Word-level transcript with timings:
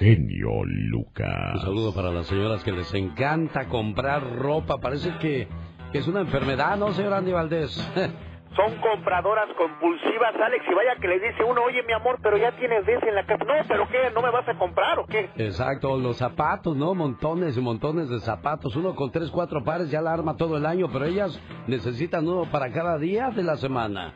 genio 0.00 0.64
Lucas. 0.64 1.54
Un 1.54 1.60
saludo 1.60 1.94
para 1.94 2.10
las 2.10 2.26
señoras 2.26 2.64
que 2.64 2.72
les 2.72 2.92
encanta 2.94 3.68
comprar 3.68 4.22
ropa. 4.36 4.78
Parece 4.78 5.10
que, 5.18 5.46
que 5.92 5.98
es 5.98 6.08
una 6.08 6.20
enfermedad, 6.20 6.76
¿no, 6.78 6.90
señor 6.92 7.12
Andy 7.12 7.32
Valdés? 7.32 7.70
son 8.56 8.74
compradoras 8.80 9.48
compulsivas, 9.56 10.34
Alex, 10.34 10.64
y 10.68 10.74
vaya 10.74 10.96
que 11.00 11.06
le 11.06 11.20
dice 11.20 11.44
uno, 11.44 11.62
oye 11.62 11.82
mi 11.82 11.92
amor, 11.92 12.18
pero 12.22 12.36
ya 12.38 12.50
tienes 12.52 12.84
veces 12.84 13.08
en 13.08 13.14
la 13.14 13.26
casa. 13.26 13.44
No, 13.44 13.52
pero 13.68 13.88
¿qué? 13.88 14.10
¿No 14.14 14.22
me 14.22 14.30
vas 14.30 14.48
a 14.48 14.58
comprar 14.58 14.98
o 14.98 15.06
qué? 15.06 15.28
Exacto, 15.36 15.98
los 15.98 16.16
zapatos, 16.16 16.74
¿no? 16.76 16.94
Montones 16.94 17.56
y 17.56 17.60
montones 17.60 18.08
de 18.08 18.20
zapatos. 18.20 18.74
Uno 18.76 18.94
con 18.96 19.12
tres, 19.12 19.30
cuatro 19.30 19.62
pares 19.62 19.90
ya 19.90 20.00
la 20.00 20.12
arma 20.12 20.36
todo 20.36 20.56
el 20.56 20.66
año, 20.66 20.88
pero 20.90 21.04
ellas 21.04 21.38
necesitan 21.66 22.26
uno 22.26 22.50
para 22.50 22.72
cada 22.72 22.98
día 22.98 23.30
de 23.30 23.42
la 23.42 23.56
semana. 23.56 24.14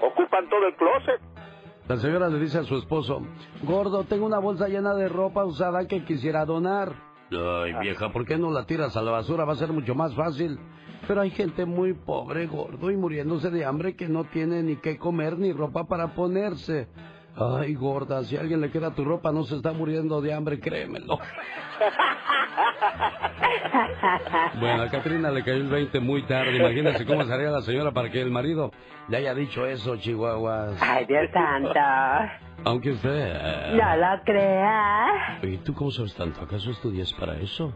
Ocupan 0.00 0.48
todo 0.48 0.66
el 0.66 0.74
closet. 0.74 1.20
La 1.90 1.96
señora 1.96 2.28
le 2.28 2.38
dice 2.38 2.56
a 2.56 2.62
su 2.62 2.76
esposo, 2.76 3.20
gordo, 3.64 4.04
tengo 4.04 4.24
una 4.24 4.38
bolsa 4.38 4.68
llena 4.68 4.94
de 4.94 5.08
ropa 5.08 5.44
usada 5.44 5.88
que 5.88 6.04
quisiera 6.04 6.46
donar. 6.46 6.94
Ay, 7.32 7.72
vieja, 7.80 8.12
¿por 8.12 8.24
qué 8.24 8.38
no 8.38 8.52
la 8.52 8.64
tiras 8.64 8.96
a 8.96 9.02
la 9.02 9.10
basura? 9.10 9.44
Va 9.44 9.54
a 9.54 9.56
ser 9.56 9.72
mucho 9.72 9.96
más 9.96 10.14
fácil. 10.14 10.56
Pero 11.08 11.20
hay 11.20 11.30
gente 11.30 11.64
muy 11.64 11.94
pobre, 11.94 12.46
gordo 12.46 12.92
y 12.92 12.96
muriéndose 12.96 13.50
de 13.50 13.64
hambre 13.64 13.96
que 13.96 14.08
no 14.08 14.22
tiene 14.22 14.62
ni 14.62 14.76
qué 14.76 14.98
comer 14.98 15.36
ni 15.36 15.52
ropa 15.52 15.88
para 15.88 16.14
ponerse. 16.14 16.86
Ay, 17.36 17.74
gorda, 17.74 18.22
si 18.24 18.36
a 18.36 18.40
alguien 18.40 18.60
le 18.60 18.70
queda 18.70 18.90
tu 18.94 19.04
ropa 19.04 19.32
no 19.32 19.44
se 19.44 19.56
está 19.56 19.72
muriendo 19.72 20.20
de 20.20 20.34
hambre, 20.34 20.60
créemelo. 20.60 21.18
bueno, 24.60 24.82
a 24.82 24.88
Catrina 24.88 25.30
le 25.30 25.42
cayó 25.42 25.56
el 25.56 25.68
20 25.68 26.00
muy 26.00 26.22
tarde. 26.24 26.56
Imagínense 26.56 27.06
cómo 27.06 27.24
sería 27.24 27.50
la 27.50 27.62
señora 27.62 27.92
para 27.92 28.10
que 28.10 28.20
el 28.20 28.30
marido 28.30 28.72
le 29.08 29.18
haya 29.18 29.34
dicho 29.34 29.66
eso, 29.66 29.96
Chihuahuas. 29.96 30.80
Ay, 30.82 31.06
Dios 31.06 31.30
santo. 31.32 31.80
Aunque 32.64 32.90
usted... 32.90 33.10
Eh, 33.10 33.78
no 33.80 33.96
lo 33.96 34.22
crea. 34.24 35.38
¿Y 35.42 35.56
tú 35.58 35.72
cómo 35.74 35.90
sabes 35.90 36.14
tanto? 36.14 36.42
¿Acaso 36.42 36.70
estudias 36.70 37.12
para 37.14 37.36
eso? 37.36 37.72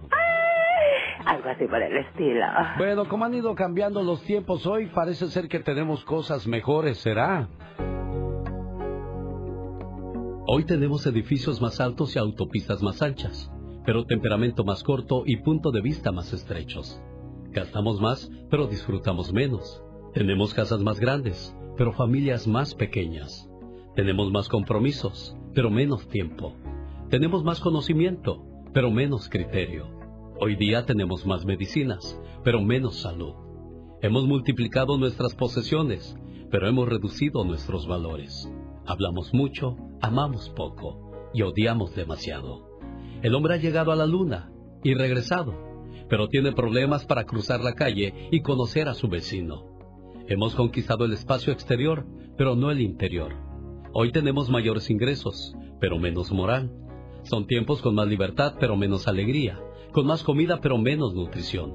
Algo 1.24 1.48
así 1.48 1.66
por 1.66 1.82
el 1.82 1.96
estilo. 1.96 2.44
Bueno, 2.76 3.06
como 3.06 3.24
han 3.24 3.32
ido 3.32 3.54
cambiando 3.54 4.02
los 4.02 4.22
tiempos 4.24 4.66
hoy, 4.66 4.86
parece 4.86 5.26
ser 5.28 5.48
que 5.48 5.60
tenemos 5.60 6.04
cosas 6.04 6.46
mejores, 6.46 6.98
¿será? 6.98 7.48
Hoy 10.46 10.64
tenemos 10.64 11.06
edificios 11.06 11.62
más 11.62 11.80
altos 11.80 12.14
y 12.14 12.18
autopistas 12.18 12.82
más 12.82 13.00
anchas, 13.00 13.50
pero 13.86 14.04
temperamento 14.04 14.62
más 14.62 14.82
corto 14.82 15.22
y 15.24 15.38
punto 15.38 15.70
de 15.70 15.80
vista 15.80 16.12
más 16.12 16.34
estrechos. 16.34 17.00
Gastamos 17.50 17.98
más, 17.98 18.30
pero 18.50 18.66
disfrutamos 18.66 19.32
menos. 19.32 19.82
Tenemos 20.12 20.52
casas 20.52 20.82
más 20.82 21.00
grandes, 21.00 21.56
pero 21.78 21.94
familias 21.94 22.46
más 22.46 22.74
pequeñas. 22.74 23.48
Tenemos 23.96 24.30
más 24.30 24.50
compromisos, 24.50 25.34
pero 25.54 25.70
menos 25.70 26.06
tiempo. 26.08 26.52
Tenemos 27.08 27.42
más 27.42 27.60
conocimiento, 27.60 28.44
pero 28.74 28.90
menos 28.90 29.30
criterio. 29.30 29.86
Hoy 30.38 30.56
día 30.56 30.84
tenemos 30.84 31.24
más 31.24 31.46
medicinas, 31.46 32.20
pero 32.42 32.60
menos 32.60 33.00
salud. 33.00 33.32
Hemos 34.02 34.26
multiplicado 34.26 34.98
nuestras 34.98 35.34
posesiones, 35.34 36.14
pero 36.50 36.68
hemos 36.68 36.86
reducido 36.86 37.44
nuestros 37.44 37.86
valores. 37.86 38.46
Hablamos 38.86 39.32
mucho, 39.32 39.78
amamos 40.04 40.50
poco 40.50 41.30
y 41.32 41.42
odiamos 41.42 41.94
demasiado. 41.94 42.78
El 43.22 43.34
hombre 43.34 43.54
ha 43.54 43.58
llegado 43.58 43.92
a 43.92 43.96
la 43.96 44.06
luna 44.06 44.52
y 44.82 44.94
regresado, 44.94 45.54
pero 46.08 46.28
tiene 46.28 46.52
problemas 46.52 47.06
para 47.06 47.24
cruzar 47.24 47.60
la 47.60 47.74
calle 47.74 48.28
y 48.30 48.42
conocer 48.42 48.88
a 48.88 48.94
su 48.94 49.08
vecino. 49.08 49.64
Hemos 50.28 50.54
conquistado 50.54 51.04
el 51.04 51.12
espacio 51.12 51.52
exterior, 51.52 52.06
pero 52.36 52.54
no 52.54 52.70
el 52.70 52.80
interior. 52.80 53.32
Hoy 53.92 54.12
tenemos 54.12 54.50
mayores 54.50 54.90
ingresos, 54.90 55.54
pero 55.80 55.98
menos 55.98 56.30
moral. 56.32 56.70
Son 57.22 57.46
tiempos 57.46 57.80
con 57.80 57.94
más 57.94 58.06
libertad, 58.06 58.54
pero 58.60 58.76
menos 58.76 59.08
alegría 59.08 59.60
con 59.94 60.06
más 60.06 60.24
comida 60.24 60.58
pero 60.60 60.76
menos 60.76 61.14
nutrición. 61.14 61.72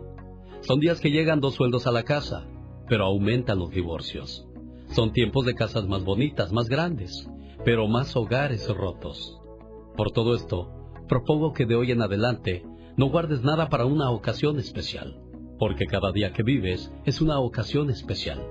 Son 0.59 0.81
días 0.81 1.00
que 1.00 1.09
llegan 1.09 1.39
dos 1.39 1.55
sueldos 1.55 1.88
a 1.88 1.91
la 1.91 2.03
casa, 2.03 2.45
pero 2.89 3.05
aumentan 3.05 3.57
los 3.59 3.72
divorcios. 3.72 4.45
Son 4.91 5.13
tiempos 5.13 5.45
de 5.45 5.56
casas 5.56 5.88
más 5.88 6.03
bonitas, 6.03 6.51
más 6.51 6.68
grandes, 6.68 7.29
pero 7.66 7.88
más 7.88 8.16
hogares 8.16 8.68
rotos. 8.70 9.40
Por 9.96 10.12
todo 10.12 10.36
esto, 10.36 10.72
propongo 11.08 11.53
que 11.53 11.66
de 11.66 11.75
hoy 11.75 11.92
en 11.92 12.02
adelante 12.02 12.66
no 12.97 13.08
guardes 13.08 13.44
nada 13.44 13.70
para 13.70 13.86
una 13.86 14.09
ocasión 14.12 14.59
especial, 14.59 15.22
porque 15.58 15.86
cada 15.86 16.12
día 16.12 16.34
que 16.34 16.44
vives 16.44 16.92
es 17.06 17.22
una 17.22 17.40
ocasión 17.40 17.90
especial. 17.90 18.42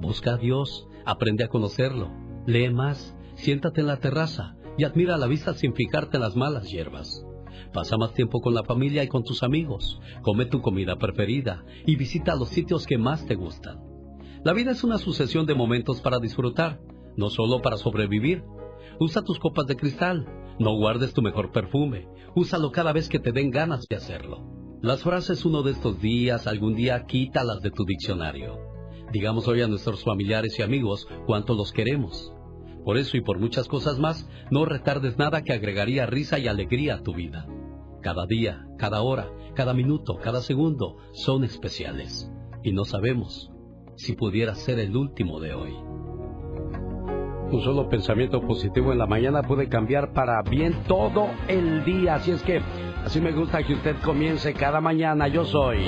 Busca 0.00 0.34
a 0.34 0.36
Dios, 0.36 0.88
aprende 1.04 1.44
a 1.44 1.48
conocerlo, 1.48 2.10
lee 2.46 2.70
más, 2.70 3.16
siéntate 3.34 3.80
en 3.80 3.86
la 3.88 3.98
terraza 3.98 4.56
y 4.76 4.84
admira 4.84 5.16
la 5.16 5.26
vista 5.26 5.54
sin 5.54 5.74
fijarte 5.74 6.16
en 6.16 6.22
las 6.22 6.36
malas 6.36 6.70
hierbas. 6.70 7.24
Pasa 7.72 7.96
más 7.96 8.14
tiempo 8.14 8.40
con 8.40 8.54
la 8.54 8.64
familia 8.64 9.02
y 9.04 9.08
con 9.08 9.24
tus 9.24 9.42
amigos. 9.42 10.00
Come 10.22 10.46
tu 10.46 10.62
comida 10.62 10.96
preferida 10.96 11.64
y 11.84 11.96
visita 11.96 12.34
los 12.34 12.48
sitios 12.48 12.86
que 12.86 12.96
más 12.96 13.26
te 13.26 13.34
gustan. 13.34 13.80
La 14.44 14.52
vida 14.52 14.70
es 14.70 14.84
una 14.84 14.98
sucesión 14.98 15.46
de 15.46 15.54
momentos 15.54 16.00
para 16.00 16.18
disfrutar, 16.18 16.80
no 17.18 17.30
solo 17.30 17.60
para 17.60 17.76
sobrevivir. 17.76 18.44
Usa 19.00 19.22
tus 19.22 19.38
copas 19.38 19.66
de 19.66 19.76
cristal. 19.76 20.26
No 20.58 20.76
guardes 20.76 21.12
tu 21.12 21.20
mejor 21.20 21.50
perfume. 21.52 22.08
Úsalo 22.34 22.70
cada 22.70 22.92
vez 22.92 23.08
que 23.08 23.18
te 23.18 23.32
den 23.32 23.50
ganas 23.50 23.86
de 23.88 23.96
hacerlo. 23.96 24.46
Las 24.80 25.02
frases 25.02 25.44
uno 25.44 25.62
de 25.62 25.72
estos 25.72 26.00
días, 26.00 26.46
algún 26.46 26.76
día 26.76 27.04
quítalas 27.06 27.60
de 27.60 27.72
tu 27.72 27.84
diccionario. 27.84 28.58
Digamos 29.12 29.48
hoy 29.48 29.62
a 29.62 29.66
nuestros 29.66 30.04
familiares 30.04 30.56
y 30.58 30.62
amigos 30.62 31.08
cuánto 31.26 31.54
los 31.54 31.72
queremos. 31.72 32.32
Por 32.84 32.96
eso 32.96 33.16
y 33.16 33.20
por 33.20 33.40
muchas 33.40 33.66
cosas 33.66 33.98
más, 33.98 34.28
no 34.52 34.64
retardes 34.64 35.18
nada 35.18 35.42
que 35.42 35.52
agregaría 35.52 36.06
risa 36.06 36.38
y 36.38 36.46
alegría 36.46 36.94
a 36.94 37.02
tu 37.02 37.14
vida. 37.14 37.48
Cada 38.00 38.26
día, 38.26 38.64
cada 38.78 39.02
hora, 39.02 39.28
cada 39.54 39.74
minuto, 39.74 40.18
cada 40.22 40.40
segundo 40.40 40.96
son 41.12 41.42
especiales. 41.42 42.30
Y 42.62 42.72
no 42.72 42.84
sabemos 42.84 43.50
si 43.96 44.14
pudiera 44.14 44.54
ser 44.54 44.78
el 44.78 44.96
último 44.96 45.40
de 45.40 45.54
hoy. 45.54 45.97
Un 47.50 47.62
solo 47.62 47.88
pensamiento 47.88 48.42
positivo 48.42 48.92
en 48.92 48.98
la 48.98 49.06
mañana 49.06 49.42
puede 49.42 49.68
cambiar 49.68 50.12
para 50.12 50.42
bien 50.42 50.74
todo 50.86 51.28
el 51.48 51.82
día. 51.84 52.16
Así 52.16 52.30
es 52.30 52.42
que 52.42 52.60
así 53.04 53.22
me 53.22 53.32
gusta 53.32 53.62
que 53.62 53.72
usted 53.72 53.96
comience 54.04 54.52
cada 54.52 54.82
mañana. 54.82 55.28
Yo 55.28 55.44
soy. 55.46 55.82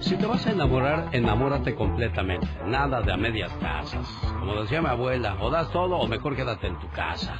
Si 0.00 0.16
te 0.16 0.26
vas 0.26 0.44
a 0.46 0.50
enamorar, 0.50 1.08
enamórate 1.12 1.74
completamente. 1.74 2.46
Nada 2.66 3.00
de 3.00 3.12
a 3.12 3.16
medias 3.16 3.52
casas. 3.60 4.08
Como 4.40 4.60
decía 4.60 4.82
mi 4.82 4.88
abuela, 4.88 5.36
o 5.40 5.50
das 5.50 5.70
todo 5.70 5.96
o 5.96 6.08
mejor 6.08 6.34
quédate 6.34 6.66
en 6.66 6.78
tu 6.80 6.88
casa. 6.88 7.34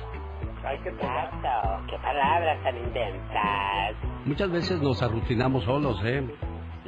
Ay, 0.64 0.78
qué 0.84 0.90
Exacto, 0.90 1.48
qué 1.90 1.96
palabras 1.98 2.62
tan 2.62 2.76
intensas. 2.76 3.96
Muchas 4.24 4.50
veces 4.50 4.80
nos 4.80 5.02
arrutinamos 5.02 5.64
solos, 5.64 6.00
¿eh? 6.04 6.24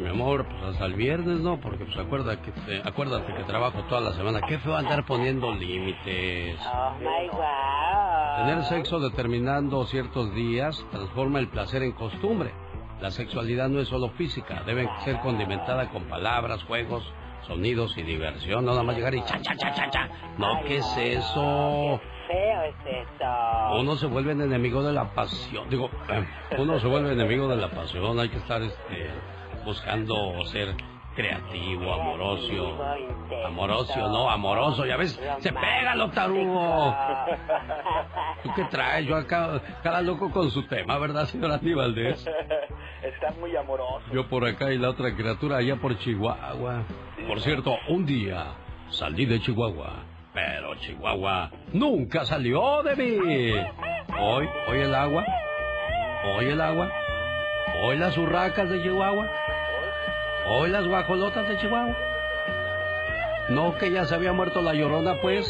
Mi 0.02 0.08
amor, 0.08 0.44
pues 0.46 0.62
hasta 0.64 0.86
el 0.86 0.94
viernes, 0.94 1.38
¿no? 1.38 1.60
Porque 1.60 1.84
pues 1.84 1.96
acuérdate 1.96 2.42
que, 2.42 2.82
acuérdate 2.84 3.32
que 3.34 3.44
trabajo 3.44 3.82
toda 3.84 4.00
la 4.00 4.12
semana. 4.12 4.40
Qué 4.40 4.58
feo 4.58 4.76
andar 4.76 5.06
poniendo 5.06 5.54
límites. 5.54 6.58
Oh, 6.66 6.94
my 6.98 7.28
wow. 7.30 8.46
Tener 8.46 8.64
sexo 8.64 8.98
determinando 8.98 9.84
ciertos 9.86 10.34
días 10.34 10.84
transforma 10.90 11.38
el 11.38 11.48
placer 11.48 11.84
en 11.84 11.92
costumbre. 11.92 12.52
La 13.00 13.10
sexualidad 13.10 13.68
no 13.68 13.80
es 13.80 13.88
solo 13.88 14.10
física, 14.10 14.62
debe 14.64 14.88
ser 15.04 15.20
condimentada 15.20 15.88
con 15.90 16.04
palabras, 16.04 16.62
juegos, 16.64 17.04
sonidos 17.46 17.96
y 17.96 18.02
diversión. 18.02 18.64
No 18.64 18.72
nada 18.72 18.82
más 18.82 18.96
llegar 18.96 19.14
y 19.14 19.22
cha, 19.22 19.40
cha, 19.40 19.54
cha, 19.56 19.72
cha, 19.72 19.90
cha. 19.90 20.08
No, 20.38 20.62
¿qué 20.66 20.78
es 20.78 20.96
eso? 20.96 22.00
Feo 22.26 22.62
es 22.62 22.74
eso. 22.86 23.80
Uno 23.80 23.96
se 23.96 24.06
vuelve 24.06 24.32
enemigo 24.32 24.82
de 24.82 24.92
la 24.92 25.14
pasión. 25.14 25.68
Digo, 25.68 25.90
eh, 26.08 26.26
uno 26.58 26.78
se 26.80 26.86
vuelve 26.88 27.12
enemigo 27.12 27.48
de 27.48 27.56
la 27.56 27.68
pasión. 27.70 28.18
Hay 28.18 28.28
que 28.28 28.38
estar 28.38 28.62
este, 28.62 29.10
buscando 29.64 30.44
ser 30.46 30.74
creativo, 31.14 31.92
amoroso. 31.92 32.78
Amoroso, 33.46 34.08
no, 34.08 34.30
amoroso, 34.30 34.86
ya 34.86 34.96
ves, 34.96 35.20
se 35.38 35.52
pega 35.52 35.94
lo 35.94 36.10
tarugo. 36.10 36.94
¿Tú 38.42 38.50
qué 38.56 38.64
traes? 38.64 39.06
Yo 39.06 39.16
acá, 39.16 39.60
cada 39.82 40.02
loco 40.02 40.30
con 40.30 40.50
su 40.50 40.66
tema, 40.66 40.98
¿verdad, 40.98 41.26
señora 41.26 41.60
Valdés? 41.62 42.26
Está 43.02 43.32
muy 43.38 43.54
amoroso. 43.56 44.04
Yo 44.12 44.28
por 44.28 44.46
acá 44.46 44.72
y 44.72 44.78
la 44.78 44.90
otra 44.90 45.14
criatura 45.14 45.58
allá 45.58 45.76
por 45.76 45.98
Chihuahua. 45.98 46.84
Por 47.26 47.40
cierto, 47.40 47.76
un 47.88 48.06
día 48.06 48.54
salí 48.90 49.26
de 49.26 49.40
Chihuahua, 49.40 50.04
pero 50.32 50.74
Chihuahua 50.76 51.50
nunca 51.72 52.24
salió 52.24 52.82
de 52.82 52.96
mí. 52.96 53.52
Hoy, 54.18 54.48
hoy 54.68 54.80
el 54.80 54.94
agua, 54.94 55.24
hoy 56.36 56.46
el 56.46 56.60
agua, 56.60 56.90
hoy 57.82 57.98
las 57.98 58.16
urracas 58.16 58.70
de 58.70 58.82
Chihuahua 58.82 59.28
Hoy 60.48 60.70
las 60.70 60.86
guajolotas 60.86 61.48
de 61.48 61.58
Chihuahua. 61.58 61.96
No, 63.50 63.76
que 63.76 63.90
ya 63.90 64.04
se 64.04 64.14
había 64.14 64.32
muerto 64.32 64.62
la 64.62 64.74
llorona, 64.74 65.20
pues. 65.20 65.46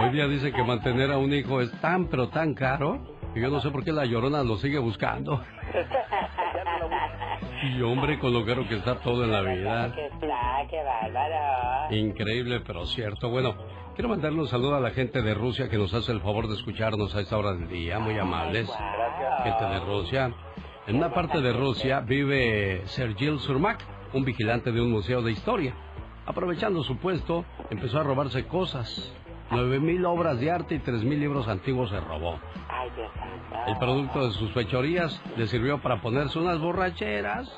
Hoy 0.00 0.10
día 0.10 0.26
dice 0.28 0.52
que 0.52 0.62
mantener 0.62 1.10
a 1.10 1.18
un 1.18 1.32
hijo 1.32 1.60
es 1.60 1.70
tan, 1.80 2.06
pero 2.06 2.28
tan 2.28 2.54
caro. 2.54 2.98
Y 3.34 3.40
yo 3.40 3.48
no 3.48 3.60
sé 3.60 3.70
por 3.70 3.84
qué 3.84 3.92
la 3.92 4.04
llorona 4.04 4.42
lo 4.42 4.56
sigue 4.56 4.78
buscando. 4.78 5.42
Y 7.62 7.82
hombre, 7.82 8.18
con 8.18 8.32
lo 8.32 8.44
caro 8.46 8.66
que 8.68 8.76
está 8.76 8.96
todo 9.00 9.24
en 9.24 9.32
la 9.32 9.42
vida. 9.42 9.94
Increíble, 11.90 12.60
pero 12.60 12.86
cierto. 12.86 13.28
Bueno, 13.28 13.54
Quiero 13.98 14.10
mandarle 14.10 14.38
un 14.38 14.46
saludo 14.46 14.76
a 14.76 14.80
la 14.80 14.92
gente 14.92 15.22
de 15.22 15.34
Rusia 15.34 15.68
que 15.68 15.76
nos 15.76 15.92
hace 15.92 16.12
el 16.12 16.20
favor 16.20 16.46
de 16.46 16.54
escucharnos 16.54 17.16
a 17.16 17.20
esta 17.20 17.36
hora 17.36 17.52
del 17.54 17.68
día, 17.68 17.98
muy 17.98 18.16
amables. 18.16 18.68
Gracias. 18.68 19.42
Gente 19.42 19.64
de 19.64 19.80
Rusia. 19.80 20.32
En 20.88 20.96
una 20.96 21.12
parte 21.12 21.42
de 21.42 21.52
Rusia 21.52 22.00
vive 22.00 22.80
Sergil 22.86 23.38
Surmak, 23.40 23.78
un 24.14 24.24
vigilante 24.24 24.72
de 24.72 24.80
un 24.80 24.90
museo 24.90 25.20
de 25.20 25.32
historia. 25.32 25.74
Aprovechando 26.24 26.82
su 26.82 26.96
puesto, 26.96 27.44
empezó 27.68 28.00
a 28.00 28.04
robarse 28.04 28.46
cosas. 28.46 29.14
Nueve 29.50 29.80
mil 29.80 30.06
obras 30.06 30.40
de 30.40 30.50
arte 30.50 30.76
y 30.76 30.78
tres 30.78 31.04
mil 31.04 31.20
libros 31.20 31.46
antiguos 31.46 31.90
se 31.90 32.00
robó. 32.00 32.40
El 33.66 33.76
producto 33.76 34.28
de 34.28 34.32
sus 34.32 34.50
fechorías 34.52 35.22
le 35.36 35.46
sirvió 35.46 35.76
para 35.82 36.00
ponerse 36.00 36.38
unas 36.38 36.58
borracheras. 36.58 37.52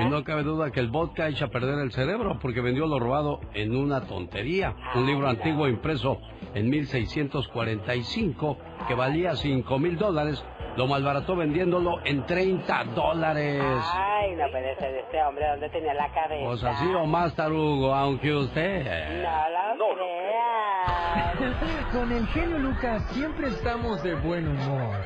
Y 0.00 0.04
no 0.10 0.22
cabe 0.24 0.42
duda 0.42 0.70
que 0.70 0.80
el 0.80 0.88
vodka 0.88 1.28
echa 1.28 1.46
a 1.46 1.48
perder 1.48 1.78
el 1.78 1.92
cerebro 1.92 2.38
porque 2.38 2.60
vendió 2.60 2.86
lo 2.86 2.98
robado 2.98 3.40
en 3.54 3.74
una 3.74 4.02
tontería. 4.02 4.74
Un 4.94 5.06
libro 5.06 5.26
antiguo 5.26 5.68
impreso 5.68 6.20
en 6.52 6.68
1645 6.68 8.58
que 8.86 8.94
valía 8.94 9.34
5 9.34 9.78
mil 9.78 9.96
dólares, 9.96 10.44
lo 10.76 10.86
malbarató 10.86 11.36
vendiéndolo 11.36 12.04
en 12.04 12.24
30 12.26 12.84
dólares. 12.94 13.62
Ay, 13.94 14.36
no 14.36 14.50
puede 14.50 14.76
ser 14.76 14.94
este 14.94 15.22
hombre. 15.22 15.46
¿Dónde 15.48 15.68
tenía 15.70 15.94
la 15.94 16.12
cabeza? 16.12 16.44
Pues 16.46 16.64
así 16.64 16.86
o 16.94 17.06
más, 17.06 17.34
tarugo, 17.34 17.94
aunque 17.94 18.34
usted... 18.34 19.22
No 19.22 19.74
lo 19.76 19.94
creas. 19.94 20.56
Con 21.92 22.12
el 22.12 22.26
genio 22.28 22.58
Lucas 22.58 23.02
siempre 23.12 23.48
estamos 23.48 24.02
de 24.02 24.14
buen 24.16 24.48
humor. 24.48 24.96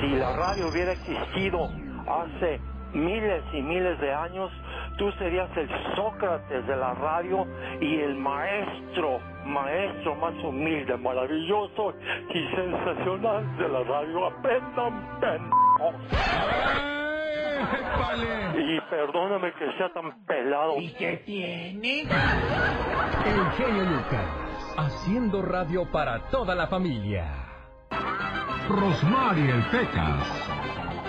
Si 0.00 0.08
la 0.16 0.34
radio 0.36 0.68
hubiera 0.68 0.92
existido 0.92 1.70
hace 2.06 2.60
miles 2.92 3.42
y 3.52 3.62
miles 3.62 3.98
de 4.00 4.12
años, 4.12 4.50
tú 4.98 5.10
serías 5.12 5.48
el 5.56 5.68
Sócrates 5.94 6.66
de 6.66 6.76
la 6.76 6.94
radio 6.94 7.46
y 7.80 8.00
el 8.00 8.16
maestro, 8.16 9.20
maestro 9.44 10.14
más 10.16 10.34
humilde, 10.44 10.96
maravilloso 10.96 11.94
y 12.32 12.48
sensacional 12.54 13.56
de 13.58 13.68
la 13.68 13.82
radio. 13.84 14.26
Aprendan, 14.26 15.20
pendejos. 15.20 15.94
Y 18.56 18.80
perdóname 18.90 19.52
que 19.52 19.72
sea 19.78 19.92
tan 19.92 20.24
pelado. 20.24 20.76
El 20.76 20.90
genio 23.56 23.84
Lucas, 23.84 24.74
haciendo 24.76 25.42
radio 25.42 25.90
para 25.90 26.20
toda 26.30 26.54
la 26.54 26.66
familia. 26.66 27.46
Rosmarie 28.68 29.50
el 29.50 29.62
Pecas. 29.66 31.05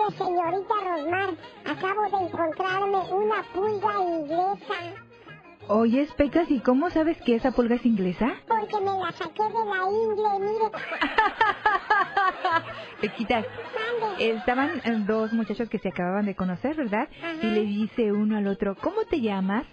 Mire, 0.00 0.16
señorita 0.16 0.74
Rosmar, 0.84 1.30
acabo 1.64 2.02
de 2.02 2.26
encontrarme 2.26 2.98
una 3.12 3.42
pulga 3.52 3.94
inglesa. 4.00 4.74
Oyes, 5.68 6.10
Pecas, 6.12 6.50
¿y 6.50 6.60
cómo 6.60 6.90
sabes 6.90 7.20
que 7.22 7.34
esa 7.34 7.52
pulga 7.52 7.76
es 7.76 7.84
inglesa? 7.84 8.34
Porque 8.48 8.76
me 8.78 8.98
la 8.98 9.12
saqué 9.12 9.42
de 9.42 9.64
la 9.64 9.90
ingle, 9.90 10.38
mire. 10.40 10.70
Pequitas, 13.00 13.46
estaban 14.18 14.80
eh, 14.84 15.04
dos 15.06 15.32
muchachos 15.32 15.68
que 15.68 15.78
se 15.78 15.88
acababan 15.88 16.26
de 16.26 16.34
conocer, 16.34 16.76
¿verdad? 16.76 17.08
Ajá. 17.22 17.46
Y 17.46 17.50
le 17.50 17.62
dice 17.62 18.12
uno 18.12 18.36
al 18.36 18.46
otro, 18.46 18.76
¿cómo 18.76 19.04
te 19.04 19.20
llamas? 19.20 19.66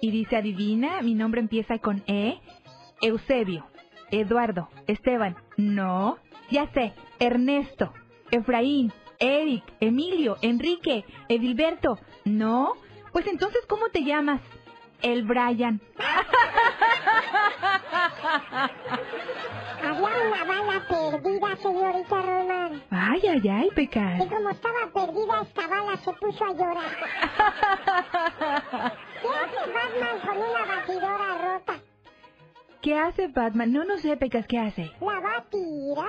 Y 0.00 0.10
dice, 0.10 0.36
adivina, 0.36 1.02
mi 1.02 1.14
nombre 1.14 1.40
empieza 1.40 1.78
con 1.78 2.02
E. 2.06 2.40
Eusebio, 3.00 3.66
Eduardo, 4.10 4.68
Esteban. 4.86 5.36
No, 5.56 6.18
ya 6.50 6.68
sé, 6.72 6.94
Ernesto, 7.18 7.92
Efraín, 8.30 8.92
Eric, 9.24 9.64
Emilio, 9.80 10.36
Enrique, 10.42 11.06
Edilberto. 11.30 11.98
No, 12.26 12.74
pues 13.10 13.26
entonces, 13.26 13.64
¿cómo 13.66 13.88
te 13.88 14.04
llamas? 14.04 14.42
El 15.00 15.22
Brian. 15.22 15.80
Había 19.82 20.26
una 20.26 20.44
bala 20.44 20.86
perdida, 20.86 21.56
señorita 21.56 22.20
Rosmar. 22.22 22.72
Ay, 22.90 23.22
ay, 23.26 23.48
ay, 23.48 23.70
Pecas. 23.74 24.22
Y 24.22 24.28
como 24.28 24.50
estaba 24.50 24.92
perdida, 24.92 25.40
esta 25.42 25.66
bala 25.68 25.96
se 25.96 26.12
puso 26.12 26.44
a 26.44 26.52
llorar. 26.52 26.84
¿Qué 29.22 29.28
hace 29.28 29.72
Batman 29.72 30.20
con 30.20 30.36
una 30.36 30.64
batidora 30.66 31.38
rota? 31.38 31.80
¿Qué 32.84 32.98
hace 32.98 33.28
Batman? 33.28 33.72
No, 33.72 33.82
no 33.84 33.96
sé, 33.96 34.14
Pecas, 34.18 34.46
¿qué 34.46 34.58
hace? 34.58 34.92
La 35.00 35.18
va 35.18 35.38
a 35.38 35.44
tirar. 35.48 36.04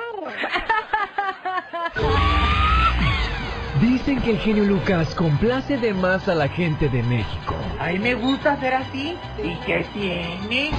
Dicen 3.81 4.22
que 4.22 4.31
el 4.31 4.39
genio 4.39 4.66
Lucas 4.66 5.16
complace 5.16 5.77
de 5.77 5.94
más 5.94 6.27
a 6.27 6.36
la 6.36 6.50
gente 6.50 6.89
de 6.89 7.01
México. 7.04 7.56
A 7.80 7.92
mí 7.92 8.00
me 8.00 8.16
gusta 8.16 8.60
ser 8.60 8.74
así. 8.74 9.18
¿Y 9.42 9.56
qué 9.66 9.86
tiene? 9.94 10.72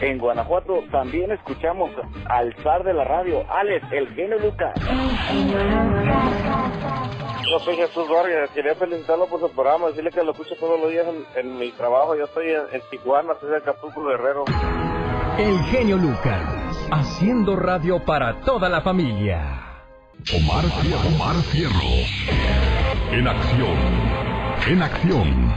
En 0.00 0.18
Guanajuato 0.18 0.82
también 0.90 1.30
escuchamos 1.30 1.92
al 2.28 2.52
zar 2.64 2.82
de 2.82 2.92
la 2.92 3.04
radio, 3.04 3.44
Alex, 3.48 3.86
el 3.92 4.08
genio 4.16 4.40
Lucas. 4.40 4.74
Yo 7.48 7.60
soy 7.60 7.76
Jesús 7.76 8.08
Vargas, 8.08 8.50
quería 8.50 8.74
felicitarlo 8.74 9.26
por 9.26 9.38
su 9.38 9.48
programa, 9.52 9.86
decirle 9.86 10.10
que 10.10 10.24
lo 10.24 10.32
escucho 10.32 10.56
todos 10.56 10.80
los 10.80 10.90
días 10.90 11.06
en, 11.06 11.24
en 11.46 11.58
mi 11.58 11.70
trabajo. 11.70 12.16
Yo 12.16 12.24
estoy 12.24 12.50
en, 12.50 12.62
en 12.72 12.82
Tijuana, 12.90 13.34
soy 13.40 13.50
de 13.50 13.58
Acapulco 13.58 14.02
Guerrero. 14.02 14.44
El 15.38 15.58
genio 15.64 15.96
Lucas, 15.96 16.44
haciendo 16.90 17.56
radio 17.56 18.04
para 18.04 18.40
toda 18.40 18.68
la 18.68 18.82
familia. 18.82 19.62
Omar 20.36 20.64
Fierro. 20.82 21.08
Omar 21.08 21.36
Fierro. 21.36 21.80
En 23.10 23.26
acción. 23.26 23.76
En 24.68 24.82
acción. 24.82 25.52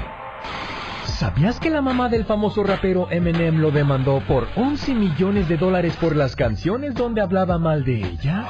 ¿Sabías 1.04 1.60
que 1.60 1.70
la 1.70 1.82
mamá 1.82 2.08
del 2.08 2.24
famoso 2.24 2.64
rapero 2.64 3.12
Eminem 3.12 3.58
lo 3.60 3.70
demandó 3.72 4.22
por 4.26 4.48
11 4.56 4.96
millones 4.96 5.50
de 5.50 5.58
dólares 5.58 5.98
por 5.98 6.16
las 6.16 6.38
canciones 6.38 6.94
donde 6.96 7.22
hablaba 7.22 7.58
mal 7.58 7.84
de 7.84 7.98
ella? 7.98 8.46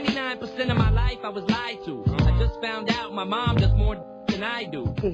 99% 0.00 0.70
of 0.70 0.78
my 0.78 0.90
life 0.90 1.18
I 1.24 1.28
was 1.28 1.44
lied 1.48 1.84
to. 1.84 2.04
I 2.24 2.38
just 2.38 2.60
found 2.62 2.88
out 2.90 3.12
my 3.12 3.24
mom 3.24 3.56
does 3.56 3.74
more 3.74 3.96
than 4.28 4.44
I 4.44 4.64
do. 4.70 4.94
He 5.02 5.10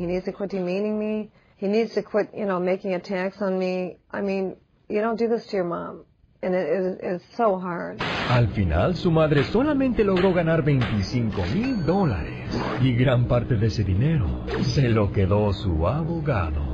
He 1.62 1.69
needs 1.69 1.94
to 1.94 2.03
quit, 2.03 2.31
you 2.37 2.44
know, 2.44 2.59
making 2.59 2.93
attacks 2.94 3.41
on 3.41 3.56
me. 3.56 3.99
I 4.11 4.20
mean, 4.20 4.56
you 4.88 5.00
don't 5.00 5.17
do 5.17 5.29
this 5.29 5.47
to 5.47 5.56
your 5.59 5.64
mom. 5.64 6.05
And 6.43 6.56
it 6.56 6.99
it's 7.00 7.25
so 7.37 7.56
hard. 7.56 8.03
Al 8.29 8.49
final, 8.49 8.97
su 8.97 9.12
madre 9.12 9.44
solamente 9.44 10.03
logró 10.03 10.35
ganar 10.35 10.64
25 10.64 11.47
mil 11.55 11.87
dólares. 11.87 12.50
Y 12.81 12.97
gran 12.97 13.29
parte 13.29 13.55
de 13.55 13.69
ese 13.69 13.85
dinero 13.85 14.44
se 14.62 14.88
lo 14.88 15.12
quedó 15.12 15.53
su 15.53 15.87
abogado. 15.87 16.73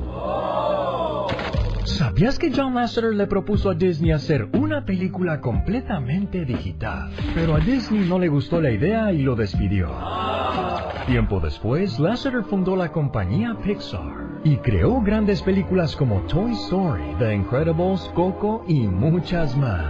¿Sabías 1.85 2.39
que 2.39 2.51
John 2.51 2.73
Lasseter 2.73 3.13
le 3.13 3.27
propuso 3.27 3.69
a 3.69 3.75
Disney 3.75 4.11
hacer 4.11 4.49
una 4.53 4.85
película 4.85 5.39
completamente 5.39 6.45
digital? 6.45 7.11
Pero 7.35 7.55
a 7.55 7.59
Disney 7.59 8.09
no 8.09 8.17
le 8.17 8.27
gustó 8.27 8.59
la 8.59 8.71
idea 8.71 9.13
y 9.13 9.21
lo 9.21 9.35
despidió. 9.35 9.87
Tiempo 11.09 11.39
después, 11.39 11.97
Lasseter 11.99 12.43
fundó 12.43 12.75
la 12.75 12.91
compañía 12.91 13.57
Pixar 13.63 14.41
y 14.43 14.57
creó 14.57 15.01
grandes 15.01 15.41
películas 15.41 15.95
como 15.95 16.21
Toy 16.27 16.51
Story, 16.51 17.15
The 17.17 17.33
Incredibles, 17.33 18.01
Coco 18.13 18.63
y 18.67 18.81
muchas 18.81 19.57
más. 19.57 19.83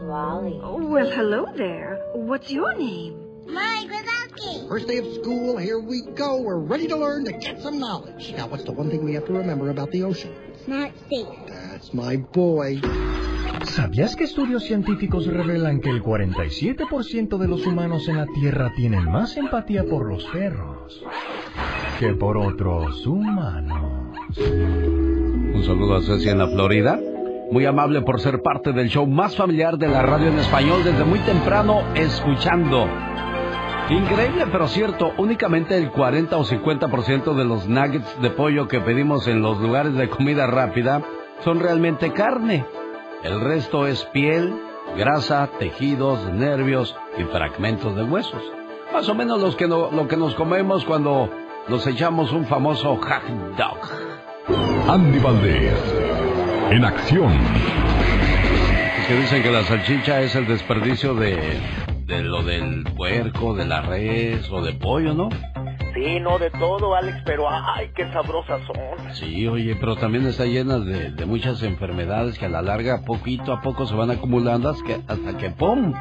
Wally. 0.00 0.58
Well, 0.88 1.10
hello 1.10 1.44
there. 1.54 1.98
What's 2.14 2.50
your 2.50 2.74
name? 2.78 3.14
Molly 3.46 3.86
Grabowski. 3.86 4.66
First 4.66 4.88
day 4.88 4.96
of 4.96 5.12
school, 5.20 5.58
here 5.58 5.78
we 5.78 6.00
go. 6.14 6.40
We're 6.40 6.56
ready 6.56 6.88
to 6.88 6.96
learn 6.96 7.26
to 7.26 7.32
get 7.32 7.60
some 7.60 7.78
knowledge. 7.78 8.32
Now, 8.34 8.46
what's 8.46 8.64
the 8.64 8.72
one 8.72 8.88
thing 8.88 9.04
we 9.04 9.12
have 9.12 9.26
to 9.26 9.34
remember 9.34 9.68
about 9.68 9.90
the 9.90 10.04
ocean? 10.04 10.34
It's 10.54 10.66
not 10.66 10.90
safe. 11.10 11.28
That's 11.48 11.92
my 11.92 12.16
boy. 12.16 12.80
¿Sabías 13.78 14.16
que 14.16 14.24
estudios 14.24 14.64
científicos 14.64 15.28
revelan 15.28 15.80
que 15.80 15.88
el 15.88 16.02
47% 16.02 17.38
de 17.38 17.46
los 17.46 17.64
humanos 17.64 18.08
en 18.08 18.16
la 18.16 18.26
Tierra 18.26 18.72
tienen 18.74 19.04
más 19.04 19.36
empatía 19.36 19.84
por 19.84 20.04
los 20.04 20.24
perros 20.24 21.00
que 22.00 22.12
por 22.14 22.38
otros 22.38 23.06
humanos? 23.06 24.36
Un 24.36 25.62
saludo 25.64 25.94
a 25.94 26.02
Ceci 26.02 26.28
en 26.28 26.38
la 26.38 26.48
Florida. 26.48 26.98
Muy 27.52 27.66
amable 27.66 28.02
por 28.02 28.20
ser 28.20 28.42
parte 28.42 28.72
del 28.72 28.88
show 28.88 29.06
más 29.06 29.36
familiar 29.36 29.78
de 29.78 29.86
la 29.86 30.02
radio 30.02 30.26
en 30.26 30.40
español 30.40 30.82
desde 30.82 31.04
muy 31.04 31.20
temprano, 31.20 31.82
escuchando. 31.94 32.84
Increíble, 33.90 34.46
pero 34.50 34.66
cierto, 34.66 35.12
únicamente 35.18 35.78
el 35.78 35.92
40 35.92 36.36
o 36.36 36.44
50% 36.44 37.32
de 37.32 37.44
los 37.44 37.68
nuggets 37.68 38.20
de 38.20 38.30
pollo 38.30 38.66
que 38.66 38.80
pedimos 38.80 39.28
en 39.28 39.40
los 39.40 39.60
lugares 39.60 39.94
de 39.94 40.10
comida 40.10 40.48
rápida 40.48 41.00
son 41.44 41.60
realmente 41.60 42.12
carne. 42.12 42.64
El 43.22 43.40
resto 43.40 43.86
es 43.86 44.04
piel, 44.06 44.54
grasa, 44.96 45.48
tejidos, 45.58 46.24
nervios 46.32 46.94
y 47.18 47.24
fragmentos 47.24 47.94
de 47.96 48.04
huesos. 48.04 48.42
Más 48.92 49.08
o 49.08 49.14
menos 49.14 49.40
los 49.40 49.56
que 49.56 49.66
no- 49.68 49.90
lo 49.90 50.08
que 50.08 50.16
nos 50.16 50.34
comemos 50.34 50.84
cuando 50.84 51.28
nos 51.68 51.86
echamos 51.86 52.32
un 52.32 52.46
famoso 52.46 52.96
hot 52.96 53.56
dog. 53.56 53.78
Andy 54.88 55.18
Valdés. 55.18 55.74
En 56.70 56.84
acción. 56.84 57.32
Es 59.00 59.06
que 59.06 59.14
dicen 59.16 59.42
que 59.42 59.50
la 59.50 59.62
salchicha 59.62 60.20
es 60.22 60.34
el 60.36 60.46
desperdicio 60.46 61.14
de 61.14 61.38
de 62.06 62.22
lo 62.22 62.42
del 62.42 62.84
puerco, 62.96 63.54
de 63.54 63.66
la 63.66 63.82
res 63.82 64.50
o 64.50 64.62
de 64.62 64.72
pollo, 64.72 65.12
¿no? 65.12 65.28
Sí, 65.98 66.20
no 66.20 66.38
de 66.38 66.50
todo, 66.50 66.94
Alex, 66.94 67.18
pero 67.24 67.48
ay, 67.50 67.90
qué 67.96 68.04
sabrosas 68.12 68.60
son. 68.66 69.14
Sí, 69.14 69.48
oye, 69.48 69.74
pero 69.80 69.96
también 69.96 70.26
está 70.26 70.44
llena 70.44 70.78
de, 70.78 71.10
de 71.10 71.26
muchas 71.26 71.62
enfermedades 71.64 72.38
que 72.38 72.46
a 72.46 72.48
la 72.48 72.62
larga, 72.62 73.02
poquito 73.04 73.52
a 73.52 73.60
poco, 73.62 73.84
se 73.84 73.96
van 73.96 74.10
acumulando 74.12 74.68
hasta 74.68 74.84
que, 74.84 75.00
hasta 75.08 75.36
que 75.36 75.50
¡pum! 75.50 75.92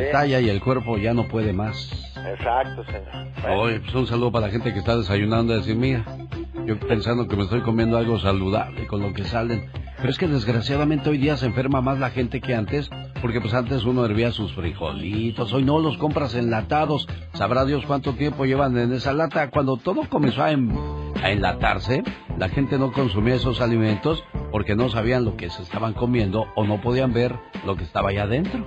Estalla 0.00 0.40
y 0.40 0.48
el 0.48 0.60
cuerpo 0.60 0.98
ya 0.98 1.14
no 1.14 1.28
puede 1.28 1.52
más. 1.52 1.90
Exacto, 2.16 2.84
señor. 2.84 3.56
Oye, 3.58 3.80
pues 3.80 3.94
un 3.94 4.06
saludo 4.06 4.32
para 4.32 4.46
la 4.46 4.52
gente 4.52 4.72
que 4.72 4.78
está 4.80 4.96
desayunando 4.96 5.54
decir, 5.54 5.76
mira, 5.76 6.04
yo 6.66 6.78
pensando 6.80 7.28
que 7.28 7.36
me 7.36 7.42
estoy 7.44 7.60
comiendo 7.60 7.96
algo 7.96 8.18
saludable 8.18 8.86
con 8.86 9.00
lo 9.00 9.12
que 9.12 9.24
salen. 9.24 9.70
Pero 9.98 10.10
es 10.10 10.18
que 10.18 10.28
desgraciadamente 10.28 11.08
hoy 11.08 11.16
día 11.18 11.36
se 11.38 11.46
enferma 11.46 11.80
más 11.80 11.98
la 11.98 12.10
gente 12.10 12.40
que 12.40 12.54
antes, 12.54 12.90
porque 13.22 13.40
pues 13.40 13.54
antes 13.54 13.84
uno 13.84 14.04
hervía 14.04 14.30
sus 14.30 14.52
frijolitos, 14.54 15.52
hoy 15.54 15.64
no 15.64 15.78
los 15.78 15.96
compras 15.96 16.34
enlatados. 16.34 17.08
Sabrá 17.32 17.64
Dios 17.64 17.84
cuánto 17.86 18.12
tiempo 18.12 18.44
llevan 18.44 18.76
en 18.76 18.92
esa 18.92 19.12
lata. 19.14 19.50
Cuando 19.50 19.78
todo 19.78 20.02
comenzó 20.10 20.42
a, 20.42 20.50
en- 20.52 20.76
a 21.22 21.30
enlatarse, 21.30 22.02
la 22.38 22.48
gente 22.50 22.78
no 22.78 22.92
consumía 22.92 23.36
esos 23.36 23.60
alimentos 23.62 24.22
porque 24.52 24.74
no 24.76 24.90
sabían 24.90 25.24
lo 25.24 25.36
que 25.36 25.48
se 25.48 25.62
estaban 25.62 25.94
comiendo 25.94 26.46
o 26.56 26.64
no 26.64 26.80
podían 26.82 27.12
ver 27.14 27.34
lo 27.64 27.76
que 27.76 27.84
estaba 27.84 28.10
allá 28.10 28.24
adentro. 28.24 28.66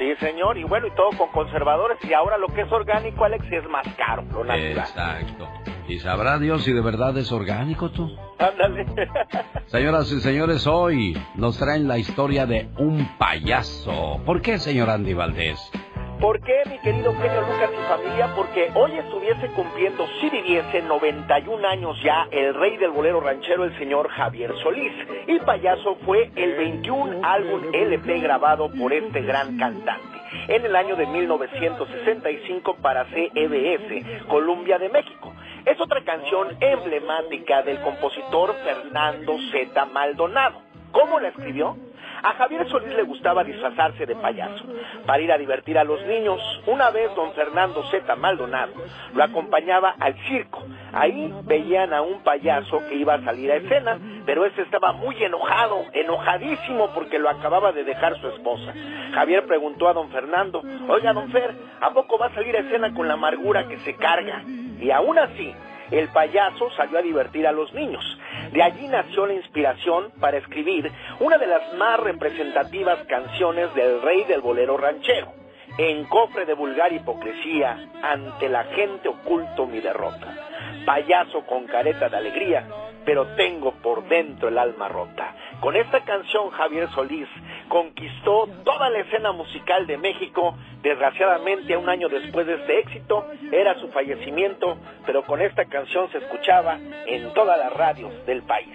Sí, 0.00 0.14
señor, 0.18 0.56
y 0.56 0.64
bueno, 0.64 0.86
y 0.86 0.90
todo 0.92 1.10
con 1.18 1.28
conservadores, 1.28 1.98
y 2.08 2.14
ahora 2.14 2.38
lo 2.38 2.46
que 2.46 2.62
es 2.62 2.72
orgánico, 2.72 3.22
Alex, 3.22 3.44
es 3.52 3.68
más 3.68 3.86
caro, 3.98 4.22
lo 4.32 4.44
natural. 4.44 4.78
Exacto. 4.78 5.46
Y 5.88 5.98
sabrá 5.98 6.38
Dios 6.38 6.64
si 6.64 6.72
de 6.72 6.80
verdad 6.80 7.14
es 7.18 7.30
orgánico 7.30 7.90
tú. 7.90 8.10
Ándale. 8.38 8.86
Señoras 9.66 10.10
y 10.10 10.20
señores, 10.20 10.66
hoy 10.66 11.22
nos 11.34 11.58
traen 11.58 11.86
la 11.86 11.98
historia 11.98 12.46
de 12.46 12.70
un 12.78 13.18
payaso. 13.18 14.22
¿Por 14.24 14.40
qué, 14.40 14.56
señor 14.56 14.88
Andy 14.88 15.12
Valdés? 15.12 15.70
¿Por 16.20 16.38
qué, 16.42 16.62
mi 16.68 16.78
querido 16.80 17.14
genio 17.14 17.40
Lucas 17.40 17.70
y 17.72 17.88
familia? 17.88 18.28
Porque 18.36 18.70
hoy 18.74 18.92
estuviese 18.92 19.48
cumpliendo, 19.54 20.06
si 20.20 20.28
viviese 20.28 20.82
91 20.82 21.66
años 21.66 21.96
ya, 22.02 22.28
el 22.30 22.52
rey 22.52 22.76
del 22.76 22.90
bolero 22.90 23.22
ranchero, 23.22 23.64
el 23.64 23.74
señor 23.78 24.06
Javier 24.10 24.52
Solís. 24.62 24.92
Y 25.26 25.38
Payaso 25.40 25.96
fue 26.04 26.30
el 26.36 26.56
21 26.56 27.20
álbum 27.26 27.62
LP 27.72 28.20
grabado 28.20 28.70
por 28.70 28.92
este 28.92 29.22
gran 29.22 29.56
cantante 29.56 30.20
en 30.48 30.64
el 30.66 30.76
año 30.76 30.94
de 30.94 31.06
1965 31.06 32.76
para 32.82 33.06
CBS, 33.06 34.26
Columbia 34.28 34.78
de 34.78 34.90
México. 34.90 35.32
Es 35.64 35.80
otra 35.80 36.04
canción 36.04 36.54
emblemática 36.60 37.62
del 37.62 37.80
compositor 37.80 38.54
Fernando 38.62 39.38
Z. 39.52 39.86
Maldonado. 39.86 40.60
¿Cómo 40.92 41.18
la 41.18 41.28
escribió? 41.28 41.76
A 42.22 42.34
Javier 42.34 42.68
Solís 42.68 42.94
le 42.94 43.02
gustaba 43.02 43.44
disfrazarse 43.44 44.04
de 44.04 44.14
payaso 44.14 44.64
para 45.06 45.22
ir 45.22 45.32
a 45.32 45.38
divertir 45.38 45.78
a 45.78 45.84
los 45.84 46.04
niños. 46.06 46.40
Una 46.66 46.90
vez 46.90 47.14
don 47.14 47.32
Fernando 47.32 47.82
Z. 47.90 48.14
Maldonado 48.16 48.72
lo 49.14 49.24
acompañaba 49.24 49.94
al 49.98 50.14
circo. 50.28 50.62
Ahí 50.92 51.32
veían 51.44 51.94
a 51.94 52.02
un 52.02 52.22
payaso 52.22 52.80
que 52.88 52.96
iba 52.96 53.14
a 53.14 53.24
salir 53.24 53.50
a 53.50 53.56
escena, 53.56 53.98
pero 54.26 54.44
ese 54.44 54.62
estaba 54.62 54.92
muy 54.92 55.22
enojado, 55.22 55.84
enojadísimo 55.92 56.90
porque 56.94 57.18
lo 57.18 57.30
acababa 57.30 57.72
de 57.72 57.84
dejar 57.84 58.18
su 58.20 58.28
esposa. 58.28 58.74
Javier 59.14 59.46
preguntó 59.46 59.88
a 59.88 59.94
don 59.94 60.10
Fernando, 60.10 60.62
oiga 60.88 61.12
don 61.12 61.30
Fer, 61.30 61.54
¿a 61.80 61.90
poco 61.90 62.18
va 62.18 62.26
a 62.26 62.34
salir 62.34 62.56
a 62.56 62.60
escena 62.60 62.92
con 62.92 63.08
la 63.08 63.14
amargura 63.14 63.66
que 63.66 63.78
se 63.78 63.94
carga? 63.96 64.42
Y 64.80 64.90
aún 64.90 65.18
así, 65.18 65.54
el 65.90 66.08
payaso 66.08 66.70
salió 66.76 66.98
a 66.98 67.02
divertir 67.02 67.46
a 67.46 67.52
los 67.52 67.72
niños. 67.74 68.04
De 68.52 68.62
allí 68.62 68.86
nació 68.88 69.26
la 69.26 69.34
inspiración 69.34 70.12
para 70.20 70.38
escribir 70.38 70.90
una 71.20 71.38
de 71.38 71.46
las 71.46 71.74
más 71.74 72.00
representativas 72.00 72.98
canciones 73.06 73.74
del 73.74 74.02
rey 74.02 74.24
del 74.24 74.40
bolero 74.40 74.76
ranchero. 74.76 75.32
En 75.78 76.04
cofre 76.04 76.46
de 76.46 76.54
vulgar 76.54 76.92
hipocresía, 76.92 77.90
ante 78.02 78.48
la 78.48 78.64
gente 78.64 79.08
oculto 79.08 79.66
mi 79.66 79.80
derrota. 79.80 80.49
Payaso 80.84 81.44
con 81.46 81.66
careta 81.66 82.08
de 82.08 82.16
alegría, 82.16 82.66
pero 83.04 83.26
tengo 83.36 83.72
por 83.82 84.08
dentro 84.08 84.48
el 84.48 84.58
alma 84.58 84.88
rota. 84.88 85.34
Con 85.60 85.76
esta 85.76 86.00
canción 86.04 86.50
Javier 86.50 86.88
Solís 86.90 87.28
conquistó 87.68 88.48
toda 88.64 88.90
la 88.90 89.00
escena 89.00 89.32
musical 89.32 89.86
de 89.86 89.98
México. 89.98 90.54
Desgraciadamente, 90.82 91.76
un 91.76 91.88
año 91.88 92.08
después 92.08 92.46
de 92.46 92.54
este 92.54 92.78
éxito, 92.78 93.26
era 93.52 93.78
su 93.80 93.88
fallecimiento, 93.88 94.78
pero 95.06 95.24
con 95.24 95.40
esta 95.40 95.66
canción 95.66 96.10
se 96.12 96.18
escuchaba 96.18 96.78
en 97.06 97.32
todas 97.34 97.58
las 97.58 97.72
radios 97.74 98.12
del 98.26 98.42
país. 98.42 98.68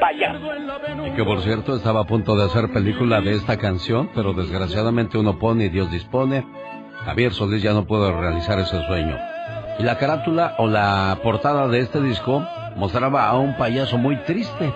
Payaso. 0.00 0.50
Y 1.06 1.10
que 1.12 1.24
por 1.24 1.40
cierto 1.40 1.76
estaba 1.76 2.00
a 2.00 2.04
punto 2.04 2.36
de 2.36 2.44
hacer 2.44 2.72
película 2.72 3.20
de 3.20 3.32
esta 3.32 3.56
canción, 3.58 4.10
pero 4.14 4.32
desgraciadamente 4.32 5.18
uno 5.18 5.38
pone 5.38 5.66
y 5.66 5.68
Dios 5.68 5.90
dispone. 5.90 6.44
Javier 7.04 7.32
Solís 7.32 7.62
ya 7.62 7.72
no 7.72 7.86
pudo 7.86 8.12
realizar 8.20 8.58
ese 8.58 8.84
sueño. 8.86 9.16
Y 9.78 9.84
la 9.84 9.96
carátula 9.96 10.54
o 10.58 10.66
la 10.66 11.18
portada 11.22 11.68
de 11.68 11.78
este 11.78 12.00
disco 12.00 12.42
mostraba 12.74 13.28
a 13.28 13.38
un 13.38 13.56
payaso 13.56 13.96
muy 13.96 14.16
triste. 14.24 14.72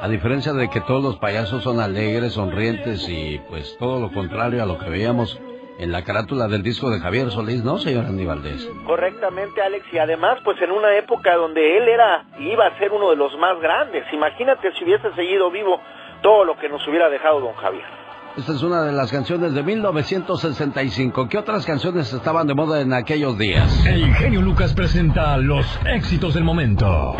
A 0.00 0.08
diferencia 0.08 0.54
de 0.54 0.70
que 0.70 0.80
todos 0.80 1.02
los 1.02 1.16
payasos 1.18 1.62
son 1.62 1.78
alegres, 1.78 2.32
sonrientes 2.32 3.06
y 3.06 3.38
pues 3.50 3.76
todo 3.78 4.00
lo 4.00 4.10
contrario 4.10 4.62
a 4.62 4.66
lo 4.66 4.78
que 4.78 4.88
veíamos 4.88 5.38
en 5.78 5.92
la 5.92 6.04
carátula 6.04 6.48
del 6.48 6.62
disco 6.62 6.90
de 6.90 7.00
Javier 7.00 7.30
Solís, 7.30 7.64
¿no, 7.64 7.78
señor 7.78 8.06
Andy 8.06 8.24
Valdés? 8.24 8.66
Correctamente, 8.86 9.60
Alex, 9.62 9.86
y 9.92 9.98
además, 9.98 10.38
pues 10.44 10.60
en 10.62 10.70
una 10.70 10.94
época 10.96 11.34
donde 11.36 11.78
él 11.78 11.88
era, 11.88 12.24
iba 12.38 12.66
a 12.66 12.78
ser 12.78 12.92
uno 12.92 13.10
de 13.10 13.16
los 13.16 13.36
más 13.38 13.60
grandes. 13.60 14.04
Imagínate 14.12 14.72
si 14.72 14.84
hubiese 14.84 15.12
seguido 15.14 15.50
vivo 15.50 15.80
todo 16.22 16.44
lo 16.44 16.58
que 16.58 16.68
nos 16.68 16.86
hubiera 16.86 17.08
dejado 17.08 17.40
don 17.40 17.54
Javier. 17.54 18.09
Esta 18.36 18.52
es 18.52 18.62
una 18.62 18.82
de 18.84 18.92
las 18.92 19.10
canciones 19.10 19.54
de 19.54 19.62
1965. 19.62 21.28
¿Qué 21.28 21.36
otras 21.36 21.66
canciones 21.66 22.12
estaban 22.12 22.46
de 22.46 22.54
moda 22.54 22.80
en 22.80 22.92
aquellos 22.92 23.36
días? 23.36 23.84
El 23.84 24.14
genio 24.14 24.40
Lucas 24.40 24.72
presenta 24.72 25.36
los 25.36 25.66
éxitos 25.84 26.34
del 26.34 26.44
momento. 26.44 27.16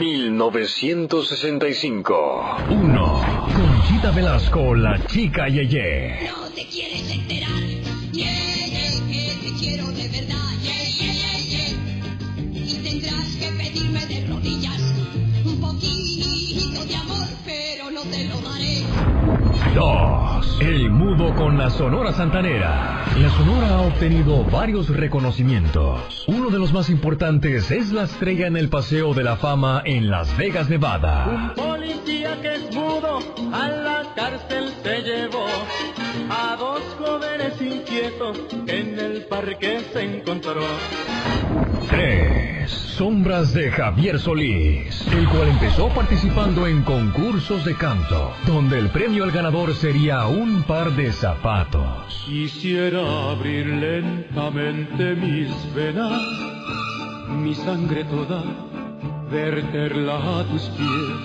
1965. 0.00 2.56
1. 2.70 3.20
Conchita 3.54 4.10
Velasco, 4.12 4.74
la 4.74 4.98
chica 5.06 5.46
Yeye. 5.46 6.26
No 6.28 6.48
te 6.54 6.66
quieres 6.66 7.10
enterar. 7.12 7.50
Yeah, 8.12 8.66
yeah, 8.66 8.92
que 9.10 9.34
te 9.42 9.52
quiero 9.58 9.86
de 9.88 10.08
verdad. 10.08 10.48
Yeah, 10.62 10.88
yeah, 10.88 11.12
yeah, 11.12 11.38
yeah. 11.48 11.68
Y 12.54 12.74
tendrás 12.82 13.36
que 13.36 13.50
pedirme 13.62 14.06
de 14.06 14.26
rodillas 14.26 14.80
un 15.44 15.60
poquito 15.60 16.82
de 16.84 16.96
amor, 16.96 17.28
pero 17.44 17.61
no 19.74 20.18
te 20.42 20.50
lo 20.50 20.58
daré. 20.58 20.58
2. 20.58 20.60
El 20.60 20.90
mudo 20.90 21.34
con 21.34 21.58
la 21.58 21.70
Sonora 21.70 22.12
Santanera. 22.12 23.04
La 23.16 23.30
Sonora 23.30 23.68
ha 23.68 23.80
obtenido 23.82 24.44
varios 24.44 24.88
reconocimientos. 24.88 26.24
Uno 26.26 26.50
de 26.50 26.58
los 26.58 26.72
más 26.72 26.90
importantes 26.90 27.70
es 27.70 27.92
la 27.92 28.04
estrella 28.04 28.46
en 28.46 28.56
el 28.56 28.68
Paseo 28.68 29.14
de 29.14 29.24
la 29.24 29.36
Fama 29.36 29.82
en 29.84 30.10
Las 30.10 30.36
Vegas, 30.36 30.68
Nevada. 30.68 31.26
Un 31.28 31.54
policía 31.54 32.40
que 32.40 32.54
es 32.54 32.74
mudo 32.74 33.20
a 33.52 33.68
la 33.68 34.02
cárcel 34.14 34.72
se 34.82 35.02
llevó 35.02 35.46
a 36.30 36.56
dos 36.56 36.82
jóvenes 36.98 37.60
inquietos 37.60 38.38
en 38.66 38.98
el 38.98 39.24
parque 39.26 39.80
se 39.92 40.02
encontró. 40.02 40.62
3. 41.88 42.70
Sombras 42.70 43.52
de 43.52 43.70
Javier 43.70 44.18
Solís, 44.18 45.06
el 45.12 45.28
cual 45.28 45.48
empezó 45.48 45.88
participando 45.88 46.66
en 46.66 46.82
concursos 46.82 47.64
de 47.64 47.74
canto, 47.74 48.32
donde 48.46 48.78
el 48.78 48.88
premio 48.90 49.24
al 49.24 49.32
ganador 49.32 49.74
sería 49.74 50.26
un 50.32 50.62
par 50.62 50.90
de 50.92 51.12
zapatos. 51.12 52.24
Quisiera 52.24 53.30
abrir 53.32 53.66
lentamente 53.66 55.14
mis 55.14 55.50
venas, 55.74 56.22
mi 57.28 57.54
sangre 57.54 58.04
toda, 58.04 58.42
verterla 59.30 60.16
a 60.16 60.44
tus 60.44 60.62
pies, 60.70 61.18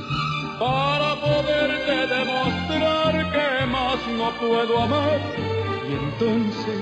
para 0.59 1.15
poderte 1.21 1.95
demostrar 2.15 3.31
que 3.31 3.65
más 3.67 3.99
no 4.17 4.29
puedo 4.41 4.81
amar 4.81 5.19
y 5.87 5.93
entonces 5.93 6.81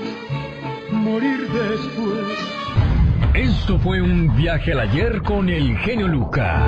morir 0.90 1.48
después. 1.48 2.38
Esto 3.34 3.78
fue 3.78 4.00
un 4.00 4.34
viaje 4.36 4.72
al 4.72 4.80
ayer 4.80 5.22
con 5.22 5.48
el 5.48 5.76
genio 5.78 6.08
Lucas. 6.08 6.60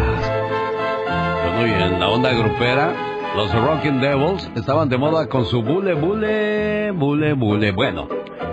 Bueno, 1.57 1.67
y 1.67 1.83
en 1.83 1.99
la 1.99 2.09
onda 2.09 2.33
grupera, 2.33 2.95
los 3.39 3.55
Rockin' 3.55 4.01
Devils 4.01 4.51
estaban 4.57 4.89
de 4.89 4.99
moda 4.99 5.29
con 5.29 5.47
su 5.47 5.63
bule, 5.63 5.95
bule, 5.95 6.91
bule, 6.91 7.35
bule. 7.35 7.71
Bueno, 7.71 8.09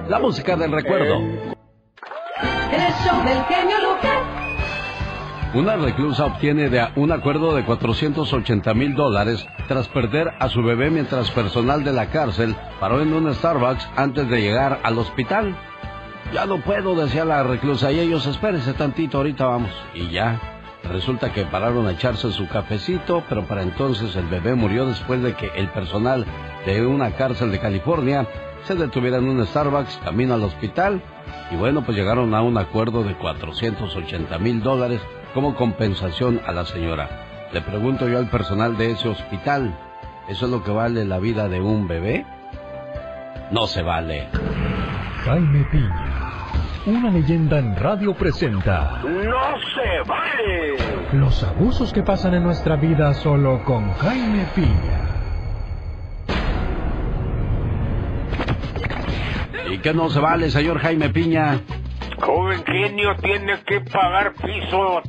la 0.08 0.20
música 0.20 0.56
del 0.56 0.72
recuerdo. 0.72 1.16
El 1.16 2.94
show 3.04 3.18
del 3.26 3.44
genio 3.46 3.78
Lucas. 3.82 4.20
Una 5.56 5.76
reclusa 5.76 6.26
obtiene 6.26 6.70
de 6.70 6.88
un 6.98 7.12
acuerdo 7.12 7.56
de 7.56 7.66
480 7.66 8.76
mil 8.76 8.94
dólares 8.94 9.48
tras 9.68 9.88
perder 9.88 10.32
a 10.40 10.50
su 10.50 10.62
bebé 10.62 10.92
mientras 10.92 11.32
personal 11.32 11.84
de 11.84 11.92
la 11.92 12.12
cárcel 12.12 12.56
paró 12.80 13.02
en 13.02 13.12
un 13.12 13.34
Starbucks 13.34 13.90
antes 13.96 14.30
de 14.30 14.40
llegar 14.40 14.82
al 14.84 15.00
hospital. 15.00 15.56
Ya 16.32 16.46
no 16.46 16.62
puedo, 16.62 16.94
decía 16.94 17.26
la 17.26 17.42
reclusa, 17.42 17.92
y 17.92 18.02
ellos 18.02 18.28
espérense 18.28 18.74
tantito, 18.74 19.18
ahorita 19.18 19.48
vamos. 19.48 19.72
Y 19.96 20.12
ya, 20.12 20.40
resulta 20.90 21.34
que 21.34 21.46
pararon 21.46 21.88
a 21.88 21.92
echarse 21.92 22.32
su 22.32 22.48
cafecito, 22.48 23.24
pero 23.28 23.46
para 23.46 23.62
entonces 23.62 24.16
el 24.16 24.28
bebé 24.28 24.56
murió 24.56 24.86
después 24.86 25.22
de 25.22 25.34
que 25.34 25.52
el 25.56 25.70
personal 25.70 26.26
de 26.66 26.86
una 26.86 27.12
cárcel 27.12 27.52
de 27.52 27.60
California 27.60 28.28
se 28.64 28.76
detuviera 28.76 29.18
en 29.18 29.28
un 29.28 29.46
Starbucks 29.46 30.00
camino 30.04 30.34
al 30.34 30.44
hospital 30.44 31.02
y 31.52 31.56
bueno, 31.56 31.84
pues 31.84 31.98
llegaron 31.98 32.34
a 32.34 32.42
un 32.42 32.58
acuerdo 32.58 33.04
de 33.04 33.16
480 33.16 34.38
mil 34.40 34.62
dólares 34.62 35.02
como 35.34 35.56
compensación 35.56 36.42
a 36.46 36.52
la 36.52 36.66
señora. 36.66 37.10
Le 37.52 37.62
pregunto 37.62 38.10
yo 38.10 38.18
al 38.18 38.30
personal 38.30 38.78
de 38.78 38.92
ese 38.92 39.10
hospital, 39.10 39.78
¿eso 40.28 40.46
es 40.46 40.52
lo 40.52 40.64
que 40.64 40.72
vale 40.72 41.06
la 41.06 41.20
vida 41.20 41.48
de 41.48 41.62
un 41.62 41.88
bebé? 41.88 42.26
No 43.52 43.68
se 43.68 43.84
vale. 43.84 44.28
Jaime 45.24 45.66
una 46.88 47.10
leyenda 47.10 47.58
en 47.58 47.76
radio 47.76 48.14
presenta 48.14 49.02
¡No 49.04 49.58
se 49.74 50.08
vale! 50.08 50.76
los 51.14 51.44
abusos 51.44 51.92
que 51.94 52.04
pasan 52.04 52.34
en 52.36 52.44
nuestra 52.44 52.76
vida 52.76 53.14
solo 53.14 53.64
con 53.64 53.92
Jaime 53.94 54.46
Piña. 54.54 55.02
¿Y 59.72 59.78
qué 59.80 59.94
no 59.94 60.10
se 60.10 60.20
vale, 60.20 60.50
señor 60.50 60.80
Jaime 60.80 61.10
Piña? 61.10 61.60
Joven 62.22 62.64
genio 62.66 63.16
tiene 63.18 63.62
que 63.64 63.82
pagar 63.82 64.34
piso. 64.34 65.02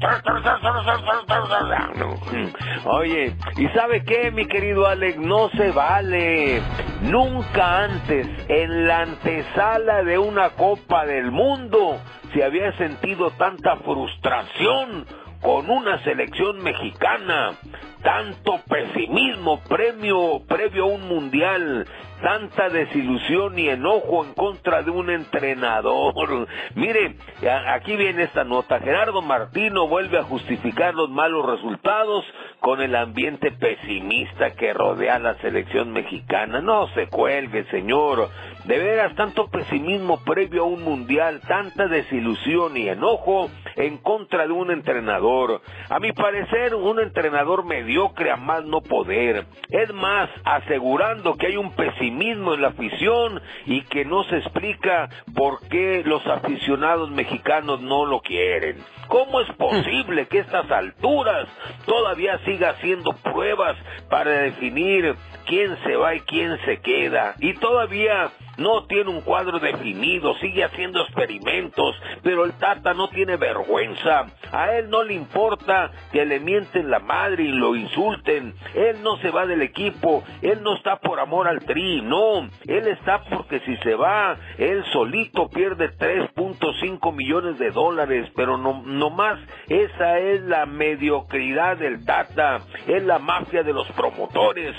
Oye, 2.85 3.35
¿y 3.57 3.69
sabe 3.69 4.05
qué, 4.05 4.31
mi 4.31 4.47
querido 4.47 4.87
Alex? 4.87 5.19
No 5.19 5.49
se 5.51 5.71
vale. 5.73 6.63
Nunca 7.03 7.85
antes, 7.85 8.27
en 8.49 8.87
la 8.87 9.03
antesala 9.03 10.03
de 10.03 10.19
una 10.19 10.51
Copa 10.51 11.07
del 11.07 11.31
Mundo, 11.31 12.01
se 12.33 12.45
había 12.45 12.73
sentido 12.77 13.31
tanta 13.33 13.77
frustración 13.77 15.07
con 15.41 15.71
una 15.71 16.03
selección 16.03 16.63
mexicana. 16.63 17.53
Tanto 18.03 18.61
pesimismo 18.69 19.61
premio, 19.65 20.43
previo 20.47 20.85
a 20.85 20.87
un 20.87 21.09
mundial 21.09 21.87
tanta 22.21 22.69
desilusión 22.69 23.59
y 23.59 23.69
enojo 23.69 24.25
en 24.25 24.35
contra 24.35 24.83
de 24.83 24.91
un 24.91 25.11
entrenador. 25.11 26.49
Mire, 26.75 27.17
aquí 27.69 27.97
viene 27.97 28.25
esta 28.25 28.45
nota. 28.45 28.81
Gerardo 28.81 29.23
Martino 29.23 29.89
vuelve 29.89 30.19
a 30.19 30.25
justificar 30.25 30.95
los 30.95 31.11
malos 31.11 31.47
resultados 31.47 32.25
con 32.61 32.81
el 32.81 32.97
ambiente 32.97 33.53
pesimista 33.53 34.53
que 34.53 34.73
rodea 34.73 35.17
a 35.17 35.21
la 35.21 35.35
selección 35.37 35.93
mexicana. 35.93 36.61
No 36.61 36.89
se 36.95 37.09
cuelgue, 37.09 37.65
señor. 37.71 38.29
De 38.67 38.79
veras, 38.81 39.15
tanto 39.15 39.47
pesimismo 39.47 40.25
previo 40.25 40.63
a 40.65 40.67
un 40.67 40.83
mundial, 40.83 41.41
tanta 41.47 41.87
desilusión 41.87 42.77
y 42.77 42.89
enojo 42.89 43.49
en 43.77 43.97
contra 43.99 44.45
de 44.45 44.53
un 44.53 44.73
entrenador. 44.73 45.61
A 45.89 46.01
mi 46.01 46.11
parecer, 46.11 46.75
un 46.75 46.99
entrenador 46.99 47.65
mediocre 47.65 48.33
a 48.33 48.37
más 48.37 48.65
no 48.65 48.81
poder. 48.81 49.47
Es 49.71 49.95
más, 49.95 50.29
asegurando 50.45 51.35
que 51.35 51.47
hay 51.47 51.57
un 51.57 51.77
pesimismo 51.77 52.55
en 52.55 52.63
la 52.63 52.69
afición 52.69 53.41
y 53.67 53.83
que 53.83 54.05
no 54.05 54.25
se 54.25 54.39
explica 54.39 55.11
por 55.33 55.61
qué 55.69 56.03
los 56.05 56.27
aficionados 56.27 57.09
mexicanos 57.13 57.81
no 57.81 58.05
lo 58.05 58.21
quieren. 58.21 58.79
¿Cómo 59.07 59.43
es 59.43 59.53
posible 59.53 60.27
que 60.27 60.41
estas 60.41 60.69
alturas 60.73 61.47
todavía 61.85 62.41
siga 62.45 62.71
haciendo 62.71 63.13
pruebas 63.23 63.77
para 64.11 64.33
definir 64.33 65.15
quién 65.47 65.77
se 65.85 65.97
va 65.97 66.15
y 66.15 66.21
quién 66.21 66.59
se 66.65 66.81
queda? 66.81 67.35
Y 67.39 67.55
todavía 67.55 68.31
no 68.59 68.87
tiene 68.87 69.11
un 69.11 69.21
cuadro 69.21 69.59
definido, 69.59 70.35
sigue 70.37 70.65
haciendo 70.65 71.03
experimentos, 71.03 71.95
pero 72.23 72.45
el 72.45 72.53
Tata 72.55 72.95
no 72.95 73.09
tiene 73.09 73.37
vergüenza. 73.37 74.27
A 74.53 74.73
él 74.73 74.89
no 74.89 75.03
le 75.03 75.15
importa 75.15 75.91
que 76.13 76.25
le 76.25 76.41
mienten 76.41 76.91
la 76.91 77.01
madre 77.01 77.45
y 77.45 77.49
lo 77.49 77.77
insulten. 77.77 78.55
Él 78.75 79.03
no 79.03 79.19
se 79.19 79.31
va 79.31 79.47
del 79.47 79.63
equipo, 79.63 80.25
él 80.43 80.63
no 80.63 80.77
está 80.77 80.97
por 80.97 81.21
amor 81.21 81.49
al 81.49 81.61
tri, 81.65 82.01
no. 82.03 82.49
Él 82.67 82.89
está 82.89 83.23
porque 83.25 83.61
si 83.61 83.77
se 83.79 83.95
va, 83.95 84.37
él 84.59 84.85
solito 84.93 85.49
pierde 85.49 85.91
3.5 85.97 87.15
millones 87.15 87.59
de 87.59 87.71
dólares, 87.71 88.31
pero 88.35 88.57
no, 88.57 88.83
no 88.85 89.11
más. 89.11 89.39
Esa 89.69 90.19
es 90.19 90.43
la 90.43 90.67
mediocridad 90.67 91.77
del 91.77 92.05
Tata, 92.05 92.61
es 92.87 93.03
la 93.03 93.19
mafia 93.19 93.63
de 93.63 93.73
los 93.73 93.87
promotores, 93.93 94.75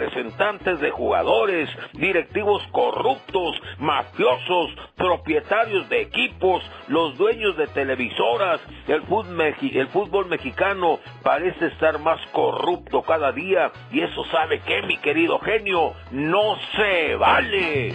representantes 0.00 0.80
de 0.80 0.90
jugadores, 0.90 1.68
directivos 1.92 2.62
corruptos, 2.72 3.60
mafiosos, 3.78 4.70
propietarios 4.96 5.88
de 5.88 6.02
equipos, 6.02 6.62
los 6.88 7.16
dueños 7.18 7.56
de 7.56 7.66
televisoras. 7.68 8.60
El 8.88 9.02
fútbol, 9.02 10.26
mexicano 10.28 10.98
parece 11.22 11.66
estar 11.66 11.98
más 12.00 12.20
corrupto 12.32 13.02
cada 13.02 13.32
día 13.32 13.70
y 13.92 14.00
eso 14.00 14.24
sabe 14.30 14.60
que 14.60 14.82
mi 14.82 14.96
querido 14.98 15.38
genio 15.40 15.92
no 16.10 16.56
se 16.76 17.14
vale. 17.16 17.92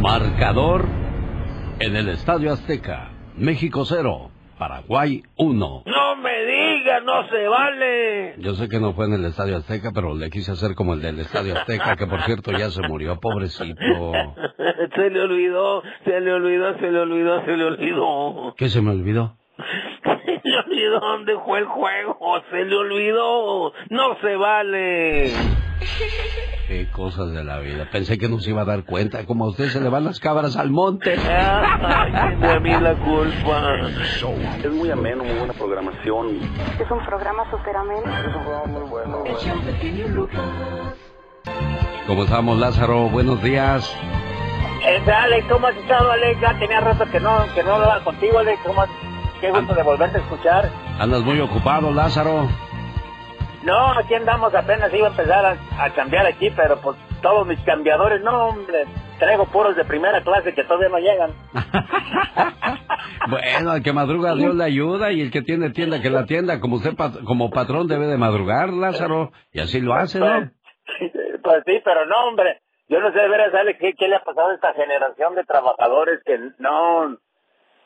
Marcador 0.00 0.84
en 1.80 1.96
el 1.96 2.08
Estadio 2.08 2.52
Azteca. 2.52 3.10
México 3.36 3.84
0, 3.84 4.30
Paraguay 4.58 5.22
1. 5.36 5.82
No 5.86 6.16
me 6.16 6.44
diga, 6.44 7.00
no 7.00 7.28
se 7.28 7.48
vale. 7.48 8.34
Yo 8.38 8.54
sé 8.54 8.68
que 8.68 8.80
no 8.80 8.92
fue 8.92 9.06
en 9.06 9.14
el 9.14 9.24
Estadio 9.24 9.56
Azteca, 9.56 9.92
pero 9.94 10.14
le 10.14 10.30
quise 10.30 10.52
hacer 10.52 10.74
como 10.74 10.94
el 10.94 11.02
del 11.02 11.20
Estadio 11.20 11.56
Azteca, 11.56 11.96
que 11.96 12.06
por 12.06 12.22
cierto 12.22 12.52
ya 12.52 12.70
se 12.70 12.82
murió, 12.88 13.18
pobrecito. 13.20 14.12
se 14.94 15.10
le 15.10 15.20
olvidó, 15.20 15.82
se 16.04 16.20
le 16.20 16.32
olvidó, 16.32 16.78
se 16.78 16.90
le 16.90 17.00
olvidó, 17.00 17.44
se 17.44 17.56
le 17.56 17.64
olvidó. 17.64 18.54
¿Qué 18.56 18.68
se 18.68 18.82
me 18.82 18.90
olvidó? 18.90 19.36
Le 20.66 20.88
olvidó 20.88 21.00
dónde 21.00 21.34
fue 21.44 21.58
el 21.60 21.66
juego, 21.66 22.18
se 22.50 22.64
le 22.64 22.76
olvidó. 22.76 23.72
No 23.90 24.16
se 24.20 24.36
vale. 24.36 25.32
Qué 26.66 26.88
cosas 26.90 27.30
de 27.32 27.44
la 27.44 27.60
vida. 27.60 27.88
Pensé 27.90 28.18
que 28.18 28.28
no 28.28 28.40
se 28.40 28.50
iba 28.50 28.62
a 28.62 28.64
dar 28.64 28.84
cuenta, 28.84 29.24
como 29.24 29.44
a 29.44 29.48
usted 29.48 29.66
se 29.68 29.80
le 29.80 29.88
van 29.88 30.04
las 30.04 30.18
cabras 30.20 30.56
al 30.56 30.70
monte. 30.70 31.14
Ay, 31.28 32.34
de 32.36 32.48
a 32.52 32.60
mí 32.60 32.70
la 32.70 32.94
culpa. 32.94 33.76
Es 34.62 34.70
muy 34.70 34.90
ameno, 34.90 35.24
muy 35.24 35.34
buena 35.38 35.52
programación. 35.54 36.40
Es 36.80 36.90
un 36.90 37.04
programa 37.06 37.48
súper 37.50 37.76
ameno. 37.76 38.02
Es 38.02 38.26
un 38.36 38.42
programa 38.42 38.66
muy 38.66 38.88
bueno. 38.90 39.24
¿Cómo 42.06 42.24
estamos, 42.24 42.58
Lázaro? 42.58 43.08
Buenos 43.08 43.42
días. 43.42 43.94
Este, 44.86 45.12
Alex, 45.12 45.46
¿cómo 45.50 45.66
has 45.66 45.76
estado, 45.76 46.10
Alex? 46.12 46.40
Ya 46.40 46.58
tenía 46.58 46.80
rato 46.80 47.04
que 47.10 47.20
no, 47.20 47.44
que 47.54 47.62
no 47.62 47.74
hablaba 47.74 48.02
contigo, 48.04 48.38
Alex. 48.38 48.58
¿Cómo 48.64 48.82
has- 48.82 48.88
Qué 49.40 49.50
gusto 49.50 49.74
de 49.74 49.82
volverte 49.82 50.18
a 50.18 50.20
escuchar. 50.20 50.70
Andas 50.98 51.22
muy 51.22 51.40
ocupado, 51.40 51.92
Lázaro. 51.92 52.48
No, 53.62 53.92
aquí 53.98 54.14
andamos, 54.14 54.54
apenas 54.54 54.92
iba 54.94 55.08
a 55.08 55.10
empezar 55.10 55.44
a, 55.44 55.84
a 55.84 55.90
cambiar 55.90 56.26
aquí, 56.26 56.50
pero 56.50 56.80
pues 56.80 56.96
todos 57.20 57.46
mis 57.46 57.60
cambiadores, 57.60 58.22
no, 58.22 58.48
hombre, 58.48 58.84
traigo 59.18 59.46
puros 59.46 59.76
de 59.76 59.84
primera 59.84 60.22
clase 60.22 60.54
que 60.54 60.64
todavía 60.64 60.88
no 60.88 60.98
llegan. 60.98 61.30
Bueno, 63.28 63.72
al 63.72 63.82
que 63.82 63.92
madruga 63.92 64.34
Dios 64.34 64.54
le 64.54 64.64
ayuda 64.64 65.12
y 65.12 65.20
el 65.20 65.30
que 65.30 65.42
tiene 65.42 65.70
tienda 65.70 66.00
que 66.00 66.08
la 66.08 66.24
tienda, 66.24 66.60
como 66.60 66.76
usted 66.76 66.94
como 67.26 67.50
patrón 67.50 67.86
debe 67.86 68.06
de 68.06 68.16
madrugar, 68.16 68.70
Lázaro, 68.70 69.32
y 69.52 69.60
así 69.60 69.80
lo 69.80 69.94
hace, 69.94 70.18
¿no? 70.18 70.50
Pues 71.42 71.62
sí, 71.66 71.80
pero 71.84 72.06
no, 72.06 72.28
hombre, 72.28 72.60
yo 72.88 73.00
no 73.00 73.12
sé 73.12 73.18
de 73.18 73.28
veras, 73.28 73.52
Alex, 73.54 73.78
¿qué, 73.80 73.92
qué 73.94 74.08
le 74.08 74.16
ha 74.16 74.24
pasado 74.24 74.48
a 74.48 74.54
esta 74.54 74.72
generación 74.72 75.34
de 75.34 75.44
trabajadores 75.44 76.20
que 76.24 76.38
no, 76.58 77.18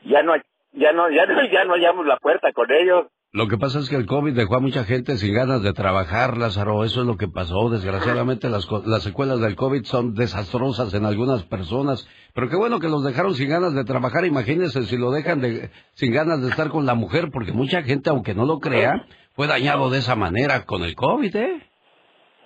ya 0.04 0.22
no, 0.22 0.34
ya 0.72 0.92
no, 0.92 1.10
ya 1.10 1.26
no, 1.26 1.44
ya 1.50 1.64
no 1.64 1.74
hallamos 1.74 2.06
la 2.06 2.16
puerta 2.18 2.52
con 2.52 2.70
ellos. 2.72 3.06
Lo 3.34 3.48
que 3.48 3.56
pasa 3.56 3.78
es 3.78 3.88
que 3.88 3.96
el 3.96 4.04
COVID 4.04 4.34
dejó 4.34 4.56
a 4.56 4.60
mucha 4.60 4.84
gente 4.84 5.16
sin 5.16 5.32
ganas 5.34 5.62
de 5.62 5.72
trabajar, 5.72 6.36
Lázaro. 6.36 6.84
Eso 6.84 7.00
es 7.00 7.06
lo 7.06 7.16
que 7.16 7.28
pasó. 7.28 7.70
Desgraciadamente 7.70 8.50
las, 8.50 8.68
las 8.84 9.02
secuelas 9.02 9.40
del 9.40 9.56
COVID 9.56 9.84
son 9.84 10.12
desastrosas 10.14 10.92
en 10.92 11.06
algunas 11.06 11.42
personas. 11.44 12.06
Pero 12.34 12.50
qué 12.50 12.56
bueno 12.56 12.78
que 12.78 12.88
los 12.90 13.02
dejaron 13.02 13.34
sin 13.34 13.48
ganas 13.48 13.74
de 13.74 13.84
trabajar. 13.84 14.26
Imagínense 14.26 14.82
si 14.82 14.98
lo 14.98 15.10
dejan 15.10 15.40
de, 15.40 15.70
sin 15.94 16.12
ganas 16.12 16.42
de 16.42 16.48
estar 16.50 16.68
con 16.68 16.84
la 16.84 16.94
mujer, 16.94 17.30
porque 17.32 17.52
mucha 17.52 17.82
gente, 17.82 18.10
aunque 18.10 18.34
no 18.34 18.44
lo 18.44 18.58
crea, 18.58 19.06
fue 19.34 19.46
dañado 19.46 19.88
de 19.88 20.00
esa 20.00 20.14
manera 20.14 20.66
con 20.66 20.82
el 20.82 20.94
COVID, 20.94 21.34
¿eh? 21.34 21.62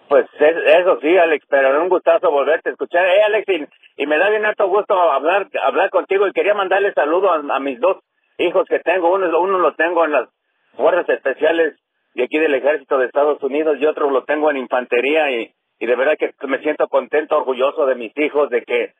Pues 0.08 0.24
es- 0.38 0.74
eso 0.80 0.98
sí, 1.02 1.16
Alex, 1.18 1.44
pero 1.50 1.74
es 1.76 1.82
un 1.82 1.88
gustazo 1.88 2.30
volverte 2.30 2.68
a 2.68 2.72
escuchar. 2.72 3.04
Eh, 3.06 3.22
Alex, 3.26 3.44
y, 3.48 4.02
y 4.04 4.06
me 4.06 4.18
da 4.18 4.30
bien 4.30 4.44
harto 4.46 4.68
gusto 4.68 4.94
hablar 4.94 5.48
hablar 5.64 5.90
contigo 5.90 6.28
y 6.28 6.32
quería 6.32 6.54
mandarle 6.54 6.92
saludo 6.94 7.28
a, 7.32 7.42
a 7.56 7.58
mis 7.58 7.80
dos 7.80 7.96
hijos 8.38 8.66
que 8.68 8.80
tengo. 8.80 9.12
Uno, 9.12 9.38
uno 9.40 9.58
lo 9.58 9.74
tengo 9.74 10.04
en 10.04 10.12
las 10.12 10.28
fuerzas 10.76 11.08
especiales 11.08 11.74
de 12.14 12.24
aquí 12.24 12.38
del 12.38 12.54
ejército 12.54 12.98
de 12.98 13.06
Estados 13.06 13.42
Unidos 13.42 13.76
y 13.78 13.86
otro 13.86 14.10
lo 14.10 14.24
tengo 14.24 14.50
en 14.50 14.56
infantería 14.56 15.30
y, 15.30 15.52
de 15.78 15.96
verdad 15.96 16.16
que 16.18 16.32
me 16.46 16.58
siento 16.60 16.88
contento, 16.88 17.36
orgulloso 17.36 17.86
de 17.86 17.94
mis 17.94 18.16
hijos, 18.16 18.48
de 18.50 18.62
que 18.62 18.94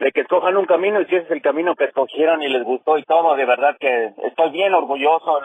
de 0.00 0.12
que 0.12 0.22
escojan 0.22 0.56
un 0.56 0.66
camino 0.66 1.00
y 1.00 1.06
si 1.06 1.14
ese 1.14 1.26
es 1.26 1.30
el 1.30 1.42
camino 1.42 1.74
que 1.76 1.84
escogieron 1.84 2.42
y 2.42 2.48
les 2.48 2.64
gustó 2.64 2.98
y 2.98 3.04
todo, 3.04 3.36
de 3.36 3.44
verdad 3.44 3.76
que 3.78 4.12
estoy 4.24 4.50
bien 4.50 4.74
orgulloso. 4.74 5.40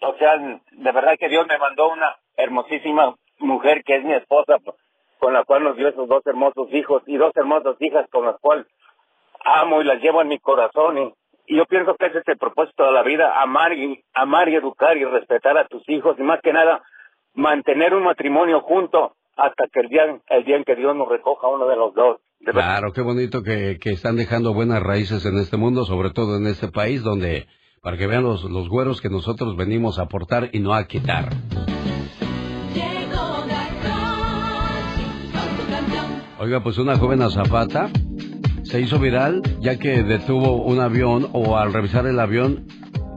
O 0.00 0.14
sea, 0.18 0.36
de 0.38 0.92
verdad 0.92 1.16
que 1.18 1.28
Dios 1.28 1.46
me 1.46 1.58
mandó 1.58 1.90
una 1.90 2.16
hermosísima 2.36 3.14
mujer 3.38 3.84
que 3.84 3.96
es 3.96 4.04
mi 4.04 4.14
esposa, 4.14 4.58
con 5.18 5.32
la 5.32 5.44
cual 5.44 5.64
nos 5.64 5.76
dio 5.76 5.88
esos 5.88 6.08
dos 6.08 6.26
hermosos 6.26 6.72
hijos 6.72 7.02
y 7.06 7.16
dos 7.16 7.32
hermosas 7.36 7.76
hijas 7.80 8.08
con 8.10 8.26
las 8.26 8.38
cuales 8.40 8.66
amo 9.44 9.80
y 9.80 9.84
las 9.84 10.00
llevo 10.00 10.22
en 10.22 10.28
mi 10.28 10.38
corazón. 10.38 10.98
Y, 10.98 11.14
y 11.46 11.56
yo 11.56 11.64
pienso 11.66 11.96
que 11.96 12.06
ese 12.06 12.18
es 12.18 12.28
el 12.28 12.38
propósito 12.38 12.84
de 12.84 12.92
la 12.92 13.02
vida, 13.02 13.40
amar 13.40 13.72
y, 13.72 14.04
amar 14.14 14.48
y 14.48 14.54
educar 14.54 14.96
y 14.96 15.04
respetar 15.04 15.58
a 15.58 15.66
tus 15.66 15.82
hijos 15.88 16.16
y 16.18 16.22
más 16.22 16.40
que 16.42 16.52
nada 16.52 16.82
mantener 17.34 17.94
un 17.94 18.04
matrimonio 18.04 18.60
junto 18.60 19.16
hasta 19.36 19.64
que 19.72 19.80
el 19.80 19.88
día, 19.88 20.20
el 20.28 20.44
día 20.44 20.56
en 20.56 20.64
que 20.64 20.76
Dios 20.76 20.94
nos 20.94 21.08
recoja 21.08 21.48
uno 21.48 21.66
de 21.66 21.76
los 21.76 21.94
dos. 21.94 22.18
Claro, 22.44 22.92
qué 22.92 23.02
bonito 23.02 23.42
que, 23.42 23.78
que 23.80 23.90
están 23.90 24.16
dejando 24.16 24.52
buenas 24.52 24.82
raíces 24.82 25.24
en 25.26 25.38
este 25.38 25.56
mundo, 25.56 25.84
sobre 25.84 26.10
todo 26.10 26.36
en 26.36 26.46
este 26.46 26.68
país 26.68 27.02
donde, 27.02 27.46
para 27.82 27.96
que 27.96 28.06
vean 28.06 28.24
los, 28.24 28.44
los 28.44 28.68
güeros 28.68 29.00
que 29.00 29.08
nosotros 29.08 29.56
venimos 29.56 29.98
a 29.98 30.02
aportar 30.02 30.50
y 30.52 30.60
no 30.60 30.74
a 30.74 30.86
quitar. 30.86 31.30
Oiga, 36.38 36.60
pues 36.60 36.76
una 36.78 36.98
joven 36.98 37.22
azafata 37.22 37.88
se 38.62 38.80
hizo 38.80 38.98
viral 38.98 39.42
ya 39.60 39.78
que 39.78 40.02
detuvo 40.02 40.62
un 40.62 40.80
avión 40.80 41.28
o 41.32 41.56
al 41.56 41.72
revisar 41.72 42.06
el 42.06 42.18
avión 42.18 42.66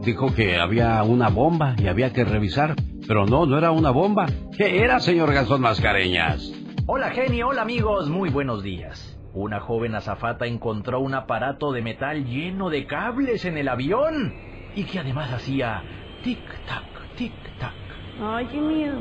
dijo 0.05 0.34
que 0.34 0.58
había 0.58 1.01
una 1.03 1.29
bomba 1.29 1.75
y 1.77 1.88
había 1.88 2.13
que 2.13 2.23
revisar. 2.23 2.75
Pero 3.08 3.25
no, 3.25 3.45
no 3.45 3.58
era 3.58 3.71
una 3.71 3.91
bomba. 3.91 4.27
¿Qué 4.58 4.84
era, 4.84 4.99
señor 4.99 5.34
Gastón 5.34 5.62
Mascareñas? 5.62 6.51
Hola 6.88 7.10
genio, 7.12 7.49
hola 7.49 7.63
amigos, 7.63 8.10
muy 8.10 8.29
buenos 8.29 8.63
días. 8.63 9.19
Una 9.34 9.60
joven 9.60 9.95
azafata 9.95 10.45
encontró 10.45 11.01
un 11.01 11.13
aparato 11.13 11.71
de 11.71 11.81
metal 11.81 12.25
lleno 12.25 12.69
de 12.69 12.86
cables 12.86 13.45
en 13.45 13.58
el 13.58 13.67
avión 13.67 14.34
y 14.75 14.86
que 14.86 14.99
además 14.99 15.31
hacía 15.34 15.84
tic-tac, 16.23 17.17
tic-tac. 17.17 17.73
Ay, 18.21 18.47
qué 18.51 18.62
miedo. 18.62 18.97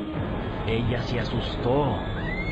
Ella 0.66 1.02
se 1.02 1.20
asustó 1.20 1.96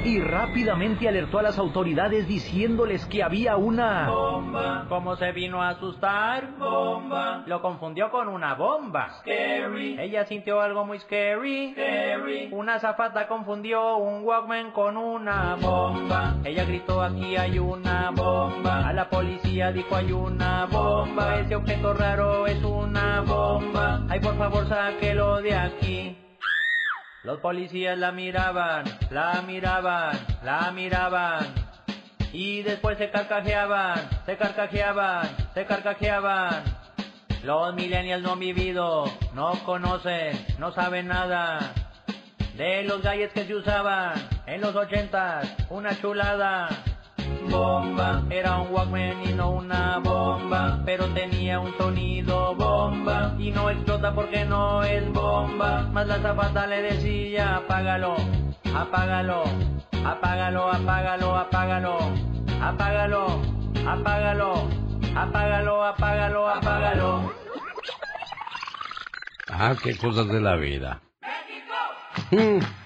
y 0.04 0.20
rápidamente 0.20 1.08
alertó 1.08 1.38
a 1.38 1.42
las 1.42 1.58
autoridades 1.58 2.26
diciéndoles 2.26 3.06
que 3.06 3.22
había 3.22 3.56
una 3.56 4.08
bomba. 4.08 4.86
¿Cómo 4.88 5.16
se 5.16 5.30
vino 5.32 5.62
a 5.62 5.70
asustar? 5.70 6.56
Bomba. 6.58 7.44
Lo 7.46 7.62
confundió 7.62 8.10
con 8.10 8.28
una 8.28 8.54
bomba. 8.54 9.10
Scary. 9.20 9.96
Ella 10.00 10.24
sintió 10.24 10.60
algo 10.60 10.84
muy 10.84 10.98
scary. 10.98 11.72
Scary. 11.72 12.48
Una 12.52 12.78
zafata 12.80 13.28
confundió 13.28 13.96
un 13.96 14.24
Walkman 14.24 14.72
con 14.72 14.96
una 14.96 15.56
bomba. 15.56 16.34
Ella 16.44 16.64
gritó 16.64 17.00
aquí 17.00 17.36
hay 17.36 17.58
una 17.58 18.10
bomba. 18.10 18.88
A 18.88 18.92
la 18.92 19.08
policía 19.08 19.72
dijo 19.72 19.94
hay 19.94 20.10
una 20.12 20.66
bomba. 20.66 21.38
Ese 21.38 21.54
objeto 21.54 21.94
raro 21.94 22.46
es 22.46 22.62
una 22.64 23.20
bomba. 23.20 24.02
Ay, 24.08 24.20
por 24.20 24.36
favor, 24.36 24.66
sáquelo 24.68 25.40
de 25.40 25.54
aquí. 25.54 26.16
Los 27.24 27.38
policías 27.38 27.96
la 27.96 28.10
miraban, 28.10 28.82
la 29.10 29.42
miraban, 29.42 30.18
la 30.42 30.72
miraban. 30.72 31.54
Y 32.32 32.62
después 32.62 32.98
se 32.98 33.10
carcajeaban, 33.10 34.10
se 34.26 34.36
carcajeaban, 34.36 35.28
se 35.54 35.64
carcajeaban. 35.64 36.64
Los 37.44 37.74
millennials 37.74 38.24
no 38.24 38.32
han 38.32 38.40
vivido, 38.40 39.04
no 39.34 39.52
conocen, 39.64 40.32
no 40.58 40.72
saben 40.72 41.06
nada. 41.06 41.72
De 42.56 42.82
los 42.82 43.02
galles 43.02 43.32
que 43.32 43.44
se 43.44 43.54
usaban 43.54 44.14
en 44.46 44.60
los 44.60 44.74
ochentas, 44.74 45.48
una 45.70 45.96
chulada. 46.00 46.68
Bomba, 47.50 48.22
era 48.30 48.58
un 48.58 48.72
Walkman 48.72 49.22
y 49.24 49.32
no 49.32 49.50
una 49.50 49.98
bomba, 49.98 50.80
pero 50.84 51.06
tenía 51.08 51.60
un 51.60 51.76
sonido 51.76 52.54
bomba 52.54 53.34
y 53.38 53.50
no 53.50 53.70
explota 53.70 54.14
porque 54.14 54.44
no 54.44 54.82
es 54.82 55.10
bomba. 55.12 55.82
Más 55.92 56.06
la 56.06 56.18
zapata 56.20 56.66
le 56.66 56.82
decía, 56.82 57.56
apágalo, 57.56 58.16
apágalo, 58.74 59.44
apágalo, 60.04 60.72
apágalo, 60.72 61.36
apágalo, 61.36 61.98
apágalo, 62.62 63.26
apágalo, 63.86 64.68
apágalo, 65.16 65.84
apágalo, 65.84 66.48
apágalo. 66.48 67.32
Ah, 69.48 69.74
qué 69.82 69.96
cosas 69.96 70.28
de 70.28 70.40
la 70.40 70.56
vida. 70.56 71.00
Mm. 72.30 72.81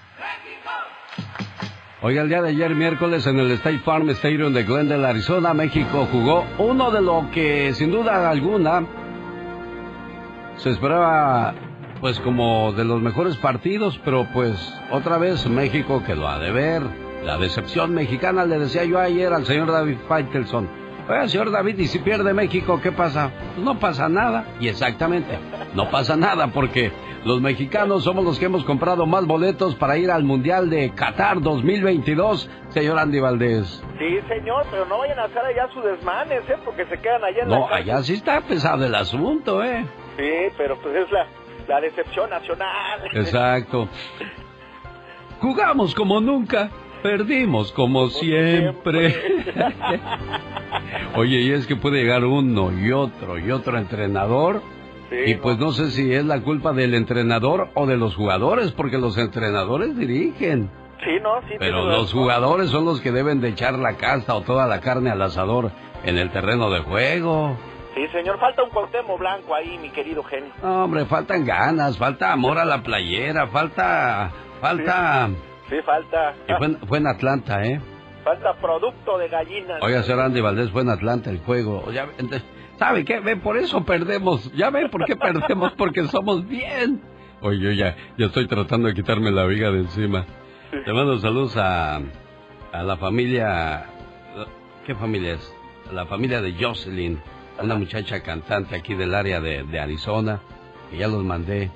Oiga, 1.99 2.21
el 2.21 2.29
día 2.29 2.43
de 2.43 2.49
ayer, 2.49 2.75
miércoles, 2.75 3.25
en 3.25 3.39
el 3.39 3.49
State 3.53 3.79
Farm 3.79 4.07
Stadium 4.11 4.53
de 4.53 4.63
Glendale, 4.63 5.07
Arizona, 5.07 5.55
México 5.55 6.07
jugó 6.11 6.45
uno 6.59 6.91
de 6.91 7.01
lo 7.01 7.31
que, 7.31 7.73
sin 7.73 7.89
duda 7.89 8.29
alguna, 8.29 8.85
se 10.57 10.69
esperaba, 10.69 11.55
pues, 11.99 12.19
como 12.19 12.71
de 12.73 12.85
los 12.85 13.01
mejores 13.01 13.35
partidos, 13.37 13.99
pero 14.05 14.27
pues, 14.31 14.55
otra 14.91 15.17
vez 15.17 15.49
México 15.49 16.03
quedó 16.05 16.27
a 16.27 16.37
deber. 16.37 16.83
La 17.23 17.39
decepción 17.39 17.95
mexicana, 17.95 18.45
le 18.45 18.59
decía 18.59 18.85
yo 18.85 18.99
ayer 18.99 19.33
al 19.33 19.47
señor 19.47 19.71
David 19.71 19.97
Faitelson. 20.07 20.69
Oiga, 21.09 21.27
señor 21.29 21.51
David, 21.51 21.79
¿y 21.79 21.87
si 21.87 21.99
pierde 21.99 22.33
México, 22.33 22.81
qué 22.81 22.91
pasa? 22.91 23.31
Pues 23.55 23.65
no 23.65 23.79
pasa 23.79 24.09
nada. 24.09 24.45
Y 24.59 24.67
exactamente, 24.67 25.39
no 25.73 25.89
pasa 25.89 26.17
nada 26.17 26.47
porque 26.47 26.91
los 27.23 27.39
mexicanos 27.41 28.03
somos 28.03 28.25
los 28.25 28.37
que 28.37 28.45
hemos 28.45 28.65
comprado 28.65 29.05
más 29.05 29.25
boletos 29.25 29.75
para 29.75 29.97
ir 29.97 30.11
al 30.11 30.23
Mundial 30.23 30.69
de 30.69 30.91
Qatar 30.91 31.39
2022, 31.41 32.49
señor 32.69 32.99
Andy 32.99 33.19
Valdés. 33.21 33.83
Sí, 33.97 34.19
señor, 34.27 34.65
pero 34.69 34.85
no 34.85 34.97
vayan 34.99 35.19
a 35.19 35.23
hacer 35.23 35.39
allá 35.39 35.69
su 35.73 35.81
desmanes, 35.81 36.41
¿eh? 36.49 36.57
Porque 36.65 36.85
se 36.85 36.97
quedan 36.99 37.23
allá 37.23 37.43
en 37.43 37.49
la 37.49 37.57
No, 37.57 37.67
allá 37.69 38.03
sí 38.03 38.13
está 38.13 38.41
pesado 38.41 38.85
el 38.85 38.93
asunto, 38.93 39.63
¿eh? 39.63 39.85
Sí, 40.17 40.53
pero 40.57 40.77
pues 40.81 40.93
es 40.95 41.11
la, 41.11 41.25
la 41.69 41.79
decepción 41.81 42.29
nacional. 42.29 43.01
Exacto. 43.13 43.87
Jugamos 45.39 45.93
como 45.95 46.19
nunca, 46.19 46.69
perdimos 47.01 47.71
como 47.71 48.09
siempre. 48.09 49.15
Oye, 51.15 51.39
y 51.41 51.51
es 51.51 51.67
que 51.67 51.75
puede 51.75 52.01
llegar 52.01 52.23
uno 52.25 52.71
y 52.71 52.91
otro 52.91 53.39
y 53.39 53.51
otro 53.51 53.77
entrenador. 53.77 54.61
y 55.25 55.35
pues 55.35 55.57
no 55.57 55.71
sé 55.71 55.91
si 55.91 56.13
es 56.13 56.25
la 56.25 56.41
culpa 56.41 56.73
del 56.73 56.93
entrenador 56.93 57.69
o 57.73 57.85
de 57.85 57.97
los 57.97 58.15
jugadores, 58.15 58.71
porque 58.71 58.97
los 58.97 59.17
entrenadores 59.17 59.97
dirigen. 59.97 60.69
Sí, 61.03 61.11
no, 61.21 61.41
sí. 61.47 61.55
Pero 61.59 61.85
los 61.85 62.11
jugadores 62.11 62.69
son 62.69 62.85
los 62.85 63.01
que 63.01 63.11
deben 63.11 63.39
de 63.39 63.49
echar 63.49 63.77
la 63.77 63.97
casta 63.97 64.35
o 64.35 64.41
toda 64.41 64.67
la 64.67 64.81
carne 64.81 65.09
al 65.09 65.21
asador 65.21 65.71
en 66.03 66.17
el 66.17 66.31
terreno 66.31 66.69
de 66.69 66.79
juego. 66.81 67.55
Sí, 67.95 68.07
señor, 68.09 68.39
falta 68.39 68.63
un 68.63 68.69
Cuauhtémoc 68.69 69.17
Blanco 69.17 69.55
ahí, 69.55 69.77
mi 69.79 69.89
querido 69.89 70.23
genio. 70.23 70.51
No, 70.61 70.83
hombre, 70.83 71.05
faltan 71.05 71.45
ganas, 71.45 71.97
falta 71.97 72.31
amor 72.31 72.59
a 72.59 72.65
la 72.65 72.83
playera, 72.83 73.47
falta... 73.47 74.31
Falta... 74.61 75.27
Sí, 75.27 75.35
falta. 75.83 76.33
Y 76.47 76.53
fue, 76.53 76.67
en- 76.67 76.77
fue 76.87 76.97
en 76.99 77.07
Atlanta, 77.07 77.63
¿eh? 77.65 77.79
Falta 78.23 78.53
producto 78.55 79.17
de 79.17 79.27
gallinas. 79.29 79.81
Oiga, 79.81 80.03
señor 80.03 80.21
Andy 80.21 80.41
Valdés, 80.41 80.69
fue 80.71 80.81
en 80.81 80.89
Atlanta 80.89 81.29
el 81.29 81.39
juego. 81.39 81.89
Ya, 81.91 82.07
¿Sabe 82.77 83.05
qué? 83.05 83.19
Ve, 83.21 83.37
por 83.37 83.57
eso 83.57 83.83
perdemos. 83.85 84.51
Ya 84.53 84.69
ve 84.69 84.87
por 84.89 85.05
qué 85.05 85.15
perdemos, 85.15 85.71
porque 85.77 86.03
somos 86.07 86.47
bien. 86.47 87.01
Oye, 87.41 87.59
yo 87.59 87.71
ya, 87.71 87.95
ya 88.17 88.25
estoy 88.27 88.47
tratando 88.47 88.87
de 88.87 88.93
quitarme 88.93 89.31
la 89.31 89.45
viga 89.45 89.71
de 89.71 89.79
encima. 89.79 90.25
Te 90.85 90.91
mando 90.93 91.17
saludos 91.19 91.55
a, 91.57 91.95
a 92.73 92.83
la 92.83 92.97
familia... 92.97 93.85
¿Qué 94.85 94.93
familia 94.95 95.33
es? 95.33 95.53
A 95.89 95.93
la 95.93 96.05
familia 96.05 96.41
de 96.41 96.53
Jocelyn, 96.53 97.19
una 97.61 97.75
muchacha 97.75 98.21
cantante 98.23 98.75
aquí 98.75 98.93
del 98.93 99.13
área 99.15 99.41
de, 99.41 99.63
de 99.63 99.79
Arizona, 99.79 100.39
que 100.91 100.97
ya 100.97 101.07
los 101.07 101.23
mandé 101.23 101.71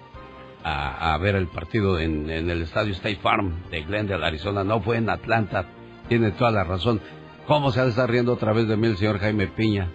a, 0.64 1.14
a 1.14 1.18
ver 1.18 1.36
el 1.36 1.48
partido 1.48 2.00
en, 2.00 2.30
en 2.30 2.50
el 2.50 2.62
estadio 2.62 2.94
State 2.94 3.18
Farm 3.22 3.64
de 3.70 3.82
Glendale, 3.84 4.26
Arizona. 4.26 4.64
No 4.64 4.82
fue 4.82 4.98
en 4.98 5.10
Atlanta, 5.10 5.66
tiene 6.08 6.32
toda 6.32 6.52
la 6.52 6.64
razón. 6.64 7.02
¿Cómo 7.48 7.72
se 7.72 7.82
ha 7.82 7.84
de 7.84 7.90
estar 7.90 8.10
riendo 8.10 8.34
otra 8.34 8.54
vez 8.54 8.68
de 8.68 8.78
mí 8.78 8.88
el 8.88 8.98
señor 8.98 9.20
Jaime 9.20 9.48
Piña? 9.48 9.90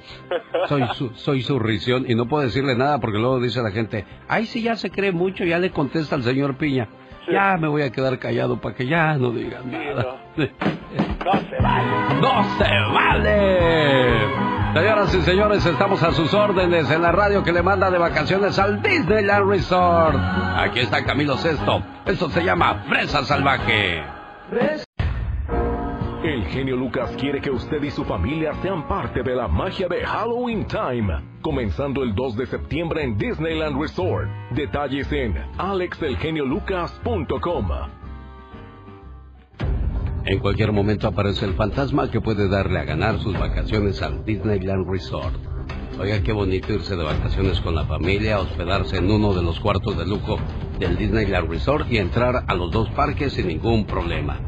Soy 0.68 0.84
su, 0.94 1.10
soy 1.14 1.42
su 1.42 1.58
risión 1.58 2.04
y 2.08 2.14
no 2.14 2.26
puedo 2.26 2.44
decirle 2.44 2.74
nada 2.74 2.98
porque 3.00 3.18
luego 3.18 3.40
dice 3.40 3.62
la 3.62 3.70
gente, 3.70 4.04
ay, 4.28 4.46
sí, 4.46 4.62
ya 4.62 4.76
se 4.76 4.90
cree 4.90 5.12
mucho, 5.12 5.44
ya 5.44 5.58
le 5.58 5.70
contesta 5.70 6.16
al 6.16 6.22
señor 6.22 6.56
Piña. 6.58 6.88
Ya 7.32 7.56
me 7.56 7.66
voy 7.66 7.82
a 7.82 7.90
quedar 7.90 8.18
callado 8.18 8.60
para 8.60 8.74
que 8.74 8.86
ya 8.86 9.16
no 9.16 9.30
digan 9.30 9.70
nada. 9.70 10.16
No 11.26 11.32
se 11.50 11.60
vale. 11.60 12.20
¡No 12.20 12.44
se 12.56 12.92
vale! 12.92 14.55
Señoras 14.76 15.14
y 15.14 15.22
señores, 15.22 15.64
estamos 15.64 16.02
a 16.02 16.12
sus 16.12 16.34
órdenes 16.34 16.90
en 16.90 17.00
la 17.00 17.10
radio 17.10 17.42
que 17.42 17.50
le 17.50 17.62
manda 17.62 17.90
de 17.90 17.96
vacaciones 17.96 18.58
al 18.58 18.82
Disneyland 18.82 19.48
Resort. 19.48 20.18
Aquí 20.18 20.80
está 20.80 21.02
Camilo 21.02 21.38
Sesto. 21.38 21.82
Esto 22.04 22.28
se 22.28 22.44
llama 22.44 22.84
Fresa 22.86 23.24
Salvaje. 23.24 24.04
El 26.22 26.44
genio 26.48 26.76
Lucas 26.76 27.10
quiere 27.18 27.40
que 27.40 27.50
usted 27.50 27.82
y 27.82 27.90
su 27.90 28.04
familia 28.04 28.52
sean 28.60 28.86
parte 28.86 29.22
de 29.22 29.34
la 29.34 29.48
magia 29.48 29.88
de 29.88 30.04
Halloween 30.04 30.66
Time, 30.66 31.22
comenzando 31.40 32.02
el 32.02 32.14
2 32.14 32.36
de 32.36 32.44
septiembre 32.44 33.02
en 33.02 33.16
Disneyland 33.16 33.80
Resort. 33.80 34.28
Detalles 34.50 35.10
en 35.10 35.42
alexelgeniolucas.com. 35.56 38.05
En 40.26 40.40
cualquier 40.40 40.72
momento 40.72 41.06
aparece 41.06 41.44
el 41.44 41.54
fantasma 41.54 42.10
que 42.10 42.20
puede 42.20 42.48
darle 42.48 42.80
a 42.80 42.84
ganar 42.84 43.20
sus 43.20 43.38
vacaciones 43.38 44.02
al 44.02 44.24
Disneyland 44.24 44.90
Resort. 44.90 45.36
Oiga, 46.00 46.20
qué 46.20 46.32
bonito 46.32 46.72
irse 46.72 46.96
de 46.96 47.04
vacaciones 47.04 47.60
con 47.60 47.76
la 47.76 47.84
familia, 47.84 48.40
hospedarse 48.40 48.96
en 48.96 49.08
uno 49.08 49.32
de 49.34 49.44
los 49.44 49.60
cuartos 49.60 49.96
de 49.96 50.04
lujo 50.04 50.36
del 50.80 50.96
Disneyland 50.96 51.48
Resort 51.48 51.86
y 51.92 51.98
entrar 51.98 52.44
a 52.48 52.54
los 52.56 52.72
dos 52.72 52.90
parques 52.90 53.34
sin 53.34 53.46
ningún 53.46 53.86
problema. 53.86 54.40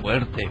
fuerte. 0.00 0.48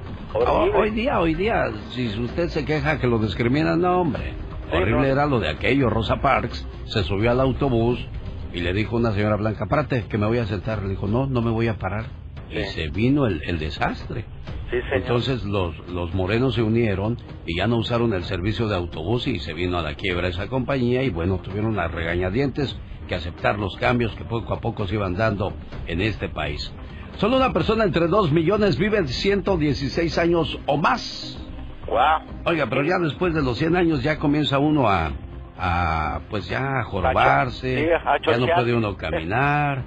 Hoy 0.76 0.92
día, 0.92 1.20
hoy 1.20 1.34
día, 1.34 1.72
si 1.92 2.08
usted 2.20 2.50
se 2.50 2.66
queja 2.66 3.00
que 3.00 3.08
lo 3.08 3.18
discriminan, 3.20 3.82
no, 3.82 4.02
hombre. 4.02 4.34
Sí, 4.70 4.76
Horrible 4.76 4.98
no. 4.98 5.06
era 5.06 5.26
lo 5.26 5.40
de 5.40 5.50
aquello. 5.50 5.90
Rosa 5.90 6.18
Parks 6.22 6.68
se 6.86 7.04
subió 7.04 7.32
al 7.32 7.40
autobús 7.40 8.06
y 8.54 8.60
le 8.60 8.74
dijo 8.74 8.98
a 8.98 9.00
una 9.00 9.14
señora 9.14 9.38
blanca, 9.38 9.66
párate, 9.68 10.04
que 10.10 10.18
me 10.18 10.26
voy 10.28 10.40
a 10.40 10.46
sentar. 10.46 10.84
Le 10.84 10.90
dijo, 10.90 11.08
no, 11.08 11.26
no 11.28 11.42
me 11.42 11.52
voy 11.52 11.68
a 11.70 11.76
parar. 11.78 12.06
Y 12.50 12.64
se 12.66 12.90
vino 12.90 13.26
el, 13.26 13.42
el 13.44 13.60
desastre. 13.60 14.26
Sí, 14.70 14.82
señor. 14.82 14.96
Entonces 14.98 15.46
los, 15.46 15.78
los 15.88 16.14
morenos 16.14 16.56
se 16.56 16.62
unieron 16.62 17.18
y 17.46 17.58
ya 17.58 17.68
no 17.68 17.78
usaron 17.78 18.14
el 18.14 18.24
servicio 18.26 18.68
de 18.68 18.76
autobús 18.76 19.28
y 19.28 19.40
se 19.40 19.54
vino 19.54 19.78
a 19.78 19.82
la 19.82 19.96
quiebra 19.96 20.28
esa 20.28 20.48
compañía 20.48 21.04
y 21.04 21.10
bueno, 21.10 21.38
tuvieron 21.40 21.76
las 21.76 21.92
regañadientes 21.92 22.78
que 23.08 23.16
aceptar 23.16 23.58
los 23.58 23.78
cambios 23.78 24.14
que 24.16 24.26
poco 24.26 24.54
a 24.54 24.60
poco 24.60 24.86
se 24.86 24.96
iban 24.96 25.16
dando 25.16 25.54
en 25.88 26.02
este 26.02 26.28
país. 26.30 26.74
Solo 27.18 27.38
una 27.38 27.54
persona 27.54 27.84
entre 27.84 28.08
dos 28.08 28.32
millones 28.32 28.78
vive 28.78 29.08
116 29.08 30.18
años 30.18 30.60
o 30.66 30.78
más. 30.78 31.42
Wow. 31.88 32.44
Oiga, 32.46 32.68
pero 32.68 32.84
ya 32.84 33.00
después 33.00 33.34
de 33.34 33.42
los 33.42 33.58
100 33.58 33.76
años 33.76 34.04
ya 34.04 34.20
comienza 34.20 34.60
uno 34.60 34.90
a, 34.90 35.12
a 35.58 36.20
pues 36.30 36.48
ya 36.50 36.80
a 36.80 36.84
jorobarse, 36.84 37.78
Sí, 37.78 38.30
ya 38.30 38.38
no 38.38 38.48
puede 38.54 38.74
uno 38.76 38.98
caminar. 38.98 39.84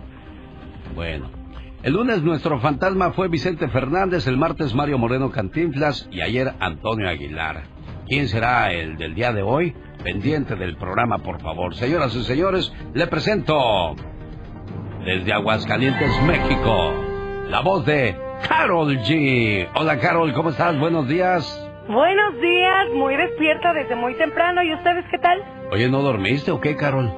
Bueno, 0.94 1.30
el 1.82 1.94
lunes 1.94 2.22
nuestro 2.22 2.60
fantasma 2.60 3.12
fue 3.12 3.28
Vicente 3.28 3.68
Fernández, 3.68 4.26
el 4.26 4.36
martes 4.36 4.74
Mario 4.74 4.98
Moreno 4.98 5.30
Cantinflas 5.30 6.08
y 6.10 6.20
ayer 6.20 6.52
Antonio 6.60 7.08
Aguilar. 7.08 7.62
¿Quién 8.06 8.28
será 8.28 8.72
el 8.72 8.96
del 8.96 9.14
día 9.14 9.32
de 9.32 9.42
hoy? 9.42 9.74
Pendiente 10.02 10.56
del 10.56 10.76
programa, 10.76 11.18
por 11.18 11.40
favor. 11.40 11.74
Señoras 11.74 12.14
y 12.14 12.22
señores, 12.24 12.72
le 12.92 13.06
presento 13.06 13.94
desde 15.04 15.32
Aguascalientes, 15.32 16.10
México, 16.24 16.92
la 17.48 17.60
voz 17.60 17.86
de 17.86 18.14
Carol 18.46 18.98
G. 18.98 19.68
Hola 19.74 19.98
Carol, 19.98 20.32
¿cómo 20.34 20.50
estás? 20.50 20.78
Buenos 20.78 21.08
días. 21.08 21.66
Buenos 21.88 22.40
días, 22.40 22.88
muy 22.94 23.16
despierta 23.16 23.72
desde 23.72 23.96
muy 23.96 24.14
temprano. 24.14 24.62
¿Y 24.62 24.74
ustedes 24.74 25.04
qué 25.10 25.18
tal? 25.18 25.42
Oye, 25.72 25.88
¿no 25.88 26.02
dormiste 26.02 26.50
o 26.50 26.60
qué, 26.60 26.76
Carol? 26.76 27.10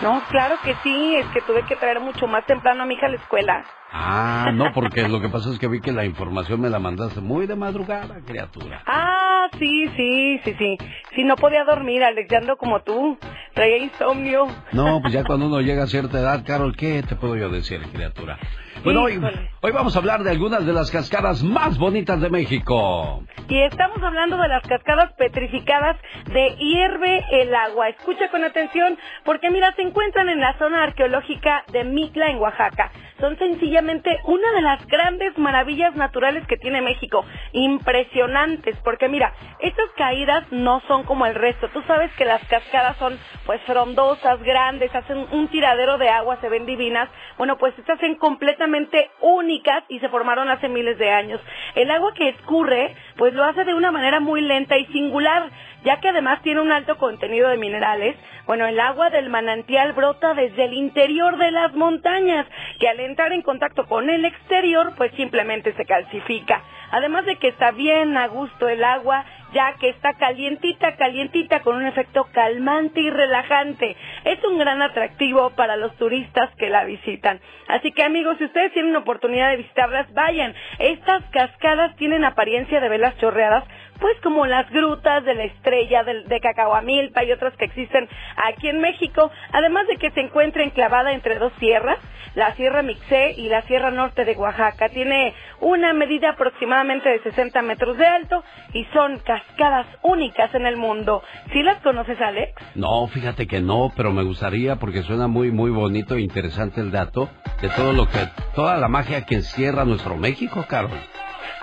No, 0.00 0.22
claro 0.30 0.56
que 0.62 0.74
sí, 0.82 1.16
es 1.16 1.26
que 1.32 1.42
tuve 1.42 1.64
que 1.66 1.76
traer 1.76 2.00
mucho 2.00 2.26
más 2.26 2.44
temprano 2.46 2.82
a 2.82 2.86
mi 2.86 2.94
hija 2.94 3.06
a 3.06 3.10
la 3.10 3.16
escuela. 3.16 3.64
Ah, 3.92 4.50
no, 4.54 4.72
porque 4.74 5.06
lo 5.08 5.20
que 5.20 5.28
pasa 5.28 5.50
es 5.50 5.58
que 5.58 5.68
vi 5.68 5.80
que 5.80 5.92
la 5.92 6.04
información 6.04 6.60
me 6.60 6.70
la 6.70 6.78
mandaste 6.78 7.20
muy 7.20 7.46
de 7.46 7.56
madrugada, 7.56 8.16
criatura. 8.26 8.82
Ah, 8.86 9.48
sí, 9.58 9.88
sí, 9.96 10.40
sí, 10.44 10.54
sí. 10.58 10.78
Sí, 11.14 11.24
no 11.24 11.36
podía 11.36 11.64
dormir, 11.64 12.02
Alex, 12.02 12.28
ya 12.30 12.38
ando 12.38 12.56
como 12.56 12.80
tú. 12.80 13.18
Traía 13.54 13.76
insomnio. 13.78 14.46
No, 14.72 15.00
pues 15.02 15.12
ya 15.12 15.24
cuando 15.26 15.46
uno 15.46 15.60
llega 15.60 15.84
a 15.84 15.88
cierta 15.88 16.18
edad, 16.20 16.42
Carol, 16.46 16.74
¿qué 16.76 17.02
te 17.02 17.16
puedo 17.16 17.36
yo 17.36 17.50
decir, 17.50 17.80
criatura? 17.92 18.38
Bueno, 18.84 19.04
hoy, 19.04 19.20
hoy 19.60 19.70
vamos 19.70 19.94
a 19.94 20.00
hablar 20.00 20.24
de 20.24 20.30
algunas 20.30 20.66
de 20.66 20.72
las 20.72 20.90
cascadas 20.90 21.44
más 21.44 21.78
bonitas 21.78 22.20
de 22.20 22.28
México. 22.30 23.22
Y 23.48 23.60
estamos 23.62 24.02
hablando 24.02 24.36
de 24.36 24.48
las 24.48 24.62
cascadas 24.66 25.12
petrificadas 25.12 25.96
de 26.32 26.56
Hierve 26.56 27.22
el 27.30 27.54
Agua. 27.54 27.90
Escucha 27.90 28.28
con 28.30 28.42
atención 28.42 28.98
porque 29.24 29.50
mira, 29.50 29.72
se 29.76 29.82
encuentran 29.82 30.28
en 30.28 30.40
la 30.40 30.58
zona 30.58 30.82
arqueológica 30.82 31.62
de 31.70 31.84
Mitla 31.84 32.30
en 32.30 32.38
Oaxaca. 32.38 32.90
Son 33.20 33.38
sencillamente 33.38 34.18
una 34.24 34.50
de 34.52 34.62
las 34.62 34.84
grandes 34.88 35.38
maravillas 35.38 35.94
naturales 35.94 36.44
que 36.48 36.56
tiene 36.56 36.82
México. 36.82 37.24
Impresionantes, 37.52 38.76
porque 38.82 39.08
mira, 39.08 39.32
estas 39.60 39.88
caídas 39.96 40.44
no 40.50 40.82
son 40.88 41.04
como 41.04 41.26
el 41.26 41.36
resto. 41.36 41.68
Tú 41.68 41.82
sabes 41.86 42.10
que 42.14 42.24
las 42.24 42.42
cascadas 42.48 42.96
son 42.96 43.16
pues 43.46 43.60
frondosas, 43.62 44.42
grandes, 44.42 44.92
hacen 44.92 45.24
un 45.30 45.46
tiradero 45.48 45.98
de 45.98 46.08
agua, 46.08 46.38
se 46.40 46.48
ven 46.48 46.66
divinas. 46.66 47.08
Bueno, 47.38 47.58
pues 47.58 47.78
estas 47.78 48.00
son 48.00 48.16
completamente 48.16 48.71
únicas 49.20 49.84
y 49.88 49.98
se 50.00 50.08
formaron 50.08 50.48
hace 50.48 50.68
miles 50.68 50.98
de 50.98 51.10
años. 51.10 51.40
El 51.74 51.90
agua 51.90 52.14
que 52.14 52.28
escurre, 52.28 52.94
pues 53.16 53.34
lo 53.34 53.44
hace 53.44 53.64
de 53.64 53.74
una 53.74 53.90
manera 53.90 54.20
muy 54.20 54.40
lenta 54.40 54.76
y 54.76 54.86
singular, 54.86 55.50
ya 55.84 56.00
que 56.00 56.08
además 56.08 56.42
tiene 56.42 56.60
un 56.60 56.72
alto 56.72 56.96
contenido 56.98 57.48
de 57.48 57.56
minerales. 57.56 58.16
Bueno, 58.46 58.66
el 58.66 58.78
agua 58.80 59.10
del 59.10 59.28
manantial 59.28 59.92
brota 59.92 60.34
desde 60.34 60.64
el 60.64 60.74
interior 60.74 61.36
de 61.38 61.50
las 61.50 61.72
montañas, 61.74 62.46
que 62.78 62.88
al 62.88 63.00
entrar 63.00 63.32
en 63.32 63.42
contacto 63.42 63.86
con 63.86 64.10
el 64.10 64.24
exterior, 64.24 64.92
pues 64.96 65.12
simplemente 65.16 65.72
se 65.74 65.84
calcifica. 65.84 66.62
Además 66.90 67.24
de 67.24 67.36
que 67.36 67.48
está 67.48 67.70
bien 67.70 68.16
a 68.16 68.26
gusto 68.26 68.68
el 68.68 68.84
agua, 68.84 69.24
ya 69.52 69.74
que 69.78 69.90
está 69.90 70.14
calientita, 70.14 70.96
calientita, 70.96 71.60
con 71.60 71.76
un 71.76 71.86
efecto 71.86 72.26
calmante 72.32 73.00
y 73.00 73.10
relajante. 73.10 73.96
Es 74.24 74.42
un 74.44 74.58
gran 74.58 74.82
atractivo 74.82 75.50
para 75.50 75.76
los 75.76 75.94
turistas 75.96 76.50
que 76.56 76.70
la 76.70 76.84
visitan. 76.84 77.40
Así 77.68 77.92
que 77.92 78.02
amigos, 78.02 78.38
si 78.38 78.44
ustedes 78.44 78.72
tienen 78.72 78.96
oportunidad 78.96 79.50
de 79.50 79.58
visitarlas, 79.58 80.12
vayan. 80.12 80.54
Estas 80.78 81.24
cascadas 81.30 81.96
tienen 81.96 82.24
apariencia 82.24 82.80
de 82.80 82.88
velas 82.88 83.16
chorreadas, 83.18 83.64
pues 84.00 84.18
como 84.22 84.46
las 84.46 84.68
grutas 84.70 85.24
de 85.24 85.34
la 85.34 85.44
estrella 85.44 86.04
de, 86.04 86.24
de 86.24 86.40
Cacahuamilpa 86.40 87.24
y 87.24 87.32
otras 87.32 87.54
que 87.56 87.66
existen 87.66 88.08
aquí 88.48 88.68
en 88.68 88.80
México, 88.80 89.30
además 89.52 89.86
de 89.86 89.96
que 89.96 90.10
se 90.10 90.20
encuentra 90.20 90.64
enclavada 90.64 91.12
entre 91.12 91.38
dos 91.38 91.52
sierras, 91.58 91.98
la 92.34 92.54
Sierra 92.54 92.82
Mixé 92.82 93.34
y 93.36 93.48
la 93.48 93.62
Sierra 93.62 93.90
Norte 93.90 94.24
de 94.24 94.34
Oaxaca. 94.36 94.88
Tiene 94.88 95.34
una 95.60 95.92
medida 95.92 96.30
aproximadamente 96.30 97.08
de 97.08 97.22
60 97.22 97.60
metros 97.62 97.96
de 97.98 98.06
alto 98.06 98.42
y 98.72 98.84
son 98.86 99.18
cascadas 99.18 99.86
únicas 100.02 100.54
en 100.54 100.66
el 100.66 100.76
mundo. 100.76 101.22
¿Sí 101.52 101.62
las 101.62 101.78
conoces, 101.82 102.20
Alex? 102.20 102.52
No, 102.74 103.06
fíjate 103.08 103.46
que 103.46 103.60
no, 103.60 103.92
pero 103.96 104.12
me 104.12 104.22
gustaría 104.22 104.76
porque 104.76 105.02
suena 105.02 105.28
muy, 105.28 105.50
muy 105.50 105.70
bonito 105.70 106.14
e 106.14 106.22
interesante 106.22 106.80
el 106.80 106.90
dato 106.90 107.28
de 107.60 107.68
todo 107.68 107.92
lo 107.92 108.08
que, 108.08 108.18
toda 108.54 108.76
la 108.76 108.88
magia 108.88 109.26
que 109.26 109.36
encierra 109.36 109.84
nuestro 109.84 110.16
México, 110.16 110.64
Carol. 110.68 110.98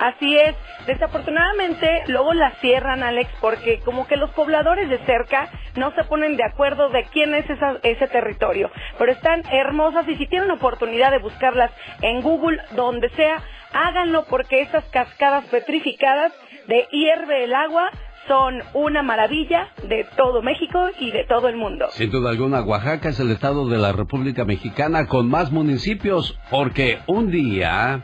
Así 0.00 0.36
es. 0.38 0.54
Desafortunadamente, 0.86 2.04
luego 2.08 2.32
las 2.32 2.58
cierran, 2.60 3.02
Alex, 3.02 3.30
porque 3.40 3.80
como 3.84 4.06
que 4.06 4.16
los 4.16 4.30
pobladores 4.30 4.88
de 4.88 4.98
cerca 5.04 5.48
no 5.76 5.92
se 5.94 6.04
ponen 6.04 6.36
de 6.36 6.44
acuerdo 6.44 6.88
de 6.88 7.04
quién 7.12 7.34
es 7.34 7.48
esa- 7.50 7.78
ese 7.82 8.06
territorio. 8.08 8.70
Pero 8.98 9.12
están 9.12 9.42
hermosas 9.52 10.08
y 10.08 10.16
si 10.16 10.26
tienen 10.26 10.50
oportunidad 10.50 11.10
de 11.10 11.18
buscarlas 11.18 11.70
en 12.00 12.22
Google, 12.22 12.58
donde 12.72 13.10
sea, 13.10 13.42
háganlo 13.72 14.24
porque 14.30 14.62
estas 14.62 14.84
cascadas 14.86 15.44
petrificadas 15.46 16.32
de 16.66 16.86
hierve 16.90 17.44
el 17.44 17.54
agua 17.54 17.90
son 18.26 18.62
una 18.74 19.02
maravilla 19.02 19.68
de 19.82 20.04
todo 20.16 20.40
México 20.40 20.88
y 20.98 21.10
de 21.10 21.24
todo 21.24 21.48
el 21.48 21.56
mundo. 21.56 21.88
Sin 21.90 22.10
duda 22.10 22.30
alguna, 22.30 22.62
Oaxaca 22.62 23.08
es 23.10 23.20
el 23.20 23.30
estado 23.32 23.68
de 23.68 23.76
la 23.78 23.92
República 23.92 24.44
Mexicana 24.44 25.06
con 25.06 25.28
más 25.28 25.50
municipios 25.52 26.38
porque 26.50 27.00
un 27.06 27.30
día... 27.30 28.00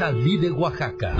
salí 0.00 0.38
de 0.38 0.50
Oaxaca. 0.50 1.12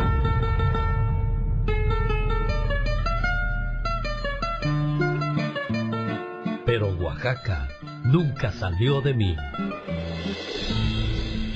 Pero 6.65 6.87
Oaxaca 6.99 7.69
nunca 8.05 8.51
salió 8.51 9.03
de 9.03 9.13
mí. 9.13 9.37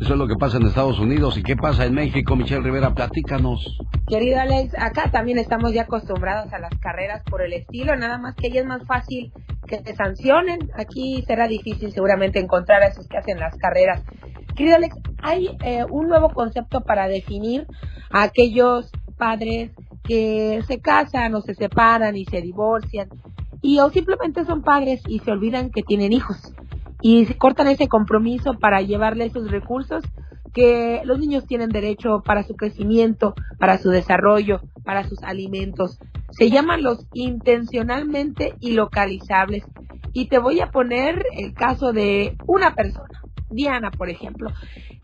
Eso 0.00 0.14
es 0.14 0.18
lo 0.18 0.26
que 0.26 0.36
pasa 0.36 0.56
en 0.56 0.62
Estados 0.62 0.98
Unidos. 0.98 1.36
¿Y 1.36 1.42
qué 1.42 1.54
pasa 1.54 1.84
en 1.84 1.92
México? 1.92 2.34
Michelle 2.34 2.62
Rivera, 2.62 2.94
platícanos. 2.94 3.78
Querido 4.08 4.40
Alex, 4.40 4.74
acá 4.78 5.10
también 5.10 5.36
estamos 5.36 5.74
ya 5.74 5.82
acostumbrados 5.82 6.50
a 6.54 6.58
las 6.58 6.70
carreras 6.80 7.24
por 7.24 7.42
el 7.42 7.52
estilo, 7.52 7.94
nada 7.94 8.16
más 8.16 8.34
que 8.36 8.46
ahí 8.46 8.56
es 8.56 8.64
más 8.64 8.86
fácil 8.86 9.34
que 9.68 9.82
te 9.82 9.94
sancionen. 9.94 10.70
Aquí 10.74 11.22
será 11.26 11.46
difícil 11.46 11.92
seguramente 11.92 12.38
encontrar 12.38 12.82
a 12.82 12.86
esos 12.86 13.06
que 13.08 13.18
hacen 13.18 13.38
las 13.38 13.54
carreras. 13.58 14.02
Querido 14.56 14.76
Alex, 14.76 14.96
hay 15.22 15.50
eh, 15.62 15.84
un 15.90 16.08
nuevo 16.08 16.30
concepto 16.30 16.80
para 16.80 17.06
definir 17.06 17.66
a 18.10 18.22
aquellos 18.22 18.90
padres 19.18 19.72
que 20.04 20.62
se 20.66 20.80
casan 20.80 21.34
o 21.34 21.42
se 21.42 21.54
separan 21.54 22.16
y 22.16 22.24
se 22.24 22.40
divorcian 22.40 23.10
y 23.62 23.78
o 23.80 23.90
simplemente 23.90 24.44
son 24.44 24.62
padres 24.62 25.02
y 25.08 25.20
se 25.20 25.30
olvidan 25.30 25.70
que 25.70 25.82
tienen 25.82 26.12
hijos 26.12 26.52
y 27.02 27.26
cortan 27.34 27.68
ese 27.68 27.88
compromiso 27.88 28.54
para 28.54 28.80
llevarle 28.80 29.26
esos 29.26 29.50
recursos 29.50 30.02
que 30.56 31.02
los 31.04 31.18
niños 31.18 31.46
tienen 31.46 31.68
derecho 31.68 32.22
para 32.24 32.42
su 32.42 32.56
crecimiento, 32.56 33.34
para 33.58 33.76
su 33.76 33.90
desarrollo, 33.90 34.62
para 34.84 35.06
sus 35.06 35.22
alimentos. 35.22 35.98
Se 36.30 36.50
llaman 36.50 36.82
los 36.82 37.06
intencionalmente 37.12 38.54
ilocalizables. 38.60 39.64
Y 40.14 40.28
te 40.28 40.38
voy 40.38 40.60
a 40.60 40.70
poner 40.70 41.22
el 41.36 41.52
caso 41.52 41.92
de 41.92 42.38
una 42.46 42.74
persona, 42.74 43.20
Diana, 43.50 43.90
por 43.90 44.10
ejemplo, 44.10 44.52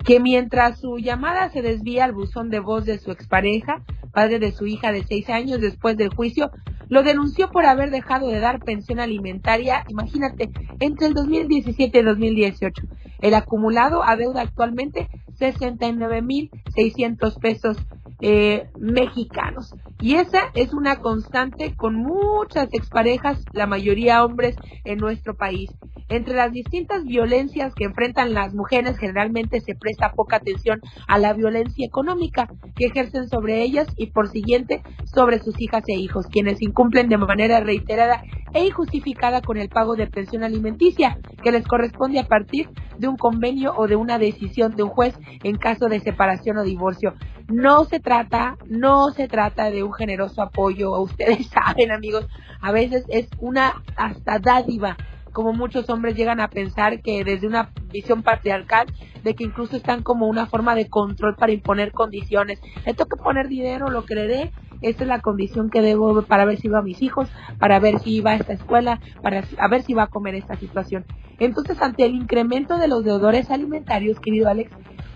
que 0.04 0.20
mientras 0.20 0.80
su 0.80 0.98
llamada 0.98 1.48
se 1.50 1.62
desvía 1.62 2.04
al 2.04 2.12
buzón 2.12 2.50
de 2.50 2.60
voz 2.60 2.84
de 2.84 2.98
su 2.98 3.10
expareja, 3.10 3.82
padre 4.12 4.38
de 4.38 4.52
su 4.52 4.66
hija 4.66 4.92
de 4.92 5.04
seis 5.04 5.30
años 5.30 5.58
después 5.60 5.96
del 5.96 6.14
juicio, 6.14 6.50
lo 6.88 7.02
denunció 7.02 7.50
por 7.50 7.64
haber 7.64 7.90
dejado 7.90 8.28
de 8.28 8.40
dar 8.40 8.60
pensión 8.60 9.00
alimentaria, 9.00 9.84
imagínate, 9.88 10.50
entre 10.80 11.06
el 11.06 11.14
2017 11.14 11.98
y 11.98 12.02
2018. 12.02 12.82
El 13.20 13.32
acumulado 13.34 14.02
adeuda 14.02 14.42
actualmente 14.42 15.08
69.600 15.38 17.40
pesos 17.40 17.78
eh, 18.22 18.68
mexicanos. 18.78 19.74
Y 20.00 20.14
esa 20.14 20.50
es 20.54 20.72
una 20.72 21.00
constante 21.00 21.74
con 21.74 21.96
muchas 21.96 22.68
exparejas, 22.72 23.44
la 23.52 23.66
mayoría 23.66 24.24
hombres 24.24 24.54
en 24.84 24.98
nuestro 24.98 25.36
país. 25.36 25.70
Entre 26.08 26.34
las 26.34 26.52
distintas 26.52 27.04
violencias 27.04 27.74
que 27.74 27.84
enfrentan 27.84 28.32
las 28.32 28.54
mujeres, 28.54 28.96
generalmente 28.98 29.60
se 29.60 29.74
presta 29.74 30.12
poca 30.12 30.36
atención 30.36 30.80
a 31.08 31.18
la 31.18 31.32
violencia 31.32 31.86
económica 31.86 32.48
que 32.76 32.86
ejercen 32.86 33.28
sobre 33.28 33.62
ellas 33.62 33.88
y 33.96 34.06
por 34.06 34.28
siguiente 34.28 34.82
sobre 35.04 35.40
sus 35.40 35.60
hijas 35.60 35.82
e 35.88 35.94
hijos, 35.94 36.26
quienes 36.26 36.62
incumplen 36.62 37.08
de 37.08 37.16
manera 37.16 37.60
reiterada 37.60 38.22
e 38.54 38.66
injustificada 38.66 39.40
con 39.40 39.56
el 39.56 39.68
pago 39.68 39.96
de 39.96 40.06
pensión 40.06 40.44
alimenticia 40.44 41.18
que 41.42 41.52
les 41.52 41.66
corresponde 41.66 42.20
a 42.20 42.28
partir 42.28 42.68
de 42.98 43.08
un 43.08 43.16
convenio 43.16 43.74
o 43.76 43.88
de 43.88 43.96
una 43.96 44.18
decisión 44.18 44.76
de 44.76 44.84
un 44.84 44.90
juez 44.90 45.18
en 45.42 45.56
caso 45.56 45.88
de 45.88 46.00
separación 46.00 46.58
o 46.58 46.62
divorcio. 46.62 47.14
No 47.52 47.84
se 47.84 48.00
trata, 48.00 48.56
no 48.66 49.10
se 49.10 49.28
trata 49.28 49.70
de 49.70 49.82
un 49.82 49.92
generoso 49.92 50.40
apoyo, 50.40 50.98
ustedes 50.98 51.46
saben 51.48 51.92
amigos, 51.92 52.26
a 52.60 52.72
veces 52.72 53.04
es 53.08 53.28
una 53.38 53.82
hasta 53.96 54.38
dádiva 54.38 54.96
como 55.32 55.52
muchos 55.52 55.88
hombres 55.88 56.14
llegan 56.14 56.40
a 56.40 56.48
pensar 56.48 57.00
que 57.00 57.24
desde 57.24 57.46
una 57.46 57.70
visión 57.90 58.22
patriarcal, 58.22 58.86
de 59.24 59.34
que 59.34 59.44
incluso 59.44 59.76
están 59.76 60.02
como 60.02 60.26
una 60.26 60.46
forma 60.46 60.74
de 60.74 60.88
control 60.88 61.36
para 61.36 61.52
imponer 61.52 61.92
condiciones. 61.92 62.60
Le 62.84 62.92
tengo 62.92 63.08
que 63.08 63.22
poner 63.22 63.48
dinero, 63.48 63.88
lo 63.88 64.04
que 64.04 64.14
le 64.14 64.52
esta 64.82 65.04
es 65.04 65.08
la 65.08 65.20
condición 65.20 65.70
que 65.70 65.80
debo 65.80 66.22
para 66.22 66.44
ver 66.44 66.58
si 66.58 66.68
va 66.68 66.80
a 66.80 66.82
mis 66.82 67.00
hijos, 67.02 67.28
para 67.58 67.78
ver 67.78 68.00
si 68.00 68.20
va 68.20 68.32
a 68.32 68.36
esta 68.36 68.52
escuela, 68.52 69.00
para 69.22 69.44
ver 69.70 69.82
si 69.82 69.94
va 69.94 70.04
a 70.04 70.06
comer 70.08 70.34
esta 70.34 70.56
situación. 70.56 71.04
Entonces, 71.38 71.80
ante 71.80 72.04
el 72.04 72.14
incremento 72.14 72.76
de 72.78 72.88
los 72.88 73.04
deudores 73.04 73.50
alimentarios, 73.50 74.18
querido 74.18 74.48
Alex, 74.48 74.72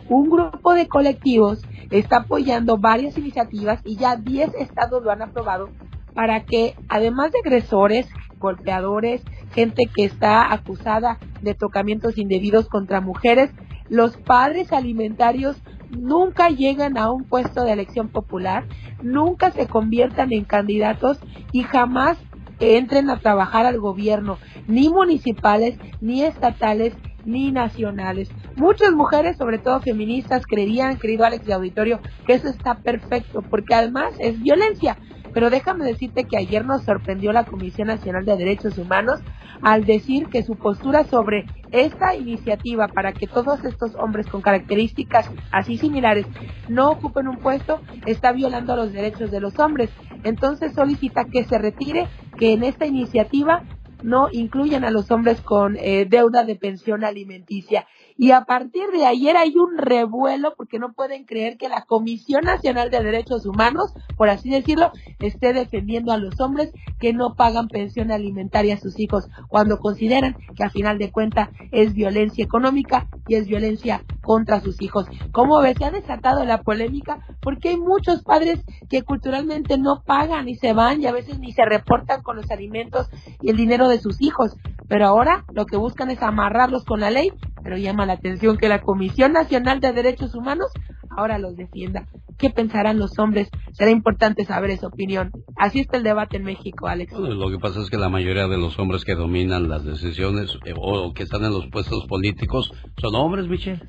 un 0.08 0.30
grupo 0.30 0.74
de 0.74 0.88
colectivos 0.88 1.62
está 1.90 2.18
apoyando 2.18 2.78
varias 2.78 3.16
iniciativas 3.18 3.80
y 3.84 3.96
ya 3.96 4.16
10 4.16 4.54
estados 4.54 5.02
lo 5.02 5.10
han 5.10 5.22
aprobado 5.22 5.68
para 6.14 6.44
que, 6.44 6.74
además 6.88 7.32
de 7.32 7.40
agresores, 7.44 8.08
golpeadores, 8.38 9.22
gente 9.52 9.84
que 9.94 10.04
está 10.04 10.52
acusada 10.52 11.18
de 11.42 11.54
tocamientos 11.54 12.18
indebidos 12.18 12.68
contra 12.68 13.00
mujeres, 13.00 13.50
los 13.88 14.16
padres 14.16 14.72
alimentarios 14.72 15.56
nunca 15.90 16.48
llegan 16.48 16.96
a 16.98 17.10
un 17.10 17.24
puesto 17.24 17.64
de 17.64 17.72
elección 17.72 18.08
popular, 18.08 18.64
nunca 19.02 19.50
se 19.50 19.66
conviertan 19.66 20.32
en 20.32 20.44
candidatos 20.44 21.18
y 21.52 21.62
jamás 21.62 22.18
entren 22.58 23.10
a 23.10 23.18
trabajar 23.18 23.66
al 23.66 23.78
gobierno, 23.78 24.38
ni 24.66 24.88
municipales, 24.88 25.78
ni 26.00 26.22
estatales, 26.22 26.94
ni 27.24 27.52
nacionales. 27.52 28.30
Muchas 28.56 28.92
mujeres, 28.92 29.36
sobre 29.36 29.58
todo 29.58 29.80
feministas, 29.80 30.46
creían, 30.46 30.96
querido 30.96 31.26
Alex 31.26 31.44
de 31.44 31.52
Auditorio, 31.52 32.00
que 32.26 32.32
eso 32.32 32.48
está 32.48 32.76
perfecto, 32.76 33.42
porque 33.42 33.74
además 33.74 34.14
es 34.18 34.40
violencia. 34.40 34.96
Pero 35.34 35.50
déjame 35.50 35.84
decirte 35.84 36.24
que 36.24 36.38
ayer 36.38 36.64
nos 36.64 36.82
sorprendió 36.84 37.32
la 37.32 37.44
Comisión 37.44 37.88
Nacional 37.88 38.24
de 38.24 38.38
Derechos 38.38 38.78
Humanos 38.78 39.20
al 39.60 39.84
decir 39.84 40.28
que 40.28 40.42
su 40.42 40.56
postura 40.56 41.04
sobre 41.04 41.44
esta 41.70 42.14
iniciativa 42.14 42.88
para 42.88 43.12
que 43.12 43.26
todos 43.26 43.62
estos 43.62 43.94
hombres 43.96 44.26
con 44.26 44.40
características 44.40 45.30
así 45.50 45.76
similares 45.76 46.24
no 46.68 46.90
ocupen 46.90 47.28
un 47.28 47.36
puesto 47.36 47.82
está 48.06 48.32
violando 48.32 48.74
los 48.76 48.92
derechos 48.92 49.30
de 49.30 49.40
los 49.40 49.58
hombres. 49.58 49.90
Entonces 50.24 50.72
solicita 50.72 51.26
que 51.26 51.44
se 51.44 51.58
retire, 51.58 52.06
que 52.38 52.54
en 52.54 52.64
esta 52.64 52.86
iniciativa 52.86 53.64
no 54.02 54.28
incluyan 54.32 54.84
a 54.84 54.90
los 54.90 55.10
hombres 55.10 55.40
con 55.40 55.76
eh, 55.76 56.06
deuda 56.08 56.44
de 56.44 56.56
pensión 56.56 57.04
alimenticia. 57.04 57.86
Y 58.18 58.30
a 58.30 58.44
partir 58.44 58.88
de 58.92 59.04
ayer 59.04 59.36
hay 59.36 59.54
un 59.56 59.76
revuelo 59.76 60.54
porque 60.56 60.78
no 60.78 60.92
pueden 60.92 61.24
creer 61.24 61.58
que 61.58 61.68
la 61.68 61.82
Comisión 61.82 62.44
Nacional 62.44 62.90
de 62.90 63.02
Derechos 63.02 63.44
Humanos, 63.44 63.92
por 64.16 64.30
así 64.30 64.48
decirlo, 64.48 64.90
esté 65.18 65.52
defendiendo 65.52 66.12
a 66.12 66.18
los 66.18 66.40
hombres 66.40 66.72
que 66.98 67.12
no 67.12 67.34
pagan 67.34 67.68
pensión 67.68 68.10
alimentaria 68.10 68.74
a 68.74 68.80
sus 68.80 68.98
hijos, 68.98 69.28
cuando 69.48 69.78
consideran 69.78 70.36
que 70.54 70.64
a 70.64 70.70
final 70.70 70.98
de 70.98 71.12
cuentas 71.12 71.50
es 71.72 71.92
violencia 71.92 72.44
económica 72.44 73.06
y 73.28 73.34
es 73.34 73.46
violencia 73.46 74.02
contra 74.22 74.60
sus 74.60 74.80
hijos. 74.80 75.06
¿Cómo 75.32 75.60
ves? 75.60 75.76
Se 75.78 75.84
ha 75.84 75.90
desatado 75.90 76.44
la 76.44 76.62
polémica 76.62 77.18
porque 77.42 77.70
hay 77.70 77.76
muchos 77.76 78.22
padres 78.22 78.64
que 78.88 79.02
culturalmente 79.02 79.78
no 79.78 80.02
pagan 80.04 80.48
y 80.48 80.56
se 80.56 80.72
van 80.72 81.02
y 81.02 81.06
a 81.06 81.12
veces 81.12 81.38
ni 81.38 81.52
se 81.52 81.64
reportan 81.64 82.22
con 82.22 82.36
los 82.36 82.50
alimentos 82.50 83.08
y 83.42 83.50
el 83.50 83.56
dinero 83.56 83.88
de 83.88 83.98
sus 83.98 84.20
hijos. 84.22 84.56
Pero 84.88 85.06
ahora 85.06 85.44
lo 85.52 85.66
que 85.66 85.76
buscan 85.76 86.10
es 86.10 86.22
amarrarlos 86.22 86.84
con 86.84 87.00
la 87.00 87.10
ley, 87.10 87.32
pero 87.66 87.78
llama 87.78 88.06
la 88.06 88.12
atención 88.12 88.58
que 88.58 88.68
la 88.68 88.80
Comisión 88.80 89.32
Nacional 89.32 89.80
de 89.80 89.92
Derechos 89.92 90.36
Humanos 90.36 90.70
ahora 91.16 91.38
los 91.38 91.56
defienda. 91.56 92.06
qué 92.38 92.50
pensarán 92.50 92.98
los 92.98 93.18
hombres. 93.18 93.48
Será 93.72 93.90
importante 93.90 94.44
saber 94.44 94.70
esa 94.70 94.88
opinión. 94.88 95.30
Así 95.56 95.80
está 95.80 95.96
el 95.96 96.02
debate 96.02 96.36
en 96.36 96.44
México, 96.44 96.86
Alex. 96.86 97.12
Bueno, 97.12 97.34
lo 97.34 97.50
que 97.50 97.58
pasa 97.58 97.80
es 97.80 97.88
que 97.88 97.96
la 97.96 98.10
mayoría 98.10 98.46
de 98.46 98.58
los 98.58 98.78
hombres 98.78 99.04
que 99.06 99.14
dominan 99.14 99.70
las 99.70 99.84
decisiones 99.84 100.58
eh, 100.66 100.74
o 100.76 101.14
que 101.14 101.22
están 101.22 101.44
en 101.44 101.52
los 101.52 101.66
puestos 101.68 102.06
políticos 102.06 102.72
son 102.98 103.14
hombres, 103.14 103.48
Michelle. 103.48 103.80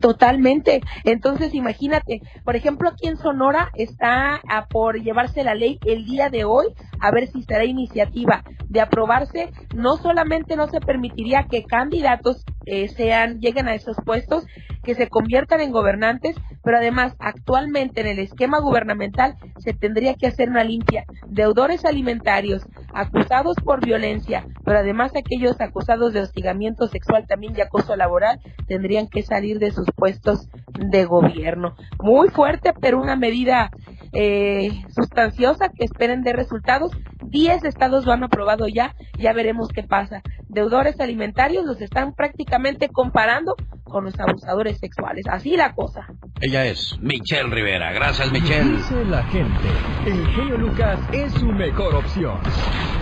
Totalmente. 0.00 0.80
Entonces, 1.04 1.54
imagínate, 1.54 2.20
por 2.44 2.54
ejemplo, 2.54 2.88
aquí 2.88 3.08
en 3.08 3.16
Sonora 3.16 3.70
está 3.74 4.40
a 4.48 4.66
por 4.68 5.02
llevarse 5.02 5.42
la 5.42 5.54
ley 5.54 5.78
el 5.84 6.04
día 6.04 6.30
de 6.30 6.44
hoy, 6.44 6.66
a 7.00 7.10
ver 7.10 7.26
si 7.28 7.42
será 7.42 7.64
iniciativa 7.64 8.44
de 8.68 8.80
aprobarse. 8.80 9.50
No 9.74 9.96
solamente 9.96 10.56
no 10.56 10.68
se 10.68 10.80
permitiría 10.80 11.46
que 11.50 11.64
candidatos 11.64 12.44
eh, 12.66 12.88
sean 12.88 13.40
lleguen 13.40 13.68
a 13.68 13.74
esos 13.74 13.96
puestos, 14.04 14.46
que 14.84 14.94
se 14.94 15.08
conviertan 15.08 15.60
en 15.60 15.72
gobernantes, 15.72 16.36
pero 16.68 16.80
además 16.80 17.14
actualmente 17.18 18.02
en 18.02 18.08
el 18.08 18.18
esquema 18.18 18.60
gubernamental 18.60 19.36
se 19.56 19.72
tendría 19.72 20.12
que 20.16 20.26
hacer 20.26 20.50
una 20.50 20.64
limpia. 20.64 21.06
Deudores 21.26 21.86
alimentarios, 21.86 22.62
acusados 22.92 23.56
por 23.64 23.82
violencia, 23.82 24.46
pero 24.66 24.80
además 24.80 25.12
aquellos 25.16 25.58
acusados 25.62 26.12
de 26.12 26.20
hostigamiento 26.20 26.86
sexual 26.86 27.24
también 27.26 27.54
y 27.56 27.62
acoso 27.62 27.96
laboral 27.96 28.38
tendrían 28.66 29.08
que 29.08 29.22
salir 29.22 29.58
de 29.58 29.70
sus 29.70 29.86
puestos 29.96 30.46
de 30.78 31.06
gobierno. 31.06 31.74
Muy 32.02 32.28
fuerte, 32.28 32.74
pero 32.78 33.00
una 33.00 33.16
medida 33.16 33.70
eh, 34.12 34.70
sustanciosa 34.94 35.70
que 35.70 35.84
esperen 35.84 36.22
de 36.22 36.32
resultados. 36.32 36.92
Diez 37.24 37.64
estados 37.64 38.06
lo 38.06 38.12
han 38.12 38.24
aprobado 38.24 38.68
ya, 38.68 38.94
ya 39.18 39.32
veremos 39.32 39.68
qué 39.68 39.82
pasa. 39.82 40.22
Deudores 40.48 41.00
alimentarios 41.00 41.64
los 41.64 41.80
están 41.80 42.14
prácticamente 42.14 42.88
comparando 42.88 43.54
con 43.84 44.04
los 44.04 44.18
abusadores 44.18 44.78
sexuales. 44.78 45.24
Así 45.28 45.56
la 45.56 45.74
cosa. 45.74 46.06
Ella 46.40 46.57
es 46.66 46.98
Michelle 47.00 47.48
Rivera. 47.50 47.92
Gracias, 47.92 48.30
Michelle. 48.32 48.76
Dice 48.76 49.04
la 49.06 49.22
gente, 49.24 49.68
el 50.06 50.26
genio 50.28 50.56
Lucas 50.58 50.98
es 51.12 51.32
su 51.32 51.46
mejor 51.46 51.94
opción. 51.96 52.38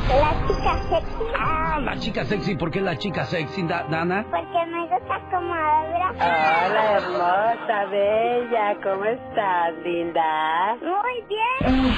La 0.08 0.46
chica 0.46 0.78
sexy. 0.88 1.24
Ah, 1.38 1.78
la 1.82 1.96
chica 1.98 2.24
sexy. 2.24 2.54
¿Por 2.56 2.70
qué 2.70 2.80
la 2.80 2.96
chica 2.96 3.24
sexy, 3.24 3.62
Da- 3.64 3.86
Dana? 3.90 4.24
Porque 4.30 4.66
me 4.70 4.80
gusta 4.82 5.20
como 5.30 5.52
habla. 5.52 6.12
Hola, 6.14 6.92
hermosa, 6.98 7.84
bella, 7.90 8.76
¿cómo 8.82 9.04
estás, 9.04 9.74
linda? 9.84 10.76
Muy 10.80 11.24
bien. 11.28 11.96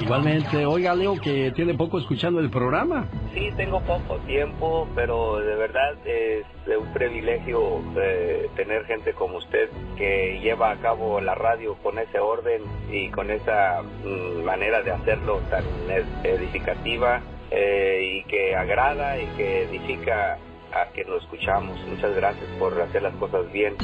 Igualmente, 0.00 0.64
oiga, 0.66 0.94
Leo, 0.94 1.16
que 1.20 1.50
tiene 1.52 1.74
poco 1.74 1.98
escuchando 1.98 2.40
el 2.40 2.50
programa. 2.50 3.06
Sí, 3.34 3.50
tengo 3.56 3.80
poco 3.82 4.16
tiempo, 4.26 4.88
pero 4.94 5.36
de 5.38 5.54
verdad 5.56 5.94
es 6.04 6.44
un 6.78 6.92
privilegio 6.92 7.80
eh, 8.00 8.48
tener 8.56 8.84
gente 8.86 9.12
como 9.14 9.38
usted 9.38 9.55
que 9.96 10.38
lleva 10.42 10.70
a 10.70 10.76
cabo 10.76 11.20
la 11.20 11.34
radio 11.34 11.74
con 11.82 11.98
ese 11.98 12.18
orden 12.18 12.62
y 12.90 13.08
con 13.10 13.30
esa 13.30 13.82
mm, 13.82 14.44
manera 14.44 14.82
de 14.82 14.92
hacerlo 14.92 15.40
tan 15.50 15.64
ed- 15.88 16.04
edificativa 16.24 17.20
eh, 17.50 18.22
y 18.24 18.24
que 18.28 18.54
agrada 18.56 19.18
y 19.18 19.26
que 19.36 19.62
edifica 19.64 20.38
a 20.72 20.92
que 20.92 21.04
lo 21.04 21.18
escuchamos. 21.18 21.78
Muchas 21.88 22.14
gracias 22.16 22.46
por 22.58 22.80
hacer 22.80 23.02
las 23.02 23.14
cosas 23.14 23.50
bien. 23.52 23.74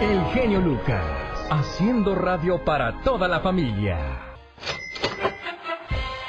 El 0.00 0.24
genio 0.32 0.60
Lucas, 0.60 1.46
haciendo 1.50 2.14
radio 2.14 2.64
para 2.64 3.00
toda 3.02 3.28
la 3.28 3.40
familia. 3.40 3.98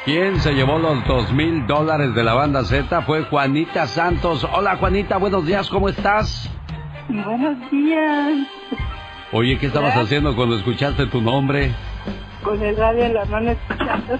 ¿Quién 0.05 0.39
se 0.39 0.53
llevó 0.53 0.77
los 0.77 1.03
dos 1.07 1.31
mil 1.33 1.65
dólares 1.65 2.13
de 2.13 2.23
la 2.23 2.35
banda 2.35 2.63
Z? 2.63 3.01
Fue 3.03 3.23
Juanita 3.23 3.87
Santos. 3.87 4.47
Hola, 4.53 4.75
Juanita, 4.77 5.17
buenos 5.17 5.45
días, 5.47 5.67
¿cómo 5.69 5.89
estás? 5.89 6.47
Buenos 7.07 7.71
días. 7.71 8.47
Oye, 9.31 9.57
¿qué 9.59 9.67
estabas 9.67 9.95
haciendo 9.95 10.35
cuando 10.35 10.55
escuchaste 10.57 11.07
tu 11.07 11.21
nombre? 11.21 11.71
Con 12.43 12.61
el 12.61 12.75
radio 12.77 13.05
en 13.05 13.13
la 13.15 13.25
mano 13.25 13.51
escuchando. 13.51 14.19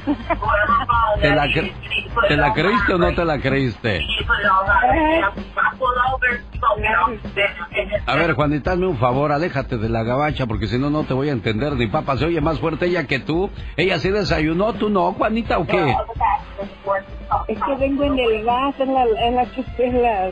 ¿Te 1.22 1.30
la, 1.30 1.46
cre- 1.48 1.74
¿Te 2.28 2.36
la 2.38 2.54
creíste 2.54 2.94
o 2.94 2.98
no 2.98 3.14
te 3.14 3.24
la 3.26 3.40
creíste? 3.40 4.02
A 8.08 8.16
ver, 8.16 8.34
Juanita, 8.34 8.72
hazme 8.74 8.88
un 8.88 8.98
favor, 8.98 9.32
aléjate 9.32 9.78
de 9.78 9.90
la 9.90 10.04
gabacha, 10.04 10.46
porque 10.48 10.68
si 10.68 10.78
no, 10.78 10.90
no 10.90 11.04
te 11.04 11.14
voy 11.14 11.30
a 11.30 11.34
entender. 11.34 11.74
Ni 11.74 11.88
papá 11.88 12.18
se 12.18 12.26
oye 12.26 12.42
más 12.42 12.60
fuerte 12.60 12.86
ella 12.88 13.06
que 13.08 13.20
tú. 13.20 13.50
Ella 13.78 14.00
sí 14.00 14.10
desayunó, 14.10 14.74
tú 14.74 14.90
no, 14.90 15.14
Juanita, 15.14 15.58
¿o 15.60 15.66
qué? 15.68 15.96
Es 17.48 17.58
que 17.64 17.76
vengo 17.76 18.04
en 18.04 18.18
el 18.20 18.44
gas, 18.44 18.76
en 18.80 18.94
la, 18.94 19.04
en 19.04 19.36
la, 19.36 19.44
en 19.78 20.02
la, 20.02 20.32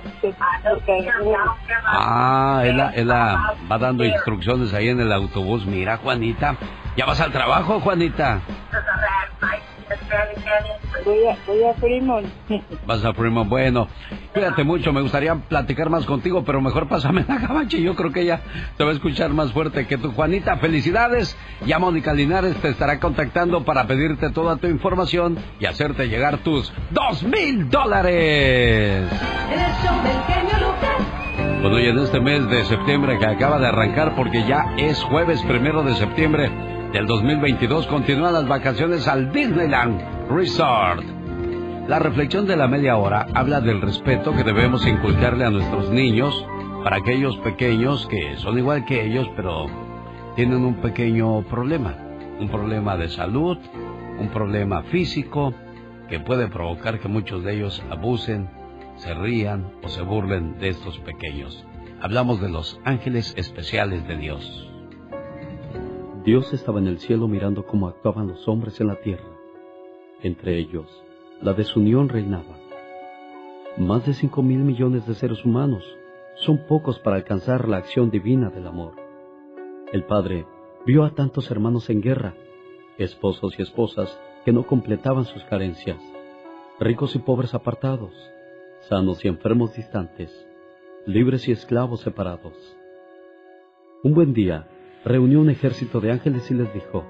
Ah, 1.85 2.61
él, 2.65 2.77
la- 2.77 2.89
él 2.91 3.07
la 3.07 3.55
va 3.71 3.77
dando 3.77 4.03
instrucciones 4.05 4.73
ahí 4.73 4.89
en 4.89 4.99
el 4.99 5.11
autobús. 5.11 5.65
Mira, 5.65 5.97
Juanita, 5.97 6.55
¿ya 6.95 7.05
vas 7.05 7.19
al 7.21 7.31
trabajo, 7.31 7.79
Juanita? 7.79 8.39
Voy 11.05 11.25
a, 11.27 11.37
voy 11.45 11.63
a 11.63 11.73
Fremont. 11.73 12.27
Vas 12.85 13.03
a 13.03 13.13
primo, 13.13 13.45
bueno, 13.45 13.87
cuídate 14.33 14.63
mucho, 14.63 14.93
me 14.93 15.01
gustaría 15.01 15.35
platicar 15.35 15.89
más 15.89 16.05
contigo, 16.05 16.43
pero 16.43 16.61
mejor 16.61 16.87
pásame 16.87 17.25
la 17.27 17.37
gabacha, 17.37 17.77
yo 17.77 17.95
creo 17.95 18.11
que 18.11 18.21
ella 18.21 18.41
te 18.77 18.83
va 18.83 18.91
a 18.91 18.93
escuchar 18.93 19.31
más 19.31 19.51
fuerte 19.51 19.85
que 19.87 19.97
tú. 19.97 20.11
Juanita, 20.11 20.57
felicidades, 20.57 21.37
ya 21.65 21.79
Mónica 21.79 22.13
Linares 22.13 22.55
te 22.57 22.69
estará 22.69 22.99
contactando 22.99 23.63
para 23.63 23.85
pedirte 23.87 24.29
toda 24.29 24.57
tu 24.57 24.67
información 24.67 25.37
y 25.59 25.65
hacerte 25.65 26.07
llegar 26.07 26.37
tus 26.39 26.71
dos 26.91 27.23
mil 27.23 27.69
dólares. 27.69 29.09
Bueno, 31.61 31.79
y 31.79 31.87
en 31.87 31.97
este 31.99 32.19
mes 32.19 32.47
de 32.49 32.65
septiembre 32.65 33.17
que 33.19 33.25
acaba 33.25 33.57
de 33.57 33.67
arrancar, 33.67 34.15
porque 34.15 34.43
ya 34.43 34.73
es 34.77 35.01
jueves 35.03 35.41
primero 35.43 35.81
de 35.83 35.95
septiembre 35.95 36.51
del 36.93 37.07
2022, 37.07 37.87
continúan 37.87 38.33
las 38.33 38.47
vacaciones 38.47 39.07
al 39.07 39.31
Disneyland 39.31 40.29
Resort. 40.29 41.03
La 41.87 41.97
reflexión 41.97 42.45
de 42.45 42.55
la 42.55 42.67
media 42.67 42.97
hora 42.97 43.25
habla 43.33 43.61
del 43.61 43.81
respeto 43.81 44.31
que 44.35 44.43
debemos 44.43 44.85
inculcarle 44.85 45.43
a 45.43 45.49
nuestros 45.49 45.89
niños 45.89 46.45
para 46.83 46.97
aquellos 46.97 47.35
pequeños 47.37 48.07
que 48.07 48.35
son 48.37 48.59
igual 48.59 48.85
que 48.85 49.07
ellos, 49.07 49.27
pero 49.35 49.65
tienen 50.35 50.63
un 50.63 50.75
pequeño 50.75 51.41
problema, 51.45 51.95
un 52.39 52.49
problema 52.49 52.95
de 52.95 53.09
salud, 53.09 53.57
un 54.19 54.29
problema 54.29 54.83
físico 54.83 55.51
que 56.07 56.19
puede 56.19 56.47
provocar 56.47 56.99
que 56.99 57.07
muchos 57.07 57.43
de 57.43 57.55
ellos 57.55 57.83
abusen, 57.89 58.47
se 58.97 59.15
rían 59.15 59.71
o 59.81 59.89
se 59.89 60.03
burlen 60.03 60.59
de 60.59 60.69
estos 60.69 60.99
pequeños. 60.99 61.65
Hablamos 62.03 62.39
de 62.39 62.49
los 62.49 62.79
ángeles 62.85 63.33
especiales 63.35 64.07
de 64.07 64.15
Dios. 64.17 64.72
Dios 66.23 66.53
estaba 66.53 66.79
en 66.79 66.87
el 66.87 66.99
cielo 66.99 67.27
mirando 67.27 67.65
cómo 67.65 67.89
actuaban 67.89 68.27
los 68.27 68.47
hombres 68.47 68.79
en 68.79 68.87
la 68.87 68.95
tierra. 68.95 69.27
Entre 70.21 70.57
ellos, 70.57 71.03
la 71.41 71.53
desunión 71.53 72.07
reinaba. 72.07 72.57
Más 73.75 74.05
de 74.05 74.13
cinco 74.13 74.41
mil 74.41 74.59
millones 74.59 75.05
de 75.05 75.15
seres 75.15 75.43
humanos 75.43 75.83
son 76.35 76.59
pocos 76.65 76.97
para 76.99 77.17
alcanzar 77.17 77.67
la 77.67 77.75
acción 77.75 78.09
divina 78.09 78.49
del 78.49 78.67
amor. 78.67 78.93
El 79.91 80.05
Padre 80.05 80.45
vio 80.85 81.03
a 81.03 81.13
tantos 81.13 81.51
hermanos 81.51 81.89
en 81.89 82.01
guerra, 82.01 82.35
esposos 82.97 83.59
y 83.59 83.61
esposas 83.61 84.17
que 84.45 84.53
no 84.53 84.65
completaban 84.65 85.25
sus 85.25 85.43
carencias, 85.43 85.97
ricos 86.79 87.15
y 87.15 87.19
pobres 87.19 87.53
apartados, 87.53 88.13
sanos 88.87 89.25
y 89.25 89.27
enfermos 89.27 89.75
distantes, 89.75 90.47
libres 91.05 91.49
y 91.49 91.51
esclavos 91.51 91.99
separados. 91.99 92.77
Un 94.03 94.13
buen 94.13 94.33
día, 94.33 94.67
reunió 95.05 95.41
un 95.41 95.49
ejército 95.49 95.99
de 95.99 96.11
ángeles 96.11 96.49
y 96.49 96.53
les 96.53 96.73
dijo, 96.73 97.05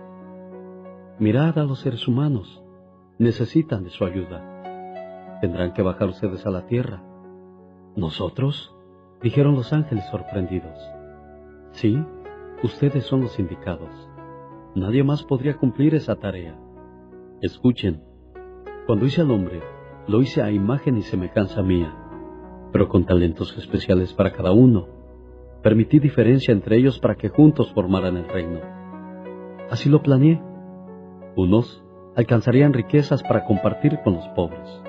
Mirad 1.19 1.59
a 1.59 1.63
los 1.63 1.79
seres 1.79 2.07
humanos, 2.07 2.63
necesitan 3.19 3.83
de 3.83 3.91
su 3.91 4.03
ayuda. 4.03 5.39
Tendrán 5.41 5.73
que 5.73 5.81
bajar 5.81 6.09
ustedes 6.09 6.45
a 6.45 6.49
la 6.49 6.65
tierra. 6.65 7.03
¿Nosotros? 7.95 8.75
dijeron 9.21 9.55
los 9.55 9.71
ángeles 9.71 10.05
sorprendidos. 10.09 10.77
Sí, 11.71 11.97
ustedes 12.63 13.05
son 13.05 13.21
los 13.21 13.39
indicados. 13.39 13.89
Nadie 14.75 15.03
más 15.03 15.23
podría 15.23 15.55
cumplir 15.57 15.95
esa 15.95 16.15
tarea. 16.15 16.57
Escuchen, 17.41 18.03
cuando 18.85 19.05
hice 19.05 19.21
al 19.21 19.31
hombre, 19.31 19.61
lo 20.07 20.21
hice 20.21 20.41
a 20.41 20.51
imagen 20.51 20.97
y 20.97 21.03
semejanza 21.03 21.61
mía, 21.61 21.93
pero 22.71 22.89
con 22.89 23.05
talentos 23.05 23.55
especiales 23.57 24.13
para 24.13 24.33
cada 24.33 24.51
uno. 24.51 25.02
Permití 25.63 25.99
diferencia 25.99 26.51
entre 26.51 26.75
ellos 26.75 26.99
para 26.99 27.15
que 27.15 27.29
juntos 27.29 27.71
formaran 27.73 28.17
el 28.17 28.27
reino. 28.27 28.59
Así 29.71 29.89
lo 29.89 30.03
planeé. 30.03 30.41
Unos 31.37 31.81
alcanzarían 32.17 32.73
riquezas 32.73 33.23
para 33.23 33.45
compartir 33.45 33.99
con 34.03 34.15
los 34.15 34.27
pobres. 34.35 34.83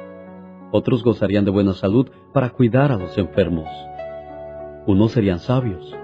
Otros 0.72 1.04
gozarían 1.04 1.44
de 1.44 1.52
buena 1.52 1.74
salud 1.74 2.10
para 2.32 2.50
cuidar 2.50 2.90
a 2.90 2.96
los 2.96 3.16
enfermos. 3.16 3.68
Unos 4.86 5.12
serían 5.12 5.38
sabios 5.38 5.96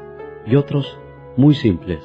y 0.47 0.55
otros 0.55 0.99
muy 1.37 1.55
simples, 1.55 2.01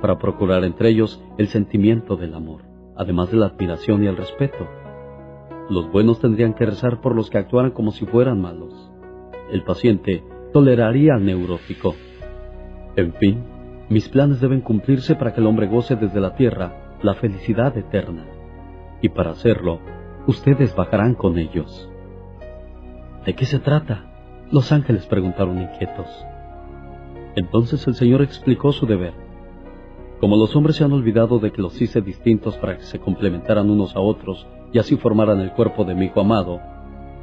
para 0.00 0.18
procurar 0.18 0.64
entre 0.64 0.88
ellos 0.88 1.22
el 1.36 1.48
sentimiento 1.48 2.16
del 2.16 2.34
amor, 2.34 2.62
además 2.96 3.30
de 3.30 3.36
la 3.36 3.46
admiración 3.46 4.02
y 4.02 4.06
el 4.06 4.16
respeto. 4.16 4.66
Los 5.68 5.92
buenos 5.92 6.20
tendrían 6.20 6.54
que 6.54 6.64
rezar 6.64 7.02
por 7.02 7.14
los 7.14 7.28
que 7.28 7.38
actuaran 7.38 7.72
como 7.72 7.92
si 7.92 8.06
fueran 8.06 8.40
malos. 8.40 8.90
El 9.50 9.62
paciente 9.62 10.24
toleraría 10.52 11.14
al 11.14 11.24
neurótico. 11.24 11.94
En 12.96 13.12
fin, 13.14 13.44
Mis 13.88 14.08
planes 14.08 14.40
deben 14.40 14.62
cumplirse 14.62 15.16
para 15.16 15.34
que 15.34 15.40
el 15.40 15.46
hombre 15.46 15.66
goce 15.66 15.96
desde 15.96 16.18
la 16.18 16.34
tierra 16.34 16.96
la 17.02 17.14
felicidad 17.14 17.76
eterna. 17.76 18.24
Y 19.02 19.10
para 19.10 19.32
hacerlo, 19.32 19.80
ustedes 20.26 20.74
bajarán 20.74 21.14
con 21.14 21.36
ellos. 21.36 21.90
¿De 23.26 23.34
qué 23.34 23.44
se 23.44 23.58
trata? 23.58 24.06
Los 24.50 24.72
ángeles 24.72 25.04
preguntaron 25.06 25.60
inquietos. 25.60 26.06
Entonces 27.34 27.86
el 27.86 27.94
Señor 27.94 28.22
explicó 28.22 28.72
su 28.72 28.86
deber. 28.86 29.12
Como 30.20 30.36
los 30.36 30.56
hombres 30.56 30.76
se 30.76 30.84
han 30.84 30.92
olvidado 30.92 31.38
de 31.38 31.50
que 31.52 31.60
los 31.60 31.80
hice 31.82 32.00
distintos 32.00 32.56
para 32.56 32.78
que 32.78 32.84
se 32.84 32.98
complementaran 32.98 33.68
unos 33.68 33.94
a 33.94 34.00
otros 34.00 34.46
y 34.72 34.78
así 34.78 34.96
formaran 34.96 35.40
el 35.40 35.52
cuerpo 35.52 35.84
de 35.84 35.94
mi 35.94 36.06
Hijo 36.06 36.20
amado, 36.20 36.60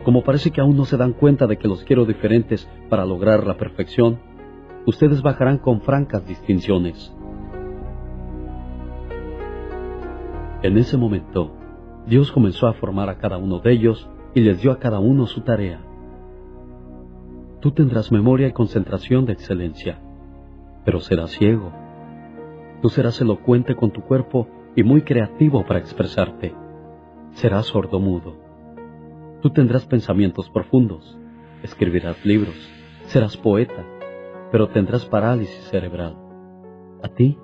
como 0.03 0.23
parece 0.23 0.51
que 0.51 0.61
aún 0.61 0.77
no 0.77 0.85
se 0.85 0.97
dan 0.97 1.13
cuenta 1.13 1.47
de 1.47 1.57
que 1.57 1.67
los 1.67 1.83
quiero 1.83 2.05
diferentes 2.05 2.69
para 2.89 3.05
lograr 3.05 3.45
la 3.45 3.57
perfección, 3.57 4.19
ustedes 4.85 5.21
bajarán 5.21 5.57
con 5.57 5.81
francas 5.81 6.25
distinciones. 6.25 7.13
En 10.61 10.77
ese 10.77 10.97
momento, 10.97 11.51
Dios 12.05 12.31
comenzó 12.31 12.67
a 12.67 12.73
formar 12.73 13.09
a 13.09 13.17
cada 13.17 13.37
uno 13.37 13.59
de 13.59 13.71
ellos 13.71 14.09
y 14.33 14.41
les 14.41 14.61
dio 14.61 14.71
a 14.71 14.79
cada 14.79 14.99
uno 14.99 15.25
su 15.25 15.41
tarea. 15.41 15.81
Tú 17.61 17.71
tendrás 17.71 18.11
memoria 18.11 18.47
y 18.47 18.53
concentración 18.53 19.25
de 19.25 19.33
excelencia, 19.33 20.01
pero 20.85 20.99
serás 20.99 21.31
ciego. 21.31 21.71
Tú 22.81 22.89
serás 22.89 23.19
elocuente 23.19 23.75
con 23.75 23.91
tu 23.91 24.01
cuerpo 24.01 24.47
y 24.75 24.83
muy 24.83 25.01
creativo 25.01 25.65
para 25.65 25.79
expresarte. 25.79 26.53
Serás 27.31 27.65
sordomudo. 27.67 28.48
Tú 29.41 29.51
tendrás 29.51 29.85
pensamientos 29.85 30.49
profundos, 30.49 31.17
escribirás 31.63 32.25
libros, 32.25 32.55
serás 33.05 33.37
poeta, 33.37 33.85
pero 34.51 34.67
tendrás 34.69 35.05
parálisis 35.05 35.63
cerebral. 35.69 36.17
A 37.03 37.09
ti 37.09 37.37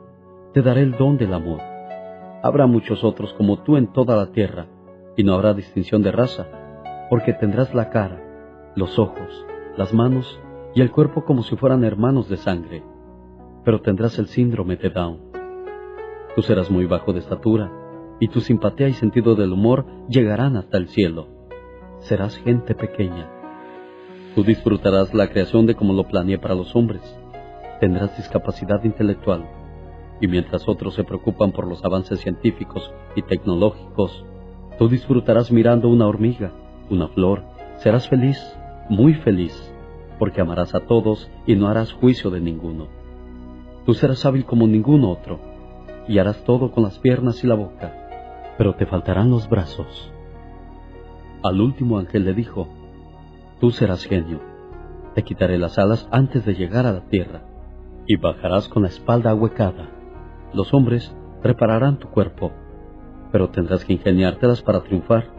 te 0.54 0.62
daré 0.62 0.82
el 0.82 0.92
don 0.94 1.18
del 1.18 1.34
amor 1.34 1.76
Habrá 2.46 2.68
muchos 2.68 3.04
otros 3.04 3.34
como 3.34 3.64
tú 3.64 3.76
en 3.76 3.92
toda 3.92 4.16
la 4.16 4.28
tierra, 4.28 4.68
y 5.18 5.24
no 5.24 5.34
habrá 5.34 5.56
distinción 5.56 6.04
de 6.04 6.12
raza, 6.12 6.46
porque 7.10 7.34
tendrás 7.34 7.74
la 7.74 7.90
cara, 7.90 8.22
los 8.76 9.00
ojos, 9.00 9.48
las 9.78 9.96
manos 9.96 10.40
y 10.76 10.82
el 10.82 10.92
cuerpo 10.92 11.26
como 11.26 11.42
si 11.42 11.56
fueran 11.56 11.84
hermanos 11.84 12.30
de 12.30 12.38
sangre, 12.38 12.84
pero 13.64 13.82
tendrás 13.82 14.20
el 14.20 14.28
síndrome 14.28 14.76
de 14.76 14.92
Down. 14.92 15.22
Tú 16.36 16.44
serás 16.44 16.70
muy 16.70 16.86
bajo 16.86 17.14
de 17.14 17.20
estatura, 17.20 17.72
y 18.20 18.28
tu 18.28 18.42
simpatía 18.42 18.90
y 18.90 18.94
sentido 18.94 19.34
del 19.34 19.52
humor 19.52 19.88
llegarán 20.08 20.56
hasta 20.56 20.78
el 20.78 20.90
cielo. 20.90 21.28
Serás 22.06 22.38
gente 22.38 22.76
pequeña. 22.76 23.28
Tú 24.36 24.44
disfrutarás 24.44 25.12
la 25.16 25.28
creación 25.28 25.66
de 25.66 25.74
como 25.74 25.92
lo 25.92 26.04
planeé 26.04 26.38
para 26.38 26.54
los 26.54 26.76
hombres. 26.76 27.02
Tendrás 27.80 28.16
discapacidad 28.16 28.84
intelectual 28.84 29.44
y 30.22 30.28
mientras 30.28 30.70
otros 30.70 30.94
se 30.94 31.04
preocupan 31.04 31.52
por 31.52 31.66
los 31.66 31.84
avances 31.84 32.20
científicos 32.20 32.94
y 33.16 33.24
tecnológicos, 33.24 34.24
tú 34.78 34.88
disfrutarás 34.88 35.52
mirando 35.52 35.90
una 35.90 36.06
hormiga, 36.06 36.52
una 36.92 37.08
flor, 37.08 37.42
serás 37.78 38.08
feliz, 38.08 38.38
muy 38.88 39.16
feliz, 39.16 39.74
porque 40.20 40.42
amarás 40.42 40.76
a 40.76 40.82
todos 40.82 41.28
y 41.48 41.56
no 41.56 41.70
harás 41.70 41.92
juicio 41.92 42.30
de 42.30 42.40
ninguno. 42.40 42.86
Tú 43.88 43.96
serás 43.96 44.24
hábil 44.28 44.46
como 44.46 44.68
ningún 44.68 45.06
otro, 45.06 45.40
y 46.08 46.20
harás 46.20 46.44
todo 46.44 46.70
con 46.70 46.84
las 46.84 47.00
piernas 47.00 47.44
y 47.44 47.48
la 47.48 47.56
boca, 47.56 48.54
pero 48.60 48.76
te 48.76 48.86
faltarán 48.86 49.32
los 49.32 49.50
brazos. 49.50 50.12
Al 51.46 51.62
último 51.62 52.00
ángel 52.00 52.26
le 52.26 52.34
dijo, 52.34 52.68
Tú 53.62 53.70
serás 53.70 54.04
genio, 54.04 54.42
te 55.14 55.24
quitaré 55.24 55.60
las 55.60 55.78
alas 55.78 56.10
antes 56.12 56.44
de 56.44 56.56
llegar 56.56 56.88
a 56.88 56.92
la 56.92 57.08
tierra, 57.08 57.44
y 58.08 58.16
bajarás 58.16 58.68
con 58.68 58.82
la 58.82 58.90
espalda 58.90 59.30
ahuecada 59.30 59.90
los 60.56 60.74
hombres 60.74 61.14
repararán 61.44 62.00
tu 62.00 62.08
cuerpo, 62.08 62.52
pero 63.32 63.50
tendrás 63.50 63.84
que 63.86 63.94
ingeniártelas 63.94 64.62
para 64.62 64.82
triunfar. 64.82 65.30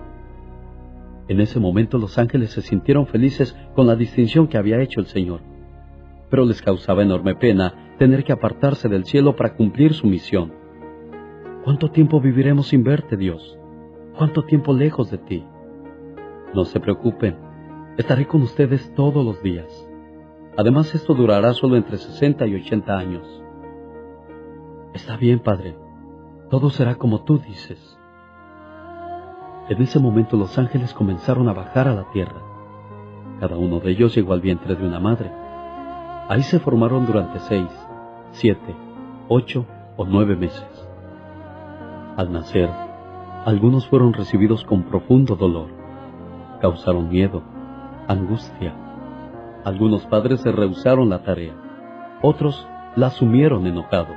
En 1.26 1.40
ese 1.40 1.58
momento 1.58 1.98
los 1.98 2.18
ángeles 2.18 2.50
se 2.50 2.62
sintieron 2.62 3.06
felices 3.06 3.56
con 3.74 3.86
la 3.86 3.96
distinción 3.96 4.46
que 4.46 4.58
había 4.58 4.80
hecho 4.80 5.00
el 5.00 5.06
Señor, 5.06 5.40
pero 6.30 6.44
les 6.44 6.62
causaba 6.62 7.02
enorme 7.02 7.34
pena 7.34 7.94
tener 7.98 8.22
que 8.22 8.32
apartarse 8.32 8.88
del 8.88 9.06
cielo 9.06 9.34
para 9.34 9.56
cumplir 9.56 9.94
su 9.94 10.06
misión. 10.06 10.52
¿Cuánto 11.64 11.90
tiempo 11.90 12.20
viviremos 12.20 12.68
sin 12.68 12.84
verte, 12.84 13.16
Dios? 13.16 13.58
¿Cuánto 14.16 14.44
tiempo 14.44 14.72
lejos 14.72 15.10
de 15.10 15.18
ti? 15.18 15.44
No 16.56 16.64
se 16.64 16.80
preocupen, 16.80 17.36
estaré 17.98 18.26
con 18.26 18.40
ustedes 18.40 18.90
todos 18.94 19.22
los 19.22 19.42
días. 19.42 19.66
Además, 20.56 20.94
esto 20.94 21.12
durará 21.12 21.52
solo 21.52 21.76
entre 21.76 21.98
60 21.98 22.46
y 22.46 22.54
80 22.54 22.96
años. 22.96 23.42
Está 24.94 25.18
bien, 25.18 25.40
Padre, 25.40 25.76
todo 26.48 26.70
será 26.70 26.94
como 26.94 27.24
tú 27.24 27.36
dices. 27.36 27.98
En 29.68 29.82
ese 29.82 29.98
momento 29.98 30.38
los 30.38 30.56
ángeles 30.56 30.94
comenzaron 30.94 31.46
a 31.50 31.52
bajar 31.52 31.88
a 31.88 31.94
la 31.94 32.10
tierra. 32.10 32.40
Cada 33.38 33.58
uno 33.58 33.78
de 33.78 33.90
ellos 33.90 34.14
llegó 34.16 34.32
al 34.32 34.40
vientre 34.40 34.76
de 34.76 34.86
una 34.86 34.98
madre. 34.98 35.30
Ahí 36.30 36.42
se 36.42 36.58
formaron 36.58 37.04
durante 37.04 37.38
seis, 37.40 37.68
siete, 38.30 38.74
ocho 39.28 39.66
o 39.98 40.06
nueve 40.06 40.36
meses. 40.36 40.88
Al 42.16 42.32
nacer, 42.32 42.70
algunos 43.44 43.86
fueron 43.88 44.14
recibidos 44.14 44.64
con 44.64 44.84
profundo 44.84 45.36
dolor. 45.36 45.75
Causaron 46.60 47.08
miedo, 47.08 47.42
angustia. 48.08 48.74
Algunos 49.64 50.06
padres 50.06 50.40
se 50.40 50.52
rehusaron 50.52 51.10
la 51.10 51.22
tarea. 51.22 51.54
Otros 52.22 52.66
la 52.96 53.08
asumieron 53.08 53.66
enojados. 53.66 54.16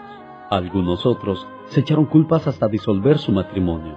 Algunos 0.50 1.06
otros 1.06 1.48
se 1.68 1.82
echaron 1.82 2.06
culpas 2.06 2.48
hasta 2.48 2.68
disolver 2.68 3.18
su 3.18 3.32
matrimonio, 3.32 3.96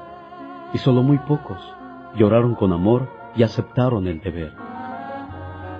y 0.74 0.78
solo 0.78 1.02
muy 1.02 1.18
pocos 1.18 1.58
lloraron 2.14 2.54
con 2.54 2.72
amor 2.72 3.08
y 3.34 3.42
aceptaron 3.42 4.06
el 4.06 4.20
deber. 4.20 4.52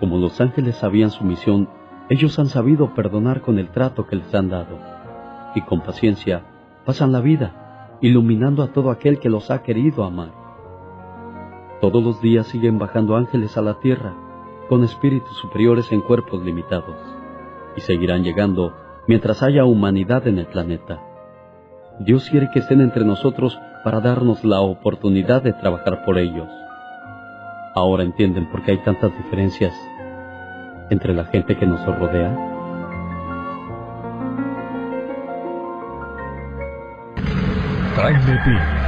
Como 0.01 0.19
los 0.19 0.41
ángeles 0.41 0.77
sabían 0.77 1.11
su 1.11 1.25
misión, 1.25 1.69
ellos 2.09 2.39
han 2.39 2.47
sabido 2.47 2.95
perdonar 2.95 3.43
con 3.43 3.59
el 3.59 3.69
trato 3.69 4.07
que 4.07 4.17
les 4.17 4.35
han 4.35 4.49
dado, 4.49 4.79
y 5.55 5.61
con 5.63 5.81
paciencia 5.83 6.43
pasan 6.85 7.13
la 7.13 7.21
vida, 7.21 7.99
iluminando 8.01 8.63
a 8.63 8.69
todo 8.69 8.91
aquel 8.91 9.19
que 9.19 9.29
los 9.29 9.51
ha 9.51 9.63
querido 9.63 10.05
amar. 10.05 10.42
Todos 11.83 12.01
los 12.05 12.23
días 12.23 12.47
siguen 12.47 12.79
bajando 12.79 13.17
ángeles 13.17 13.59
a 13.59 13.61
la 13.61 13.81
tierra, 13.81 14.15
con 14.69 14.85
espíritus 14.85 15.37
superiores 15.39 15.91
en 15.91 16.01
cuerpos 16.01 16.41
limitados, 16.41 16.95
y 17.77 17.81
seguirán 17.81 18.23
llegando 18.23 18.73
mientras 19.09 19.43
haya 19.43 19.65
humanidad 19.65 20.29
en 20.29 20.39
el 20.39 20.47
planeta. 20.47 21.03
Dios 21.99 22.31
quiere 22.31 22.51
que 22.53 22.61
estén 22.61 22.83
entre 22.83 23.05
nosotros 23.05 23.59
para 23.83 23.99
darnos 23.99 24.45
la 24.45 24.61
oportunidad 24.61 25.43
de 25.43 25.55
trabajar 25.55 26.05
por 26.05 26.19
ellos. 26.19 26.49
Ahora 27.75 28.05
entienden 28.05 28.49
por 28.53 28.63
qué 28.63 28.71
hay 28.71 28.85
tantas 28.85 29.11
diferencias 29.17 29.75
entre 30.89 31.13
la 31.13 31.25
gente 31.25 31.57
que 31.57 31.67
nos 31.67 31.85
rodea. 31.85 32.49
Piña, 38.45 38.83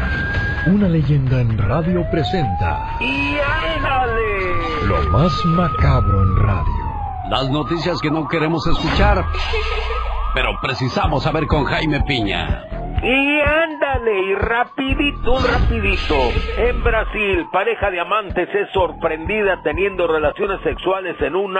una 0.66 0.88
leyenda 0.88 1.40
en 1.40 1.58
radio 1.58 2.08
presenta. 2.10 2.96
¡Y 3.00 3.36
ándale! 3.76 4.86
Lo 4.86 5.10
más 5.10 5.44
macabro 5.44 6.22
en 6.22 6.36
radio. 6.36 6.84
Las 7.28 7.50
noticias 7.50 8.00
que 8.00 8.10
no 8.10 8.26
queremos 8.28 8.66
escuchar 8.66 9.24
pero 10.34 10.58
precisamos 10.60 11.22
saber 11.22 11.46
con 11.46 11.64
Jaime 11.64 12.02
Piña. 12.02 12.64
Y 13.04 13.40
ándale, 13.40 14.18
y 14.18 14.34
rapidito, 14.34 15.38
rapidito. 15.38 16.14
En 16.56 16.82
Brasil, 16.82 17.46
pareja 17.52 17.90
de 17.90 18.00
amantes 18.00 18.48
es 18.54 18.70
sorprendida 18.70 19.60
teniendo 19.62 20.06
relaciones 20.06 20.58
sexuales 20.62 21.14
en 21.20 21.36
un, 21.36 21.58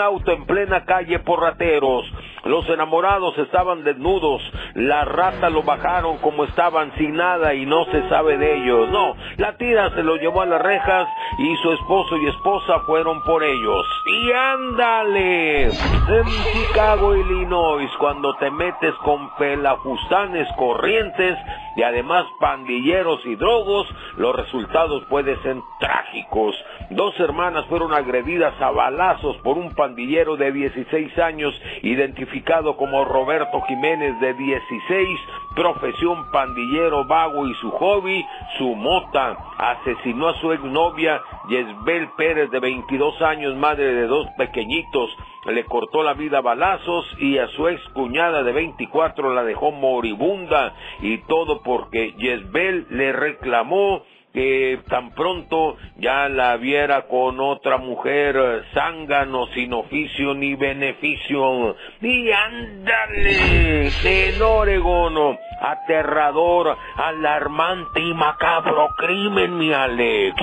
auto 0.00 0.32
en 0.32 0.46
plena 0.46 0.84
calle 0.84 1.20
por 1.20 1.42
rateros. 1.42 2.04
Los 2.44 2.68
enamorados 2.70 3.38
estaban 3.38 3.84
desnudos, 3.84 4.42
la 4.74 5.04
rata 5.04 5.48
lo 5.48 5.62
bajaron 5.62 6.18
como 6.18 6.44
estaban 6.44 6.92
sin 6.96 7.14
nada 7.14 7.54
y 7.54 7.64
no 7.64 7.84
se 7.84 8.08
sabe 8.08 8.36
de 8.36 8.56
ellos. 8.56 8.88
No, 8.90 9.14
la 9.36 9.56
tira 9.58 9.90
se 9.90 10.02
lo 10.02 10.16
llevó 10.16 10.42
a 10.42 10.46
las 10.46 10.60
rejas 10.60 11.06
y 11.38 11.56
su 11.56 11.72
esposo 11.72 12.16
y 12.16 12.26
esposa 12.26 12.80
fueron 12.80 13.22
por 13.22 13.44
ellos. 13.44 13.86
Y 14.06 14.32
ándale, 14.32 15.64
en 15.66 16.24
Chicago, 16.52 17.14
Illinois, 17.14 17.90
cuando 17.98 18.34
te 18.36 18.50
metes 18.50 18.94
con 19.04 19.30
pelajustanes 19.36 20.47
corrientes 20.56 21.36
y 21.76 21.82
además 21.82 22.26
pandilleros 22.40 23.24
y 23.24 23.36
drogos, 23.36 23.86
los 24.16 24.34
resultados 24.34 25.04
pueden 25.04 25.40
ser 25.42 25.56
trágicos. 25.78 26.56
Dos 26.90 27.18
hermanas 27.20 27.66
fueron 27.66 27.92
agredidas 27.92 28.60
a 28.60 28.70
balazos 28.70 29.36
por 29.38 29.58
un 29.58 29.74
pandillero 29.74 30.36
de 30.36 30.50
16 30.50 31.18
años 31.18 31.54
identificado 31.82 32.76
como 32.76 33.04
Roberto 33.04 33.60
Jiménez 33.62 34.18
de 34.20 34.34
16, 34.34 35.20
profesión 35.54 36.30
pandillero 36.30 37.04
vago 37.04 37.46
y 37.46 37.54
su 37.54 37.70
hobby, 37.70 38.24
su 38.58 38.74
mota. 38.74 39.36
Asesinó 39.58 40.28
a 40.28 40.40
su 40.40 40.52
exnovia 40.52 41.20
Yesbel 41.48 42.08
Pérez 42.16 42.50
de 42.50 42.60
22 42.60 43.22
años, 43.22 43.54
madre 43.56 43.92
de 43.92 44.06
dos 44.06 44.26
pequeñitos 44.36 45.10
le 45.46 45.64
cortó 45.64 46.02
la 46.02 46.14
vida 46.14 46.38
a 46.38 46.42
balazos 46.42 47.06
y 47.18 47.38
a 47.38 47.48
su 47.48 47.68
ex 47.68 47.82
cuñada 47.90 48.42
de 48.42 48.52
24 48.52 49.34
la 49.34 49.44
dejó 49.44 49.70
moribunda 49.70 50.74
y 51.00 51.18
todo 51.26 51.62
porque 51.62 52.14
Jezbel 52.18 52.86
le 52.90 53.12
reclamó 53.12 54.02
que 54.32 54.80
tan 54.88 55.14
pronto 55.14 55.76
ya 55.96 56.28
la 56.28 56.56
viera 56.56 57.08
con 57.08 57.40
otra 57.40 57.78
mujer 57.78 58.64
zángano 58.74 59.46
sin 59.48 59.72
oficio 59.72 60.34
ni 60.34 60.54
beneficio. 60.54 61.76
Y 62.02 62.30
ándale, 62.30 63.88
en 64.04 64.42
Oregón, 64.42 65.38
aterrador, 65.60 66.76
alarmante 66.96 68.00
y 68.00 68.14
macabro 68.14 68.90
crimen, 68.96 69.56
mi 69.56 69.72
Alex. 69.72 70.36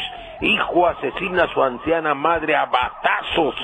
Hijo 0.45 0.85
asesina 0.85 1.45
a 1.45 1.53
su 1.55 1.63
anciana 1.63 2.13
madre 2.13 2.55
a 2.55 2.65
batazos. 2.65 3.55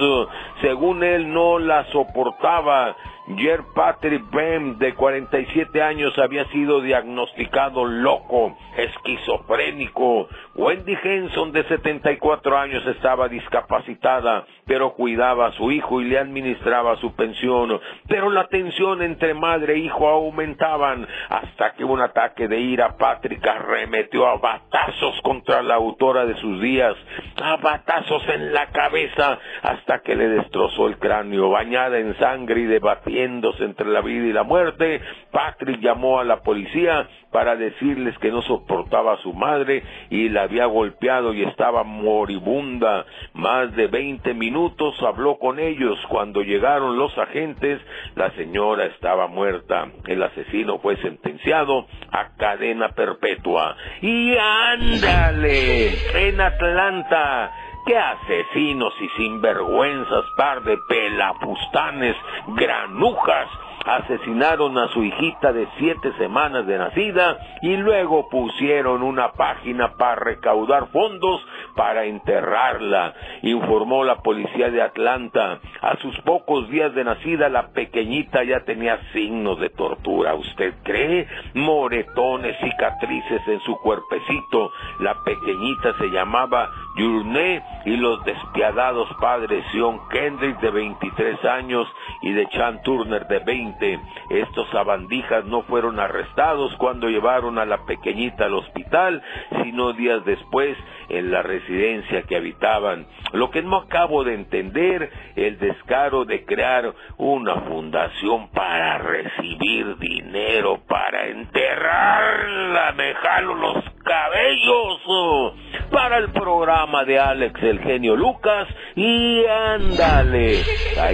Según 0.62 1.04
él 1.04 1.32
no 1.32 1.60
la 1.60 1.86
soportaba. 1.92 2.96
Jer 3.38 3.62
Patrick 3.76 4.30
Bem, 4.32 4.80
de 4.80 4.96
47 4.96 5.80
años, 5.84 6.18
había 6.18 6.46
sido 6.46 6.82
diagnosticado 6.82 7.86
loco, 7.86 8.58
esquizofrénico. 8.76 10.28
Wendy 10.54 10.98
Henson, 11.02 11.54
de 11.54 11.64
74 11.64 12.58
años, 12.58 12.86
estaba 12.86 13.30
discapacitada, 13.30 14.46
pero 14.66 14.94
cuidaba 14.94 15.48
a 15.48 15.52
su 15.54 15.72
hijo 15.72 16.02
y 16.02 16.06
le 16.06 16.20
administraba 16.20 16.98
su 16.98 17.16
pensión. 17.16 17.80
Pero 18.10 18.30
la 18.30 18.48
tensión 18.48 19.02
entre 19.02 19.34
madre 19.34 19.76
e 19.76 19.80
hijo 19.80 20.10
aumentaban 20.10 21.08
hasta 21.30 21.74
que 21.74 21.86
un 21.86 22.02
ataque 22.02 22.50
de 22.50 22.60
ira 22.60 22.98
Patrick 22.98 23.46
arremetió 23.48 24.28
a 24.28 24.38
batazos 24.38 25.22
contra 25.22 25.64
la 25.64 25.76
autora 25.76 26.26
de 26.26 26.36
sus 26.36 26.62
días, 26.62 26.96
a 27.42 27.56
batazos 27.56 28.22
en 28.28 28.54
la 28.54 28.68
cabeza 28.68 29.40
hasta 29.62 30.00
que 30.00 30.18
le 30.18 30.28
destrozó 30.28 30.88
el 30.88 30.98
cráneo, 30.98 31.50
bañada 31.50 31.98
en 31.98 32.18
sangre 32.18 32.60
y 32.62 32.66
debatiéndose 32.66 33.64
entre 33.64 33.88
la 33.88 34.02
vida 34.02 34.26
y 34.28 34.34
la 34.34 34.44
muerte. 34.44 35.02
Patrick 35.32 35.80
llamó 35.80 36.20
a 36.20 36.26
la 36.26 36.42
policía 36.42 37.08
para 37.32 37.56
decirles 37.56 38.18
que 38.20 38.32
no 38.32 38.42
soportaba 38.42 39.14
a 39.14 39.18
su 39.18 39.34
madre 39.34 39.84
y 40.10 40.30
la 40.30 40.44
había 40.44 40.66
golpeado 40.66 41.34
y 41.34 41.44
estaba 41.44 41.84
moribunda. 41.84 43.06
Más 43.34 43.74
de 43.76 43.88
veinte 43.88 44.34
minutos 44.34 44.96
habló 45.02 45.38
con 45.40 45.60
ellos. 45.60 45.98
Cuando 46.10 46.42
llegaron 46.42 46.98
los 46.98 47.18
agentes, 47.18 47.82
la 48.16 48.32
señora 48.32 48.86
estaba 48.86 49.28
muerta. 49.28 49.88
El 50.08 50.22
asesino 50.24 50.80
fue 50.80 50.98
sentenciado 50.98 51.88
a 52.12 52.36
cadena 52.38 52.90
perpetua. 52.90 53.76
Y 54.02 54.36
ándale, 54.38 55.94
en 56.28 56.42
Atlanta. 56.42 57.52
¡Qué 57.84 57.98
asesinos 57.98 58.94
y 59.02 59.10
sinvergüenzas, 59.18 60.26
par 60.38 60.62
de 60.62 60.78
pelafustanes, 60.88 62.16
granujas! 62.56 63.48
Asesinaron 63.86 64.78
a 64.78 64.88
su 64.90 65.04
hijita 65.04 65.52
de 65.54 65.68
siete 65.78 66.12
semanas 66.18 66.66
de 66.68 66.78
nacida 66.78 67.38
y 67.62 67.76
luego 67.78 68.28
pusieron 68.30 69.04
una 69.04 69.32
página 69.34 69.94
para 69.98 70.16
recaudar 70.16 70.88
fondos 70.88 71.42
para 71.76 72.06
enterrarla, 72.06 73.14
informó 73.42 74.04
la 74.04 74.18
policía 74.22 74.70
de 74.70 74.82
Atlanta. 74.82 75.60
A 75.82 75.98
sus 75.98 76.18
pocos 76.22 76.70
días 76.70 76.94
de 76.94 77.04
nacida 77.04 77.50
la 77.50 77.70
pequeñita 77.70 78.44
ya 78.44 78.62
tenía 78.62 79.00
signos 79.14 79.60
de 79.60 79.70
tortura, 79.70 80.36
¿usted 80.36 80.74
cree? 80.84 81.28
Moretones, 81.54 82.58
cicatrices 82.60 83.48
en 83.48 83.60
su 83.62 83.76
cuerpecito. 83.78 84.72
La 85.00 85.16
pequeñita 85.24 85.94
se 85.98 86.08
llamaba 86.10 86.70
Yurne 86.98 87.64
y 87.86 87.98
los 87.98 88.24
despiadados 88.26 89.08
padres 89.20 89.64
Sean 89.72 90.00
Kendrick 90.10 90.60
de 90.60 90.72
23 90.72 91.46
años 91.46 91.88
y 92.22 92.32
de 92.32 92.48
Chan 92.50 92.82
Turner 92.84 93.28
de 93.28 93.40
20. 93.40 94.00
Estos 94.30 94.70
sabandijas 94.70 95.46
no 95.46 95.62
fueron 95.64 96.00
arrestados 96.00 96.76
cuando 96.78 97.10
llevaron 97.10 97.58
a 97.58 97.66
la 97.66 97.86
pequeñita 97.86 98.46
al 98.46 98.56
hospital, 98.56 99.22
sino 99.64 99.94
días 99.94 100.24
después 100.26 100.78
en 101.12 101.32
la 101.32 101.42
residencia 101.42 102.24
que 102.24 102.38
habitaban. 102.38 103.06
Lo 103.34 103.52
que 103.52 103.62
no 103.62 103.78
acabo 103.78 104.24
de 104.24 104.34
entender, 104.34 105.10
el 105.36 105.60
descaro 105.60 106.26
de 106.26 106.46
crear 106.46 106.94
una 107.18 107.56
fundación 107.62 108.50
para 108.52 108.98
recibir 108.98 109.98
dinero, 109.98 110.82
para 110.88 111.28
enterrarla, 111.28 112.94
me 112.94 113.14
jalo 113.16 113.56
los 113.56 113.84
cabellos 114.04 115.02
oh, 115.06 115.54
para 115.92 116.18
el 116.18 116.30
programa 116.32 117.04
de 117.06 117.20
Alex 117.20 117.62
el 117.62 117.80
genio 117.80 118.16
Lucas 118.16 118.68
y 118.96 119.46
ándale. 119.46 120.64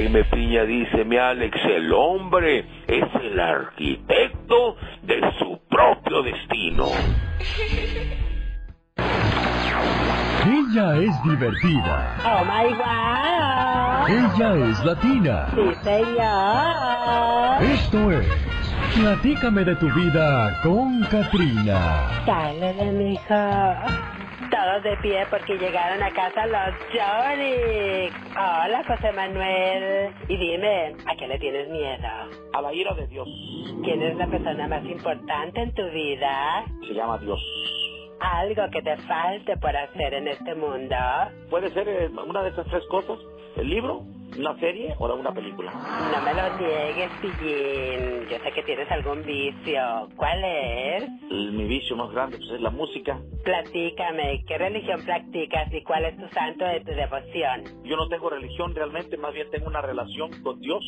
me 0.09 0.23
Piña 0.25 0.63
dice 0.63 1.03
mi 1.05 1.17
Alex, 1.17 1.57
el 1.65 1.91
hombre 1.93 2.65
es 2.87 3.05
el 3.21 3.39
arquitecto 3.39 4.77
de 5.03 5.21
su 5.39 5.59
propio 5.69 6.21
destino. 6.23 6.85
Ella 10.45 10.95
es 10.97 11.23
divertida. 11.23 12.15
Oh 12.25 12.45
my 12.45 12.73
god. 12.73 14.09
Ella 14.09 14.69
es 14.69 14.85
latina. 14.85 15.47
Sí, 15.53 15.73
señor. 15.83 17.63
Esto 17.63 18.11
es 18.11 18.57
Platícame 18.95 19.63
de 19.63 19.75
tu 19.75 19.93
vida 19.93 20.59
con 20.63 21.03
Katrina. 21.03 22.09
Dale, 22.25 22.91
mijo. 22.93 23.35
Todos 24.49 24.83
de 24.83 24.97
pie 25.03 25.23
porque 25.29 25.55
llegaron 25.57 26.01
a 26.01 26.09
casa 26.11 26.47
los 26.47 26.73
Johnny. 26.91 28.09
Hola, 28.31 28.83
José 28.87 29.11
Manuel. 29.11 30.11
Y 30.27 30.37
dime, 30.37 30.95
¿a 31.05 31.15
qué 31.15 31.27
le 31.27 31.37
tienes 31.37 31.69
miedo? 31.69 32.07
A 32.53 32.61
la 32.61 32.73
ira 32.73 32.93
de 32.95 33.05
Dios. 33.07 33.27
¿Quién 33.83 34.01
es 34.01 34.15
la 34.17 34.25
persona 34.27 34.67
más 34.67 34.83
importante 34.85 35.61
en 35.61 35.73
tu 35.75 35.83
vida? 35.91 36.65
Se 36.87 36.93
llama 36.95 37.19
Dios. 37.19 37.39
¿Algo 38.19 38.63
que 38.71 38.81
te 38.81 38.97
falte 38.97 39.57
por 39.57 39.75
hacer 39.75 40.13
en 40.15 40.27
este 40.27 40.55
mundo? 40.55 40.95
Puede 41.49 41.69
ser 41.71 41.87
eh, 41.87 42.09
una 42.09 42.43
de 42.43 42.49
esas 42.49 42.65
tres 42.67 42.83
cosas. 42.89 43.19
El 43.55 43.69
libro, 43.69 44.03
una 44.37 44.57
serie 44.59 44.95
o 44.97 45.13
una 45.15 45.33
película. 45.33 45.71
No 45.71 46.21
me 46.21 46.33
lo 46.33 46.57
niegues, 46.57 47.11
Pillín. 47.21 48.29
Yo 48.29 48.37
sé 48.43 48.51
que 48.53 48.63
tienes 48.63 48.89
algún 48.91 49.23
vicio. 49.23 50.09
¿Cuál 50.15 50.43
es? 50.43 51.09
mi 51.29 51.65
vicio 51.65 51.95
más 51.95 52.11
grande 52.11 52.37
pues, 52.37 52.51
es 52.51 52.61
la 52.61 52.69
música. 52.69 53.19
Platícame, 53.43 54.43
¿qué 54.47 54.57
religión 54.57 55.03
practicas 55.03 55.73
y 55.73 55.81
cuál 55.83 56.05
es 56.05 56.17
tu 56.17 56.27
santo 56.29 56.65
de 56.65 56.81
tu 56.81 56.91
devoción? 56.91 57.63
Yo 57.83 57.95
no 57.95 58.07
tengo 58.07 58.29
religión 58.29 58.75
realmente, 58.75 59.17
más 59.17 59.33
bien 59.33 59.49
tengo 59.49 59.67
una 59.67 59.81
relación 59.81 60.31
con 60.43 60.59
Dios. 60.59 60.83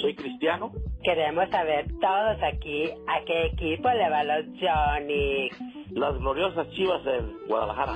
Soy 0.00 0.14
cristiano. 0.14 0.72
Queremos 1.02 1.48
saber 1.50 1.86
todos 2.00 2.42
aquí 2.42 2.90
a 3.06 3.24
qué 3.24 3.46
equipo 3.46 3.88
le 3.90 4.10
va 4.10 4.24
los 4.24 4.46
Johnny. 4.60 5.48
Las 5.92 6.18
gloriosas 6.18 6.68
chivas 6.70 7.04
de 7.04 7.20
Guadalajara. 7.48 7.94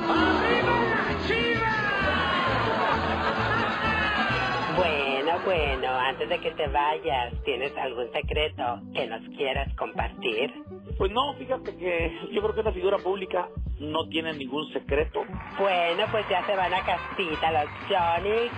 Bueno, 4.77 5.39
bueno, 5.45 5.89
antes 5.99 6.29
de 6.29 6.41
que 6.41 6.51
te 6.53 6.67
vayas, 6.69 7.33
¿tienes 7.45 7.77
algún 7.77 8.11
secreto 8.13 8.81
que 8.93 9.07
nos 9.07 9.21
quieras 9.37 9.73
compartir? 9.77 10.51
Pues 10.99 11.13
no, 11.13 11.35
fíjate 11.35 11.77
que 11.77 12.13
yo 12.33 12.43
creo 12.43 12.55
que 12.55 12.61
una 12.61 12.73
figura 12.73 12.99
pública 12.99 13.49
no 13.79 14.09
tiene 14.09 14.33
ningún 14.35 14.73
secreto. 14.73 15.25
Bueno, 15.59 16.05
pues 16.11 16.25
ya 16.29 16.45
se 16.47 16.57
van 16.57 16.73
a 16.75 16.81
casita 16.85 17.53
los 17.53 17.71
Johnny 17.89 18.51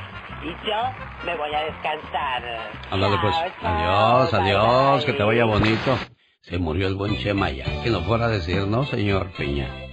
y 0.42 0.68
yo 0.68 0.76
me 1.24 1.36
voy 1.36 1.54
a 1.54 1.64
descansar. 1.64 2.72
Ándale 2.90 3.16
pues, 3.20 3.36
adiós, 3.62 4.34
adiós, 4.34 5.04
que 5.04 5.12
te 5.12 5.22
vaya 5.22 5.44
bonito. 5.44 5.98
Se 6.40 6.58
murió 6.58 6.86
el 6.86 6.94
buen 6.94 7.16
Chema 7.18 7.50
ya, 7.50 7.64
que 7.82 7.90
no 7.90 8.00
fuera 8.02 8.26
a 8.26 8.28
decir, 8.28 8.66
¿no, 8.68 8.84
señor 8.84 9.32
Peña? 9.36 9.85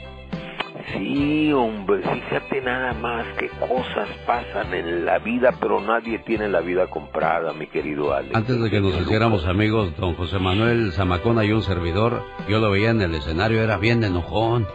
Sí, 0.91 1.51
hombre, 1.53 2.01
fíjate 2.01 2.61
nada 2.61 2.93
más 2.93 3.25
qué 3.39 3.47
cosas 3.49 4.09
pasan 4.25 4.73
en 4.73 5.05
la 5.05 5.19
vida, 5.19 5.55
pero 5.59 5.79
nadie 5.79 6.19
tiene 6.19 6.49
la 6.49 6.59
vida 6.59 6.87
comprada, 6.87 7.53
mi 7.53 7.67
querido 7.67 8.13
Alex. 8.13 8.35
Antes 8.35 8.61
de 8.61 8.69
que 8.69 8.81
nos 8.81 8.99
hiciéramos 8.99 9.45
amigos, 9.45 9.95
don 9.97 10.15
José 10.15 10.39
Manuel 10.39 10.91
Zamacona 10.91 11.45
y 11.45 11.51
un 11.51 11.61
servidor, 11.61 12.23
yo 12.49 12.59
lo 12.59 12.69
veía 12.71 12.89
en 12.89 13.01
el 13.01 13.15
escenario, 13.15 13.61
era 13.61 13.77
bien 13.77 14.03
enojón. 14.03 14.67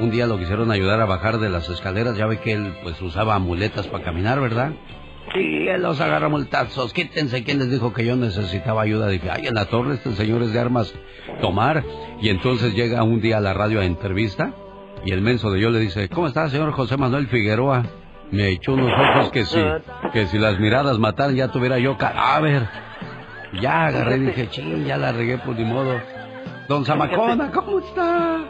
Un 0.00 0.10
día 0.10 0.26
lo 0.26 0.38
quisieron 0.38 0.70
ayudar 0.70 1.00
a 1.00 1.04
bajar 1.04 1.38
de 1.38 1.50
las 1.50 1.68
escaleras, 1.68 2.16
ya 2.16 2.26
ve 2.26 2.38
que 2.38 2.52
él 2.52 2.74
pues 2.82 3.00
usaba 3.02 3.38
muletas 3.38 3.86
para 3.88 4.04
caminar, 4.04 4.40
¿verdad? 4.40 4.72
Sí, 5.34 5.68
él 5.68 5.82
los 5.82 6.00
agarra 6.00 6.28
multazos, 6.28 6.92
quítense, 6.92 7.44
¿quién 7.44 7.58
les 7.58 7.70
dijo 7.70 7.92
que 7.92 8.04
yo 8.04 8.16
necesitaba 8.16 8.82
ayuda? 8.82 9.08
Dije, 9.08 9.28
ay, 9.30 9.46
en 9.46 9.54
la 9.54 9.66
torre 9.66 9.94
este 9.94 10.12
señor 10.12 10.42
es 10.42 10.52
de 10.52 10.60
armas 10.60 10.94
tomar. 11.40 11.84
Y 12.20 12.30
entonces 12.30 12.74
llega 12.74 13.02
un 13.02 13.20
día 13.20 13.38
a 13.38 13.40
la 13.40 13.52
radio 13.52 13.80
a 13.80 13.84
entrevista 13.84 14.54
y 15.04 15.12
el 15.12 15.22
menso 15.22 15.50
de 15.50 15.60
yo 15.60 15.70
le 15.70 15.80
dice, 15.80 16.08
¿cómo 16.08 16.26
está, 16.26 16.48
señor 16.48 16.72
José 16.72 16.96
Manuel 16.96 17.26
Figueroa? 17.28 17.84
Me 18.30 18.48
echó 18.48 18.74
unos 18.74 18.92
ojos 18.92 19.30
que 19.30 19.44
si, 19.44 19.60
que 20.12 20.26
si 20.26 20.38
las 20.38 20.58
miradas 20.60 20.98
mataran 20.98 21.34
ya 21.34 21.48
tuviera 21.48 21.78
yo 21.78 21.96
cadáver. 21.96 22.68
Ya 23.60 23.86
agarré 23.86 24.16
y 24.18 24.20
dije, 24.20 24.48
ching, 24.50 24.84
ya 24.84 24.96
la 24.96 25.10
regué 25.10 25.36
por 25.38 25.46
pues, 25.46 25.58
ni 25.58 25.64
modo. 25.64 26.00
Don 26.68 26.84
Zamacona, 26.84 27.50
¿cómo 27.50 27.80
está? 27.80 28.44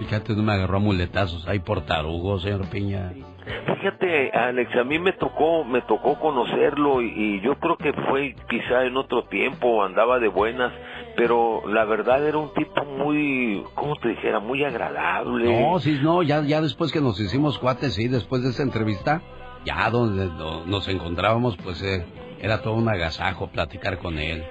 Fíjate, 0.00 0.34
no 0.34 0.42
me 0.42 0.52
agarró 0.52 0.78
a 0.78 0.80
muletazos 0.80 1.46
ahí 1.46 1.60
por 1.60 1.82
tarugo, 1.82 2.40
señor 2.40 2.66
Piña. 2.68 3.12
Fíjate, 3.46 4.30
Alex, 4.32 4.76
a 4.76 4.84
mí 4.84 4.98
me 4.98 5.12
tocó, 5.12 5.64
me 5.64 5.80
tocó 5.82 6.18
conocerlo 6.18 7.00
y, 7.02 7.06
y 7.08 7.40
yo 7.40 7.54
creo 7.58 7.76
que 7.76 7.92
fue 7.92 8.34
quizá 8.48 8.84
en 8.84 8.96
otro 8.96 9.24
tiempo, 9.24 9.82
andaba 9.82 10.18
de 10.18 10.28
buenas, 10.28 10.72
pero 11.16 11.62
la 11.66 11.84
verdad 11.84 12.26
era 12.26 12.36
un 12.38 12.52
tipo 12.52 12.84
muy, 12.84 13.64
¿cómo 13.74 13.96
te 13.96 14.10
dijera? 14.10 14.38
Muy 14.40 14.62
agradable. 14.64 15.62
No, 15.62 15.78
sí, 15.78 15.98
no, 16.02 16.22
ya, 16.22 16.42
ya 16.42 16.60
después 16.60 16.92
que 16.92 17.00
nos 17.00 17.18
hicimos 17.20 17.58
cuates, 17.58 17.94
sí, 17.94 18.08
después 18.08 18.42
de 18.42 18.50
esa 18.50 18.62
entrevista, 18.62 19.22
ya 19.64 19.88
donde 19.90 20.26
no- 20.26 20.64
nos 20.66 20.86
encontrábamos, 20.88 21.56
pues 21.56 21.82
eh, 21.82 22.04
era 22.40 22.60
todo 22.62 22.74
un 22.74 22.88
agasajo 22.88 23.48
platicar 23.48 23.98
con 23.98 24.18
él. 24.18 24.44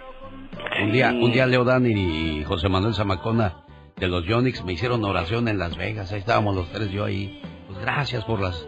Un 0.82 0.92
día, 0.92 1.10
un 1.12 1.32
día 1.32 1.46
Leo 1.46 1.64
Dan 1.64 1.86
y 1.86 2.44
José 2.44 2.70
Manuel 2.70 2.94
Zamacona 2.96 3.64
de 3.96 4.08
los 4.08 4.26
Yonix 4.26 4.64
me 4.66 4.74
hicieron 4.74 5.04
oración 5.06 5.48
en 5.48 5.60
Las 5.60 5.78
Vegas, 5.78 6.12
ahí 6.12 6.20
estábamos 6.20 6.56
los 6.56 6.70
tres, 6.72 6.90
yo 6.92 7.06
ahí. 7.06 7.40
Pues 7.68 7.80
gracias 7.82 8.26
por 8.26 8.42
las... 8.42 8.68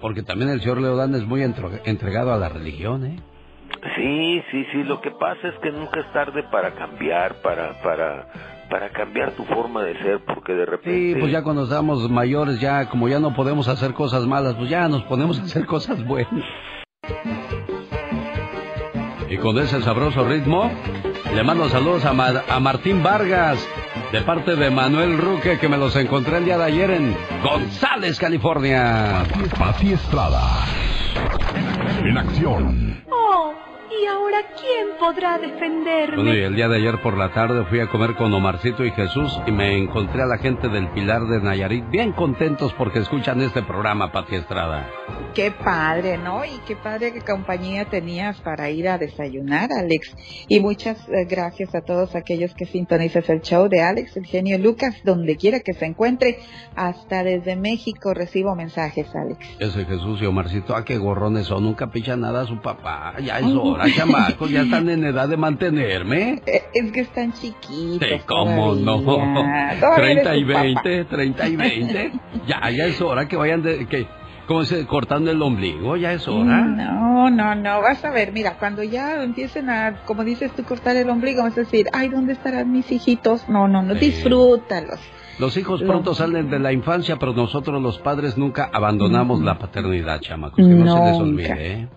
Porque 0.00 0.22
también 0.22 0.50
el 0.50 0.60
señor 0.60 0.80
Leo 0.80 0.96
Dan 0.96 1.14
es 1.14 1.26
muy 1.26 1.42
entro- 1.42 1.80
entregado 1.84 2.32
a 2.32 2.36
la 2.38 2.48
religión, 2.48 3.04
¿eh? 3.04 3.18
Sí, 3.96 4.42
sí, 4.50 4.64
sí, 4.72 4.84
lo 4.84 5.00
que 5.00 5.10
pasa 5.10 5.48
es 5.48 5.54
que 5.62 5.70
nunca 5.70 6.00
es 6.00 6.10
tarde 6.12 6.42
para 6.50 6.72
cambiar, 6.74 7.36
para, 7.42 7.80
para, 7.82 8.26
para 8.70 8.88
cambiar 8.90 9.32
tu 9.32 9.44
forma 9.44 9.82
de 9.82 9.98
ser, 9.98 10.20
porque 10.24 10.54
de 10.54 10.64
repente... 10.66 10.90
Sí, 11.14 11.16
pues 11.20 11.30
ya 11.32 11.42
cuando 11.42 11.64
estamos 11.64 12.08
mayores, 12.10 12.58
ya 12.60 12.88
como 12.88 13.08
ya 13.08 13.18
no 13.20 13.34
podemos 13.34 13.68
hacer 13.68 13.92
cosas 13.92 14.26
malas, 14.26 14.54
pues 14.54 14.70
ya 14.70 14.88
nos 14.88 15.02
ponemos 15.04 15.38
a 15.38 15.42
hacer 15.42 15.66
cosas 15.66 16.04
buenas. 16.06 16.44
Y 19.28 19.36
con 19.38 19.58
ese 19.58 19.82
sabroso 19.82 20.26
ritmo, 20.26 20.70
le 21.34 21.42
mando 21.42 21.68
saludos 21.68 22.04
a, 22.04 22.12
Ma- 22.12 22.42
a 22.48 22.60
Martín 22.60 23.02
Vargas, 23.02 23.58
de 24.16 24.22
parte 24.22 24.56
de 24.56 24.70
Manuel 24.70 25.18
Ruque, 25.18 25.58
que 25.58 25.68
me 25.68 25.76
los 25.76 25.94
encontré 25.94 26.38
el 26.38 26.46
día 26.46 26.56
de 26.56 26.64
ayer 26.64 26.90
en 26.90 27.14
González, 27.42 28.18
California. 28.18 29.26
Pati 29.58 29.92
Estrada. 29.92 30.64
En 32.02 32.16
acción. 32.16 33.04
Oh, 33.10 33.52
¿y 34.00 34.06
ahora 34.06 34.38
quién 34.58 34.98
podrá 34.98 35.38
defenderme? 35.38 36.16
Bueno, 36.16 36.34
y 36.34 36.42
el 36.42 36.54
día 36.54 36.68
de 36.68 36.76
ayer 36.76 37.00
por 37.00 37.16
la 37.16 37.32
tarde 37.32 37.64
fui 37.66 37.80
a 37.80 37.88
comer 37.88 38.14
con 38.14 38.32
Omarcito 38.32 38.84
y 38.84 38.90
Jesús 38.90 39.38
y 39.46 39.52
me 39.52 39.76
encontré 39.76 40.22
a 40.22 40.26
la 40.26 40.38
gente 40.38 40.68
del 40.68 40.88
Pilar 40.88 41.26
de 41.26 41.40
Nayarit 41.40 41.88
bien 41.90 42.12
contentos 42.12 42.72
porque 42.74 43.00
escuchan 43.00 43.40
este 43.40 43.62
programa, 43.62 44.12
Pati 44.12 44.36
Estrada. 44.36 44.88
Qué 45.34 45.50
padre, 45.50 46.18
¿no? 46.18 46.44
Y 46.44 46.58
qué 46.66 46.76
padre 46.76 47.12
qué 47.12 47.20
compañía 47.20 47.84
tenías 47.84 48.40
para 48.40 48.70
ir 48.70 48.88
a 48.88 48.98
desayunar, 48.98 49.70
Alex. 49.72 50.14
Y 50.48 50.60
muchas 50.60 50.98
eh, 51.08 51.26
gracias 51.28 51.74
a 51.74 51.82
todos 51.82 52.14
aquellos 52.14 52.54
que 52.54 52.64
sintonizan 52.64 53.24
el 53.28 53.42
show 53.42 53.68
de 53.68 53.82
Alex, 53.82 54.16
el 54.16 54.26
genio 54.26 54.58
Lucas, 54.58 54.94
donde 55.04 55.36
quiera 55.36 55.60
que 55.60 55.74
se 55.74 55.84
encuentre. 55.84 56.38
Hasta 56.74 57.22
desde 57.22 57.56
México 57.56 58.14
recibo 58.14 58.54
mensajes, 58.54 59.08
Alex. 59.14 59.46
Ese 59.58 59.84
Jesús 59.84 60.20
y 60.22 60.26
Omarcito, 60.26 60.74
ah, 60.74 60.84
qué 60.84 60.96
gorrones 60.98 61.46
son, 61.46 61.64
nunca 61.64 61.90
picha 61.90 62.16
nada 62.16 62.42
a 62.42 62.46
su 62.46 62.60
papá. 62.60 63.14
Ya 63.20 63.38
es 63.38 63.46
hora, 63.46 63.85
chamacos, 63.94 64.50
ya 64.50 64.62
están 64.62 64.88
en 64.88 65.04
edad 65.04 65.28
de 65.28 65.36
mantenerme. 65.36 66.42
Eh, 66.46 66.62
Es 66.74 66.92
que 66.92 67.00
están 67.00 67.32
chiquitos. 67.32 68.08
Sí, 68.08 68.20
¿Cómo 68.26 68.74
no? 68.74 69.00
todavía. 69.00 69.76
Todavía 69.80 70.10
eres 70.12 70.22
30 70.24 70.36
y 70.36 70.40
su 70.42 70.46
papá. 70.48 70.62
20, 70.62 71.04
30 71.04 71.48
y 71.48 71.56
20. 71.56 72.12
Ya, 72.46 72.70
ya 72.70 72.84
es 72.86 73.00
hora 73.00 73.26
que 73.28 73.36
vayan 73.36 73.62
de, 73.62 73.86
que, 73.86 74.06
¿cómo 74.46 74.64
se 74.64 74.86
cortando 74.86 75.30
el 75.30 75.40
ombligo? 75.42 75.96
Ya 75.96 76.12
es 76.12 76.26
hora. 76.28 76.62
No, 76.64 77.30
no, 77.30 77.54
no, 77.54 77.80
vas 77.80 78.04
a 78.04 78.10
ver, 78.10 78.32
mira, 78.32 78.56
cuando 78.58 78.82
ya 78.82 79.22
empiecen 79.22 79.68
a, 79.70 80.02
como 80.04 80.22
dices 80.24 80.52
tú, 80.54 80.62
cortar 80.64 80.96
el 80.96 81.08
ombligo, 81.10 81.42
vas 81.42 81.56
a 81.56 81.60
decir, 81.60 81.86
ay, 81.92 82.08
¿dónde 82.08 82.32
estarán 82.34 82.70
mis 82.72 82.90
hijitos? 82.92 83.48
No, 83.48 83.66
no, 83.68 83.82
no, 83.82 83.94
Sí. 83.94 84.00
disfrútalos. 84.06 84.98
Los 85.38 85.54
hijos 85.58 85.82
pronto 85.82 86.14
salen 86.14 86.48
de 86.48 86.58
la 86.58 86.72
infancia, 86.72 87.16
pero 87.18 87.34
nosotros 87.34 87.82
los 87.82 87.98
padres 87.98 88.38
nunca 88.38 88.70
abandonamos 88.72 89.42
la 89.42 89.58
paternidad, 89.58 90.18
chamacos. 90.20 90.56
Que 90.56 90.62
no 90.62 90.96
se 90.96 91.04
les 91.10 91.20
olvide, 91.20 91.72
¿eh? 91.72 91.88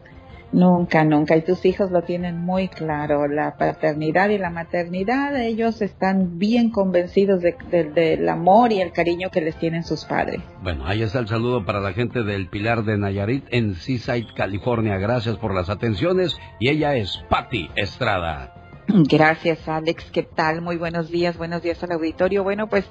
Nunca, 0.52 1.04
nunca. 1.04 1.36
Y 1.38 1.41
tus 1.43 1.64
hijos 1.66 1.91
lo 1.91 2.02
tienen 2.02 2.39
muy 2.39 2.70
claro. 2.70 3.28
La 3.28 3.56
paternidad 3.58 4.30
y 4.30 4.38
la 4.39 4.50
maternidad, 4.50 5.39
ellos 5.39 5.82
están 5.82 6.39
bien 6.39 6.72
convencidos 6.72 7.41
de- 7.41 7.56
de- 7.70 7.84
del 7.84 8.28
amor 8.28 8.72
y 8.72 8.82
el 8.82 8.91
cariño 8.91 9.30
que 9.30 9.41
les 9.41 9.56
tienen 9.58 9.84
sus 9.84 10.06
padres. 10.06 10.41
Bueno, 10.64 10.86
ahí 10.88 11.04
está 11.04 11.20
el 11.20 11.28
saludo 11.28 11.66
para 11.66 11.80
la 11.80 11.93
gente 11.93 12.24
del 12.24 12.47
Pilar 12.50 12.84
de 12.84 12.97
Nayarit 12.97 13.45
en 13.52 13.76
Seaside, 13.76 14.28
California. 14.36 14.97
Gracias 14.97 15.38
por 15.38 15.54
las 15.54 15.70
atenciones. 15.70 16.36
Y 16.60 16.70
ella 16.70 16.95
es 16.95 17.24
Patti 17.30 17.70
Estrada. 17.76 18.54
Gracias, 19.10 19.68
Alex. 19.68 20.06
¿Qué 20.12 20.24
tal? 20.24 20.62
Muy 20.62 20.76
buenos 20.78 21.10
días. 21.10 21.38
Buenos 21.38 21.62
días 21.62 21.84
al 21.84 21.92
auditorio. 21.92 22.44
Bueno, 22.44 22.70
pues 22.70 22.86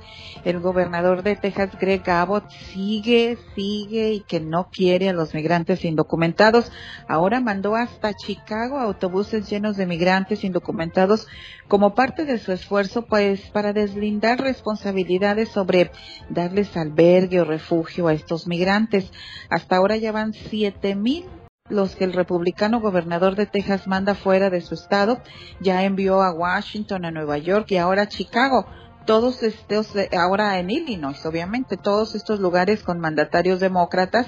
el 0.44 0.60
gobernador 0.60 1.24
de 1.24 1.34
Texas, 1.34 1.70
Greg 1.80 2.08
Abbott, 2.08 2.48
sigue, 2.50 3.36
sigue 3.56 4.12
y 4.12 4.20
que 4.20 4.38
no 4.38 4.68
quiere 4.70 5.08
a 5.08 5.12
los 5.12 5.34
migrantes 5.34 5.84
indocumentados. 5.84 6.70
Ahora 7.08 7.40
mandó 7.40 7.74
hasta 7.74 8.14
Chicago 8.14 8.78
autobuses 8.78 9.50
llenos 9.50 9.76
de 9.76 9.86
migrantes 9.86 10.44
indocumentados 10.44 11.26
como 11.66 11.94
parte 11.94 12.24
de 12.24 12.38
su 12.38 12.52
esfuerzo, 12.52 13.02
pues, 13.02 13.40
para 13.50 13.72
deslindar 13.72 14.40
responsabilidades 14.40 15.48
sobre 15.48 15.90
darles 16.28 16.76
albergue 16.76 17.40
o 17.40 17.44
refugio 17.44 18.06
a 18.06 18.12
estos 18.12 18.46
migrantes. 18.46 19.10
Hasta 19.50 19.76
ahora 19.76 19.96
ya 19.96 20.12
van 20.12 20.32
siete 20.32 20.94
mil 20.94 21.24
los 21.68 21.96
que 21.96 22.04
el 22.04 22.12
republicano 22.12 22.80
gobernador 22.80 23.36
de 23.36 23.46
Texas 23.46 23.86
manda 23.86 24.14
fuera 24.14 24.50
de 24.50 24.60
su 24.60 24.74
estado, 24.74 25.20
ya 25.60 25.84
envió 25.84 26.22
a 26.22 26.32
Washington, 26.32 27.04
a 27.04 27.10
Nueva 27.10 27.38
York 27.38 27.66
y 27.70 27.76
ahora 27.76 28.02
a 28.02 28.08
Chicago. 28.08 28.66
Todos 29.04 29.42
estos, 29.42 29.96
eh, 29.96 30.10
ahora 30.16 30.58
en 30.58 30.70
Illinois, 30.70 31.24
obviamente, 31.24 31.76
todos 31.76 32.14
estos 32.14 32.40
lugares 32.40 32.82
con 32.82 33.00
mandatarios 33.00 33.58
demócratas 33.58 34.26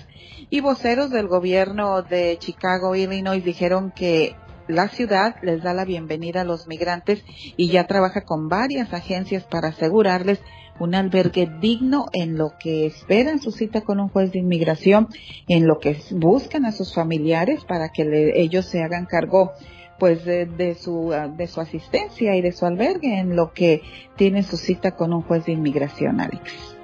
y 0.49 0.61
voceros 0.61 1.11
del 1.11 1.29
gobierno 1.29 2.03
de 2.03 2.39
Chicago, 2.41 2.95
Illinois, 2.95 3.45
dijeron 3.45 3.91
que 3.91 4.37
la 4.69 4.89
ciudad 4.89 5.37
les 5.43 5.63
da 5.63 5.75
la 5.75 5.85
bienvenida 5.85 6.43
a 6.43 6.45
los 6.45 6.67
migrantes 6.67 7.23
y 7.57 7.69
ya 7.69 7.87
trabaja 7.87 8.23
con 8.23 8.49
varias 8.49 8.95
agencias 8.95 9.45
para 9.45 9.69
asegurarles 9.69 10.41
un 10.81 10.95
albergue 10.95 11.49
digno 11.61 12.07
en 12.13 12.37
lo 12.37 12.55
que 12.59 12.87
esperan 12.87 13.41
su 13.41 13.53
cita 13.53 13.83
con 13.83 14.01
un 14.01 14.09
juez 14.09 14.33
de 14.33 14.41
inmigración, 14.41 15.09
en 15.47 15.67
lo 15.67 15.79
que 15.79 15.97
buscan 16.13 16.65
a 16.65 16.73
sus 16.73 16.95
familiares 16.95 17.65
para 17.65 17.91
que 17.91 18.33
ellos 18.35 18.65
se 18.65 18.83
hagan 18.83 19.07
cargo 19.07 19.53
pues 19.99 20.25
de, 20.25 20.75
su 20.77 21.15
de 21.37 21.47
su 21.47 21.61
asistencia 21.61 22.35
y 22.35 22.41
de 22.41 22.53
su 22.53 22.65
albergue 22.65 23.19
en 23.21 23.37
lo 23.37 23.53
que 23.53 23.83
tienen 24.17 24.43
su 24.43 24.57
cita 24.57 24.97
con 24.97 25.13
un 25.13 25.21
juez 25.23 25.45
de 25.45 25.53
inmigración, 25.53 26.21
Alex. 26.21 26.77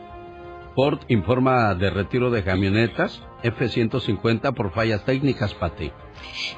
Ford 0.75 1.01
informa 1.09 1.75
de 1.75 1.89
retiro 1.89 2.31
de 2.31 2.45
camionetas 2.45 3.23
F-150 3.43 4.55
por 4.55 4.73
fallas 4.73 5.05
técnicas, 5.07 5.55
Pati. 5.55 5.91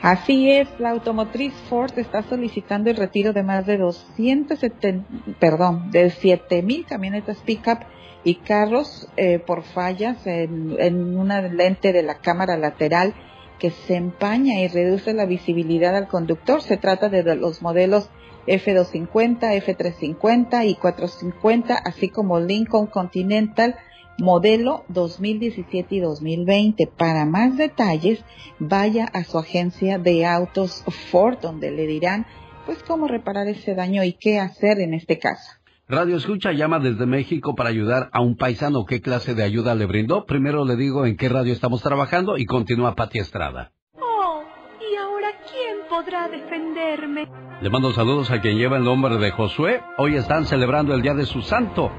Así 0.02 0.50
es, 0.50 0.68
la 0.78 0.90
automotriz 0.90 1.52
Ford 1.68 1.98
está 1.98 2.22
solicitando 2.22 2.90
el 2.90 2.96
retiro 2.96 3.32
de 3.32 3.42
más 3.42 3.66
de 3.66 3.78
270, 3.78 5.04
perdón, 5.38 5.90
de 5.90 6.11
7 6.11 6.62
mil 6.62 6.84
camionetas 6.86 7.38
pickup 7.38 7.80
y 8.24 8.36
carros 8.36 9.09
eh, 9.16 9.38
por 9.38 9.62
fallas 9.62 10.26
en, 10.26 10.76
en 10.78 11.16
una 11.16 11.42
lente 11.42 11.92
de 11.92 12.02
la 12.02 12.18
cámara 12.18 12.56
lateral 12.56 13.14
que 13.59 13.70
se 13.70 13.96
empaña 13.96 14.61
y 14.61 14.68
reduce 14.68 15.12
la 15.14 15.26
visibilidad 15.26 15.96
al 15.96 16.09
conductor. 16.09 16.62
Se 16.62 16.76
trata 16.76 17.09
de 17.09 17.36
los 17.36 17.62
modelos 17.62 18.11
F250, 18.46 19.40
F350 19.62 20.66
y 20.66 20.74
450, 20.76 21.74
así 21.74 22.09
como 22.09 22.40
Lincoln 22.40 22.86
Continental 22.86 23.76
modelo 24.19 24.85
2017 24.89 25.95
y 25.95 26.01
2020. 26.01 26.87
Para 26.87 27.25
más 27.25 27.57
detalles, 27.57 28.25
vaya 28.59 29.07
a 29.07 29.25
su 29.25 29.39
agencia 29.39 29.99
de 29.99 30.27
autos 30.27 30.85
Ford, 31.11 31.39
donde 31.41 31.71
le 31.71 31.87
dirán 31.87 32.27
pues 32.66 32.83
cómo 32.83 33.09
reparar 33.09 33.49
ese 33.49 33.75
daño 33.75 34.05
y 34.05 34.12
qué 34.12 34.39
hacer 34.39 34.81
en 34.81 34.93
este 34.93 35.19
caso. 35.19 35.53
Radio 35.89 36.16
Escucha 36.16 36.53
llama 36.53 36.81
desde 36.81 37.07
México 37.07 37.55
para 37.55 37.71
ayudar 37.71 38.11
a 38.12 38.21
un 38.21 38.37
paisano. 38.37 38.85
¿Qué 38.85 39.01
clase 39.01 39.35
de 39.35 39.43
ayuda 39.43 39.75
le 39.75 39.87
brindó? 39.87 40.27
Primero 40.27 40.66
le 40.66 40.77
digo 40.77 41.07
en 41.07 41.16
qué 41.16 41.31
radio 41.31 41.55
estamos 41.55 41.83
trabajando 41.83 42.37
y 42.37 42.45
continúa 42.45 42.95
Pati 42.95 43.21
Estrada. 43.21 43.73
Oh, 43.95 44.43
¿y 44.81 44.97
ahora 44.97 45.29
quién 45.51 45.79
podrá 45.89 46.29
defenderme? 46.29 47.27
Le 47.62 47.71
mando 47.71 47.93
saludos 47.93 48.31
a 48.31 48.43
quien 48.43 48.59
lleva 48.59 48.77
el 48.77 48.85
nombre 48.85 49.16
de 49.16 49.31
Josué. 49.31 49.81
Hoy 49.97 50.16
están 50.16 50.45
celebrando 50.45 50.95
el 50.95 51.01
día 51.01 51.14
de 51.14 51.25
su 51.25 51.41
santo. 51.41 51.91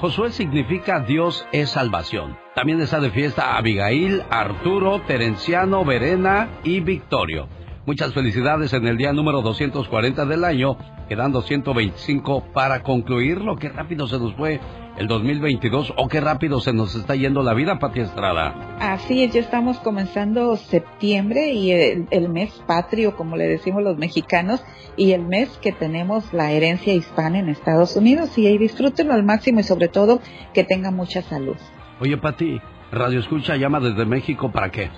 Josué 0.00 0.32
significa 0.32 1.00
Dios 1.00 1.46
es 1.52 1.68
salvación. 1.68 2.38
También 2.54 2.80
está 2.80 3.00
de 3.00 3.10
fiesta 3.10 3.58
Abigail, 3.58 4.22
Arturo, 4.30 5.02
Terenciano, 5.06 5.84
Verena 5.84 6.48
y 6.64 6.80
Victorio. 6.80 7.48
Muchas 7.84 8.14
felicidades 8.14 8.72
en 8.72 8.86
el 8.86 8.96
día 8.96 9.12
número 9.12 9.42
240 9.42 10.24
del 10.24 10.44
año, 10.44 10.78
quedando 11.06 11.42
125 11.42 12.44
para 12.54 12.82
concluirlo. 12.82 13.56
Qué 13.56 13.68
rápido 13.68 14.08
se 14.08 14.18
nos 14.18 14.32
fue 14.36 14.58
el 14.96 15.06
2022 15.06 15.94
o 15.96 16.08
qué 16.08 16.20
rápido 16.20 16.60
se 16.60 16.72
nos 16.72 16.94
está 16.94 17.14
yendo 17.14 17.42
la 17.42 17.54
vida, 17.54 17.78
Pati 17.78 18.00
Estrada. 18.00 18.76
Así 18.80 19.22
es, 19.22 19.32
ya 19.32 19.40
estamos 19.40 19.78
comenzando 19.78 20.56
septiembre 20.56 21.52
y 21.52 21.72
el, 21.72 22.06
el, 22.10 22.28
mes 22.28 22.50
patrio, 22.66 23.16
como 23.16 23.36
le 23.36 23.48
decimos 23.48 23.82
los 23.82 23.96
mexicanos, 23.96 24.64
y 24.96 25.12
el 25.12 25.22
mes 25.22 25.48
que 25.62 25.72
tenemos 25.72 26.32
la 26.32 26.52
herencia 26.52 26.92
hispana 26.92 27.38
en 27.38 27.48
Estados 27.48 27.96
Unidos. 27.96 28.36
Y 28.36 28.46
ahí 28.46 28.58
disfrútenlo 28.58 29.14
al 29.14 29.24
máximo 29.24 29.60
y 29.60 29.64
sobre 29.64 29.88
todo 29.88 30.20
que 30.52 30.64
tenga 30.64 30.90
mucha 30.90 31.22
salud. 31.22 31.56
Oye, 32.00 32.16
Pati, 32.16 32.60
Radio 32.92 33.20
Escucha 33.20 33.56
llama 33.56 33.80
desde 33.80 34.04
México 34.04 34.50
para 34.50 34.70
qué? 34.70 34.90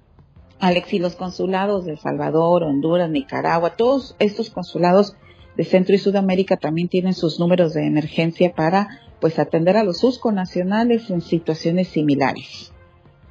Alex, 0.61 0.93
y 0.93 0.99
los 0.99 1.17
consulados 1.17 1.85
de 1.85 1.93
El 1.93 1.99
Salvador, 1.99 2.65
Honduras, 2.65 3.09
Nicaragua, 3.11 3.77
todos 3.77 4.17
estos 4.19 4.51
consulados 4.51 5.17
de 5.57 5.65
Centro 5.65 5.95
y 5.95 5.99
Sudamérica 5.99 6.57
también 6.57 6.89
tienen 6.89 7.15
sus 7.15 7.39
números 7.39 7.75
de 7.75 7.87
emergencia 7.87 8.53
para 8.55 9.01
pues 9.21 9.39
atender 9.39 9.77
a 9.77 9.85
los 9.85 9.99
sus 9.99 10.21
nacionales 10.33 11.09
en 11.11 11.21
situaciones 11.21 11.89
similares. 11.89 12.73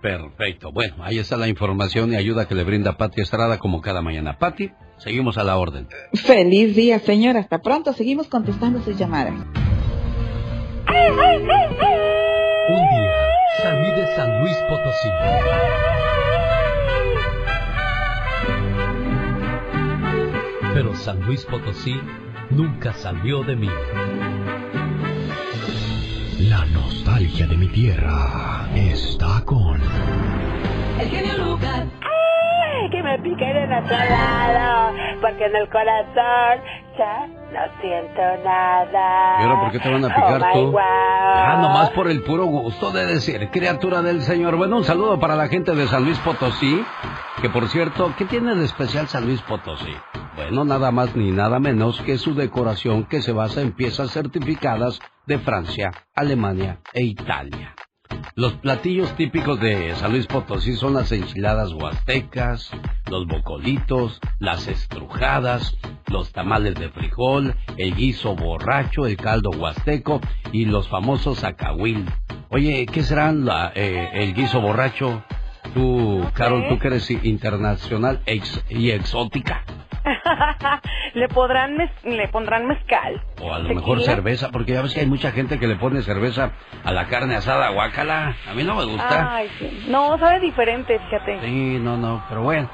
Perfecto. 0.01 0.71
Bueno, 0.73 0.95
ahí 0.99 1.17
está 1.17 1.37
la 1.37 1.47
información 1.47 2.11
y 2.11 2.17
ayuda 2.17 2.45
que 2.45 2.55
le 2.55 2.65
brinda 2.65 2.97
Pati 2.97 3.21
Estrada 3.21 3.57
como 3.57 3.81
cada 3.81 4.01
mañana. 4.01 4.37
Pati, 4.37 4.69
seguimos 4.97 5.37
a 5.37 5.45
la 5.45 5.57
orden. 5.57 5.87
Feliz 6.13 6.75
día, 6.75 6.99
señor. 6.99 7.37
Hasta 7.37 7.59
pronto. 7.61 7.93
Seguimos 7.93 8.27
contestando 8.27 8.81
sus 8.83 8.97
llamadas. 8.97 9.33
Un 12.69 12.79
día 12.89 13.13
salí 13.61 13.91
de 13.91 14.15
San 14.15 14.41
Luis 14.41 14.57
Potosí. 14.67 15.09
Pero 20.83 20.95
San 20.95 21.21
Luis 21.21 21.45
Potosí 21.45 21.97
nunca 22.49 22.91
salió 22.91 23.41
de 23.43 23.55
mí. 23.55 23.69
La 26.41 26.65
nostalgia 26.65 27.47
de 27.47 27.55
mi 27.55 27.67
tierra 27.69 28.67
está 28.75 29.45
con... 29.45 29.79
El 30.99 31.07
genio 31.07 31.37
Lucas. 31.37 31.85
¡Ay! 32.01 32.89
Que 32.91 33.01
me 33.01 33.17
piquen 33.19 33.55
en 33.55 33.71
otro 33.71 33.95
lado. 33.95 34.93
Porque 35.21 35.45
en 35.45 35.55
el 35.55 35.69
corazón 35.69 36.65
ya 36.97 37.27
no 37.27 37.79
siento 37.79 38.43
nada. 38.43 39.39
¿Y 39.39 39.43
ahora 39.43 39.61
por 39.61 39.71
qué 39.71 39.79
te 39.79 39.89
van 39.89 40.03
a 40.03 40.09
picar 40.09 40.41
oh 40.41 40.53
tú? 40.53 40.71
Wow. 40.71 40.81
Ah, 40.81 41.59
nomás 41.61 41.91
por 41.91 42.09
el 42.09 42.23
puro 42.23 42.43
gusto 42.43 42.91
de 42.91 43.05
decir, 43.05 43.49
criatura 43.51 44.01
del 44.01 44.21
Señor. 44.21 44.57
Bueno, 44.57 44.75
un 44.75 44.83
saludo 44.83 45.17
para 45.17 45.37
la 45.37 45.47
gente 45.47 45.73
de 45.73 45.87
San 45.87 46.03
Luis 46.03 46.19
Potosí. 46.19 46.83
Que 47.41 47.49
por 47.49 47.69
cierto, 47.69 48.13
¿qué 48.17 48.25
tiene 48.25 48.53
de 48.55 48.65
especial 48.65 49.07
San 49.07 49.23
Luis 49.23 49.41
Potosí? 49.43 49.95
Bueno, 50.35 50.65
nada 50.65 50.91
más 50.91 51.15
ni 51.15 51.31
nada 51.31 51.59
menos 51.59 52.01
que 52.01 52.17
su 52.17 52.33
decoración 52.33 53.05
que 53.05 53.21
se 53.21 53.31
basa 53.31 53.61
en 53.61 53.71
piezas 53.73 54.11
certificadas 54.11 54.99
de 55.27 55.37
Francia, 55.37 55.91
Alemania 56.15 56.79
e 56.91 57.03
Italia. 57.03 57.75
Los 58.35 58.53
platillos 58.53 59.15
típicos 59.15 59.59
de 59.59 59.93
San 59.95 60.11
Luis 60.11 60.25
Potosí 60.25 60.73
son 60.75 60.95
las 60.95 61.11
enchiladas 61.11 61.71
huastecas, 61.73 62.71
los 63.09 63.27
bocolitos, 63.27 64.19
las 64.39 64.67
estrujadas, 64.67 65.77
los 66.07 66.31
tamales 66.31 66.73
de 66.75 66.89
frijol, 66.89 67.55
el 67.77 67.95
guiso 67.95 68.35
borracho, 68.35 69.05
el 69.05 69.17
caldo 69.17 69.51
huasteco 69.51 70.19
y 70.51 70.65
los 70.65 70.87
famosos 70.89 71.43
acahuil. 71.43 72.05
Oye, 72.49 72.87
¿qué 72.91 73.03
serán 73.03 73.45
la, 73.45 73.71
eh, 73.75 74.09
el 74.13 74.33
guiso 74.33 74.61
borracho? 74.61 75.23
Tú, 75.73 76.25
Carol, 76.33 76.67
tú 76.69 76.77
que 76.79 76.87
eres 76.87 77.09
internacional 77.09 78.19
ex 78.25 78.63
y 78.69 78.91
exótica. 78.91 79.63
le 81.13 81.29
podrán 81.29 81.77
mez- 81.77 82.03
le 82.03 82.27
pondrán 82.27 82.67
mezcal. 82.67 83.21
O 83.41 83.53
a 83.53 83.59
lo 83.59 83.73
mejor 83.73 84.01
cerveza, 84.01 84.49
porque 84.51 84.73
ya 84.73 84.81
ves 84.81 84.93
que 84.93 84.99
hay 84.99 85.05
mucha 85.07 85.31
gente 85.31 85.59
que 85.59 85.67
le 85.67 85.75
pone 85.77 86.01
cerveza 86.01 86.51
a 86.83 86.91
la 86.91 87.05
carne 87.07 87.35
asada, 87.35 87.69
guácala. 87.69 88.35
A 88.49 88.53
mí 88.53 88.63
no 88.63 88.75
me 88.75 88.83
gusta. 88.85 89.35
Ay, 89.37 89.49
sí. 89.59 89.85
No, 89.87 90.17
sabe 90.19 90.39
diferente, 90.41 90.99
fíjate. 90.99 91.39
Sí, 91.41 91.79
no, 91.79 91.95
no, 91.97 92.23
pero 92.27 92.43
bueno. 92.43 92.69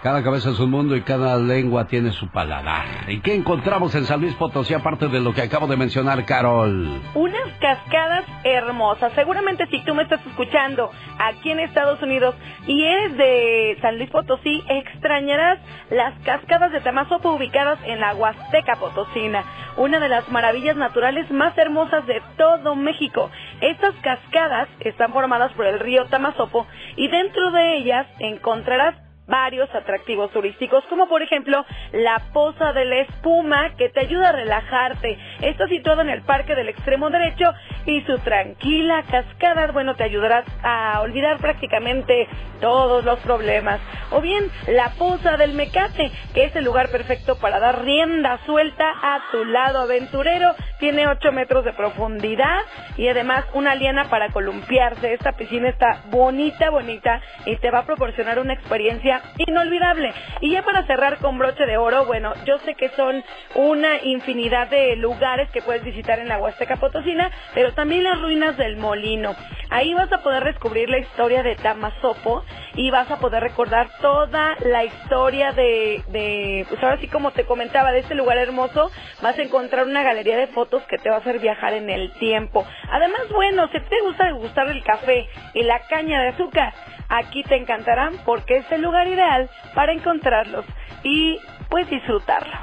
Cada 0.00 0.22
cabeza 0.22 0.50
es 0.50 0.60
un 0.60 0.70
mundo 0.70 0.94
y 0.94 1.02
cada 1.02 1.36
lengua 1.36 1.88
tiene 1.88 2.12
su 2.12 2.28
paladar. 2.28 2.86
¿Y 3.08 3.18
qué 3.18 3.34
encontramos 3.34 3.96
en 3.96 4.04
San 4.04 4.20
Luis 4.20 4.32
Potosí 4.34 4.72
aparte 4.72 5.08
de 5.08 5.18
lo 5.18 5.34
que 5.34 5.42
acabo 5.42 5.66
de 5.66 5.76
mencionar, 5.76 6.24
Carol? 6.24 7.02
Unas 7.14 7.48
cascadas 7.60 8.24
hermosas. 8.44 9.12
Seguramente 9.14 9.66
si 9.66 9.82
tú 9.84 9.96
me 9.96 10.04
estás 10.04 10.24
escuchando 10.24 10.92
aquí 11.18 11.50
en 11.50 11.58
Estados 11.58 12.00
Unidos 12.00 12.36
y 12.68 12.84
eres 12.84 13.16
de 13.16 13.78
San 13.82 13.98
Luis 13.98 14.08
Potosí, 14.10 14.62
extrañarás 14.68 15.58
las 15.90 16.14
cascadas 16.20 16.70
de 16.70 16.80
Tamazopo 16.80 17.32
ubicadas 17.32 17.80
en 17.84 17.98
la 17.98 18.14
Huasteca 18.14 18.76
Potosina, 18.76 19.44
una 19.78 19.98
de 19.98 20.08
las 20.08 20.28
maravillas 20.28 20.76
naturales 20.76 21.28
más 21.32 21.58
hermosas 21.58 22.06
de 22.06 22.22
todo 22.36 22.76
México. 22.76 23.32
Estas 23.60 23.96
cascadas 23.96 24.68
están 24.78 25.12
formadas 25.12 25.50
por 25.54 25.66
el 25.66 25.80
río 25.80 26.04
Tamazopo 26.04 26.68
y 26.94 27.08
dentro 27.08 27.50
de 27.50 27.78
ellas 27.78 28.06
encontrarás 28.20 28.94
varios 29.28 29.72
atractivos 29.74 30.32
turísticos, 30.32 30.82
como 30.86 31.08
por 31.08 31.22
ejemplo 31.22 31.64
la 31.92 32.20
Poza 32.32 32.72
de 32.72 32.84
la 32.86 32.96
Espuma, 33.00 33.76
que 33.76 33.90
te 33.90 34.00
ayuda 34.00 34.30
a 34.30 34.32
relajarte. 34.32 35.18
Está 35.42 35.68
situado 35.68 36.00
en 36.00 36.08
el 36.08 36.22
parque 36.22 36.54
del 36.54 36.68
extremo 36.68 37.10
derecho 37.10 37.52
y 37.86 38.00
su 38.02 38.18
tranquila 38.20 39.04
cascada, 39.10 39.70
bueno, 39.72 39.94
te 39.94 40.04
ayudará 40.04 40.44
a 40.62 41.00
olvidar 41.02 41.38
prácticamente 41.38 42.26
todos 42.60 43.04
los 43.04 43.18
problemas. 43.20 43.80
O 44.10 44.20
bien 44.20 44.50
la 44.66 44.90
Poza 44.98 45.36
del 45.36 45.52
Mecate, 45.52 46.10
que 46.34 46.44
es 46.44 46.56
el 46.56 46.64
lugar 46.64 46.88
perfecto 46.90 47.38
para 47.38 47.60
dar 47.60 47.84
rienda 47.84 48.40
suelta 48.46 48.90
a 49.02 49.20
tu 49.30 49.44
lado 49.44 49.80
aventurero. 49.80 50.54
Tiene 50.78 51.06
8 51.06 51.32
metros 51.32 51.64
de 51.64 51.72
profundidad 51.72 52.60
y 52.96 53.08
además 53.08 53.44
una 53.52 53.74
liana 53.74 54.08
para 54.08 54.30
columpiarse. 54.30 55.12
Esta 55.12 55.32
piscina 55.32 55.68
está 55.68 56.02
bonita, 56.06 56.70
bonita 56.70 57.20
y 57.44 57.56
te 57.56 57.70
va 57.70 57.80
a 57.80 57.86
proporcionar 57.86 58.38
una 58.38 58.54
experiencia 58.54 59.17
inolvidable. 59.38 60.12
Y 60.40 60.52
ya 60.52 60.62
para 60.62 60.86
cerrar 60.86 61.18
con 61.18 61.38
broche 61.38 61.66
de 61.66 61.76
oro, 61.76 62.04
bueno, 62.06 62.32
yo 62.44 62.58
sé 62.60 62.74
que 62.74 62.88
son 62.90 63.24
una 63.54 64.02
infinidad 64.02 64.68
de 64.68 64.96
lugares 64.96 65.50
que 65.50 65.62
puedes 65.62 65.84
visitar 65.84 66.18
en 66.18 66.28
la 66.28 66.38
Huasteca 66.38 66.76
Potosina, 66.76 67.30
pero 67.54 67.72
también 67.74 68.04
las 68.04 68.20
ruinas 68.20 68.56
del 68.56 68.76
Molino. 68.76 69.34
Ahí 69.70 69.92
vas 69.92 70.10
a 70.12 70.22
poder 70.22 70.44
descubrir 70.44 70.88
la 70.88 70.98
historia 70.98 71.42
de 71.42 71.56
Tamazopo 71.56 72.44
y 72.74 72.90
vas 72.90 73.10
a 73.10 73.18
poder 73.18 73.42
recordar 73.42 73.88
toda 74.00 74.56
la 74.60 74.84
historia 74.84 75.52
de, 75.52 76.64
pues 76.68 76.82
ahora 76.82 76.98
sí 76.98 77.08
como 77.08 77.32
te 77.32 77.44
comentaba, 77.44 77.92
de 77.92 78.00
este 78.00 78.14
lugar 78.14 78.38
hermoso, 78.38 78.90
vas 79.20 79.38
a 79.38 79.42
encontrar 79.42 79.86
una 79.86 80.02
galería 80.02 80.36
de 80.36 80.46
fotos 80.46 80.82
que 80.84 80.98
te 80.98 81.10
va 81.10 81.16
a 81.16 81.18
hacer 81.18 81.38
viajar 81.40 81.74
en 81.74 81.90
el 81.90 82.12
tiempo. 82.14 82.64
Además, 82.90 83.22
bueno, 83.32 83.68
si 83.68 83.80
te 83.80 84.00
gusta 84.02 84.26
degustar 84.26 84.68
el 84.68 84.82
café 84.84 85.28
y 85.54 85.62
la 85.64 85.80
caña 85.88 86.22
de 86.22 86.28
azúcar, 86.28 86.72
aquí 87.08 87.42
te 87.42 87.56
encantarán 87.56 88.14
porque 88.24 88.58
es 88.58 88.72
el 88.72 88.82
lugar 88.82 89.07
ideal 89.08 89.50
para 89.74 89.92
encontrarlos 89.92 90.64
y 91.04 91.38
pues 91.70 91.88
disfrutarlos. 91.90 92.54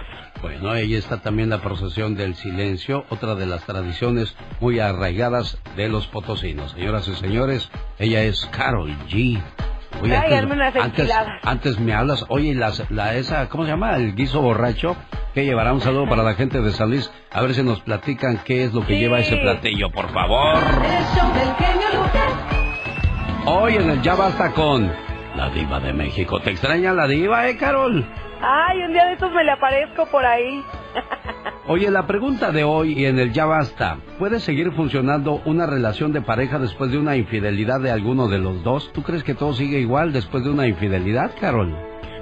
Bueno, 0.41 0.69
ahí 0.69 0.93
está 0.95 1.21
también 1.21 1.49
la 1.49 1.59
procesión 1.59 2.15
del 2.15 2.35
silencio, 2.35 3.05
otra 3.09 3.35
de 3.35 3.45
las 3.47 3.65
tradiciones 3.65 4.35
muy 4.59 4.79
arraigadas 4.79 5.57
de 5.75 5.89
los 5.89 6.05
potosinos. 6.07 6.71
Señoras 6.73 7.07
y 7.07 7.15
señores, 7.15 7.71
ella 7.97 8.21
es 8.21 8.45
Carol 8.47 8.91
G. 9.09 9.41
Oye, 10.03 10.15
Ay, 10.15 10.33
antes, 10.33 10.51
unas 10.55 10.75
antes, 10.75 11.11
antes 11.41 11.79
me 11.79 11.93
hablas, 11.93 12.25
oye, 12.27 12.53
las, 12.53 12.83
la 12.91 13.15
esa, 13.15 13.47
¿cómo 13.47 13.63
se 13.63 13.71
llama? 13.71 13.95
El 13.95 14.13
guiso 14.13 14.41
borracho, 14.41 14.95
que 15.33 15.45
llevará 15.45 15.71
un 15.73 15.79
saludo 15.81 16.05
para 16.07 16.21
la 16.21 16.33
gente 16.35 16.59
de 16.61 16.71
San 16.73 16.89
Luis. 16.89 17.09
A 17.31 17.41
ver 17.41 17.53
si 17.53 17.63
nos 17.63 17.79
platican 17.79 18.39
qué 18.43 18.65
es 18.65 18.73
lo 18.73 18.81
que 18.85 18.93
Sí. 18.95 18.99
lleva 18.99 19.19
ese 19.19 19.37
platillo, 19.37 19.89
por 19.91 20.11
favor. 20.11 20.57
Hoy 23.45 23.75
en 23.75 23.89
el 23.89 24.01
Ya 24.01 24.15
Basta 24.15 24.51
con 24.51 24.91
la 25.35 25.49
diva 25.49 25.79
de 25.79 25.93
México. 25.93 26.39
¿Te 26.39 26.51
extraña 26.51 26.93
la 26.93 27.07
diva, 27.07 27.47
eh, 27.47 27.57
Carol? 27.57 28.05
Ay, 28.41 28.81
un 28.83 28.93
día 28.93 29.05
de 29.05 29.13
estos 29.13 29.31
me 29.31 29.43
le 29.43 29.51
aparezco 29.51 30.05
por 30.07 30.25
ahí. 30.25 30.63
Oye, 31.67 31.89
la 31.89 32.05
pregunta 32.05 32.51
de 32.51 32.63
hoy 32.63 32.93
y 32.93 33.05
en 33.05 33.17
el 33.17 33.33
Ya 33.33 33.45
Basta, 33.45 33.97
¿puede 34.19 34.39
seguir 34.39 34.71
funcionando 34.73 35.41
una 35.45 35.65
relación 35.65 36.13
de 36.13 36.21
pareja 36.21 36.59
después 36.59 36.91
de 36.91 36.99
una 36.99 37.15
infidelidad 37.15 37.79
de 37.79 37.91
alguno 37.91 38.27
de 38.27 38.37
los 38.37 38.63
dos? 38.63 38.91
¿Tú 38.93 39.03
crees 39.03 39.23
que 39.23 39.33
todo 39.33 39.53
sigue 39.53 39.79
igual 39.79 40.13
después 40.13 40.43
de 40.43 40.51
una 40.51 40.67
infidelidad, 40.67 41.31
Carol? 41.39 41.75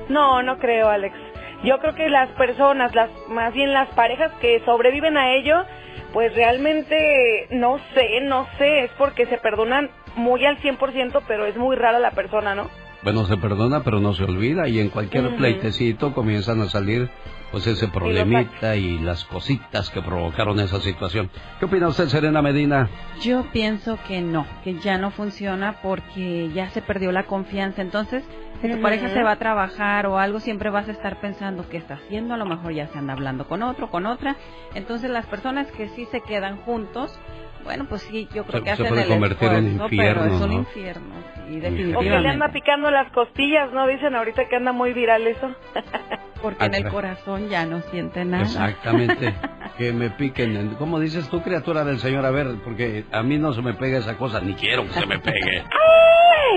No, 0.10 0.42
no 0.44 0.58
creo, 0.60 0.90
Alex. 0.90 1.16
Yo 1.64 1.80
creo 1.80 1.96
que 1.96 2.10
las 2.10 2.30
personas, 2.32 2.94
las 2.96 3.10
más 3.30 3.54
bien 3.54 3.74
las 3.74 3.90
parejas 3.90 4.32
que 4.42 4.62
sobreviven 4.66 5.18
a 5.18 5.34
ello, 5.34 5.66
pues 6.14 6.34
realmente 6.36 7.48
no 7.52 7.80
sé, 7.94 8.22
no 8.22 8.48
sé, 8.58 8.86
es 8.86 8.92
porque 8.98 9.26
se 9.26 9.38
perdonan 9.38 9.90
muy 10.16 10.46
al 10.46 10.58
100%, 10.58 11.22
pero 11.28 11.46
es 11.46 11.58
muy 11.58 11.76
rara 11.76 12.00
la 12.00 12.12
persona, 12.12 12.54
¿no? 12.54 12.70
Bueno, 13.04 13.26
se 13.26 13.38
perdona, 13.38 13.84
pero 13.84 14.00
no 14.00 14.14
se 14.14 14.24
olvida 14.24 14.68
y 14.70 14.80
en 14.80 14.90
cualquier 14.90 15.36
pleitecito 15.36 16.14
comienzan 16.14 16.62
a 16.62 16.70
salir 16.70 17.10
pues 17.52 17.68
ese 17.68 17.88
problemita 17.88 18.76
y 18.76 18.98
las 18.98 19.26
cositas 19.26 19.90
que 19.92 20.02
provocaron 20.02 20.60
esa 20.60 20.80
situación. 20.80 21.30
¿Qué 21.60 21.66
opina 21.66 21.88
usted, 21.88 22.08
Serena 22.08 22.42
Medina? 22.42 22.90
Yo 23.22 23.46
pienso 23.52 24.00
que 24.08 24.22
no, 24.22 24.48
que 24.64 24.80
ya 24.80 24.98
no 24.98 25.12
funciona 25.12 25.82
porque 25.84 26.50
ya 26.56 26.70
se 26.70 26.82
perdió 26.82 27.12
la 27.12 27.28
confianza. 27.28 27.84
Entonces, 27.84 28.24
si 28.62 28.70
tu 28.70 28.82
pareja 28.82 29.10
se 29.10 29.22
va 29.22 29.34
a 29.34 29.36
trabajar 29.36 30.08
o 30.08 30.18
algo, 30.18 30.40
siempre 30.40 30.70
vas 30.70 30.88
a 30.88 30.94
estar 30.94 31.20
pensando 31.20 31.68
qué 31.70 31.78
está 31.78 31.96
haciendo. 31.96 32.34
A 32.34 32.38
lo 32.38 32.46
mejor 32.46 32.74
ya 32.74 32.88
se 32.88 32.98
anda 32.98 33.14
hablando 33.14 33.46
con 33.46 33.62
otro, 33.62 33.92
con 33.92 34.06
otra. 34.06 34.38
Entonces, 34.74 35.12
las 35.12 35.26
personas 35.26 35.70
que 35.74 35.90
sí 35.90 36.08
se 36.10 36.22
quedan 36.22 36.58
juntos, 36.62 37.20
bueno, 37.64 37.86
pues 37.90 38.02
sí, 38.04 38.28
yo 38.34 38.44
creo 38.46 38.60
Se- 38.60 38.64
que 38.64 38.66
se 38.66 38.72
hacen 38.74 38.88
puede 38.90 39.02
el 39.04 39.08
convertir 39.08 39.48
en 39.52 39.68
esfuerzo, 39.68 39.84
infierno, 39.86 40.22
pero 40.24 40.36
es 40.36 40.42
un 40.42 40.50
¿no? 40.50 40.54
infierno, 40.60 41.16
sí, 41.16 41.42
O 41.42 41.46
que 41.46 41.58
le 41.62 41.70
definitivamente. 41.70 42.30
anda 42.30 42.50
picando 42.52 42.92
las 42.92 43.12
costillas, 43.12 43.72
¿no? 43.74 43.88
Dicen 43.88 44.16
ahorita 44.16 44.48
que 44.50 44.56
anda 44.56 44.72
muy 44.72 44.94
viral 44.94 45.26
eso. 45.28 45.56
Porque 46.42 46.66
en 46.66 46.74
el 46.74 46.88
Ah, 46.88 46.90
corazón 46.90 47.48
ya 47.50 47.66
no 47.66 47.80
siente 47.92 48.26
nada. 48.26 48.44
Exactamente. 48.44 49.34
que 49.78 49.94
me 49.94 50.10
piquen. 50.10 50.58
en- 50.58 50.76
¿Cómo 50.76 51.00
dices 51.00 51.30
tú, 51.30 51.42
criatura 51.42 51.86
del 51.86 52.00
Señor? 52.00 52.26
A 52.26 52.32
ver, 52.32 52.48
porque 52.66 53.06
a 53.14 53.24
mí 53.24 53.38
no 53.38 53.54
se 53.54 53.62
me 53.62 53.74
pega 53.74 54.00
esa 54.00 54.18
cosa, 54.18 54.42
ni 54.42 54.54
quiero 54.56 54.84
que 54.86 54.92
se 54.94 55.06
me 55.06 55.20
pegue. 55.20 55.64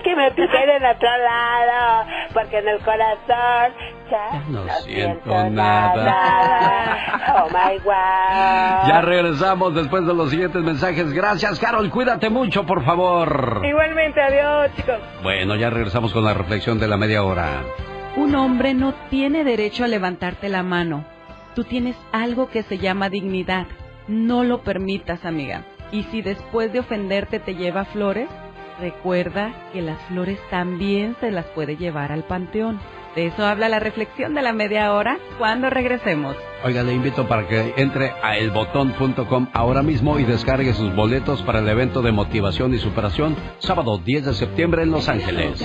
Que 0.04 0.14
me 0.14 0.30
piquen 0.32 0.70
en 0.70 0.84
otro 0.84 1.08
lado, 1.18 2.06
porque 2.32 2.58
en 2.58 2.68
el 2.68 2.78
corazón 2.80 3.72
ya 4.10 4.42
No 4.48 4.64
no 4.64 4.72
siento 4.84 5.50
nada. 5.50 6.96
Oh 7.36 7.48
my 7.48 7.78
wow. 7.78 8.88
Ya 8.88 9.00
regresamos 9.02 9.74
después 9.74 10.06
de 10.06 10.14
los 10.14 10.30
siguientes 10.30 10.62
mensajes. 10.62 11.12
Gracias, 11.12 11.58
Carol. 11.58 11.90
Cuídate 11.90 12.30
mucho, 12.30 12.64
por 12.64 12.84
favor. 12.84 13.62
Igualmente, 13.64 14.20
adiós, 14.20 14.70
chicos. 14.76 14.98
Bueno, 15.22 15.56
ya 15.56 15.70
regresamos 15.70 16.12
con 16.12 16.24
la 16.24 16.34
reflexión 16.34 16.78
de 16.78 16.88
la 16.88 16.96
media 16.96 17.24
hora. 17.24 17.62
Un 18.16 18.34
hombre 18.34 18.74
no 18.74 18.94
tiene 19.10 19.44
derecho 19.44 19.84
a 19.84 19.88
levantarte 19.88 20.48
la 20.48 20.62
mano. 20.62 21.04
Tú 21.54 21.64
tienes 21.64 21.96
algo 22.12 22.48
que 22.48 22.62
se 22.62 22.78
llama 22.78 23.08
dignidad. 23.08 23.66
No 24.08 24.44
lo 24.44 24.62
permitas, 24.62 25.24
amiga. 25.24 25.64
Y 25.90 26.04
si 26.04 26.22
después 26.22 26.72
de 26.72 26.80
ofenderte 26.80 27.40
te 27.40 27.54
lleva 27.54 27.84
flores, 27.86 28.28
recuerda 28.80 29.52
que 29.72 29.82
las 29.82 30.00
flores 30.08 30.38
también 30.50 31.16
se 31.20 31.30
las 31.30 31.46
puede 31.46 31.76
llevar 31.76 32.12
al 32.12 32.24
panteón. 32.24 32.80
De 33.14 33.28
eso 33.28 33.46
habla 33.46 33.70
la 33.70 33.80
reflexión 33.80 34.34
de 34.34 34.42
la 34.42 34.52
media 34.52 34.92
hora 34.92 35.18
cuando 35.38 35.70
regresemos. 35.70 36.36
Oiga, 36.62 36.82
le 36.82 36.92
invito 36.92 37.26
para 37.26 37.48
que 37.48 37.72
entre 37.78 38.12
a 38.22 38.36
elbotón.com 38.36 39.48
ahora 39.54 39.82
mismo 39.82 40.18
y 40.18 40.24
descargue 40.24 40.74
sus 40.74 40.94
boletos 40.94 41.42
para 41.42 41.60
el 41.60 41.68
evento 41.68 42.02
de 42.02 42.12
motivación 42.12 42.74
y 42.74 42.78
superación 42.78 43.34
sábado 43.58 43.96
10 43.98 44.26
de 44.26 44.34
septiembre 44.34 44.82
en 44.82 44.90
Los 44.90 45.08
Ángeles. 45.08 45.64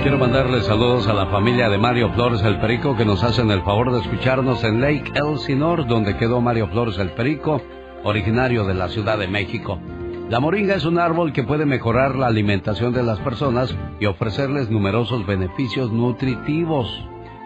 Quiero 0.00 0.18
mandarle 0.18 0.60
saludos 0.60 1.08
a 1.08 1.12
la 1.12 1.26
familia 1.26 1.68
de 1.68 1.78
Mario 1.78 2.12
Flores 2.14 2.40
el 2.42 2.60
Perico 2.60 2.96
que 2.96 3.04
nos 3.04 3.24
hacen 3.24 3.50
el 3.50 3.62
favor 3.62 3.92
de 3.92 4.00
escucharnos 4.00 4.62
en 4.62 4.80
Lake 4.80 5.12
Elsinore, 5.14 5.84
donde 5.84 6.16
quedó 6.16 6.40
Mario 6.40 6.68
Flores 6.68 6.96
el 6.98 7.10
Perico, 7.10 7.60
originario 8.04 8.64
de 8.64 8.74
la 8.74 8.88
Ciudad 8.88 9.18
de 9.18 9.26
México. 9.26 9.80
La 10.28 10.40
moringa 10.40 10.74
es 10.74 10.84
un 10.84 10.98
árbol 10.98 11.32
que 11.32 11.44
puede 11.44 11.66
mejorar 11.66 12.16
la 12.16 12.26
alimentación 12.26 12.92
de 12.92 13.04
las 13.04 13.20
personas 13.20 13.72
y 14.00 14.06
ofrecerles 14.06 14.68
numerosos 14.68 15.24
beneficios 15.24 15.92
nutritivos. 15.92 16.88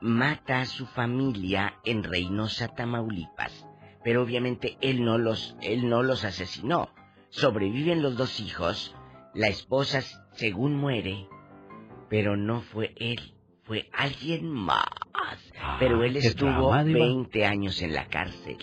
mata 0.00 0.60
a 0.60 0.66
su 0.66 0.86
familia 0.86 1.74
en 1.84 2.04
Reynosa, 2.04 2.68
Tamaulipas. 2.68 3.66
Pero 4.04 4.22
obviamente 4.22 4.76
él 4.80 5.04
no 5.04 5.18
los, 5.18 5.56
él 5.62 5.88
no 5.88 6.02
los 6.02 6.24
asesinó. 6.24 6.90
Sobreviven 7.30 8.02
los 8.02 8.16
dos 8.16 8.38
hijos, 8.40 8.94
la 9.34 9.48
esposa 9.48 10.02
según 10.32 10.76
muere, 10.76 11.26
pero 12.08 12.36
no 12.36 12.60
fue 12.60 12.94
él, 12.96 13.34
fue 13.64 13.88
alguien 13.92 14.48
más. 14.48 14.84
pero 15.80 16.04
él 16.04 16.16
Ah, 16.16 16.20
qué 16.20 16.28
estuvo 16.28 16.50
drama, 16.50 16.84
Diva. 16.84 16.98
20 17.00 17.46
años 17.46 17.82
en 17.82 17.94
la 17.94 18.06
cárcel. 18.06 18.58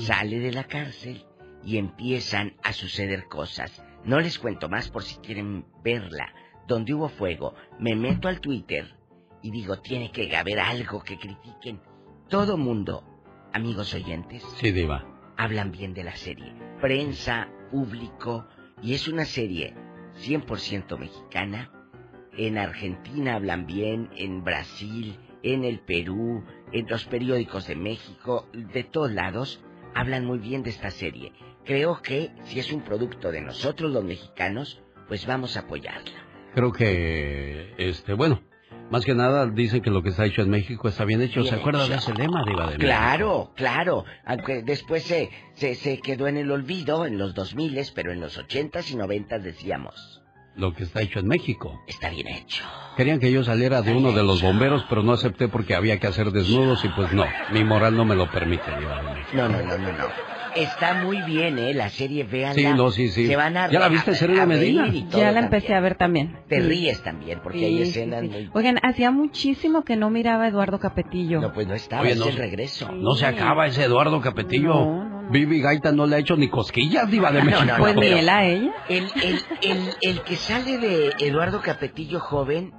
Sale 0.00 0.38
de 0.40 0.52
la 0.52 0.64
cárcel 0.64 1.24
y 1.68 1.76
empiezan 1.76 2.54
a 2.62 2.72
suceder 2.72 3.26
cosas. 3.28 3.82
No 4.02 4.20
les 4.20 4.38
cuento 4.38 4.70
más 4.70 4.88
por 4.90 5.02
si 5.02 5.16
quieren 5.18 5.66
verla. 5.84 6.32
Donde 6.66 6.94
hubo 6.94 7.10
fuego, 7.10 7.54
me 7.78 7.94
meto 7.94 8.26
al 8.28 8.40
Twitter 8.40 8.94
y 9.42 9.50
digo, 9.50 9.78
tiene 9.80 10.10
que 10.10 10.34
haber 10.34 10.60
algo 10.60 11.02
que 11.02 11.18
critiquen. 11.18 11.80
Todo 12.30 12.56
mundo, 12.56 13.04
amigos 13.52 13.92
oyentes, 13.92 14.42
Sí, 14.56 14.72
diva. 14.72 15.04
hablan 15.36 15.70
bien 15.70 15.92
de 15.92 16.04
la 16.04 16.16
serie. 16.16 16.54
Prensa, 16.80 17.48
público, 17.70 18.46
y 18.82 18.94
es 18.94 19.06
una 19.06 19.26
serie 19.26 19.74
100% 20.22 20.96
mexicana. 20.98 21.70
En 22.32 22.56
Argentina 22.56 23.34
hablan 23.34 23.66
bien, 23.66 24.08
en 24.16 24.42
Brasil, 24.42 25.18
en 25.42 25.64
el 25.64 25.80
Perú, 25.80 26.44
en 26.72 26.86
los 26.88 27.04
periódicos 27.04 27.66
de 27.66 27.76
México, 27.76 28.48
de 28.54 28.84
todos 28.84 29.12
lados, 29.12 29.62
hablan 29.94 30.24
muy 30.24 30.38
bien 30.38 30.62
de 30.62 30.70
esta 30.70 30.90
serie. 30.90 31.32
Creo 31.68 32.00
que 32.00 32.30
si 32.44 32.58
es 32.58 32.72
un 32.72 32.80
producto 32.80 33.30
de 33.30 33.42
nosotros 33.42 33.92
los 33.92 34.02
mexicanos, 34.02 34.80
pues 35.06 35.26
vamos 35.26 35.54
a 35.58 35.60
apoyarla. 35.60 36.24
Creo 36.54 36.72
que, 36.72 37.74
este, 37.76 38.14
bueno, 38.14 38.40
Más 38.90 39.04
que 39.04 39.14
nada 39.14 39.44
dicen 39.46 39.82
que 39.82 39.90
lo 39.90 40.02
que 40.02 40.08
está 40.08 40.24
hecho 40.24 40.40
en 40.40 40.48
México 40.48 40.88
está 40.88 41.04
bien 41.04 41.20
hecho. 41.20 41.44
¿Se 41.44 41.54
acuerda 41.54 41.80
de 41.86 41.94
hecho. 41.94 42.10
ese 42.10 42.14
lema, 42.14 42.42
Diva 42.46 42.62
de 42.70 42.78
México? 42.78 42.86
Claro, 42.86 43.52
claro. 43.54 44.04
Aunque 44.24 44.62
después 44.62 45.02
se, 45.02 45.28
se, 45.56 45.74
se 45.74 45.98
quedó 46.00 46.26
en 46.26 46.38
el 46.38 46.50
olvido 46.50 47.04
en 47.04 47.18
los 47.18 47.34
2000, 47.34 47.78
pero 47.94 48.12
en 48.12 48.20
los 48.20 48.38
80s 48.38 48.90
y 48.90 48.96
90 48.96 49.40
decíamos, 49.40 50.22
Lo 50.56 50.72
que 50.72 50.84
está 50.84 51.02
hecho 51.02 51.18
en 51.18 51.26
México. 51.28 51.78
está 51.86 52.08
bien 52.08 52.28
hecho. 52.28 52.64
Querían 52.96 53.20
que 53.20 53.30
yo 53.30 53.44
saliera 53.44 53.82
de 53.82 53.92
uno 53.94 54.12
de 54.12 54.22
los 54.22 54.40
bomberos, 54.40 54.86
pero 54.88 55.02
no 55.02 55.12
acepté 55.12 55.48
porque 55.48 55.74
había 55.74 56.00
que 56.00 56.06
hacer 56.06 56.30
desnudos 56.32 56.82
y 56.82 56.88
pues 56.88 57.12
no, 57.12 57.26
mi 57.52 57.64
moral 57.64 57.94
no 57.94 58.06
me 58.06 58.16
lo 58.16 58.30
permite, 58.30 58.64
Diva 58.78 59.02
de 59.02 59.10
México. 59.12 59.30
No, 59.34 59.48
no, 59.50 59.58
no, 59.60 59.76
no, 59.76 59.92
no. 59.92 60.37
Está 60.54 60.94
muy 60.94 61.20
bien, 61.22 61.58
¿eh? 61.58 61.74
La 61.74 61.88
serie, 61.90 62.24
véanla. 62.24 62.54
Sí, 62.54 62.66
no, 62.76 62.90
sí, 62.90 63.08
sí. 63.08 63.26
Se 63.26 63.36
van 63.36 63.56
a 63.56 63.70
¿Ya 63.70 63.78
la 63.80 63.88
viste, 63.88 64.14
Serena 64.14 64.46
Medina? 64.46 64.86
Ya 64.88 65.00
la 65.00 65.08
también. 65.10 65.44
empecé 65.44 65.74
a 65.74 65.80
ver 65.80 65.94
también. 65.96 66.38
Te 66.48 66.56
Sí. 66.60 66.68
ríes 66.68 67.02
también, 67.02 67.40
porque 67.42 67.58
Sí, 67.58 67.64
hay 67.66 67.82
escenas 67.82 68.20
sí. 68.22 68.28
muy... 68.28 68.50
Oigan, 68.54 68.78
hacía 68.82 69.10
muchísimo 69.10 69.84
que 69.84 69.96
no 69.96 70.10
miraba 70.10 70.44
a 70.44 70.48
Eduardo 70.48 70.78
Capetillo. 70.78 71.40
No, 71.40 71.52
pues 71.52 71.66
no 71.66 71.74
estaba, 71.74 72.02
Oye, 72.02 72.12
es 72.12 72.18
no 72.18 72.26
el 72.26 72.32
se- 72.32 72.38
regreso. 72.38 72.90
No 72.92 73.14
se 73.14 73.26
acaba 73.26 73.66
ese 73.66 73.84
Eduardo 73.84 74.20
Capetillo. 74.20 75.04
Vivi 75.30 75.60
Gaita 75.60 75.92
no 75.92 76.06
le 76.06 76.16
ha 76.16 76.18
hecho 76.20 76.36
ni 76.36 76.48
cosquillas, 76.48 77.10
Diva 77.10 77.30
de 77.30 77.40
No, 77.42 77.44
México. 77.44 77.64
no, 77.66 77.72
no, 77.78 77.84
Pues 77.84 77.96
ni 77.96 78.06
él 78.06 78.28
a 78.30 78.44
ella. 78.46 78.72
El, 78.88 79.04
el, 79.22 79.38
el, 79.62 79.90
el 80.00 80.20
que 80.22 80.36
sale 80.36 80.78
de 80.78 81.12
Eduardo 81.20 81.60
Capetillo 81.60 82.18
joven 82.18 82.72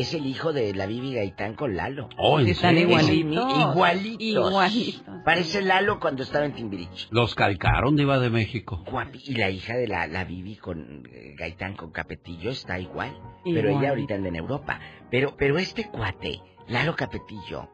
es 0.00 0.14
el 0.14 0.26
hijo 0.26 0.52
de 0.52 0.74
la 0.74 0.86
Vivi 0.86 1.14
Gaitán 1.14 1.54
con 1.54 1.76
Lalo. 1.76 2.08
Oh, 2.18 2.40
¿en 2.40 2.48
Están 2.48 2.74
serio? 2.74 2.88
Igualitos. 2.88 3.58
igualitos. 3.74 4.20
Igualitos. 4.50 5.02
Parece 5.24 5.62
Lalo 5.62 5.98
cuando 6.00 6.22
estaba 6.22 6.44
en 6.44 6.52
Timbiriche. 6.54 7.08
Los 7.10 7.34
calcaron, 7.34 7.96
Diva 7.96 8.18
de 8.18 8.30
México. 8.30 8.82
Guapi- 8.86 9.22
Y 9.24 9.34
la 9.34 9.50
hija 9.50 9.74
de 9.74 9.86
la, 9.88 10.06
la 10.06 10.24
Vivi 10.24 10.56
con 10.56 11.04
eh, 11.12 11.34
Gaitán 11.36 11.74
con 11.74 11.90
Capetillo 11.90 12.50
está 12.50 12.78
igual. 12.78 13.16
Pero 13.44 13.70
ella 13.70 13.90
ahorita 13.90 14.14
anda 14.14 14.28
en 14.28 14.36
Europa. 14.36 14.78
Pero, 15.10 15.34
pero 15.36 15.58
este 15.58 15.88
cuate, 15.88 16.40
Lalo 16.68 16.94
Capetillo, 16.96 17.68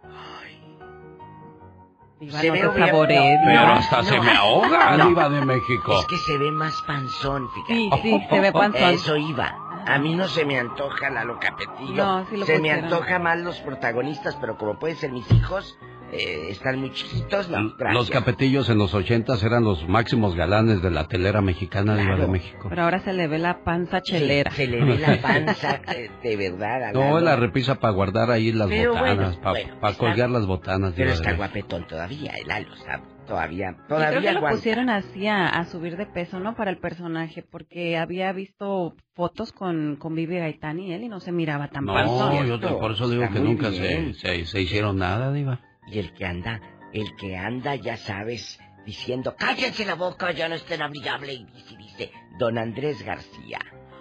Se 2.20 2.46
no 2.46 2.52
ve 2.54 2.66
obvia- 2.66 2.86
sabores. 2.86 3.20
Pero 3.44 3.60
No, 3.66 3.72
hasta 3.74 3.96
no. 3.98 4.02
se 4.04 4.20
me 4.20 4.30
ahoga, 4.30 4.96
No. 4.96 5.08
Diva 5.08 5.28
de 5.28 5.44
México. 5.44 5.98
es 6.00 6.06
que 6.06 6.16
se 6.16 6.38
ve 6.38 6.50
más 6.52 6.80
panzón, 6.86 7.48
fíjate. 7.50 7.74
Sí, 7.74 7.90
sí, 8.02 8.20
se 8.30 8.40
ve 8.40 8.52
panzón. 8.52 8.90
Eso 8.90 9.16
iba. 9.16 9.58
A 9.86 9.98
mí 9.98 10.14
no 10.14 10.28
se 10.28 10.44
me 10.44 10.58
antoja 10.58 11.10
Lalo 11.10 11.38
Capetillo. 11.38 12.04
No, 12.04 12.26
sí 12.26 12.36
lo 12.36 12.46
se 12.46 12.58
me 12.58 12.70
antoja 12.70 13.18
más 13.18 13.38
los 13.38 13.60
protagonistas, 13.60 14.36
pero 14.36 14.56
como 14.56 14.78
pueden 14.78 14.96
ser 14.96 15.12
mis 15.12 15.30
hijos, 15.32 15.78
eh, 16.16 16.46
están 16.50 16.78
muy 16.78 16.92
chiquitos, 16.92 17.48
no, 17.50 17.74
gracias. 17.76 17.94
Los 17.94 18.10
capetillos 18.10 18.68
en 18.70 18.78
los 18.78 18.94
ochentas 18.94 19.42
eran 19.42 19.64
los 19.64 19.86
máximos 19.88 20.34
galanes 20.36 20.80
de 20.82 20.90
la 20.90 21.08
telera 21.08 21.40
mexicana, 21.40 21.96
Diva 21.96 22.10
de 22.12 22.16
Claro. 22.16 22.32
México. 22.32 22.66
Pero 22.68 22.82
ahora 22.84 23.00
se 23.00 23.12
le 23.12 23.26
ve 23.28 23.38
la 23.38 23.64
panza 23.64 24.00
chelera. 24.00 24.50
Se 24.52 24.66
le 24.66 24.84
ve 24.84 24.98
la 24.98 25.16
panza, 25.22 25.80
eh, 25.94 26.10
de 26.22 26.36
verdad. 26.36 26.92
No, 26.92 27.20
la 27.20 27.36
repisa 27.36 27.76
para 27.80 27.92
guardar 27.92 28.30
ahí 28.30 28.52
las 28.52 28.68
Pero 28.68 28.92
bueno, 28.92 29.08
botanas, 29.08 29.36
para 29.38 29.50
bueno, 29.50 29.74
está- 29.74 29.94
colgar 29.98 30.30
las 30.30 30.46
botanas, 30.46 30.92
Pero 30.96 31.10
está 31.12 31.32
guapetón 31.34 31.86
todavía, 31.86 32.32
el 32.40 32.46
Lalo 32.48 32.74
está 32.74 33.00
todavía, 33.26 33.74
todavía 33.88 34.10
creo 34.10 34.20
que 34.20 34.32
lo 34.32 34.38
aguanta. 34.38 34.56
pusieron 34.58 34.90
así 34.90 35.26
a, 35.26 35.46
a 35.48 35.64
subir 35.64 35.96
de 35.96 36.04
peso, 36.04 36.40
¿no? 36.40 36.54
Para 36.56 36.70
el 36.70 36.76
personaje, 36.78 37.42
porque 37.42 37.96
había 37.96 38.30
visto 38.32 38.94
fotos 39.14 39.52
con, 39.52 39.96
con 39.96 40.14
Vivi 40.14 40.36
Gaitán 40.36 40.78
y 40.78 40.92
él 40.92 41.04
y 41.04 41.08
no 41.08 41.20
se 41.20 41.32
miraba 41.32 41.68
tan 41.68 41.86
No, 41.86 41.94
panzón. 41.94 42.46
yo 42.46 42.60
te- 42.60 42.68
por 42.68 42.92
eso 42.92 43.08
digo 43.08 43.22
Está 43.22 43.34
que 43.34 43.40
nunca 43.40 43.70
se, 43.72 44.12
se, 44.14 44.44
se 44.44 44.60
hicieron 44.60 44.98
nada, 44.98 45.32
Diva. 45.32 45.60
Y 45.86 45.98
el 45.98 46.12
que 46.14 46.24
anda, 46.26 46.60
el 46.92 47.14
que 47.16 47.36
anda, 47.36 47.74
ya 47.74 47.96
sabes, 47.96 48.58
diciendo, 48.86 49.34
cállense 49.36 49.84
la 49.84 49.94
boca, 49.94 50.30
ya 50.32 50.48
no 50.48 50.54
estén 50.54 50.82
amigable, 50.82 51.32
y 51.34 51.44
dice, 51.44 51.76
dice, 51.76 52.12
don 52.38 52.58
Andrés 52.58 53.02
García. 53.04 53.58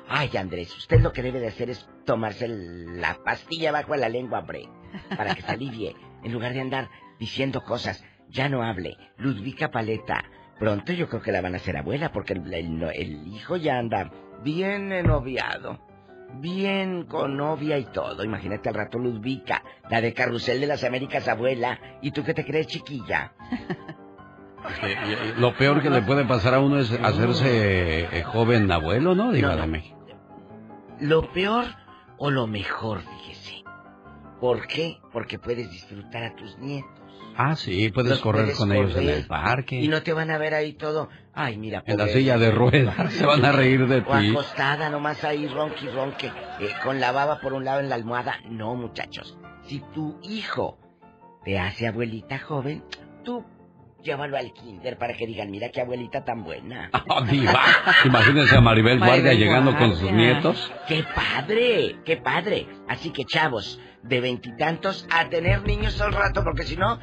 Ay, 0.08 0.30
Andrés, 0.38 0.76
usted 0.78 1.00
lo 1.02 1.14
que 1.14 1.24
debe 1.24 1.40
de 1.40 1.48
hacer 1.48 1.70
es 1.70 1.88
tomarse 2.06 2.48
la 2.48 3.18
pastilla 3.24 3.72
bajo 3.72 3.96
la 3.96 4.10
lengua, 4.10 4.40
hombre, 4.40 4.68
para 5.16 5.34
que 5.34 5.42
se 5.42 5.52
alivie, 5.52 5.96
en 6.24 6.32
lugar 6.34 6.54
de 6.54 6.62
andar 6.62 6.90
diciendo 7.20 7.64
cosas. 7.64 8.04
Ya 8.30 8.50
no 8.50 8.64
hable. 8.64 8.98
Ludvica 9.18 9.70
Paleta, 9.72 10.24
pronto 10.60 10.92
yo 10.92 11.08
creo 11.08 11.22
que 11.22 11.32
la 11.32 11.42
van 11.42 11.54
a 11.54 11.58
hacer 11.58 11.78
abuela, 11.78 12.12
porque 12.12 12.34
el, 12.34 12.54
el- 12.54 12.84
el 12.94 13.28
hijo 13.28 13.58
ya 13.58 13.78
anda 13.78 14.12
bien 14.44 14.92
enoviado. 14.92 15.80
Bien 16.36 17.04
con 17.06 17.38
novia 17.38 17.78
y 17.78 17.86
todo. 17.86 18.24
Imagínate 18.24 18.70
al 18.70 18.76
rato 18.76 18.98
Ludvica, 18.98 19.64
la 19.90 20.02
de 20.02 20.14
Carrusel 20.14 20.60
de 20.60 20.68
las 20.68 20.84
Américas 20.84 21.28
abuela. 21.28 21.80
¿Y 22.02 22.12
tú 22.12 22.24
qué 22.24 22.34
te 22.34 22.46
crees, 22.46 22.68
chiquilla? 22.68 23.34
Lo 25.38 25.56
peor 25.58 25.82
que 25.82 25.90
le 25.90 26.02
puede 26.04 26.26
pasar 26.26 26.54
a 26.54 26.60
uno 26.60 26.80
es 26.80 26.92
hacerse 26.92 28.18
eh, 28.18 28.24
joven 28.24 28.72
abuelo, 28.72 29.14
¿no? 29.14 29.32
Diva 29.32 29.50
No, 29.50 29.56
no. 29.56 29.62
de 29.62 29.68
México. 29.68 30.00
¿Lo 31.00 31.34
peor 31.34 31.66
o 32.18 32.32
lo 32.32 32.48
mejor, 32.48 33.02
fíjese? 33.02 33.64
¿Por 34.40 34.68
qué? 34.68 35.00
Porque 35.12 35.38
puedes 35.38 35.70
disfrutar 35.70 36.24
a 36.24 36.36
tus 36.36 36.58
nietos. 36.60 36.90
Ah, 37.36 37.56
sí, 37.56 37.90
puedes 37.90 38.12
Los 38.12 38.22
correr 38.22 38.44
puedes 38.44 38.58
con 38.58 38.72
ellos 38.72 38.96
en 38.96 39.10
el 39.10 39.26
parque. 39.26 39.76
Y 39.82 39.88
no 39.88 40.02
te 40.04 40.14
van 40.14 40.30
a 40.32 40.38
ver 40.38 40.54
ahí 40.54 40.74
todo. 40.74 41.10
Ay, 41.36 41.58
mira, 41.58 41.82
En 41.86 41.98
la 41.98 42.04
pobre- 42.06 42.14
silla 42.14 42.38
de 42.38 42.52
ruedas. 42.52 42.96
Se 43.14 43.26
van 43.26 43.44
a 43.44 43.52
reír 43.52 43.88
de 43.88 43.98
O 44.06 44.20
ti. 44.20 44.30
acostada, 44.32 44.90
nomás 44.90 45.24
ahí 45.24 45.48
ronqui 45.48 45.88
ronque, 45.88 46.28
eh, 46.28 46.70
con 46.84 47.00
la 47.00 47.12
baba 47.12 47.40
por 47.42 47.54
un 47.54 47.66
lado 47.66 47.80
en 47.80 47.90
la 47.90 47.96
almohada. 47.96 48.36
No, 48.50 48.76
muchachos. 48.76 49.38
Si 49.64 49.80
tu 49.94 50.20
hijo 50.24 50.78
te 51.44 51.58
hace 51.60 51.88
abuelita 51.88 52.38
joven, 52.40 52.84
tú 53.24 53.44
llévalo 54.04 54.38
al 54.38 54.52
kinder 54.54 54.98
para 54.98 55.14
que 55.14 55.26
digan, 55.26 55.50
mira 55.50 55.70
qué 55.70 55.80
abuelita 55.82 56.24
tan 56.24 56.44
buena. 56.44 56.90
Oh. 57.10 57.24
Imagínense 58.06 58.56
a 58.58 58.62
Maribel 58.62 59.00
Guardia 59.00 59.34
llegando 59.34 59.76
con 59.78 59.96
sus 59.96 60.12
nietos. 60.12 60.72
¡Qué 60.88 61.04
padre! 61.16 61.98
¡Qué 62.06 62.18
padre! 62.18 62.68
Así 62.88 63.12
que, 63.12 63.24
chavos, 63.26 63.80
de 64.04 64.20
veintitantos 64.20 65.08
a 65.12 65.30
tener 65.30 65.64
niños 65.64 66.00
al 66.02 66.12
rato, 66.14 66.44
porque 66.44 66.64
si 66.64 66.76
no, 66.76 67.00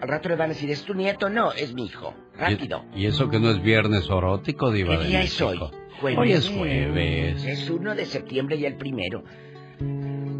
al 0.00 0.08
rato 0.08 0.28
le 0.28 0.36
van 0.36 0.50
a 0.50 0.54
decir, 0.54 0.70
¿es 0.70 0.82
tu 0.84 0.94
nieto? 0.94 1.28
No, 1.28 1.52
es 1.52 1.74
mi 1.74 1.86
hijo. 1.86 2.14
Rápido. 2.38 2.84
Y, 2.94 3.02
y 3.02 3.06
eso 3.06 3.28
que 3.28 3.38
no 3.38 3.50
es 3.50 3.62
viernes 3.62 4.06
erótico, 4.08 4.70
Diva 4.72 4.96
¿Qué 4.96 5.02
de 5.04 5.08
día 5.08 5.22
es 5.22 5.40
hoy? 5.40 5.58
Jueves. 6.00 6.18
Hoy 6.18 6.32
es 6.32 6.48
jueves. 6.48 7.44
Es 7.44 7.68
1 7.68 7.94
de 7.94 8.06
septiembre 8.06 8.56
y 8.56 8.64
el 8.64 8.76
primero. 8.76 9.22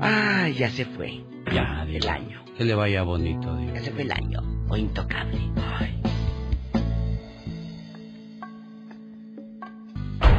Ay, 0.01 0.55
ya 0.55 0.71
se 0.71 0.87
fue. 0.87 1.23
Ya, 1.53 1.83
El 1.87 2.01
Diva. 2.01 2.13
año. 2.15 2.45
Que 2.57 2.65
le 2.65 2.75
vaya 2.75 3.03
bonito, 3.03 3.55
Diva. 3.57 3.75
Ya 3.75 3.81
se 3.81 3.91
fue 3.93 4.03
el 4.03 4.13
año. 4.13 4.41
O 4.69 4.77
intocable. 4.77 5.39
Ay. 5.79 6.01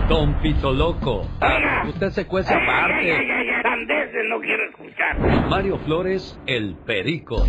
Don 0.10 0.42
Pito 0.42 0.74
Loco. 0.74 1.28
Usted 1.88 2.10
se 2.10 2.26
cuece 2.26 2.54
aparte. 2.54 3.18
No 4.30 4.40
quiero 4.40 4.64
escuchar. 4.70 5.20
Mario 5.50 5.78
Flores, 5.80 6.40
el 6.48 6.76
perico. 6.86 7.46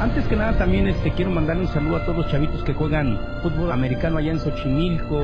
Antes 0.00 0.26
que 0.28 0.34
nada 0.34 0.56
también 0.56 0.88
este 0.88 1.12
quiero 1.12 1.30
mandar 1.30 1.58
un 1.58 1.68
saludo 1.68 1.96
a 1.96 2.04
todos 2.06 2.16
los 2.16 2.28
chavitos 2.30 2.64
que 2.64 2.72
juegan 2.72 3.20
fútbol 3.42 3.70
americano 3.70 4.16
allá 4.16 4.32
en 4.32 4.40
Xochimilco. 4.40 5.22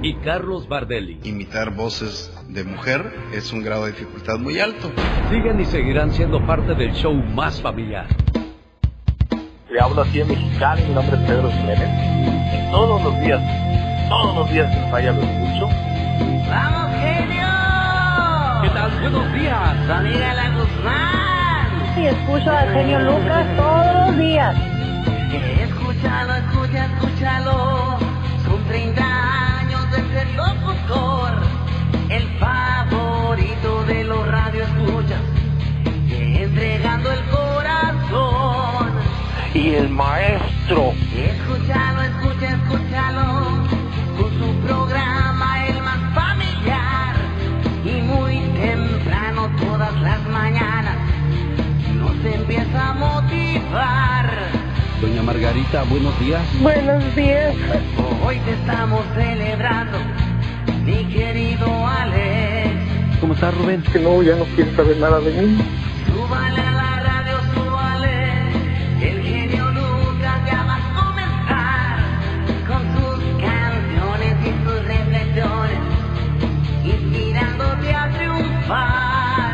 Y 0.00 0.14
Carlos 0.24 0.66
Bardelli. 0.66 1.20
Imitar 1.24 1.74
voces 1.74 2.32
de 2.48 2.64
mujer 2.64 3.12
es 3.34 3.52
un 3.52 3.62
grado 3.62 3.84
de 3.84 3.92
dificultad 3.92 4.38
muy 4.38 4.60
alto. 4.60 4.90
Siguen 5.28 5.60
y 5.60 5.66
seguirán 5.66 6.10
siendo 6.12 6.40
parte 6.46 6.74
del 6.74 6.94
show 6.94 7.12
más 7.12 7.60
familiar. 7.60 8.06
Le 9.70 9.78
hablo 9.78 10.00
así 10.00 10.20
en 10.20 10.28
mexicano, 10.28 10.80
mi 10.88 10.94
nombre 10.94 11.14
es 11.14 11.22
Pedro 11.28 11.50
Jiménez. 11.50 11.90
Y 12.54 12.70
todos 12.70 13.02
los 13.04 13.20
días, 13.20 13.42
todos 14.08 14.36
los 14.36 14.50
días 14.50 14.72
sin 14.72 14.90
falla 14.90 15.12
lo 15.12 15.20
escucho. 15.20 15.68
¡Vamos, 16.48 16.96
genio! 17.02 17.46
¿Qué 18.62 18.70
tal? 18.70 18.90
Buenos 19.02 19.32
días. 19.34 19.90
¡Amiga 19.90 20.34
la 20.34 20.50
Guzmán! 20.56 21.17
Y 21.98 22.06
escucho 22.06 22.50
al 22.50 22.72
genio 22.72 23.00
Lucas 23.00 23.44
todos 23.56 24.06
los 24.06 24.18
días. 24.18 24.54
Escúchalo, 25.62 26.34
escucha, 26.34 26.86
escúchalo. 26.86 27.98
Son 28.44 28.64
30 28.68 29.58
años 29.58 29.90
de 29.90 29.96
ser 30.12 30.28
locutor. 30.36 31.42
El 32.08 32.22
favorito 32.38 33.84
de 33.86 34.04
los 34.04 34.28
radioescuchas. 34.28 35.20
Entregando 36.10 37.10
el 37.10 37.20
corazón. 37.30 38.92
Y 39.54 39.74
el 39.74 39.88
maestro. 39.88 40.94
Empieza 52.48 52.88
a 52.88 52.94
motivar. 52.94 54.26
Doña 55.02 55.22
Margarita, 55.22 55.82
buenos 55.84 56.18
días. 56.18 56.40
Buenos 56.62 57.14
días. 57.14 57.54
Hoy 58.24 58.38
te 58.38 58.52
estamos 58.52 59.04
celebrando, 59.14 59.98
mi 60.82 61.04
querido 61.12 61.86
Alex. 61.86 62.70
¿Cómo 63.20 63.34
estás, 63.34 63.54
Rubén? 63.54 63.82
Que 63.92 63.98
no, 63.98 64.22
ya 64.22 64.36
no 64.36 64.44
quiere 64.56 64.74
saber 64.74 64.96
nada 64.96 65.20
de 65.20 65.30
mí. 65.30 65.58
Súbale 66.06 66.60
a 66.62 66.70
la 66.70 66.87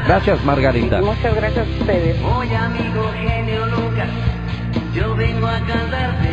Gracias, 0.06 0.44
Margarita. 0.44 1.00
Muchas 1.00 1.34
gracias 1.34 1.66
a 1.66 1.70
ustedes. 1.80 2.16
Oye, 2.22 2.54
amigo 2.54 3.10
genio 3.22 3.66
Lucas, 3.66 4.08
yo 4.94 5.14
vengo 5.16 5.46
a 5.46 5.58
cantarte. 5.60 6.30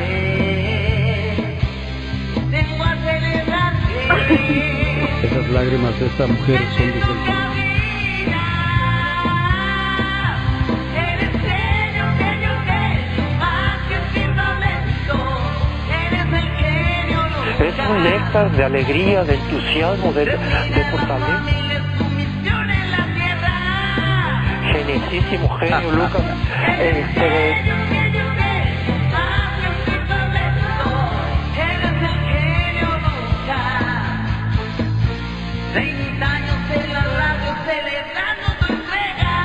Vengo 2.50 2.84
a 2.84 2.96
celebrarte. 2.98 3.94
Esas 5.26 5.50
lágrimas 5.50 5.98
de 6.00 6.06
esta 6.08 6.28
mujer 6.28 6.60
son 6.76 6.88
de 6.88 7.00
Eres 10.98 11.32
genio, 11.32 12.06
genio, 12.18 12.52
genio, 12.66 13.24
más 13.40 13.78
que 13.88 13.98
firmamento. 14.20 15.16
Eres 16.08 16.28
el 16.34 16.50
genio 16.58 17.24
Lucas. 17.24 17.62
Es 17.62 17.76
un 17.90 18.04
néctar 18.04 18.52
de 18.52 18.64
alegría, 18.66 19.24
de 19.24 19.36
entusiasmo, 19.36 20.12
de, 20.12 20.26
de 20.26 20.86
fortaleza. 20.92 21.51
Radio 37.12 37.54
celebrando 37.66 38.48
tu 38.60 38.66
entrega. 38.74 39.36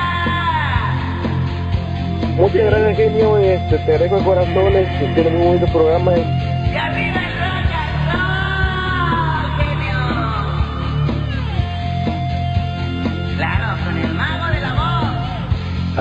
muchas 2.37 2.65
gracias, 2.65 2.97
genio. 2.97 3.39
Este, 3.39 3.79
te 3.79 3.93
agradezco 3.93 4.19
de 4.19 4.25
corazón. 4.25 4.77
Este, 4.77 5.07
tienes 5.15 5.33
un 5.33 5.39
muy 5.39 5.47
bonito 5.49 5.67
programa. 5.73 6.17
Y 6.17 6.36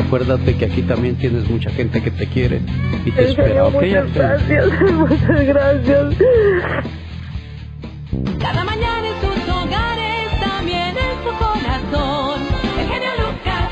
Acuérdate 0.07 0.56
que 0.56 0.65
aquí 0.65 0.82
también 0.84 1.15
tienes 1.15 1.49
mucha 1.49 1.69
gente 1.72 2.02
que 2.02 2.11
te 2.11 2.27
quiere 2.27 2.61
y 3.06 3.11
te 3.11 3.22
En 3.23 3.27
espera. 3.30 3.48
serio, 3.48 3.68
¿ok? 3.68 3.73
muchas 3.73 4.14
gracias, 4.14 4.82
muchas 4.94 5.45
gracias. 5.45 6.15
Cada 8.40 8.64
mañana 8.64 9.07
en 9.07 9.22
sus 9.22 9.49
hogares, 9.53 10.40
también 10.40 10.90
en 10.95 11.23
su 11.23 11.32
corazón. 11.38 12.41
El 12.80 12.88
genio 12.88 13.10
Lucas. 13.19 13.72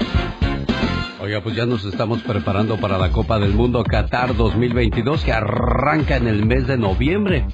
Oiga, 1.22 1.42
pues 1.42 1.56
ya 1.56 1.66
nos 1.66 1.86
estamos 1.86 2.22
preparando 2.24 2.78
para 2.78 2.98
la 2.98 3.10
Copa 3.12 3.40
del 3.40 3.54
Mundo 3.54 3.84
Qatar 3.84 4.36
2022 4.36 5.24
que 5.24 5.32
arranca 5.32 6.18
en 6.18 6.28
el 6.28 6.46
mes 6.46 6.68
de 6.68 6.78
noviembre. 6.78 7.46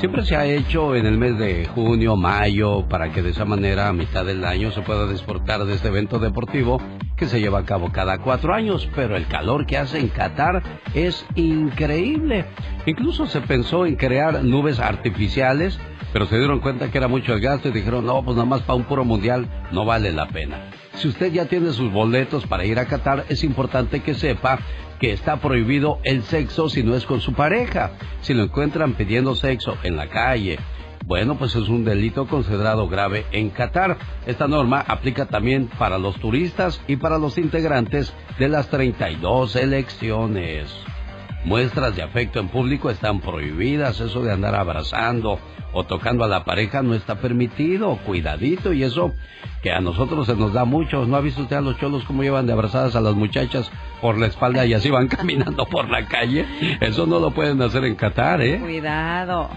Siempre 0.00 0.24
se 0.24 0.36
ha 0.36 0.44
hecho 0.44 0.94
en 0.96 1.06
el 1.06 1.16
mes 1.16 1.38
de 1.38 1.66
junio, 1.66 2.16
mayo, 2.16 2.86
para 2.88 3.10
que 3.12 3.22
de 3.22 3.30
esa 3.30 3.44
manera 3.46 3.88
a 3.88 3.92
mitad 3.92 4.24
del 4.26 4.44
año 4.44 4.70
se 4.72 4.82
pueda 4.82 5.06
disfrutar 5.06 5.64
de 5.64 5.74
este 5.74 5.88
evento 5.88 6.18
deportivo 6.18 6.78
que 7.16 7.26
se 7.26 7.40
lleva 7.40 7.60
a 7.60 7.64
cabo 7.64 7.92
cada 7.92 8.18
cuatro 8.18 8.54
años, 8.54 8.88
pero 8.94 9.16
el 9.16 9.26
calor 9.26 9.66
que 9.66 9.78
hace 9.78 9.98
en 9.98 10.08
Qatar 10.08 10.62
es 10.94 11.24
increíble. 11.34 12.44
Incluso 12.86 13.26
se 13.26 13.40
pensó 13.40 13.86
en 13.86 13.96
crear 13.96 14.42
nubes 14.44 14.80
artificiales, 14.80 15.78
pero 16.12 16.26
se 16.26 16.38
dieron 16.38 16.60
cuenta 16.60 16.90
que 16.90 16.98
era 16.98 17.08
mucho 17.08 17.34
el 17.34 17.40
gasto 17.40 17.68
y 17.68 17.72
dijeron, 17.72 18.06
no, 18.06 18.22
pues 18.24 18.36
nada 18.36 18.48
más 18.48 18.62
para 18.62 18.74
un 18.74 18.84
puro 18.84 19.04
mundial 19.04 19.48
no 19.72 19.84
vale 19.84 20.12
la 20.12 20.28
pena. 20.28 20.70
Si 20.94 21.08
usted 21.08 21.32
ya 21.32 21.46
tiene 21.46 21.72
sus 21.72 21.92
boletos 21.92 22.46
para 22.46 22.64
ir 22.64 22.78
a 22.78 22.86
Qatar, 22.86 23.24
es 23.28 23.42
importante 23.42 24.00
que 24.00 24.14
sepa 24.14 24.60
que 25.00 25.12
está 25.12 25.38
prohibido 25.38 25.98
el 26.04 26.22
sexo 26.22 26.68
si 26.68 26.82
no 26.82 26.94
es 26.94 27.04
con 27.04 27.20
su 27.20 27.32
pareja. 27.32 27.92
Si 28.20 28.32
lo 28.32 28.44
encuentran 28.44 28.94
pidiendo 28.94 29.34
sexo 29.34 29.76
en 29.82 29.96
la 29.96 30.08
calle, 30.08 30.58
bueno, 31.06 31.36
pues 31.36 31.54
es 31.54 31.68
un 31.68 31.84
delito 31.84 32.26
considerado 32.26 32.88
grave 32.88 33.26
en 33.32 33.50
Qatar. 33.50 33.98
Esta 34.26 34.48
norma 34.48 34.82
aplica 34.86 35.26
también 35.26 35.68
para 35.78 35.98
los 35.98 36.16
turistas 36.16 36.80
y 36.86 36.96
para 36.96 37.18
los 37.18 37.36
integrantes 37.36 38.14
de 38.38 38.48
las 38.48 38.68
32 38.68 39.56
elecciones. 39.56 40.74
Muestras 41.44 41.94
de 41.94 42.02
afecto 42.02 42.40
en 42.40 42.48
público 42.48 42.88
están 42.88 43.20
prohibidas, 43.20 44.00
eso 44.00 44.22
de 44.22 44.32
andar 44.32 44.54
abrazando 44.54 45.38
o 45.74 45.84
tocando 45.84 46.24
a 46.24 46.28
la 46.28 46.44
pareja 46.44 46.82
no 46.82 46.94
está 46.94 47.16
permitido, 47.16 47.98
cuidadito 48.06 48.72
y 48.72 48.82
eso 48.82 49.12
que 49.62 49.72
a 49.72 49.80
nosotros 49.80 50.26
se 50.26 50.36
nos 50.36 50.54
da 50.54 50.64
mucho. 50.64 51.04
¿No 51.04 51.16
ha 51.16 51.20
visto 51.20 51.42
usted 51.42 51.56
a 51.56 51.60
los 51.60 51.76
cholos 51.78 52.04
cómo 52.04 52.22
llevan 52.22 52.46
de 52.46 52.54
abrazadas 52.54 52.96
a 52.96 53.02
las 53.02 53.14
muchachas 53.14 53.70
por 54.00 54.16
la 54.16 54.26
espalda 54.26 54.64
y 54.64 54.72
así 54.72 54.88
van 54.88 55.08
caminando 55.08 55.66
por 55.66 55.90
la 55.90 56.06
calle? 56.06 56.46
Eso 56.80 57.06
no 57.06 57.18
lo 57.18 57.32
pueden 57.32 57.60
hacer 57.60 57.84
en 57.84 57.96
Qatar, 57.96 58.40
¿eh? 58.40 58.58
Cuidado. 58.58 59.50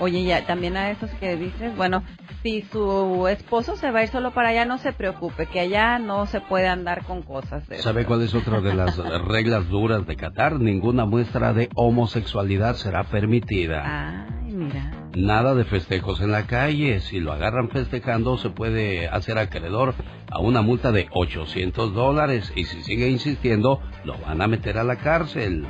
Oye, 0.00 0.24
ya 0.24 0.44
también 0.46 0.76
a 0.76 0.90
esos 0.90 1.10
que 1.12 1.36
dices, 1.36 1.76
bueno, 1.76 2.02
si 2.42 2.62
su 2.62 3.26
esposo 3.28 3.76
se 3.76 3.90
va 3.90 4.00
a 4.00 4.02
ir 4.02 4.08
solo 4.08 4.32
para 4.32 4.48
allá, 4.48 4.64
no 4.64 4.78
se 4.78 4.92
preocupe, 4.92 5.46
que 5.46 5.60
allá 5.60 5.98
no 5.98 6.26
se 6.26 6.40
puede 6.40 6.68
andar 6.68 7.04
con 7.04 7.22
cosas 7.22 7.66
de 7.68 7.78
¿Sabe 7.78 8.04
cuál 8.04 8.22
es 8.22 8.34
otra 8.34 8.60
de 8.60 8.74
las 8.74 8.96
reglas 9.28 9.68
duras 9.68 10.06
de 10.06 10.16
Qatar? 10.16 10.60
Ninguna 10.60 11.06
muestra 11.06 11.52
de 11.52 11.70
homosexualidad 11.74 12.74
será 12.74 13.04
permitida. 13.04 14.26
Ay, 14.26 14.52
mira. 14.52 14.90
Nada 15.16 15.54
de 15.54 15.64
festejos 15.64 16.20
en 16.20 16.32
la 16.32 16.46
calle. 16.46 17.00
Si 17.00 17.20
lo 17.20 17.32
agarran 17.32 17.70
festejando, 17.70 18.36
se 18.36 18.50
puede 18.50 19.08
hacer 19.08 19.38
acreedor 19.38 19.94
a 20.28 20.40
una 20.40 20.60
multa 20.60 20.90
de 20.90 21.06
800 21.12 21.94
dólares. 21.94 22.52
Y 22.56 22.64
si 22.64 22.82
sigue 22.82 23.08
insistiendo, 23.08 23.80
lo 24.04 24.18
van 24.18 24.42
a 24.42 24.48
meter 24.48 24.76
a 24.76 24.84
la 24.84 24.96
cárcel. 24.96 25.66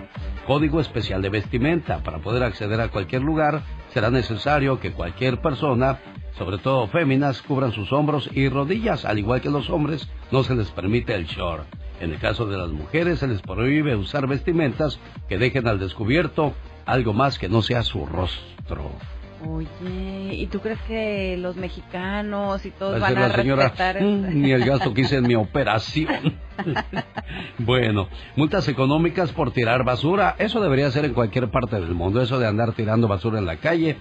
Código 0.46 0.80
especial 0.80 1.20
de 1.20 1.28
vestimenta. 1.28 2.02
Para 2.02 2.18
poder 2.20 2.42
acceder 2.42 2.80
a 2.80 2.88
cualquier 2.88 3.22
lugar, 3.22 3.62
será 3.94 4.10
necesario 4.10 4.80
que 4.80 4.92
cualquier 4.92 5.40
persona, 5.40 6.00
sobre 6.36 6.58
todo 6.58 6.88
féminas, 6.88 7.40
cubran 7.42 7.70
sus 7.70 7.92
hombros 7.92 8.28
y 8.32 8.48
rodillas. 8.48 9.04
Al 9.04 9.20
igual 9.20 9.40
que 9.40 9.50
los 9.50 9.70
hombres, 9.70 10.10
no 10.32 10.42
se 10.42 10.56
les 10.56 10.72
permite 10.72 11.14
el 11.14 11.26
short. 11.26 11.64
En 12.00 12.12
el 12.12 12.18
caso 12.18 12.44
de 12.44 12.58
las 12.58 12.70
mujeres, 12.70 13.20
se 13.20 13.28
les 13.28 13.40
prohíbe 13.40 13.94
usar 13.94 14.26
vestimentas 14.26 14.98
que 15.28 15.38
dejen 15.38 15.68
al 15.68 15.78
descubierto 15.78 16.54
algo 16.86 17.12
más 17.12 17.38
que 17.38 17.48
no 17.48 17.62
sea 17.62 17.84
su 17.84 18.04
rostro. 18.04 18.90
Oye, 19.48 20.34
¿y 20.34 20.46
tú 20.46 20.60
crees 20.60 20.80
que 20.82 21.36
los 21.36 21.56
mexicanos 21.56 22.64
y 22.64 22.70
todos 22.70 23.00
van 23.00 23.18
a 23.18 23.30
señora, 23.34 23.62
respetar? 23.64 24.02
"Mm, 24.02 24.42
ni 24.42 24.52
el 24.52 24.64
gasto 24.64 24.94
que 24.94 25.02
hice 25.02 25.16
en 25.16 25.26
mi 25.26 25.34
operación. 25.34 26.38
bueno, 27.58 28.08
multas 28.36 28.68
económicas 28.68 29.32
por 29.32 29.50
tirar 29.52 29.84
basura. 29.84 30.34
Eso 30.38 30.60
debería 30.60 30.90
ser 30.90 31.04
en 31.04 31.14
cualquier 31.14 31.50
parte 31.50 31.76
del 31.80 31.94
mundo. 31.94 32.20
Eso 32.22 32.38
de 32.38 32.46
andar 32.46 32.72
tirando 32.72 33.08
basura 33.08 33.38
en 33.38 33.46
la 33.46 33.56
calle 33.56 33.96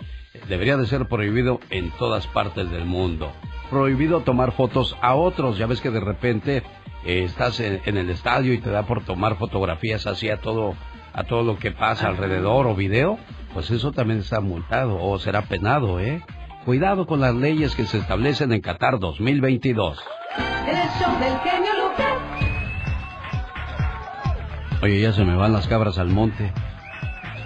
debería 0.47 0.77
de 0.77 0.85
ser 0.87 1.07
prohibido 1.07 1.59
en 1.69 1.91
todas 1.91 2.25
partes 2.27 2.69
del 2.71 2.85
mundo. 2.85 3.31
Prohibido 3.69 4.21
tomar 4.21 4.51
fotos 4.53 4.95
a 5.01 5.15
otros. 5.15 5.57
Ya 5.57 5.67
ves 5.67 5.81
que 5.81 5.89
de 5.89 5.99
repente 5.99 6.63
eh, 7.05 7.23
estás 7.23 7.59
en, 7.59 7.81
en 7.85 7.97
el 7.97 8.09
estadio 8.09 8.53
y 8.53 8.59
te 8.59 8.69
da 8.69 8.83
por 8.83 9.03
tomar 9.03 9.37
fotografías 9.37 10.05
así 10.07 10.29
a 10.29 10.37
todo, 10.37 10.75
a 11.13 11.23
todo 11.25 11.43
lo 11.43 11.57
que 11.57 11.71
pasa 11.71 12.07
alrededor 12.07 12.67
o 12.67 12.75
video. 12.75 13.17
Pues 13.53 13.69
eso 13.69 13.91
también 13.91 14.19
está 14.19 14.41
multado 14.41 14.97
o 14.99 15.19
será 15.19 15.43
penado, 15.43 15.99
¿eh? 15.99 16.23
Cuidado 16.65 17.05
con 17.05 17.19
las 17.19 17.35
leyes 17.35 17.75
que 17.75 17.85
se 17.85 17.99
establecen 17.99 18.51
en 18.51 18.61
Qatar 18.61 18.99
2022. 18.99 19.99
El 20.65 20.75
show 20.75 21.19
del 21.19 21.37
genio 21.39 21.71
Lucas. 21.83 22.13
Oye, 24.81 25.01
ya 25.01 25.13
se 25.13 25.23
me 25.23 25.35
van 25.35 25.53
las 25.53 25.67
cabras 25.67 25.97
al 25.97 26.09
monte. 26.09 26.51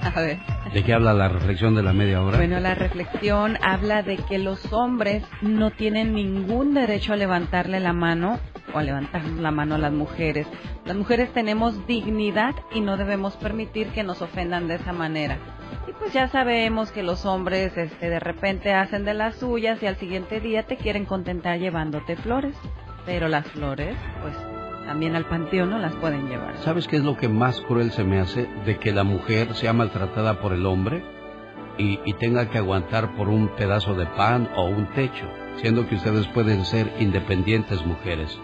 A 0.01 0.21
ver. 0.21 0.37
¿De 0.73 0.83
qué 0.83 0.93
habla 0.93 1.13
la 1.13 1.29
reflexión 1.29 1.75
de 1.75 1.83
la 1.83 1.93
media 1.93 2.21
hora? 2.21 2.37
Bueno, 2.37 2.59
la 2.59 2.75
reflexión 2.75 3.57
habla 3.61 4.03
de 4.03 4.17
que 4.17 4.37
los 4.37 4.71
hombres 4.73 5.23
no 5.41 5.71
tienen 5.71 6.13
ningún 6.13 6.73
derecho 6.73 7.13
a 7.13 7.15
levantarle 7.15 7.79
la 7.79 7.93
mano 7.93 8.39
o 8.73 8.79
a 8.79 8.83
levantar 8.83 9.23
la 9.25 9.51
mano 9.51 9.75
a 9.75 9.77
las 9.77 9.93
mujeres. 9.93 10.47
Las 10.85 10.95
mujeres 10.95 11.31
tenemos 11.33 11.85
dignidad 11.87 12.55
y 12.73 12.81
no 12.81 12.97
debemos 12.97 13.35
permitir 13.37 13.87
que 13.87 14.03
nos 14.03 14.21
ofendan 14.21 14.67
de 14.67 14.75
esa 14.75 14.93
manera. 14.93 15.37
Y 15.87 15.93
pues 15.93 16.13
ya 16.13 16.27
sabemos 16.27 16.91
que 16.91 17.03
los 17.03 17.25
hombres 17.25 17.77
este, 17.77 18.09
de 18.09 18.19
repente 18.19 18.73
hacen 18.73 19.05
de 19.05 19.13
las 19.13 19.35
suyas 19.35 19.81
y 19.81 19.87
al 19.87 19.97
siguiente 19.97 20.39
día 20.39 20.63
te 20.63 20.77
quieren 20.77 21.05
contentar 21.05 21.59
llevándote 21.59 22.15
flores. 22.17 22.55
Pero 23.05 23.29
las 23.29 23.47
flores, 23.47 23.95
pues 24.21 24.35
también 24.87 25.15
al 25.15 25.25
panteón 25.25 25.69
no 25.69 25.79
las 25.79 25.93
pueden 25.95 26.27
llevar. 26.29 26.57
¿Sabes 26.59 26.87
qué 26.87 26.95
es 26.95 27.03
lo 27.03 27.17
que 27.17 27.27
más 27.27 27.59
cruel 27.61 27.91
se 27.91 28.05
me 28.05 28.19
hace? 28.19 28.47
De 28.65 28.77
que 28.77 28.93
la 28.93 29.03
mujer 29.03 29.53
sea 29.53 29.73
maltratada 29.73 30.39
por 30.39 30.53
el 30.53 30.65
hombre 30.65 31.03
y, 31.77 31.99
y 32.05 32.13
tenga 32.13 32.49
que 32.49 32.57
aguantar 32.57 33.15
por 33.15 33.27
un 33.27 33.49
pedazo 33.49 33.93
de 33.95 34.05
pan 34.05 34.49
o 34.55 34.65
un 34.65 34.87
techo, 34.93 35.27
siendo 35.57 35.87
que 35.87 35.95
ustedes 35.95 36.25
pueden 36.27 36.63
ser 36.65 36.91
independientes 36.99 37.85
mujeres. 37.85 38.39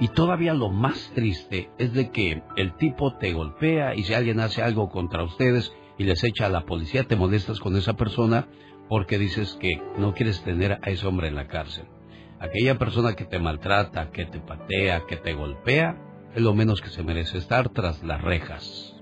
Y 0.00 0.08
todavía 0.08 0.52
lo 0.52 0.68
más 0.68 1.12
triste 1.14 1.70
es 1.78 1.94
de 1.94 2.10
que 2.10 2.42
el 2.56 2.76
tipo 2.76 3.16
te 3.16 3.32
golpea 3.32 3.94
y 3.94 4.02
si 4.02 4.14
alguien 4.14 4.40
hace 4.40 4.62
algo 4.62 4.90
contra 4.90 5.22
ustedes 5.22 5.72
y 5.96 6.04
les 6.04 6.24
echa 6.24 6.46
a 6.46 6.50
la 6.50 6.66
policía, 6.66 7.04
te 7.04 7.14
molestas 7.14 7.60
con 7.60 7.76
esa 7.76 7.94
persona 7.94 8.48
porque 8.88 9.16
dices 9.16 9.56
que 9.60 9.80
no 9.96 10.12
quieres 10.12 10.42
tener 10.42 10.72
a 10.82 10.90
ese 10.90 11.06
hombre 11.06 11.28
en 11.28 11.36
la 11.36 11.46
cárcel. 11.46 11.84
Aquella 12.40 12.78
persona 12.78 13.14
que 13.14 13.24
te 13.24 13.38
maltrata, 13.38 14.10
que 14.10 14.26
te 14.26 14.38
patea, 14.40 15.06
que 15.06 15.16
te 15.16 15.34
golpea, 15.34 15.96
es 16.34 16.42
lo 16.42 16.52
menos 16.54 16.80
que 16.80 16.88
se 16.88 17.02
merece 17.02 17.38
estar 17.38 17.68
tras 17.68 18.02
las 18.02 18.20
rejas. 18.20 18.94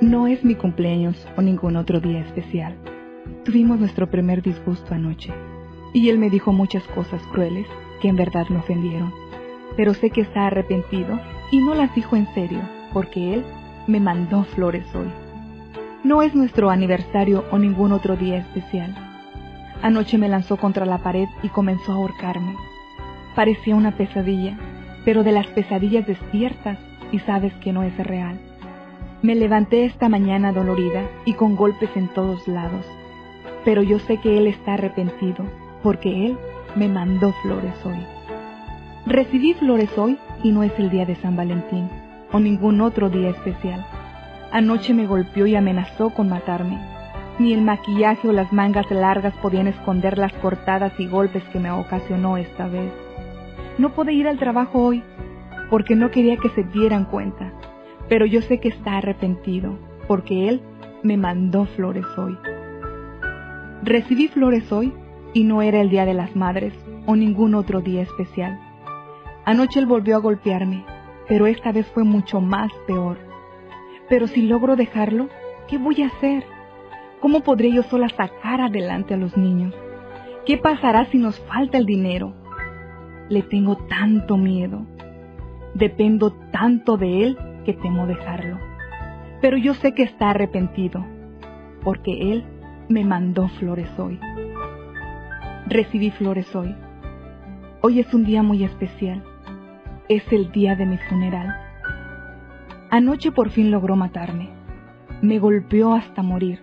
No 0.00 0.26
es 0.26 0.44
mi 0.44 0.54
cumpleaños 0.54 1.16
o 1.36 1.42
ningún 1.42 1.76
otro 1.76 1.98
día 1.98 2.20
especial. 2.20 2.76
Tuvimos 3.44 3.80
nuestro 3.80 4.08
primer 4.10 4.42
disgusto 4.42 4.94
anoche, 4.94 5.32
y 5.92 6.08
él 6.08 6.18
me 6.18 6.30
dijo 6.30 6.52
muchas 6.52 6.82
cosas 6.88 7.22
crueles 7.32 7.66
que 8.00 8.08
en 8.08 8.16
verdad 8.16 8.46
me 8.48 8.58
ofendieron. 8.58 9.12
Pero 9.76 9.94
sé 9.94 10.10
que 10.10 10.20
está 10.20 10.46
arrepentido 10.46 11.18
y 11.50 11.58
no 11.58 11.74
las 11.74 11.94
dijo 11.94 12.16
en 12.16 12.32
serio, 12.34 12.60
porque 12.92 13.34
él 13.34 13.44
me 13.86 13.98
mandó 13.98 14.44
flores 14.44 14.84
hoy. 14.94 15.23
No 16.04 16.20
es 16.20 16.34
nuestro 16.34 16.68
aniversario 16.68 17.46
o 17.50 17.58
ningún 17.58 17.90
otro 17.92 18.14
día 18.14 18.36
especial. 18.36 18.94
Anoche 19.80 20.18
me 20.18 20.28
lanzó 20.28 20.58
contra 20.58 20.84
la 20.84 20.98
pared 20.98 21.28
y 21.42 21.48
comenzó 21.48 21.92
a 21.92 21.94
ahorcarme. 21.94 22.54
Parecía 23.34 23.74
una 23.74 23.96
pesadilla, 23.96 24.58
pero 25.06 25.24
de 25.24 25.32
las 25.32 25.46
pesadillas 25.46 26.06
despiertas 26.06 26.78
y 27.10 27.20
sabes 27.20 27.54
que 27.54 27.72
no 27.72 27.84
es 27.84 27.96
real. 27.96 28.38
Me 29.22 29.34
levanté 29.34 29.86
esta 29.86 30.10
mañana 30.10 30.52
dolorida 30.52 31.08
y 31.24 31.32
con 31.32 31.56
golpes 31.56 31.88
en 31.94 32.08
todos 32.08 32.46
lados, 32.46 32.84
pero 33.64 33.82
yo 33.82 33.98
sé 33.98 34.18
que 34.18 34.36
él 34.36 34.46
está 34.46 34.74
arrepentido, 34.74 35.46
porque 35.82 36.26
él 36.26 36.38
me 36.76 36.88
mandó 36.88 37.32
flores 37.40 37.74
hoy. 37.82 38.04
Recibí 39.06 39.54
flores 39.54 39.96
hoy 39.96 40.18
y 40.42 40.52
no 40.52 40.64
es 40.64 40.72
el 40.78 40.90
día 40.90 41.06
de 41.06 41.16
San 41.16 41.34
Valentín 41.34 41.88
o 42.30 42.40
ningún 42.40 42.82
otro 42.82 43.08
día 43.08 43.30
especial. 43.30 43.86
Anoche 44.54 44.94
me 44.94 45.08
golpeó 45.08 45.48
y 45.48 45.56
amenazó 45.56 46.10
con 46.10 46.28
matarme. 46.28 46.78
Ni 47.40 47.52
el 47.52 47.62
maquillaje 47.62 48.28
o 48.28 48.32
las 48.32 48.52
mangas 48.52 48.88
largas 48.88 49.34
podían 49.42 49.66
esconder 49.66 50.16
las 50.16 50.32
cortadas 50.34 50.92
y 50.96 51.08
golpes 51.08 51.42
que 51.52 51.58
me 51.58 51.72
ocasionó 51.72 52.36
esta 52.36 52.68
vez. 52.68 52.92
No 53.78 53.94
pude 53.94 54.12
ir 54.12 54.28
al 54.28 54.38
trabajo 54.38 54.78
hoy 54.80 55.02
porque 55.70 55.96
no 55.96 56.12
quería 56.12 56.36
que 56.36 56.50
se 56.50 56.62
dieran 56.62 57.04
cuenta, 57.06 57.52
pero 58.08 58.26
yo 58.26 58.42
sé 58.42 58.60
que 58.60 58.68
está 58.68 58.98
arrepentido 58.98 59.76
porque 60.06 60.48
él 60.48 60.62
me 61.02 61.16
mandó 61.16 61.64
flores 61.64 62.06
hoy. 62.16 62.38
Recibí 63.82 64.28
flores 64.28 64.70
hoy 64.70 64.92
y 65.32 65.42
no 65.42 65.62
era 65.62 65.80
el 65.80 65.90
Día 65.90 66.06
de 66.06 66.14
las 66.14 66.36
Madres 66.36 66.74
o 67.06 67.16
ningún 67.16 67.56
otro 67.56 67.80
día 67.80 68.02
especial. 68.02 68.56
Anoche 69.44 69.80
él 69.80 69.86
volvió 69.86 70.14
a 70.14 70.20
golpearme, 70.20 70.84
pero 71.26 71.48
esta 71.48 71.72
vez 71.72 71.88
fue 71.88 72.04
mucho 72.04 72.40
más 72.40 72.70
peor. 72.86 73.33
Pero 74.08 74.26
si 74.26 74.42
logro 74.42 74.76
dejarlo, 74.76 75.28
¿qué 75.68 75.78
voy 75.78 76.02
a 76.02 76.08
hacer? 76.08 76.44
¿Cómo 77.20 77.40
podré 77.40 77.72
yo 77.72 77.82
sola 77.84 78.08
sacar 78.10 78.60
adelante 78.60 79.14
a 79.14 79.16
los 79.16 79.36
niños? 79.36 79.74
¿Qué 80.44 80.58
pasará 80.58 81.06
si 81.06 81.18
nos 81.18 81.38
falta 81.40 81.78
el 81.78 81.86
dinero? 81.86 82.34
Le 83.30 83.42
tengo 83.42 83.76
tanto 83.88 84.36
miedo. 84.36 84.84
Dependo 85.74 86.32
tanto 86.52 86.98
de 86.98 87.24
él 87.24 87.38
que 87.64 87.72
temo 87.72 88.06
dejarlo. 88.06 88.58
Pero 89.40 89.56
yo 89.56 89.72
sé 89.74 89.94
que 89.94 90.02
está 90.02 90.30
arrepentido, 90.30 91.04
porque 91.82 92.32
él 92.32 92.44
me 92.88 93.04
mandó 93.04 93.48
flores 93.48 93.88
hoy. 93.98 94.20
Recibí 95.66 96.10
flores 96.10 96.54
hoy. 96.54 96.74
Hoy 97.80 98.00
es 98.00 98.12
un 98.12 98.24
día 98.24 98.42
muy 98.42 98.64
especial. 98.64 99.22
Es 100.08 100.30
el 100.30 100.52
día 100.52 100.76
de 100.76 100.84
mi 100.84 100.98
funeral. 100.98 101.63
Anoche 102.94 103.32
por 103.32 103.50
fin 103.50 103.72
logró 103.72 103.96
matarme. 103.96 104.50
Me 105.20 105.40
golpeó 105.40 105.96
hasta 105.96 106.22
morir. 106.22 106.62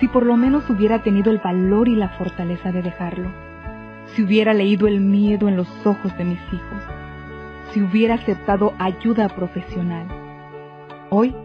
Si 0.00 0.08
por 0.08 0.24
lo 0.24 0.34
menos 0.38 0.70
hubiera 0.70 1.02
tenido 1.02 1.30
el 1.30 1.40
valor 1.40 1.88
y 1.88 1.94
la 1.94 2.08
fortaleza 2.16 2.72
de 2.72 2.80
dejarlo. 2.80 3.30
Si 4.06 4.22
hubiera 4.22 4.54
leído 4.54 4.88
el 4.88 5.02
miedo 5.02 5.46
en 5.46 5.58
los 5.58 5.68
ojos 5.84 6.16
de 6.16 6.24
mis 6.24 6.38
hijos. 6.50 6.82
Si 7.70 7.82
hubiera 7.82 8.14
aceptado 8.14 8.72
ayuda 8.78 9.28
profesional. 9.28 10.06
Hoy 11.10 11.36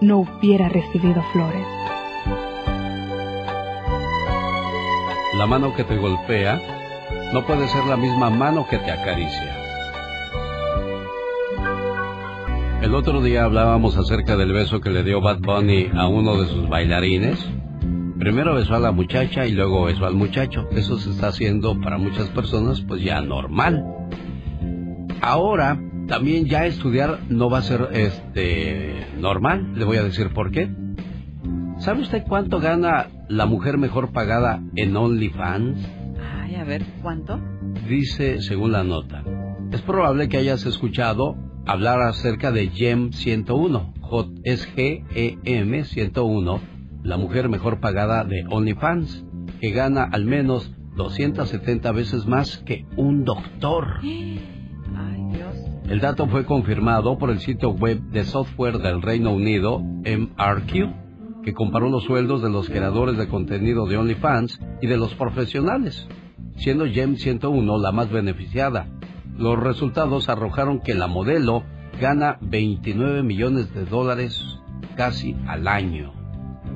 no 0.00 0.18
hubiera 0.18 0.68
recibido 0.68 1.20
flores. 1.32 1.66
La 5.34 5.48
mano 5.48 5.74
que 5.74 5.82
te 5.82 5.96
golpea 5.96 6.60
no 7.32 7.44
puede 7.44 7.66
ser 7.66 7.86
la 7.86 7.96
misma 7.96 8.30
mano 8.30 8.68
que 8.70 8.78
te 8.78 8.92
acaricia. 8.92 9.57
El 12.80 12.94
otro 12.94 13.20
día 13.20 13.42
hablábamos 13.42 13.96
acerca 13.96 14.36
del 14.36 14.52
beso 14.52 14.80
que 14.80 14.90
le 14.90 15.02
dio 15.02 15.20
Bad 15.20 15.40
Bunny 15.40 15.88
a 15.92 16.06
uno 16.06 16.40
de 16.40 16.46
sus 16.46 16.68
bailarines. 16.68 17.44
Primero 18.20 18.54
besó 18.54 18.76
a 18.76 18.78
la 18.78 18.92
muchacha 18.92 19.46
y 19.46 19.52
luego 19.52 19.86
besó 19.86 20.06
al 20.06 20.14
muchacho. 20.14 20.68
Eso 20.70 20.96
se 20.96 21.10
está 21.10 21.28
haciendo 21.28 21.80
para 21.80 21.98
muchas 21.98 22.28
personas 22.30 22.80
pues 22.82 23.02
ya 23.02 23.20
normal. 23.20 23.84
Ahora 25.20 25.80
también 26.06 26.46
ya 26.46 26.66
estudiar 26.66 27.18
no 27.28 27.50
va 27.50 27.58
a 27.58 27.62
ser 27.62 27.88
este 27.92 29.08
normal. 29.18 29.72
Le 29.74 29.84
voy 29.84 29.96
a 29.96 30.04
decir 30.04 30.32
por 30.32 30.52
qué. 30.52 30.70
¿Sabe 31.78 32.02
usted 32.02 32.22
cuánto 32.28 32.60
gana 32.60 33.08
la 33.28 33.46
mujer 33.46 33.76
mejor 33.76 34.12
pagada 34.12 34.62
en 34.76 34.96
OnlyFans? 34.96 35.78
Ay, 36.42 36.54
a 36.54 36.62
ver, 36.62 36.84
¿cuánto? 37.02 37.40
Dice, 37.88 38.40
según 38.40 38.70
la 38.70 38.84
nota, 38.84 39.24
es 39.72 39.82
probable 39.82 40.28
que 40.28 40.38
hayas 40.38 40.64
escuchado 40.64 41.47
hablar 41.68 42.00
acerca 42.00 42.50
de 42.50 42.68
GEM 42.68 43.12
101, 43.12 43.94
J 44.00 44.30
es 44.42 44.66
G-E-M 44.74 45.84
101, 45.84 46.60
la 47.02 47.16
mujer 47.18 47.50
mejor 47.50 47.78
pagada 47.78 48.24
de 48.24 48.44
OnlyFans, 48.48 49.24
que 49.60 49.70
gana 49.70 50.08
al 50.10 50.24
menos 50.24 50.74
270 50.96 51.92
veces 51.92 52.26
más 52.26 52.58
que 52.64 52.86
un 52.96 53.24
doctor. 53.24 53.98
Ay, 54.02 55.22
Dios. 55.30 55.56
El 55.88 56.00
dato 56.00 56.26
fue 56.26 56.46
confirmado 56.46 57.18
por 57.18 57.30
el 57.30 57.38
sitio 57.38 57.70
web 57.70 58.00
de 58.12 58.24
software 58.24 58.78
del 58.78 59.02
Reino 59.02 59.32
Unido, 59.32 59.78
MRQ 59.78 61.06
que 61.42 61.54
comparó 61.54 61.88
los 61.88 62.04
sueldos 62.04 62.42
de 62.42 62.50
los 62.50 62.68
creadores 62.68 63.16
de 63.16 63.28
contenido 63.28 63.86
de 63.86 63.96
OnlyFans 63.96 64.58
y 64.82 64.86
de 64.86 64.96
los 64.96 65.14
profesionales, 65.14 66.06
siendo 66.56 66.86
Gem 66.86 67.16
101 67.16 67.78
la 67.78 67.92
más 67.92 68.10
beneficiada. 68.10 68.86
Los 69.38 69.58
resultados 69.58 70.28
arrojaron 70.28 70.80
que 70.80 70.94
la 70.94 71.06
modelo 71.06 71.64
gana 72.00 72.36
29 72.42 73.22
millones 73.22 73.72
de 73.72 73.86
dólares 73.86 74.38
casi 74.96 75.34
al 75.46 75.66
año. 75.66 76.12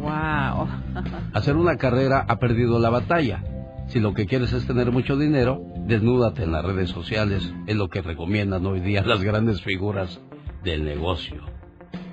Wow. 0.01 0.69
Hacer 1.35 1.57
una 1.57 1.77
carrera 1.77 2.25
ha 2.27 2.39
perdido 2.39 2.79
la 2.79 2.89
batalla. 2.89 3.45
Si 3.89 4.01
lo 4.01 4.15
que 4.15 4.27
quieres 4.27 4.53
es 4.55 4.67
tener 4.67 4.91
mucho 4.91 5.17
dinero, 5.17 5.61
desnúdate 5.87 6.45
en 6.45 6.53
las 6.53 6.65
redes 6.65 6.89
sociales, 6.89 7.53
es 7.67 7.77
lo 7.77 7.89
que 7.89 8.01
recomiendan 8.01 8.65
hoy 8.65 8.81
día 8.81 9.03
las 9.05 9.23
grandes 9.23 9.61
figuras 9.61 10.21
del 10.65 10.85
negocio. 10.85 11.43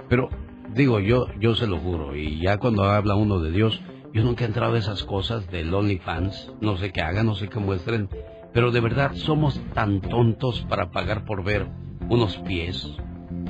Pero 0.09 0.29
Digo, 0.73 0.99
yo, 0.99 1.25
yo 1.39 1.55
se 1.55 1.65
lo 1.65 1.79
juro, 1.79 2.15
y 2.15 2.39
ya 2.39 2.57
cuando 2.57 2.83
habla 2.83 3.15
uno 3.15 3.39
de 3.39 3.51
Dios, 3.51 3.81
yo 4.13 4.23
nunca 4.23 4.43
he 4.43 4.47
entrado 4.47 4.75
a 4.75 4.79
esas 4.79 5.03
cosas 5.03 5.49
del 5.49 5.73
OnlyFans, 5.73 6.53
no 6.61 6.77
sé 6.77 6.91
qué 6.91 7.01
hagan, 7.01 7.25
no 7.25 7.33
sé 7.33 7.47
qué 7.47 7.59
muestren, 7.59 8.07
pero 8.53 8.71
de 8.71 8.79
verdad 8.79 9.11
somos 9.15 9.59
tan 9.73 10.01
tontos 10.01 10.61
para 10.69 10.91
pagar 10.91 11.25
por 11.25 11.43
ver 11.43 11.67
unos 12.09 12.37
pies, 12.37 12.95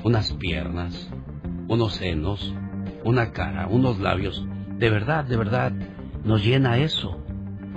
unas 0.03 0.33
piernas, 0.33 1.09
unos 1.67 1.93
senos, 1.93 2.53
una 3.03 3.31
cara, 3.31 3.67
unos 3.67 3.99
labios. 3.99 4.45
De 4.77 4.89
verdad, 4.89 5.25
de 5.25 5.37
verdad, 5.37 5.71
nos 6.23 6.43
llena 6.43 6.77
eso. 6.77 7.23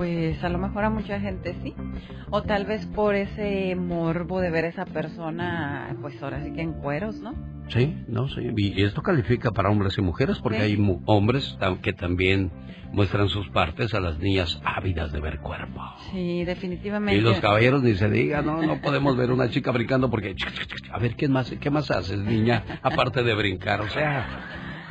Pues 0.02 0.42
a 0.42 0.48
lo 0.48 0.58
mejor 0.58 0.82
a 0.82 0.90
mucha 0.90 1.20
gente 1.20 1.54
sí. 1.62 1.74
O 2.30 2.42
tal 2.42 2.66
vez 2.66 2.84
por 2.86 3.14
ese 3.14 3.76
morbo 3.76 4.40
de 4.40 4.50
ver 4.50 4.64
a 4.64 4.68
esa 4.68 4.84
persona, 4.84 5.96
pues 6.00 6.20
ahora 6.20 6.42
sí 6.42 6.52
que 6.52 6.60
en 6.60 6.72
cueros, 6.72 7.20
¿no? 7.20 7.32
Sí, 7.68 8.02
no, 8.08 8.26
sí. 8.26 8.40
Y 8.56 8.82
esto 8.82 9.00
califica 9.00 9.52
para 9.52 9.70
hombres 9.70 9.96
y 9.96 10.02
mujeres 10.02 10.40
porque 10.40 10.58
hay 10.58 10.76
hombres 11.06 11.56
que 11.82 11.92
también 11.92 12.50
muestran 12.90 13.28
sus 13.28 13.48
partes 13.50 13.94
a 13.94 14.00
las 14.00 14.18
niñas 14.18 14.60
ávidas 14.64 15.12
de 15.12 15.20
ver 15.20 15.38
cuerpo. 15.38 15.80
Sí, 16.10 16.44
definitivamente. 16.44 17.20
Y 17.20 17.22
los 17.22 17.38
caballeros 17.38 17.84
ni 17.84 17.94
se 17.94 18.10
diga, 18.10 18.42
no, 18.42 18.60
no 18.60 18.80
podemos 18.80 19.16
ver 19.16 19.30
una 19.30 19.50
chica 19.50 19.70
brincando 19.70 20.10
porque, 20.10 20.34
a 20.90 20.98
ver, 20.98 21.14
¿qué 21.14 21.28
más, 21.28 21.48
qué 21.60 21.70
más 21.70 21.92
haces, 21.92 22.18
niña, 22.18 22.64
aparte 22.82 23.22
de 23.22 23.34
brincar? 23.36 23.80
O 23.82 23.88
sea, 23.88 24.26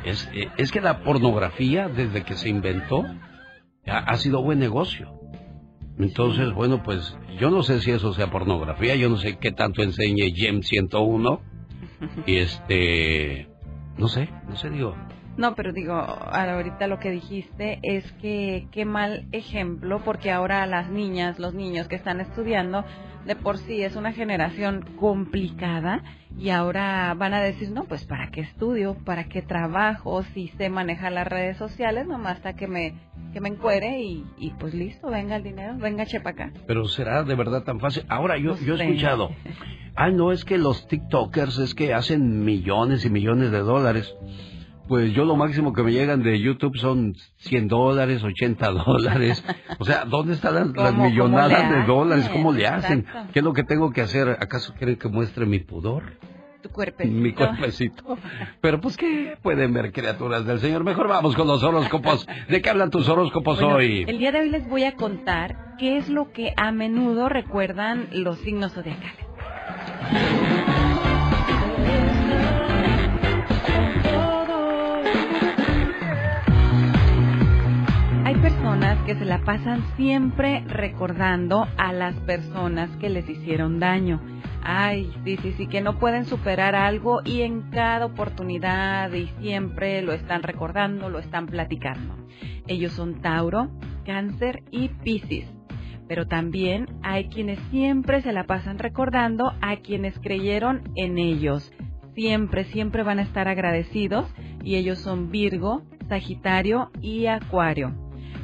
es, 0.06 0.26
es 0.56 0.72
que 0.72 0.80
la 0.80 1.00
pornografía, 1.00 1.88
desde 1.88 2.22
que 2.22 2.32
se 2.32 2.48
inventó, 2.48 3.04
ha, 3.86 3.98
ha 3.98 4.16
sido 4.16 4.42
buen 4.42 4.58
negocio. 4.58 5.12
Entonces, 5.98 6.52
bueno, 6.52 6.82
pues 6.82 7.16
yo 7.38 7.50
no 7.50 7.62
sé 7.62 7.80
si 7.80 7.90
eso 7.90 8.12
sea 8.14 8.30
pornografía, 8.30 8.96
yo 8.96 9.08
no 9.08 9.16
sé 9.16 9.38
qué 9.38 9.52
tanto 9.52 9.82
enseñe 9.82 10.32
Gem 10.34 10.62
101 10.62 11.40
y 12.26 12.36
este, 12.36 13.48
no 13.98 14.08
sé, 14.08 14.28
no 14.48 14.56
sé, 14.56 14.70
digo. 14.70 14.94
No, 15.36 15.54
pero 15.54 15.72
digo, 15.72 15.94
ahorita 15.94 16.86
lo 16.88 16.98
que 16.98 17.10
dijiste 17.10 17.78
es 17.82 18.10
que 18.12 18.66
qué 18.70 18.84
mal 18.84 19.26
ejemplo, 19.32 20.02
porque 20.04 20.30
ahora 20.30 20.66
las 20.66 20.90
niñas, 20.90 21.38
los 21.38 21.54
niños 21.54 21.88
que 21.88 21.96
están 21.96 22.20
estudiando, 22.20 22.84
de 23.26 23.36
por 23.36 23.58
sí 23.58 23.82
es 23.82 23.96
una 23.96 24.12
generación 24.12 24.84
complicada 24.98 26.02
y 26.38 26.50
ahora 26.50 27.14
van 27.14 27.34
a 27.34 27.40
decir, 27.40 27.70
no, 27.70 27.84
pues 27.84 28.04
para 28.04 28.30
qué 28.30 28.40
estudio, 28.40 28.96
para 29.04 29.24
qué 29.24 29.42
trabajo, 29.42 30.22
si 30.34 30.48
sé 30.48 30.70
manejar 30.70 31.12
las 31.12 31.26
redes 31.26 31.56
sociales, 31.56 32.06
nomás 32.06 32.36
hasta 32.36 32.54
que 32.54 32.66
me, 32.66 32.94
que 33.32 33.40
me 33.40 33.48
encuere 33.48 34.00
y, 34.00 34.24
y 34.38 34.50
pues 34.50 34.74
listo, 34.74 35.10
venga 35.10 35.36
el 35.36 35.42
dinero, 35.42 35.74
venga 35.76 36.06
chepa 36.06 36.30
acá. 36.30 36.52
Pero 36.66 36.86
será 36.86 37.22
de 37.22 37.34
verdad 37.34 37.62
tan 37.64 37.80
fácil. 37.80 38.04
Ahora 38.08 38.38
yo, 38.38 38.56
yo 38.58 38.74
he 38.74 38.82
escuchado, 38.82 39.30
ah, 39.94 40.10
no, 40.10 40.32
es 40.32 40.44
que 40.44 40.58
los 40.58 40.88
TikTokers 40.88 41.58
es 41.58 41.74
que 41.74 41.94
hacen 41.94 42.44
millones 42.44 43.04
y 43.04 43.10
millones 43.10 43.50
de 43.50 43.58
dólares. 43.58 44.14
Pues 44.88 45.12
yo 45.14 45.24
lo 45.24 45.36
máximo 45.36 45.72
que 45.72 45.82
me 45.82 45.92
llegan 45.92 46.22
de 46.22 46.38
YouTube 46.40 46.76
son 46.76 47.14
100 47.38 47.68
dólares, 47.68 48.22
80 48.22 48.70
dólares. 48.72 49.44
O 49.78 49.84
sea, 49.84 50.04
¿dónde 50.04 50.34
están 50.34 50.54
las, 50.54 50.66
las 50.68 50.92
¿Cómo- 50.92 51.04
millonadas 51.04 51.70
de 51.70 51.82
dólares? 51.84 52.28
¿Cómo 52.30 52.52
le 52.52 52.66
hacen? 52.66 53.00
Exacto. 53.00 53.32
¿Qué 53.32 53.38
es 53.40 53.44
lo 53.44 53.52
que 53.52 53.64
tengo 53.64 53.90
que 53.90 54.00
hacer? 54.02 54.28
¿Acaso 54.40 54.74
quieren 54.74 54.96
que 54.96 55.08
muestre 55.08 55.44
mi 55.46 55.58
pudor? 55.60 56.02
Tu 56.62 56.68
cuerpecito. 56.68 57.16
Mi 57.20 57.32
cuerpecito. 57.32 58.16
Pero 58.60 58.80
pues, 58.80 58.96
¿qué 58.96 59.36
pueden 59.42 59.72
ver 59.74 59.90
criaturas 59.92 60.44
del 60.46 60.60
Señor? 60.60 60.84
Mejor 60.84 61.08
vamos 61.08 61.34
con 61.34 61.48
los 61.48 61.62
horóscopos. 61.64 62.24
¿De 62.48 62.62
qué 62.62 62.70
hablan 62.70 62.90
tus 62.90 63.08
horóscopos 63.08 63.58
Bueno, 63.60 63.76
hoy? 63.76 64.04
El 64.06 64.18
día 64.18 64.30
de 64.30 64.40
hoy 64.40 64.50
les 64.50 64.68
voy 64.68 64.84
a 64.84 64.94
contar 64.94 65.74
qué 65.78 65.96
es 65.96 66.08
lo 66.08 66.30
que 66.32 66.52
a 66.56 66.70
menudo 66.70 67.28
recuerdan 67.28 68.06
los 68.12 68.38
signos 68.38 68.72
zodiacales. 68.74 69.26
Se 79.14 79.24
la 79.24 79.44
pasan 79.44 79.84
siempre 79.96 80.64
recordando 80.66 81.66
a 81.76 81.92
las 81.92 82.14
personas 82.20 82.90
que 82.98 83.10
les 83.10 83.28
hicieron 83.28 83.78
daño. 83.78 84.20
Ay, 84.62 85.12
sí, 85.24 85.36
sí, 85.38 85.52
sí, 85.52 85.66
que 85.66 85.80
no 85.80 85.98
pueden 85.98 86.24
superar 86.24 86.74
algo 86.74 87.20
y 87.24 87.42
en 87.42 87.62
cada 87.70 88.06
oportunidad 88.06 89.12
y 89.12 89.26
siempre 89.40 90.02
lo 90.02 90.12
están 90.12 90.42
recordando, 90.42 91.08
lo 91.08 91.18
están 91.18 91.46
platicando. 91.46 92.14
Ellos 92.66 92.92
son 92.92 93.20
Tauro, 93.20 93.70
Cáncer 94.04 94.62
y 94.70 94.88
Piscis. 94.88 95.46
Pero 96.06 96.26
también 96.26 96.86
hay 97.02 97.28
quienes 97.28 97.58
siempre 97.70 98.22
se 98.22 98.32
la 98.32 98.44
pasan 98.44 98.78
recordando 98.78 99.52
a 99.60 99.76
quienes 99.76 100.18
creyeron 100.20 100.82
en 100.94 101.18
ellos. 101.18 101.72
Siempre, 102.14 102.64
siempre 102.64 103.02
van 103.02 103.18
a 103.18 103.22
estar 103.22 103.48
agradecidos 103.48 104.32
y 104.62 104.76
ellos 104.76 104.98
son 104.98 105.30
Virgo, 105.30 105.82
Sagitario 106.08 106.90
y 107.00 107.26
Acuario. 107.26 108.01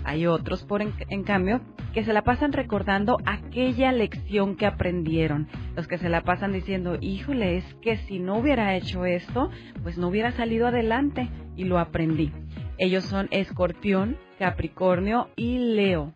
Hay 0.08 0.26
otros, 0.26 0.64
por 0.64 0.80
en, 0.80 0.94
en 1.10 1.22
cambio, 1.22 1.60
que 1.92 2.02
se 2.02 2.14
la 2.14 2.24
pasan 2.24 2.54
recordando 2.54 3.18
aquella 3.26 3.92
lección 3.92 4.56
que 4.56 4.64
aprendieron. 4.64 5.48
Los 5.76 5.86
que 5.86 5.98
se 5.98 6.08
la 6.08 6.22
pasan 6.22 6.54
diciendo, 6.54 6.96
híjole, 6.98 7.58
es 7.58 7.74
que 7.82 7.98
si 7.98 8.18
no 8.18 8.38
hubiera 8.38 8.74
hecho 8.74 9.04
esto, 9.04 9.50
pues 9.82 9.98
no 9.98 10.08
hubiera 10.08 10.32
salido 10.32 10.66
adelante 10.66 11.28
y 11.56 11.64
lo 11.64 11.78
aprendí. 11.78 12.32
Ellos 12.78 13.04
son 13.04 13.28
Escorpión, 13.32 14.16
Capricornio 14.38 15.28
y 15.36 15.58
Leo. 15.58 16.14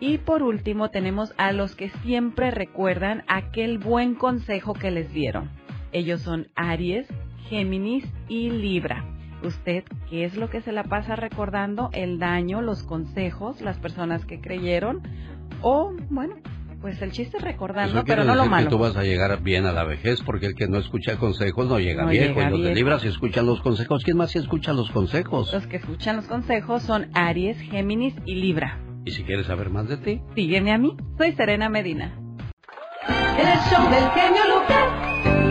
Y 0.00 0.16
por 0.16 0.42
último 0.42 0.88
tenemos 0.88 1.34
a 1.36 1.52
los 1.52 1.76
que 1.76 1.90
siempre 2.04 2.50
recuerdan 2.50 3.22
aquel 3.26 3.76
buen 3.76 4.14
consejo 4.14 4.72
que 4.72 4.90
les 4.90 5.12
dieron. 5.12 5.50
Ellos 5.92 6.22
son 6.22 6.48
Aries, 6.54 7.06
Géminis 7.50 8.10
y 8.28 8.48
Libra. 8.48 9.04
¿Usted 9.42 9.84
qué 10.08 10.24
es 10.24 10.36
lo 10.36 10.50
que 10.50 10.60
se 10.62 10.72
la 10.72 10.84
pasa 10.84 11.14
recordando? 11.16 11.90
¿El 11.92 12.18
daño, 12.18 12.62
los 12.62 12.82
consejos, 12.82 13.60
las 13.60 13.78
personas 13.78 14.24
que 14.24 14.40
creyeron? 14.40 15.02
O, 15.62 15.92
bueno, 16.10 16.36
pues 16.80 17.00
el 17.02 17.12
chiste 17.12 17.36
es 17.38 17.42
recordando, 17.42 18.04
pero 18.04 18.24
no 18.24 18.34
lo 18.34 18.46
malo. 18.46 18.66
que 18.66 18.70
tú 18.70 18.78
vas 18.78 18.96
a 18.96 19.02
llegar 19.02 19.42
bien 19.42 19.66
a 19.66 19.72
la 19.72 19.84
vejez, 19.84 20.20
porque 20.22 20.46
el 20.46 20.54
que 20.54 20.68
no 20.68 20.78
escucha 20.78 21.16
consejos 21.16 21.68
no 21.68 21.78
llega 21.78 22.04
No 22.04 22.10
viejo. 22.10 22.34
llega 22.34 22.48
y 22.48 22.50
los 22.50 22.62
de. 22.62 22.74
Libra 22.74 22.98
sí 22.98 23.08
escuchan 23.08 23.46
los 23.46 23.60
consejos. 23.60 24.02
¿Quién 24.04 24.16
más 24.16 24.30
sí 24.30 24.38
escucha 24.38 24.72
los 24.72 24.90
consejos? 24.90 25.52
Los 25.52 25.66
que 25.66 25.76
escuchan 25.76 26.16
los 26.16 26.26
consejos 26.26 26.82
son 26.82 27.08
Aries, 27.14 27.58
Géminis 27.60 28.14
y 28.24 28.36
Libra. 28.36 28.78
Y 29.04 29.12
si 29.12 29.22
quieres 29.22 29.46
saber 29.46 29.70
más 29.70 29.88
de 29.88 29.96
ti, 29.98 30.20
Sígueme 30.34 30.72
a 30.72 30.78
mí, 30.78 30.96
soy 31.16 31.32
Serena 31.32 31.68
Medina. 31.68 32.18
El 33.38 33.58
show 33.70 33.88
del 33.90 34.10
genio 34.10 34.42
Lucas. 34.54 35.45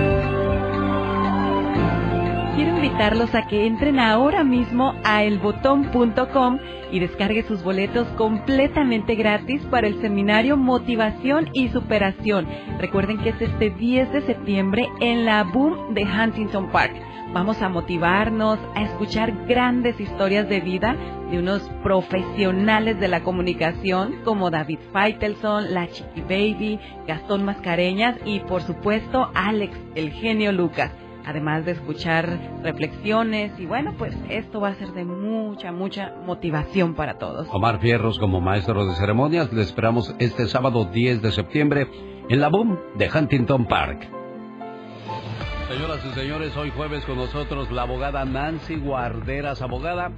Quiero 2.56 2.78
invitarlos 2.78 3.36
a 3.36 3.48
que 3.48 3.68
entren 3.68 4.00
ahora 4.00 4.46
mismo 4.46 4.96
a 5.04 5.26
elbotón.com 5.26 6.58
y 6.90 7.00
descargue 7.00 7.44
sus 7.44 7.62
boletos 7.62 8.08
completamente 8.16 9.16
gratis 9.16 9.62
para 9.70 9.88
el 9.88 10.00
seminario 10.00 10.56
Motivación 10.56 11.50
y 11.52 11.68
Superación. 11.68 12.48
Recuerden 12.80 13.18
que 13.18 13.32
es 13.32 13.42
este 13.42 13.72
10 13.72 14.14
de 14.14 14.22
septiembre 14.22 14.88
en 15.02 15.26
la 15.26 15.44
Boom 15.44 15.94
de 15.94 16.04
Huntington 16.04 16.72
Park. 16.72 16.96
Vamos 17.34 17.62
a 17.62 17.68
motivarnos, 17.68 18.58
a 18.74 18.84
escuchar 18.84 19.34
grandes 19.48 20.00
historias 20.00 20.48
de 20.48 20.62
vida 20.62 20.96
de 21.30 21.40
unos 21.40 21.62
profesionales 21.84 22.98
de 23.02 23.10
la 23.10 23.22
comunicación 23.22 24.22
como 24.24 24.50
David 24.50 24.80
Feitelson, 24.94 25.74
la 25.74 25.90
Chiqui 25.90 26.22
Baby, 26.22 26.80
Gastón 27.06 27.44
Mascareñas 27.44 28.16
y 28.24 28.40
por 28.40 28.62
supuesto 28.62 29.30
Alex, 29.34 29.78
el 29.96 30.12
genio 30.12 30.54
Lucas. 30.54 30.94
Además 31.26 31.66
de 31.66 31.72
escuchar 31.72 32.40
reflexiones 32.62 33.52
y 33.60 33.66
bueno, 33.66 33.96
pues 33.98 34.16
esto 34.30 34.62
va 34.62 34.70
a 34.70 34.76
ser 34.76 34.92
de 34.94 35.06
mucha, 35.06 35.72
mucha 35.72 36.14
motivación 36.26 36.94
para 36.94 37.18
todos. 37.18 37.48
Omar 37.52 37.80
Fierros 37.80 38.20
como 38.20 38.42
maestro 38.42 38.86
de 38.86 38.96
ceremonias, 38.96 39.52
le 39.52 39.64
esperamos 39.64 40.14
este 40.20 40.48
sábado 40.48 40.86
10 40.86 41.22
de 41.22 41.32
septiembre 41.32 41.88
en 42.30 42.40
la 42.40 42.50
Boom 42.50 42.80
de 42.96 43.10
Huntington 43.10 43.66
Park. 43.66 44.08
Señoras 45.68 46.00
y 46.06 46.14
señores, 46.14 46.56
hoy 46.58 46.70
jueves 46.70 47.04
con 47.06 47.18
nosotros 47.18 47.72
la 47.72 47.82
abogada 47.82 48.24
Nancy 48.24 48.76
Guarderas, 48.76 49.64
abogada. 49.64 50.12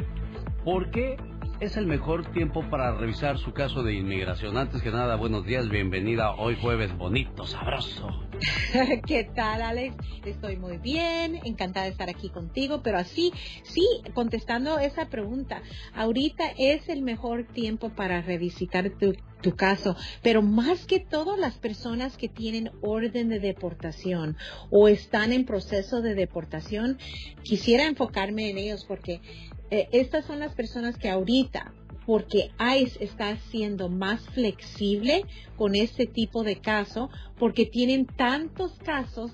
¿Por 0.65 0.91
qué 0.91 1.15
es 1.59 1.75
el 1.75 1.87
mejor 1.87 2.31
tiempo 2.33 2.63
para 2.69 2.93
revisar 2.95 3.39
su 3.39 3.51
caso 3.51 3.81
de 3.81 3.95
inmigración? 3.95 4.57
Antes 4.57 4.81
que 4.81 4.91
nada, 4.91 5.15
buenos 5.15 5.45
días, 5.45 5.69
bienvenida 5.69 6.35
hoy 6.35 6.55
jueves 6.61 6.95
bonito, 6.95 7.45
sabroso. 7.45 8.07
¿Qué 9.07 9.23
tal, 9.35 9.63
Alex? 9.63 9.95
Estoy 10.23 10.57
muy 10.57 10.77
bien, 10.77 11.39
encantada 11.43 11.85
de 11.85 11.91
estar 11.91 12.09
aquí 12.09 12.29
contigo, 12.29 12.81
pero 12.83 12.99
así, 12.99 13.33
sí, 13.63 13.85
contestando 14.13 14.77
esa 14.77 15.09
pregunta, 15.09 15.63
ahorita 15.95 16.43
es 16.57 16.89
el 16.89 17.01
mejor 17.01 17.45
tiempo 17.45 17.89
para 17.89 18.21
revisitar 18.21 18.91
tu, 18.91 19.15
caso, 19.55 19.95
pero 20.21 20.41
más 20.41 20.85
que 20.85 20.99
todo 20.99 21.37
las 21.37 21.57
personas 21.57 22.17
que 22.17 22.27
tienen 22.27 22.69
orden 22.81 23.29
de 23.29 23.39
deportación 23.39 24.35
o 24.69 24.89
están 24.89 25.31
en 25.31 25.45
proceso 25.45 26.01
de 26.01 26.15
deportación, 26.15 26.97
quisiera 27.43 27.85
enfocarme 27.85 28.49
en 28.49 28.57
ellos 28.57 28.83
porque 28.85 29.21
eh, 29.69 29.87
estas 29.91 30.25
son 30.25 30.39
las 30.39 30.53
personas 30.53 30.97
que 30.97 31.09
ahorita 31.09 31.73
porque 32.07 32.51
ICE 32.57 33.03
está 33.03 33.35
siendo 33.51 33.89
más 33.89 34.21
flexible 34.29 35.25
con 35.57 35.75
este 35.75 36.05
tipo 36.05 36.43
de 36.43 36.55
caso, 36.55 37.09
porque 37.37 37.65
tienen 37.65 38.05
tantos 38.05 38.71
casos 38.79 39.31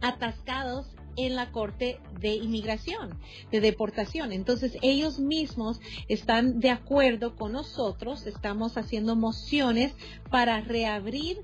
atascados 0.00 0.88
en 1.16 1.36
la 1.36 1.52
Corte 1.52 2.00
de 2.20 2.34
Inmigración, 2.34 3.16
de 3.52 3.60
deportación. 3.60 4.32
Entonces, 4.32 4.76
ellos 4.82 5.20
mismos 5.20 5.80
están 6.08 6.58
de 6.58 6.70
acuerdo 6.70 7.36
con 7.36 7.52
nosotros, 7.52 8.26
estamos 8.26 8.76
haciendo 8.76 9.14
mociones 9.14 9.94
para 10.28 10.60
reabrir 10.60 11.38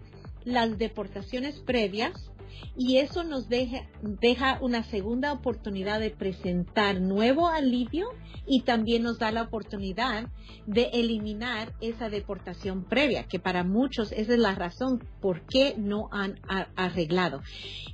las 0.44 0.76
deportaciones 0.76 1.60
previas 1.60 2.31
y 2.76 2.98
eso 2.98 3.24
nos 3.24 3.48
deja, 3.48 3.88
deja 4.02 4.58
una 4.60 4.82
segunda 4.84 5.32
oportunidad 5.32 6.00
de 6.00 6.10
presentar 6.10 7.00
nuevo 7.00 7.48
alivio 7.48 8.08
y 8.46 8.62
también 8.62 9.02
nos 9.02 9.18
da 9.18 9.30
la 9.30 9.42
oportunidad 9.42 10.28
de 10.66 10.90
eliminar 10.92 11.72
esa 11.80 12.08
deportación 12.08 12.84
previa, 12.84 13.24
que 13.24 13.38
para 13.38 13.64
muchos 13.64 14.12
esa 14.12 14.32
es 14.32 14.38
la 14.38 14.54
razón 14.54 15.02
por 15.20 15.42
qué 15.46 15.74
no 15.76 16.08
han 16.12 16.40
arreglado. 16.76 17.42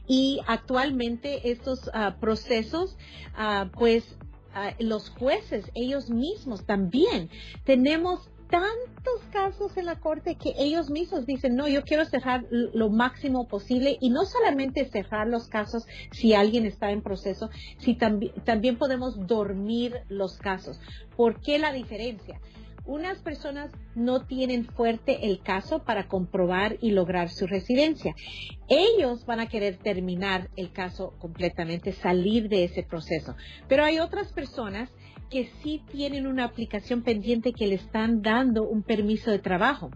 Y 0.06 0.40
actualmente 0.46 1.50
estos 1.50 1.90
ah, 1.92 2.16
procesos, 2.20 2.96
ah, 3.34 3.70
pues 3.74 4.16
ah, 4.54 4.74
los 4.78 5.10
jueces, 5.10 5.70
ellos 5.74 6.10
mismos 6.10 6.64
también, 6.64 7.30
tenemos 7.64 8.30
tantos 8.48 9.22
casos 9.32 9.76
en 9.76 9.86
la 9.86 9.96
corte 10.00 10.36
que 10.36 10.54
ellos 10.58 10.90
mismos 10.90 11.26
dicen, 11.26 11.54
no, 11.54 11.68
yo 11.68 11.82
quiero 11.82 12.04
cerrar 12.04 12.44
lo 12.50 12.90
máximo 12.90 13.46
posible 13.46 13.96
y 14.00 14.10
no 14.10 14.24
solamente 14.24 14.88
cerrar 14.90 15.26
los 15.26 15.48
casos 15.48 15.86
si 16.12 16.34
alguien 16.34 16.66
está 16.66 16.90
en 16.90 17.02
proceso, 17.02 17.50
si 17.78 17.96
tambi- 17.96 18.32
también 18.44 18.76
podemos 18.76 19.26
dormir 19.26 19.94
los 20.08 20.38
casos. 20.38 20.80
¿Por 21.16 21.40
qué 21.40 21.58
la 21.58 21.72
diferencia? 21.72 22.40
Unas 22.86 23.18
personas 23.18 23.70
no 23.94 24.24
tienen 24.24 24.64
fuerte 24.64 25.26
el 25.26 25.42
caso 25.42 25.80
para 25.84 26.08
comprobar 26.08 26.78
y 26.80 26.92
lograr 26.92 27.28
su 27.28 27.46
residencia. 27.46 28.14
Ellos 28.66 29.26
van 29.26 29.40
a 29.40 29.48
querer 29.48 29.76
terminar 29.76 30.48
el 30.56 30.72
caso 30.72 31.12
completamente, 31.18 31.92
salir 31.92 32.48
de 32.48 32.64
ese 32.64 32.82
proceso. 32.82 33.36
Pero 33.68 33.84
hay 33.84 33.98
otras 33.98 34.32
personas 34.32 34.88
que 35.30 35.50
sí 35.62 35.82
tienen 35.90 36.26
una 36.26 36.44
aplicación 36.44 37.02
pendiente 37.02 37.52
que 37.52 37.66
le 37.66 37.76
están 37.76 38.22
dando 38.22 38.64
un 38.64 38.82
permiso 38.82 39.30
de 39.30 39.38
trabajo. 39.38 39.90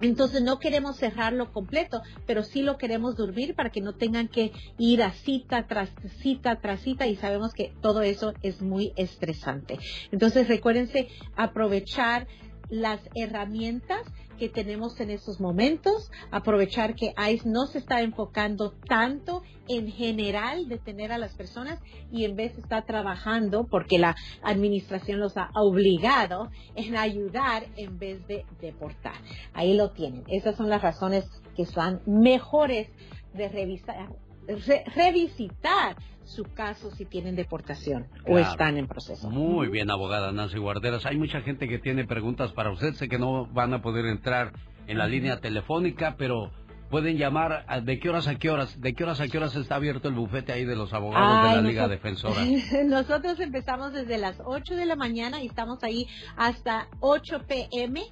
Entonces 0.00 0.42
no 0.42 0.58
queremos 0.58 0.96
cerrarlo 0.96 1.52
completo, 1.52 2.02
pero 2.26 2.42
sí 2.42 2.62
lo 2.62 2.76
queremos 2.76 3.16
dormir 3.16 3.54
para 3.54 3.70
que 3.70 3.80
no 3.80 3.94
tengan 3.94 4.28
que 4.28 4.52
ir 4.78 5.02
a 5.02 5.12
cita 5.12 5.66
tras 5.66 5.90
cita 6.22 6.56
tras 6.60 6.80
cita 6.80 7.06
y 7.06 7.16
sabemos 7.16 7.54
que 7.54 7.72
todo 7.80 8.02
eso 8.02 8.34
es 8.42 8.60
muy 8.60 8.92
estresante. 8.96 9.78
Entonces 10.12 10.48
recuérdense 10.48 11.08
aprovechar 11.34 12.26
las 12.68 13.00
herramientas 13.14 14.00
que 14.38 14.48
tenemos 14.50 15.00
en 15.00 15.10
estos 15.10 15.40
momentos, 15.40 16.10
aprovechar 16.30 16.94
que 16.94 17.14
ICE 17.16 17.48
no 17.48 17.66
se 17.66 17.78
está 17.78 18.02
enfocando 18.02 18.72
tanto 18.86 19.42
en 19.66 19.90
general 19.90 20.68
detener 20.68 21.10
a 21.10 21.18
las 21.18 21.34
personas 21.34 21.80
y 22.12 22.24
en 22.24 22.36
vez 22.36 22.56
está 22.58 22.82
trabajando 22.82 23.66
porque 23.66 23.98
la 23.98 24.14
administración 24.42 25.20
los 25.20 25.36
ha 25.38 25.50
obligado 25.54 26.50
en 26.74 26.96
ayudar 26.96 27.66
en 27.76 27.98
vez 27.98 28.26
de 28.26 28.44
deportar. 28.60 29.14
Ahí 29.54 29.74
lo 29.74 29.92
tienen. 29.92 30.24
Esas 30.28 30.56
son 30.56 30.68
las 30.68 30.82
razones 30.82 31.24
que 31.56 31.64
son 31.64 32.02
mejores 32.06 32.88
de 33.32 33.48
revisar, 33.48 34.10
re- 34.46 34.84
revisitar 34.94 35.96
su 36.26 36.44
caso 36.44 36.90
si 36.90 37.04
tienen 37.06 37.36
deportación 37.36 38.06
o 38.26 38.38
están 38.38 38.76
en 38.76 38.86
proceso. 38.86 39.30
Muy 39.30 39.68
bien, 39.68 39.90
abogada 39.90 40.32
Nancy 40.32 40.58
Guarderas. 40.58 41.06
Hay 41.06 41.16
mucha 41.16 41.40
gente 41.40 41.68
que 41.68 41.78
tiene 41.78 42.04
preguntas 42.06 42.52
para 42.52 42.70
usted. 42.70 42.92
Sé 42.94 43.08
que 43.08 43.18
no 43.18 43.46
van 43.46 43.72
a 43.74 43.80
poder 43.82 44.06
entrar 44.06 44.52
en 44.86 44.98
la 44.98 45.06
línea 45.06 45.40
telefónica, 45.40 46.16
pero 46.18 46.50
pueden 46.90 47.16
llamar. 47.16 47.64
a- 47.66 47.80
¿De 47.80 47.98
qué 47.98 48.08
horas 48.10 48.28
a 48.28 48.36
qué 48.36 48.48
horas? 48.50 48.80
¿De 48.80 48.92
qué 48.94 49.02
horas 49.04 49.20
a 49.20 49.26
qué 49.28 49.38
horas 49.38 49.56
está 49.56 49.74
abierto 49.76 50.08
el 50.08 50.14
bufete 50.14 50.52
ahí 50.52 50.64
de 50.64 50.76
los 50.76 50.92
abogados 50.92 51.42
de 51.42 51.48
la 51.56 51.60
Liga 51.62 51.88
Defensora? 51.88 52.44
Nosotros 52.86 53.40
empezamos 53.40 53.92
desde 53.92 54.18
las 54.18 54.36
8 54.44 54.74
de 54.76 54.86
la 54.86 54.94
mañana 54.96 55.42
y 55.42 55.46
estamos 55.46 55.82
ahí 55.82 56.06
hasta 56.36 56.88
8 57.00 57.40
pm 57.48 58.02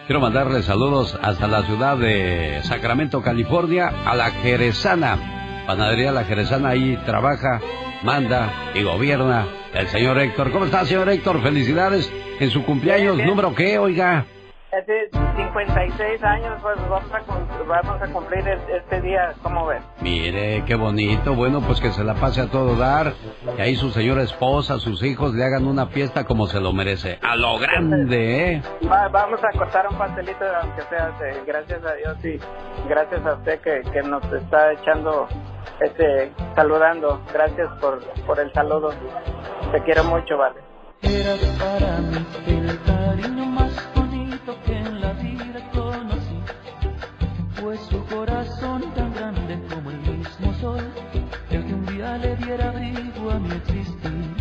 quiero 0.05 0.19
mandarle 0.19 0.61
saludos 0.61 1.17
hasta 1.21 1.47
la 1.47 1.63
ciudad 1.63 1.97
de 1.97 2.59
Sacramento, 2.63 3.21
California, 3.23 3.87
a 4.05 4.15
la 4.15 4.29
Jerezana. 4.31 5.33
Panadería 5.68 6.14
La 6.14 6.23
Jerezana 6.23 6.69
ahí 6.69 6.98
trabaja, 7.06 7.60
manda 8.02 8.72
y 8.73 8.84
gobierna 8.84 9.45
el 9.73 9.89
señor 9.89 10.18
Héctor. 10.18 10.53
¿Cómo 10.53 10.64
está, 10.64 10.85
señor 10.85 11.10
Héctor? 11.10 11.41
Felicidades 11.44 12.10
en 12.39 12.49
su 12.49 12.64
cumpleaños. 12.64 13.18
¿Número 13.18 13.53
qué, 13.53 13.77
oiga? 13.77 14.26
Hace 14.69 15.10
56 15.38 16.23
años, 16.23 16.60
pues 16.61 16.76
vamos 16.89 17.10
a, 17.14 17.19
cum- 17.22 17.68
vamos 17.68 18.02
a 18.02 18.07
cumplir 18.11 18.45
este 18.48 19.02
día, 19.02 19.34
¿cómo 19.41 19.65
ves? 19.65 19.81
Mire, 20.02 20.61
qué 20.65 20.76
bonito. 20.76 21.34
Bueno, 21.35 21.61
pues 21.61 21.80
que 21.80 21.89
se 21.91 22.03
la 22.03 22.15
pase 22.15 22.41
a 22.41 22.48
todo 22.48 22.76
dar. 22.76 23.14
Que 23.56 23.61
ahí 23.61 23.76
su 23.77 23.91
señora 23.91 24.23
esposa, 24.23 24.77
sus 24.80 25.02
hijos 25.03 25.34
le 25.34 25.45
hagan 25.45 25.65
una 25.68 25.88
fiesta 25.88 26.26
como 26.26 26.48
se 26.48 26.60
lo 26.60 26.73
merece. 26.73 27.18
A 27.22 27.38
lo 27.38 27.57
grande, 27.60 28.56
¿eh? 28.56 28.61
Va- 28.91 29.07
vamos 29.07 29.39
a 29.41 29.57
cortar 29.57 29.88
un 29.89 29.98
pastelito, 29.98 30.44
aunque 30.61 30.81
sea, 30.89 31.11
de- 31.18 31.41
gracias 31.45 31.85
a 31.85 31.94
Dios 31.94 32.26
y 32.26 32.39
gracias 32.89 33.26
a 33.26 33.34
usted 33.35 33.61
que, 33.61 33.81
que 33.89 34.03
nos 34.03 34.23
está 34.34 34.73
echando, 34.73 35.27
este, 35.80 36.34
saludando. 36.56 37.22
Gracias 37.34 37.69
por, 37.80 38.03
por 38.26 38.38
el 38.41 38.52
saludo. 38.52 38.91
Te 39.72 39.81
quiero 39.84 40.03
mucho, 40.03 40.38
vale. 40.38 40.56
Eras 41.03 41.39
para 41.57 41.98
mí 41.99 42.26
el 42.48 42.80
cariño 42.84 43.45
más 43.45 43.72
que 44.56 44.78
en 44.78 45.02
la 45.02 45.11
vida 45.14 45.69
conocí. 45.74 46.40
Fue 47.56 47.78
su 47.78 48.06
corazón 48.06 48.82
tan 48.95 49.14
grande 49.14 49.60
como 49.69 49.91
el 49.91 49.99
mismo 49.99 50.53
sol, 50.61 50.84
el 51.49 51.65
que 51.65 51.74
un 51.74 51.86
día 51.86 52.18
le 52.18 52.36
diera 52.38 52.69
abrigo 52.69 53.32
a 53.32 53.40
mi 53.40 53.52
existir. 53.52 54.36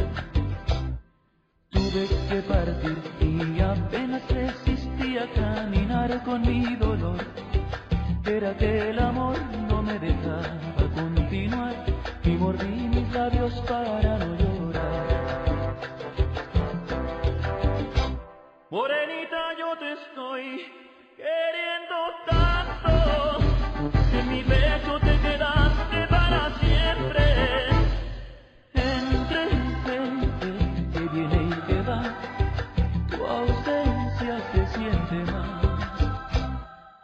Tuve 1.71 2.07
que 2.29 2.43
partir 2.43 2.99
y 3.21 3.61
apenas 3.61 4.23
resistí 4.31 5.19
a 5.19 5.27
caminar 5.33 6.23
con 6.23 6.41
mi 6.43 6.77
dolor. 6.77 7.19
Era 8.25 8.57
que 8.57 8.91
el 8.91 8.99
amor 9.01 9.37
no 9.69 9.83
me 9.83 9.99
dejaba 9.99 10.77
continuar 10.95 11.75
y 12.23 12.31
mordí 12.31 12.76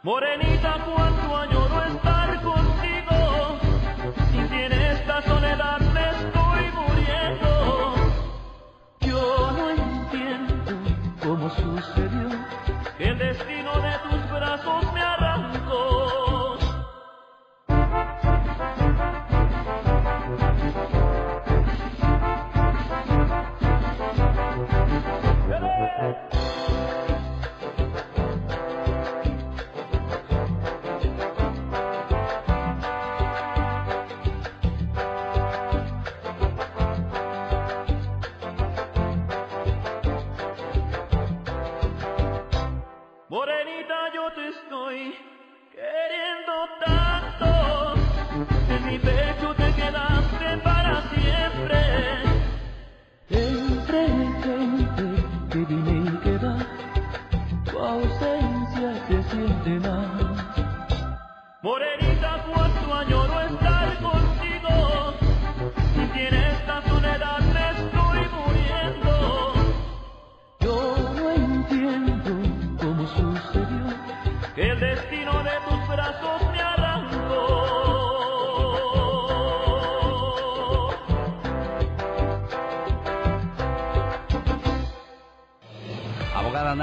Morenita, 0.03 0.83
cuánto 0.83 1.37
añoro 1.37 1.81
estar 1.85 2.41
contigo. 2.41 3.57
Y 4.33 4.47
si 4.49 4.55
en 4.55 4.73
esta 4.73 5.21
soledad 5.21 5.79
me 5.79 6.09
estoy 6.09 6.71
muriendo. 6.75 7.95
Yo 8.99 9.51
no 9.53 9.69
entiendo 9.69 10.73
cómo 11.23 11.49
sucedió 11.51 12.29
el 12.99 13.17
destino 13.17 13.71
de 13.79 13.93
tus 14.09 14.31
brazos 14.31 14.93
me 14.93 14.99
arrancó. 14.99 15.22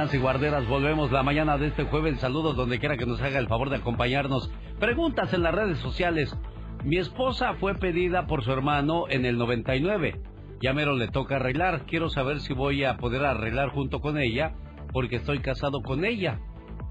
Nancy 0.01 0.17
Guarderas, 0.17 0.67
volvemos 0.67 1.13
la 1.13 1.23
mañana 1.23 1.59
de 1.59 1.67
este 1.67 1.85
jueves. 1.85 2.21
Saludos 2.21 2.57
donde 2.57 2.79
quiera 2.79 2.97
que 2.97 3.05
nos 3.05 3.21
haga 3.21 3.39
el 3.39 3.49
favor 3.49 3.69
de 3.69 3.77
acompañarnos. 3.77 4.51
Preguntas 4.79 5.35
en 5.35 5.43
las 5.43 5.55
redes 5.55 5.77
sociales. 5.77 6.35
Mi 6.85 6.97
esposa 6.97 7.53
fue 7.61 7.75
pedida 7.75 8.27
por 8.27 8.43
su 8.43 8.51
hermano 8.51 9.11
en 9.11 9.27
el 9.27 9.37
99. 9.37 10.23
Ya 10.63 10.73
mero 10.73 10.95
le 10.95 11.09
toca 11.09 11.37
arreglar. 11.37 11.85
Quiero 11.85 12.09
saber 12.09 12.41
si 12.41 12.55
voy 12.55 12.83
a 12.83 12.97
poder 12.97 13.27
arreglar 13.27 13.73
junto 13.73 14.01
con 14.01 14.17
ella 14.17 14.55
porque 14.91 15.17
estoy 15.17 15.41
casado 15.41 15.83
con 15.83 16.07
ella. 16.07 16.41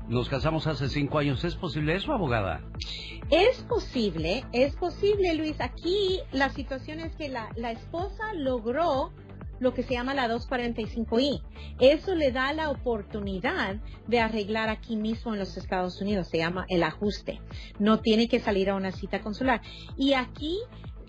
Nos 0.07 0.29
casamos 0.29 0.67
hace 0.67 0.87
cinco 0.87 1.17
años. 1.17 1.43
¿Es 1.43 1.55
posible 1.55 1.95
eso, 1.95 2.13
abogada? 2.13 2.61
Es 3.31 3.63
posible, 3.63 4.45
es 4.53 4.75
posible, 4.75 5.33
Luis. 5.33 5.59
Aquí 5.61 6.19
la 6.31 6.49
situación 6.49 6.99
es 6.99 7.15
que 7.15 7.27
la, 7.27 7.49
la 7.55 7.71
esposa 7.71 8.35
logró 8.35 9.11
lo 9.59 9.73
que 9.73 9.83
se 9.83 9.93
llama 9.93 10.13
la 10.13 10.27
245i. 10.27 11.41
Eso 11.79 12.15
le 12.15 12.31
da 12.31 12.53
la 12.53 12.69
oportunidad 12.69 13.77
de 14.07 14.19
arreglar 14.19 14.69
aquí 14.69 14.95
mismo 14.95 15.33
en 15.33 15.39
los 15.39 15.57
Estados 15.57 16.01
Unidos. 16.01 16.27
Se 16.29 16.37
llama 16.37 16.65
el 16.69 16.83
ajuste. 16.83 17.39
No 17.79 17.99
tiene 17.99 18.27
que 18.27 18.39
salir 18.39 18.69
a 18.69 18.75
una 18.75 18.91
cita 18.91 19.21
consular. 19.21 19.61
Y 19.97 20.13
aquí 20.13 20.57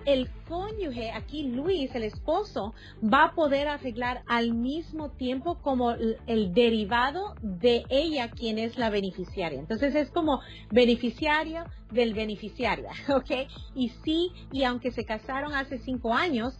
el 0.04 0.30
cónyuge, 0.48 1.10
aquí 1.12 1.44
Luis, 1.44 1.94
el 1.94 2.04
esposo, 2.04 2.74
va 3.02 3.26
a 3.26 3.34
poder 3.34 3.68
arreglar 3.68 4.22
al 4.26 4.54
mismo 4.54 5.10
tiempo 5.10 5.60
como 5.60 5.92
el, 5.92 6.52
derivado 6.52 7.34
de 7.42 7.84
ella, 7.88 8.30
quien 8.30 8.58
es 8.58 8.78
la 8.78 8.90
beneficiaria. 8.90 9.58
Entonces 9.58 9.94
es 9.94 10.10
como 10.10 10.40
beneficiario 10.70 11.64
del 11.90 12.14
beneficiario, 12.14 12.88
¿ok? 13.14 13.48
Y 13.74 13.90
sí, 14.04 14.32
y 14.52 14.64
aunque 14.64 14.90
se 14.90 15.04
casaron 15.04 15.54
hace 15.54 15.78
cinco 15.78 16.14
años, 16.14 16.54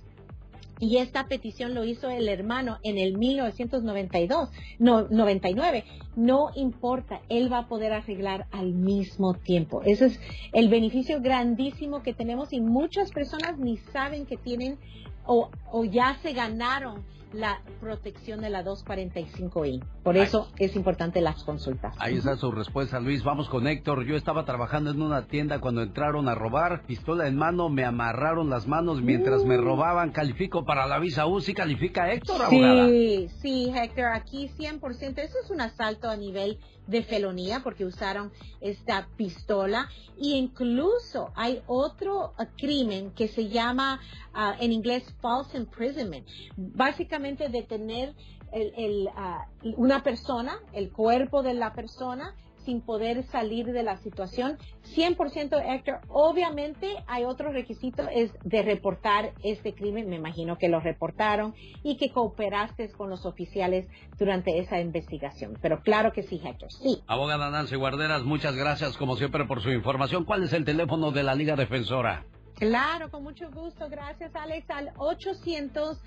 y 0.81 0.97
esta 0.97 1.29
petición 1.29 1.75
lo 1.75 1.85
hizo 1.85 2.09
el 2.09 2.29
hermano 2.29 2.79
en 2.83 2.99
el 2.99 3.17
1992, 3.17 4.49
no, 4.79 5.07
99. 5.09 5.85
No 6.17 6.51
importa, 6.57 7.21
él 7.29 7.53
va 7.53 7.59
a 7.59 7.69
poder 7.69 7.93
arreglar 7.93 8.47
al 8.51 8.73
mismo 8.73 9.35
tiempo. 9.35 9.83
Ese 9.83 10.07
es 10.07 10.21
el 10.53 10.69
beneficio 10.69 11.21
grandísimo 11.21 12.03
que 12.03 12.15
tenemos 12.15 12.53
y 12.53 12.61
muchas 12.61 13.13
personas 13.13 13.59
ni 13.59 13.77
saben 13.77 14.25
que 14.25 14.39
tienen 14.39 14.79
o, 15.27 15.51
o 15.71 15.85
ya 15.85 16.19
se 16.23 16.33
ganaron 16.33 17.05
la 17.33 17.61
protección 17.81 18.41
de 18.41 18.51
la 18.51 18.65
245i. 18.65 19.83
Por 20.03 20.17
eso 20.17 20.49
es 20.59 20.77
importante 20.77 21.21
las 21.21 21.45
consultas. 21.45 21.95
Ahí 21.99 22.17
está 22.17 22.37
su 22.37 22.51
respuesta, 22.51 23.01
Luis. 23.01 23.23
Vamos 23.23 23.49
con 23.49 23.67
Héctor. 23.67 24.05
Yo 24.05 24.17
estaba 24.17 24.45
trabajando 24.45 24.91
en 24.91 25.03
una 25.03 25.27
tienda 25.27 25.61
cuando 25.61 25.83
entraron 25.83 26.29
a 26.29 26.35
robar, 26.35 26.85
pistola 26.87 27.29
en 27.29 27.37
mano, 27.37 27.69
me 27.69 27.85
amarraron 27.85 28.51
las 28.51 28.67
manos 28.67 29.03
mientras 29.03 29.45
me 29.45 29.57
robaban. 29.57 30.11
¿Califico 30.11 30.65
para 30.65 30.87
la 30.87 30.99
visa 30.99 31.27
U? 31.27 31.41
¿Sí 31.41 31.55
califica 31.55 32.13
Héctor, 32.13 32.43
abogada? 32.43 32.89
Sí, 32.89 33.29
sí, 33.41 33.73
Héctor, 33.75 34.07
aquí 34.07 34.49
100%. 34.49 35.19
Eso 35.19 35.39
es 35.45 35.51
un 35.51 35.61
asalto 35.61 36.09
a 36.09 36.17
nivel 36.17 36.59
de 36.87 37.03
felonía 37.03 37.61
porque 37.63 37.85
usaron 37.85 38.33
esta 38.61 39.09
pistola 39.17 39.89
y 40.19 40.35
incluso 40.35 41.33
hay 41.35 41.63
otro 41.67 42.33
uh, 42.39 42.45
crimen 42.57 43.13
que 43.13 43.29
se 43.29 43.49
llama 43.49 44.01
uh, 44.35 44.63
en 44.63 44.73
inglés 44.73 45.05
false 45.21 45.57
imprisonment. 45.57 46.27
Básicamente 46.57 47.49
detener 47.49 48.15
el, 48.53 48.73
el, 48.77 49.09
uh, 49.09 49.75
una 49.77 50.03
persona, 50.03 50.59
el 50.73 50.91
cuerpo 50.91 51.43
de 51.43 51.55
la 51.55 51.73
persona 51.73 52.35
sin 52.65 52.81
poder 52.81 53.25
salir 53.25 53.67
de 53.67 53.83
la 53.83 53.97
situación. 53.99 54.59
100% 54.95 55.63
Héctor, 55.75 56.01
obviamente 56.09 56.89
hay 57.07 57.25
otro 57.25 57.53
requisito, 57.53 58.09
es 58.09 58.33
de 58.45 58.63
reportar 58.63 59.33
este 59.43 59.75
crimen, 59.75 60.09
me 60.09 60.17
imagino 60.17 60.57
que 60.57 60.69
lo 60.69 60.81
reportaron 60.81 61.55
y 61.83 61.97
que 61.97 62.11
cooperaste 62.11 62.91
con 62.93 63.11
los 63.11 63.27
oficiales 63.27 63.87
durante 64.19 64.59
esa 64.59 64.81
investigación. 64.81 65.59
Pero 65.61 65.81
claro 65.83 66.13
que 66.13 66.23
sí, 66.23 66.41
Héctor, 66.45 66.73
sí. 66.73 67.03
Abogada 67.07 67.51
Nancy 67.51 67.77
Guarderas, 67.77 68.23
muchas 68.25 68.57
gracias 68.57 68.97
como 68.97 69.17
siempre 69.17 69.45
por 69.45 69.63
su 69.63 69.71
información. 69.71 70.25
¿Cuál 70.25 70.45
es 70.45 70.53
el 70.53 70.65
teléfono 70.65 71.11
de 71.11 71.23
la 71.23 71.35
Liga 71.35 71.57
Defensora? 71.57 72.25
Claro, 72.61 73.11
con 73.11 73.23
mucho 73.23 73.51
gusto. 73.51 73.89
Gracias, 73.89 74.37
Alex. 74.37 74.69
Al 74.69 74.93
800 74.99 75.99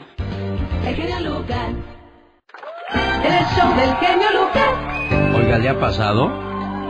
El 0.86 0.96
genio 0.96 1.20
Lucas. 1.32 1.74
El 3.24 3.46
show 3.56 3.76
del 3.76 3.96
genio 3.96 4.28
Lucas. 4.40 4.70
Oiga, 5.36 5.58
¿le 5.58 5.70
ha 5.70 5.80
pasado? 5.80 6.30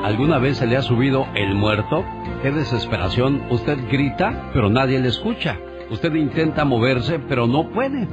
¿Alguna 0.04 0.38
vez 0.38 0.58
se 0.58 0.68
le 0.68 0.76
ha 0.76 0.82
subido 0.82 1.26
el 1.34 1.56
muerto? 1.56 2.04
¡Qué 2.42 2.52
desesperación! 2.52 3.48
Usted 3.50 3.78
grita, 3.90 4.52
pero 4.54 4.70
nadie 4.70 5.00
le 5.00 5.08
escucha. 5.08 5.58
Usted 5.90 6.14
intenta 6.16 6.66
moverse, 6.66 7.20
pero 7.20 7.48
no 7.48 7.70
puede. 7.70 8.08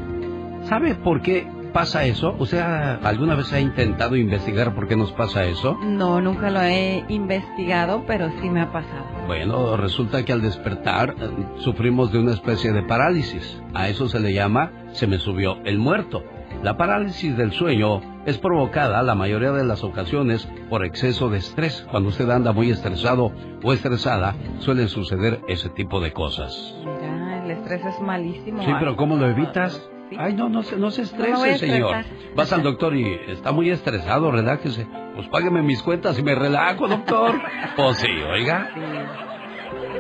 ¿Sabe 0.65 0.95
por 0.95 1.23
qué 1.23 1.47
pasa 1.73 2.05
eso? 2.05 2.35
¿Usted 2.39 2.61
alguna 2.61 3.35
vez 3.35 3.53
ha 3.53 3.61
intentado 3.61 4.17
investigar 4.17 4.75
por 4.75 4.89
qué 4.89 4.97
nos 4.97 5.13
pasa 5.13 5.45
eso? 5.45 5.79
No, 5.83 6.21
nunca 6.21 6.51
lo 6.51 6.61
he 6.61 7.05
investigado, 7.09 8.05
pero 8.07 8.31
sí 8.41 8.51
me 8.51 8.61
ha 8.61 8.73
pasado. 8.73 9.05
Bueno, 9.27 9.77
resulta 9.77 10.25
que 10.25 10.33
al 10.33 10.43
despertar 10.43 11.15
eh, 11.19 11.31
sufrimos 11.59 12.13
de 12.13 12.19
una 12.19 12.33
especie 12.33 12.73
de 12.73 12.83
parálisis. 12.83 13.61
A 13.75 13.89
eso 13.89 14.09
se 14.09 14.21
le 14.21 14.33
llama 14.33 14.71
se 14.93 15.07
me 15.07 15.19
subió 15.19 15.59
el 15.65 15.79
muerto. 15.79 16.23
La 16.63 16.77
parálisis 16.77 17.37
del 17.37 17.53
sueño 17.53 18.03
es 18.27 18.37
provocada 18.37 19.03
la 19.03 19.15
mayoría 19.15 19.53
de 19.53 19.65
las 19.65 19.83
ocasiones 19.83 20.47
por 20.69 20.85
exceso 20.85 21.31
de 21.31 21.39
estrés. 21.39 21.87
Cuando 21.91 22.11
usted 22.11 22.29
anda 22.29 22.53
muy 22.53 22.71
estresado 22.71 23.33
o 23.63 23.73
estresada, 23.73 24.35
suelen 24.59 24.89
suceder 24.89 25.41
ese 25.49 25.71
tipo 25.71 26.01
de 26.01 26.13
cosas. 26.13 26.75
Mira, 26.85 27.30
estrés 27.61 27.85
es 27.85 28.01
malísimo. 28.01 28.62
Sí, 28.62 28.73
pero 28.78 28.97
¿cómo 28.97 29.16
lo 29.16 29.27
evitas? 29.28 29.89
Ay, 30.19 30.35
no, 30.35 30.49
no 30.49 30.62
se, 30.65 30.74
no 30.74 30.82
No 30.82 30.89
estrese, 30.89 31.59
señor. 31.59 31.97
Vas 32.35 32.53
al 32.53 32.62
doctor 32.65 32.97
y 32.97 33.07
está 33.28 33.53
muy 33.53 33.70
estresado, 33.70 34.31
relájese. 34.32 34.87
Pues 35.15 35.28
págueme 35.28 35.62
mis 35.62 35.82
cuentas 35.82 36.19
y 36.19 36.23
me 36.23 36.35
relajo, 36.35 36.89
doctor. 36.89 37.41
Pues 37.77 37.99
sí, 37.99 38.09
oiga. 38.09 38.70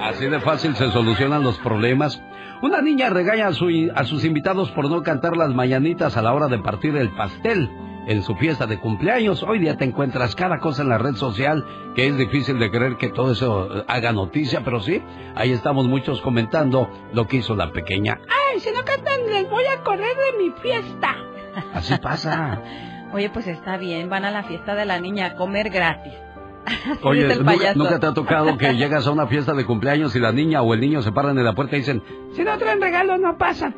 Así 0.02 0.26
de 0.26 0.40
fácil 0.40 0.74
se 0.74 0.90
solucionan 0.90 1.42
los 1.42 1.58
problemas. 1.58 2.20
Una 2.62 2.82
niña 2.82 3.08
regaña 3.10 3.48
a, 3.48 3.52
su- 3.52 3.90
a 3.94 4.04
sus 4.04 4.24
invitados 4.24 4.70
por 4.72 4.90
no 4.90 5.02
cantar 5.02 5.36
las 5.36 5.54
mañanitas 5.54 6.16
a 6.16 6.22
la 6.22 6.32
hora 6.32 6.48
de 6.48 6.58
partir 6.58 6.96
el 6.96 7.10
pastel. 7.10 7.70
En 8.06 8.22
su 8.22 8.34
fiesta 8.36 8.66
de 8.66 8.78
cumpleaños, 8.78 9.42
hoy 9.42 9.58
día 9.58 9.76
te 9.76 9.84
encuentras 9.84 10.34
cada 10.34 10.58
cosa 10.58 10.82
en 10.82 10.88
la 10.88 10.98
red 10.98 11.14
social 11.14 11.64
que 11.94 12.06
es 12.06 12.16
difícil 12.16 12.58
de 12.58 12.70
creer 12.70 12.96
que 12.96 13.08
todo 13.08 13.32
eso 13.32 13.78
eh, 13.78 13.84
haga 13.88 14.12
noticia, 14.12 14.62
pero 14.64 14.80
sí, 14.80 15.02
ahí 15.34 15.52
estamos 15.52 15.86
muchos 15.86 16.20
comentando 16.20 16.88
lo 17.12 17.26
que 17.26 17.38
hizo 17.38 17.54
la 17.54 17.72
pequeña. 17.72 18.18
Ay, 18.28 18.60
si 18.60 18.70
no 18.70 18.84
cantan, 18.84 19.26
les 19.28 19.48
voy 19.50 19.64
a 19.64 19.82
correr 19.82 20.16
de 20.16 20.42
mi 20.42 20.50
fiesta. 20.60 21.16
Así 21.74 21.96
pasa. 21.98 22.62
Oye, 23.12 23.28
pues 23.30 23.46
está 23.46 23.76
bien, 23.76 24.08
van 24.08 24.24
a 24.24 24.30
la 24.30 24.44
fiesta 24.44 24.74
de 24.74 24.86
la 24.86 25.00
niña 25.00 25.26
a 25.26 25.34
comer 25.34 25.70
gratis. 25.70 26.14
Así 26.64 26.98
Oye, 27.02 27.28
¿nunca, 27.74 27.98
te 27.98 28.06
ha 28.06 28.14
tocado 28.14 28.56
que 28.56 28.74
llegas 28.76 29.06
a 29.06 29.10
una 29.10 29.26
fiesta 29.26 29.52
de 29.52 29.64
cumpleaños 29.64 30.14
y 30.16 30.20
la 30.20 30.32
niña 30.32 30.62
o 30.62 30.72
el 30.74 30.80
niño 30.80 31.02
se 31.02 31.12
paran 31.12 31.38
en 31.38 31.44
la 31.44 31.54
puerta 31.54 31.76
y 31.76 31.80
dicen, 31.80 32.02
Si 32.34 32.42
no 32.42 32.56
traen 32.58 32.80
regalo, 32.80 33.18
no 33.18 33.36
pasan. 33.36 33.74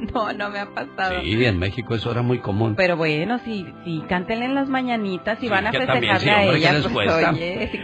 No, 0.14 0.32
no 0.32 0.50
me 0.50 0.58
ha 0.60 0.66
pasado. 0.66 1.20
sí, 1.22 1.44
en 1.44 1.58
México 1.58 1.94
eso 1.94 2.10
era 2.10 2.22
muy 2.22 2.38
común. 2.38 2.74
Pero 2.76 2.96
bueno, 2.96 3.38
si, 3.40 3.66
si 3.84 4.02
cántenle 4.08 4.46
en 4.46 4.54
las 4.54 4.68
mañanitas 4.68 5.42
y 5.42 5.48
van 5.48 5.66
a 5.66 5.72
festejarle 5.72 6.18
sí, 6.18 6.28
a 6.28 6.44
ella, 6.44 6.68
¿qué 6.70 6.76
les 6.76 6.82
pues 6.88 6.92
cuesta? 6.94 7.30
oye, 7.30 7.68
si 7.70 7.80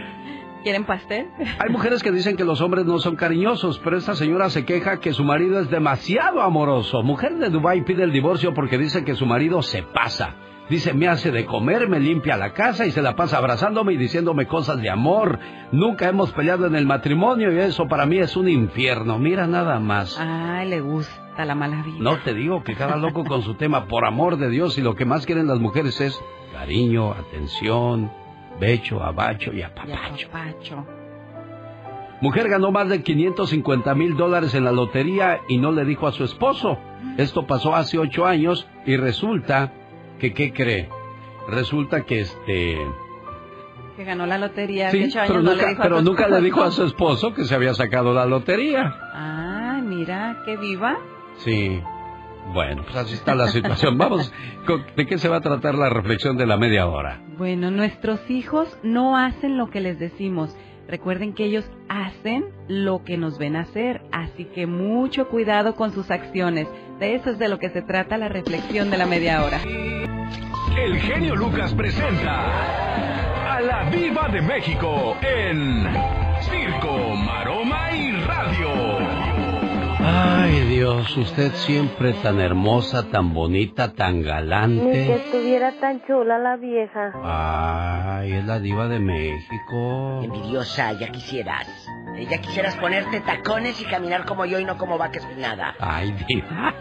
quieren 0.63 0.85
pastel. 0.85 1.27
Hay 1.59 1.69
mujeres 1.69 2.03
que 2.03 2.11
dicen 2.11 2.35
que 2.35 2.43
los 2.43 2.61
hombres 2.61 2.85
no 2.85 2.99
son 2.99 3.15
cariñosos, 3.15 3.79
pero 3.83 3.97
esta 3.97 4.15
señora 4.15 4.49
se 4.49 4.65
queja 4.65 4.99
que 4.99 5.13
su 5.13 5.23
marido 5.23 5.59
es 5.59 5.69
demasiado 5.69 6.41
amoroso. 6.41 7.03
Mujer 7.03 7.35
de 7.37 7.49
Dubái 7.49 7.81
pide 7.81 8.03
el 8.03 8.11
divorcio 8.11 8.53
porque 8.53 8.77
dice 8.77 9.03
que 9.05 9.15
su 9.15 9.25
marido 9.25 9.61
se 9.61 9.83
pasa. 9.83 10.35
Dice, 10.69 10.93
me 10.93 11.07
hace 11.07 11.31
de 11.31 11.45
comer, 11.45 11.87
me 11.87 11.97
limpia 11.97 12.35
la 12.35 12.51
casa 12.51 12.85
y 12.85 12.91
se 12.91 13.01
la 13.01 13.15
pasa 13.15 13.37
abrazándome 13.37 13.93
y 13.93 13.97
diciéndome 13.97 14.47
cosas 14.47 14.81
de 14.81 14.89
amor. 14.89 15.39
Nunca 15.71 16.09
hemos 16.09 16.33
peleado 16.33 16.67
en 16.67 16.75
el 16.75 16.85
matrimonio 16.85 17.53
y 17.53 17.59
eso 17.59 17.87
para 17.87 18.05
mí 18.05 18.17
es 18.17 18.35
un 18.35 18.49
infierno. 18.49 19.17
Mira 19.17 19.47
nada 19.47 19.79
más. 19.79 20.19
Ay, 20.19 20.67
le 20.67 20.81
gusta 20.81 21.26
la 21.45 21.55
mala 21.55 21.81
vida. 21.83 21.97
No 21.99 22.17
te 22.17 22.33
digo 22.33 22.63
que 22.63 22.75
cada 22.75 22.97
loco 22.97 23.23
con 23.23 23.41
su 23.43 23.55
tema, 23.55 23.87
por 23.87 24.05
amor 24.05 24.37
de 24.37 24.49
Dios, 24.49 24.77
y 24.77 24.81
lo 24.81 24.95
que 24.95 25.05
más 25.05 25.25
quieren 25.25 25.47
las 25.47 25.59
mujeres 25.59 25.99
es 26.01 26.19
cariño, 26.53 27.11
atención, 27.11 28.11
becho, 28.59 29.03
abacho 29.03 29.53
y 29.53 29.61
apapacho. 29.61 30.29
Pacho. 30.31 30.85
Mujer 32.19 32.49
ganó 32.49 32.71
más 32.71 32.89
de 32.89 33.03
550 33.03 33.93
mil 33.93 34.17
dólares 34.17 34.55
en 34.55 34.63
la 34.63 34.71
lotería 34.71 35.41
y 35.47 35.59
no 35.59 35.71
le 35.71 35.85
dijo 35.85 36.07
a 36.07 36.11
su 36.11 36.23
esposo. 36.23 36.79
Esto 37.17 37.45
pasó 37.45 37.75
hace 37.75 37.99
ocho 37.99 38.25
años 38.25 38.67
y 38.85 38.97
resulta 38.97 39.71
que, 40.19 40.33
¿qué 40.33 40.51
cree? 40.51 40.89
Resulta 41.47 42.03
que 42.05 42.21
este... 42.21 42.79
Que 43.95 44.03
ganó 44.03 44.25
la 44.25 44.37
lotería 44.37 44.89
Sí, 44.91 45.03
años, 45.03 45.15
pero 45.27 45.41
no 45.41 45.51
nunca, 45.51 45.63
le 45.63 45.69
dijo 45.69 45.81
a 45.81 45.83
pero 45.83 45.97
su 45.99 46.03
nunca 46.03 46.27
le 46.27 46.41
dijo 46.41 46.61
a 46.63 46.67
esposo. 46.67 46.81
su 46.81 46.87
esposo 46.87 47.33
que 47.33 47.45
se 47.45 47.55
había 47.55 47.73
sacado 47.75 48.13
la 48.13 48.25
lotería. 48.25 48.95
Ah, 49.13 49.79
mira, 49.83 50.41
qué 50.45 50.57
viva. 50.57 50.97
Sí. 51.37 51.81
Bueno, 52.53 52.83
pues 52.83 52.95
así 52.95 53.13
está 53.13 53.35
la 53.35 53.47
situación. 53.49 53.97
Vamos, 53.97 54.31
¿de 54.95 55.05
qué 55.05 55.17
se 55.17 55.29
va 55.29 55.37
a 55.37 55.41
tratar 55.41 55.75
la 55.75 55.89
reflexión 55.89 56.37
de 56.37 56.45
la 56.45 56.57
media 56.57 56.87
hora? 56.87 57.21
Bueno, 57.37 57.71
nuestros 57.71 58.19
hijos 58.29 58.77
no 58.83 59.17
hacen 59.17 59.57
lo 59.57 59.69
que 59.69 59.81
les 59.81 59.99
decimos. 59.99 60.55
Recuerden 60.87 61.33
que 61.33 61.43
ellos 61.43 61.69
hacen 61.89 62.45
lo 62.69 63.03
que 63.03 63.17
nos 63.17 63.37
ven 63.37 63.57
hacer, 63.57 64.01
así 64.13 64.45
que 64.45 64.67
mucho 64.67 65.27
cuidado 65.27 65.75
con 65.75 65.91
sus 65.91 66.09
acciones. 66.11 66.67
De 66.99 67.15
eso 67.15 67.29
es 67.31 67.39
de 67.39 67.49
lo 67.49 67.59
que 67.59 67.69
se 67.69 67.81
trata 67.81 68.17
la 68.17 68.29
reflexión 68.29 68.89
de 68.89 68.97
la 68.97 69.05
media 69.05 69.43
hora. 69.43 69.59
El 70.77 70.97
genio 70.99 71.35
Lucas 71.35 71.73
presenta 71.73 73.55
a 73.55 73.61
la 73.61 73.89
Viva 73.89 74.29
de 74.29 74.41
México 74.41 75.17
en 75.21 75.87
Circo, 76.41 77.15
Maroma 77.15 77.91
y 77.91 78.11
Radio. 78.21 79.26
Ay, 80.09 80.61
Dios, 80.69 81.17
usted 81.17 81.51
siempre 81.51 82.13
tan 82.13 82.39
hermosa, 82.39 83.09
tan 83.11 83.33
bonita, 83.33 83.91
tan 83.93 84.19
Ni 84.19 84.23
que 84.23 84.29
galante. 84.29 85.15
estuviera 85.15 85.73
tan 85.81 86.01
chula 86.07 86.39
la 86.39 86.55
vieja. 86.55 87.11
Ay, 87.23 88.31
es 88.31 88.45
la 88.45 88.59
diva 88.59 88.87
de 88.87 88.99
México. 88.99 90.21
Envidiosa, 90.23 90.93
ya 90.93 91.09
quisieras. 91.11 91.67
Eh, 92.17 92.25
Ya 92.29 92.37
quisieras 92.39 92.75
ponerte 92.77 93.19
tacones 93.19 93.81
y 93.81 93.85
caminar 93.85 94.25
como 94.25 94.45
yo 94.45 94.59
y 94.59 94.65
no 94.65 94.77
como 94.77 94.97
vaca 94.97 95.19
espinada. 95.19 95.75
Ay, 95.79 96.15
diva. 96.27 96.73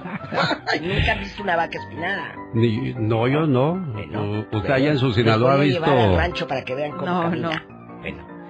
Nunca 0.80 1.12
has 1.12 1.18
visto 1.18 1.42
una 1.42 1.56
vaca 1.56 1.78
espinada. 1.78 2.32
Ni- 2.54 2.94
no, 2.94 3.26
yo 3.26 3.46
no. 3.46 3.72
U- 3.72 4.56
Usted 4.56 4.70
allá 4.70 4.90
en 4.90 4.98
su 4.98 5.12
Sinaloa 5.12 5.54
ha 5.54 5.56
visto... 5.56 5.84
llevar 5.84 5.98
al 5.98 6.16
rancho 6.16 6.46
para 6.46 6.62
que 6.62 6.74
vean 6.76 6.92
cómo 6.92 7.06
No, 7.06 7.22
camina. 7.22 7.64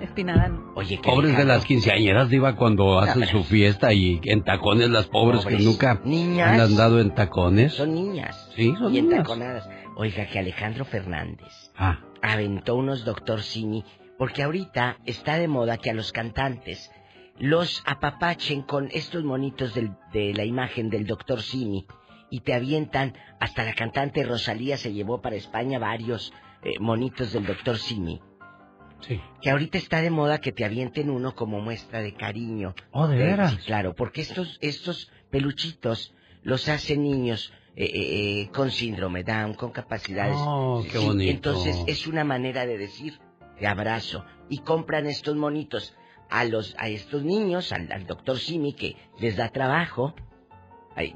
Espinada 0.01 0.49
no. 0.49 0.73
Oye, 0.75 0.99
qué 1.01 1.11
Pobres 1.11 1.37
de 1.37 1.45
las 1.45 1.65
quinceañeras, 1.65 2.29
Diva, 2.29 2.55
cuando 2.57 2.99
hacen 2.99 3.27
su 3.27 3.43
fiesta 3.45 3.93
y 3.93 4.21
en 4.25 4.45
tacones 4.45 4.91
las 4.91 5.07
pobres, 5.07 5.43
Pobres 5.43 5.59
que 5.59 5.65
nunca 5.65 6.01
niñas. 6.05 6.51
han 6.53 6.61
andado 6.61 7.01
en 7.01 7.15
tacones. 7.15 7.73
Son 7.75 7.95
niñas. 7.95 8.51
Sí, 8.55 8.75
son 8.79 8.95
y 8.95 9.01
niñas. 9.01 9.19
entaconadas. 9.19 9.69
Oiga, 9.97 10.27
que 10.27 10.39
Alejandro 10.39 10.85
Fernández 10.85 11.53
Ah. 11.77 12.01
aventó 12.23 12.75
unos 12.77 13.05
doctor 13.07 13.41
Simi, 13.43 13.85
porque 14.19 14.43
ahorita 14.43 14.99
está 15.07 15.39
de 15.39 15.49
moda 15.49 15.79
que 15.79 15.91
a 15.91 15.95
los 15.95 16.13
cantantes 16.13 16.91
los 17.39 17.83
apapachen 17.87 18.63
con 18.63 18.89
estos 18.93 19.25
monitos 19.25 19.75
del- 19.75 19.93
de 20.13 20.33
la 20.35 20.45
imagen 20.45 20.91
del 20.91 21.07
doctor 21.07 21.41
Simi 21.43 21.87
y 22.31 22.41
te 22.41 22.53
avientan, 22.55 23.15
hasta 23.41 23.65
la 23.65 23.73
cantante 23.75 24.25
Rosalía 24.25 24.77
se 24.77 24.93
llevó 24.93 25.21
para 25.23 25.37
España 25.37 25.79
varios 25.79 26.33
eh, 26.63 26.79
monitos 26.81 27.33
del 27.33 27.47
doctor 27.47 27.79
Simi. 27.79 28.21
Sí. 29.01 29.21
Que 29.43 29.51
ahorita 29.51 29.79
está 29.79 30.01
de 30.03 30.11
moda 30.11 30.41
que 30.41 30.53
te 30.53 30.65
avienten 30.65 31.11
uno 31.11 31.35
como 31.35 31.61
muestra 31.61 32.01
de 32.01 32.15
cariño. 32.15 32.75
Oh, 32.93 33.07
¿de 33.07 33.17
Eh, 33.17 33.27
veras? 33.27 33.53
sí, 33.53 33.59
claro, 33.67 33.95
porque 33.95 34.23
estos, 34.23 34.59
estos 34.61 35.11
peluchitos 35.31 36.15
los 36.43 36.69
hacen 36.69 37.03
niños 37.03 37.53
eh, 37.77 37.85
eh, 37.85 38.41
eh, 38.43 38.51
con 38.53 38.71
síndrome 38.71 39.23
Down, 39.23 39.55
con 39.55 39.71
capacidades. 39.71 40.37
Oh, 40.41 40.83
qué 40.91 40.99
Sí, 40.99 41.05
bonito. 41.05 41.31
Entonces 41.31 41.77
es 41.87 42.07
una 42.07 42.25
manera 42.25 42.65
de 42.67 42.79
decir 42.79 43.19
te 43.59 43.67
abrazo 43.67 44.25
y 44.49 44.59
compran 44.59 45.07
estos 45.07 45.37
monitos 45.37 45.95
a 46.31 46.45
los 46.45 46.75
a 46.79 46.89
estos 46.89 47.23
niños, 47.23 47.73
al, 47.73 47.91
al 47.93 48.07
doctor 48.07 48.39
Simi 48.39 48.73
que 48.75 48.97
les 49.21 49.37
da 49.37 49.49
trabajo 49.51 50.15
y, 50.99 51.15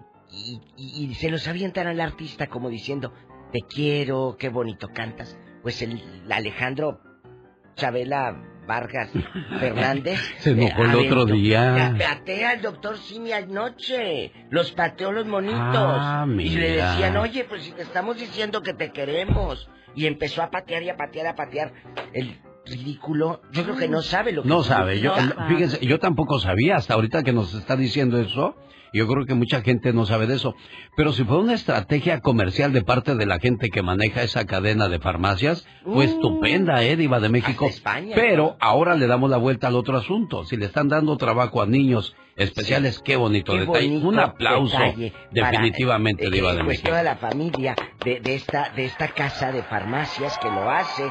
y- 0.76 1.04
y 1.10 1.14
se 1.14 1.30
los 1.30 1.48
avientan 1.48 1.86
al 1.86 2.00
artista 2.00 2.46
como 2.48 2.68
diciendo 2.70 3.12
te 3.52 3.60
quiero, 3.62 4.36
qué 4.38 4.48
bonito 4.48 4.88
cantas. 4.94 5.36
Pues 5.62 5.82
el 5.82 6.00
Alejandro 6.30 7.00
Chabela 7.76 8.36
Vargas 8.66 9.10
Fernández 9.60 10.20
Se 10.38 10.50
enojó 10.50 10.84
el 10.84 10.90
eh, 10.92 11.06
otro 11.06 11.24
día. 11.26 11.94
Pa- 11.98 12.16
Patea 12.16 12.50
al 12.50 12.62
doctor 12.62 12.96
Simi 12.98 13.32
anoche. 13.32 14.32
Los 14.50 14.72
pateó 14.72 15.12
los 15.12 15.26
monitos. 15.26 15.58
Ah, 15.62 16.26
y 16.38 16.50
le 16.50 16.72
decían, 16.76 17.16
oye, 17.16 17.44
pues 17.44 17.64
si 17.64 17.72
te 17.72 17.82
estamos 17.82 18.16
diciendo 18.18 18.62
que 18.62 18.74
te 18.74 18.92
queremos. 18.92 19.68
Y 19.94 20.06
empezó 20.06 20.42
a 20.42 20.50
patear 20.50 20.82
y 20.84 20.90
a 20.90 20.96
patear, 20.96 21.26
a 21.26 21.34
patear. 21.34 21.72
El 22.12 22.38
ridículo, 22.70 23.40
yo 23.52 23.64
creo 23.64 23.76
que 23.76 23.88
no 23.88 24.02
sabe 24.02 24.32
lo 24.32 24.42
que 24.42 24.48
No 24.48 24.62
sabe, 24.62 25.00
yo, 25.00 25.12
fíjense, 25.48 25.84
yo 25.84 25.98
tampoco 25.98 26.38
sabía 26.38 26.76
hasta 26.76 26.94
ahorita 26.94 27.22
que 27.22 27.32
nos 27.32 27.52
está 27.54 27.76
diciendo 27.76 28.18
eso. 28.18 28.54
Yo 28.92 29.06
creo 29.06 29.24
que 29.24 29.34
mucha 29.34 29.62
gente 29.62 29.92
no 29.92 30.04
sabe 30.04 30.26
de 30.26 30.34
eso. 30.34 30.52
Pero 30.96 31.12
si 31.12 31.22
fue 31.22 31.38
una 31.38 31.52
estrategia 31.54 32.18
comercial 32.20 32.72
de 32.72 32.82
parte 32.82 33.14
de 33.14 33.24
la 33.24 33.38
gente 33.38 33.68
que 33.70 33.82
maneja 33.82 34.24
esa 34.24 34.46
cadena 34.46 34.88
de 34.88 34.98
farmacias, 34.98 35.64
fue 35.84 36.06
estupenda, 36.06 36.82
¿eh, 36.82 36.96
Diva 36.96 37.20
de 37.20 37.28
México? 37.28 37.66
España, 37.66 38.16
Pero 38.16 38.56
ahora 38.58 38.96
le 38.96 39.06
damos 39.06 39.30
la 39.30 39.36
vuelta 39.36 39.68
al 39.68 39.76
otro 39.76 39.96
asunto. 39.96 40.44
Si 40.44 40.56
le 40.56 40.66
están 40.66 40.88
dando 40.88 41.16
trabajo 41.18 41.62
a 41.62 41.66
niños 41.66 42.16
especiales, 42.34 43.00
qué 43.04 43.14
bonito 43.14 43.52
Qué 43.52 43.60
detalle. 43.60 43.88
bonito 43.90 44.08
Un 44.08 44.18
aplauso, 44.18 44.76
detalle 44.76 45.12
para, 45.12 45.50
definitivamente, 45.52 46.26
eh, 46.26 46.30
Diva 46.30 46.50
de 46.54 46.56
pues 46.64 46.66
México. 46.68 46.88
toda 46.88 47.02
la 47.04 47.14
familia 47.16 47.76
de, 48.04 48.18
de 48.18 48.34
esta 48.34 48.70
de 48.70 48.86
esta 48.86 49.06
casa 49.08 49.52
de 49.52 49.62
farmacias 49.62 50.36
que 50.38 50.48
lo 50.48 50.68
hace 50.68 51.04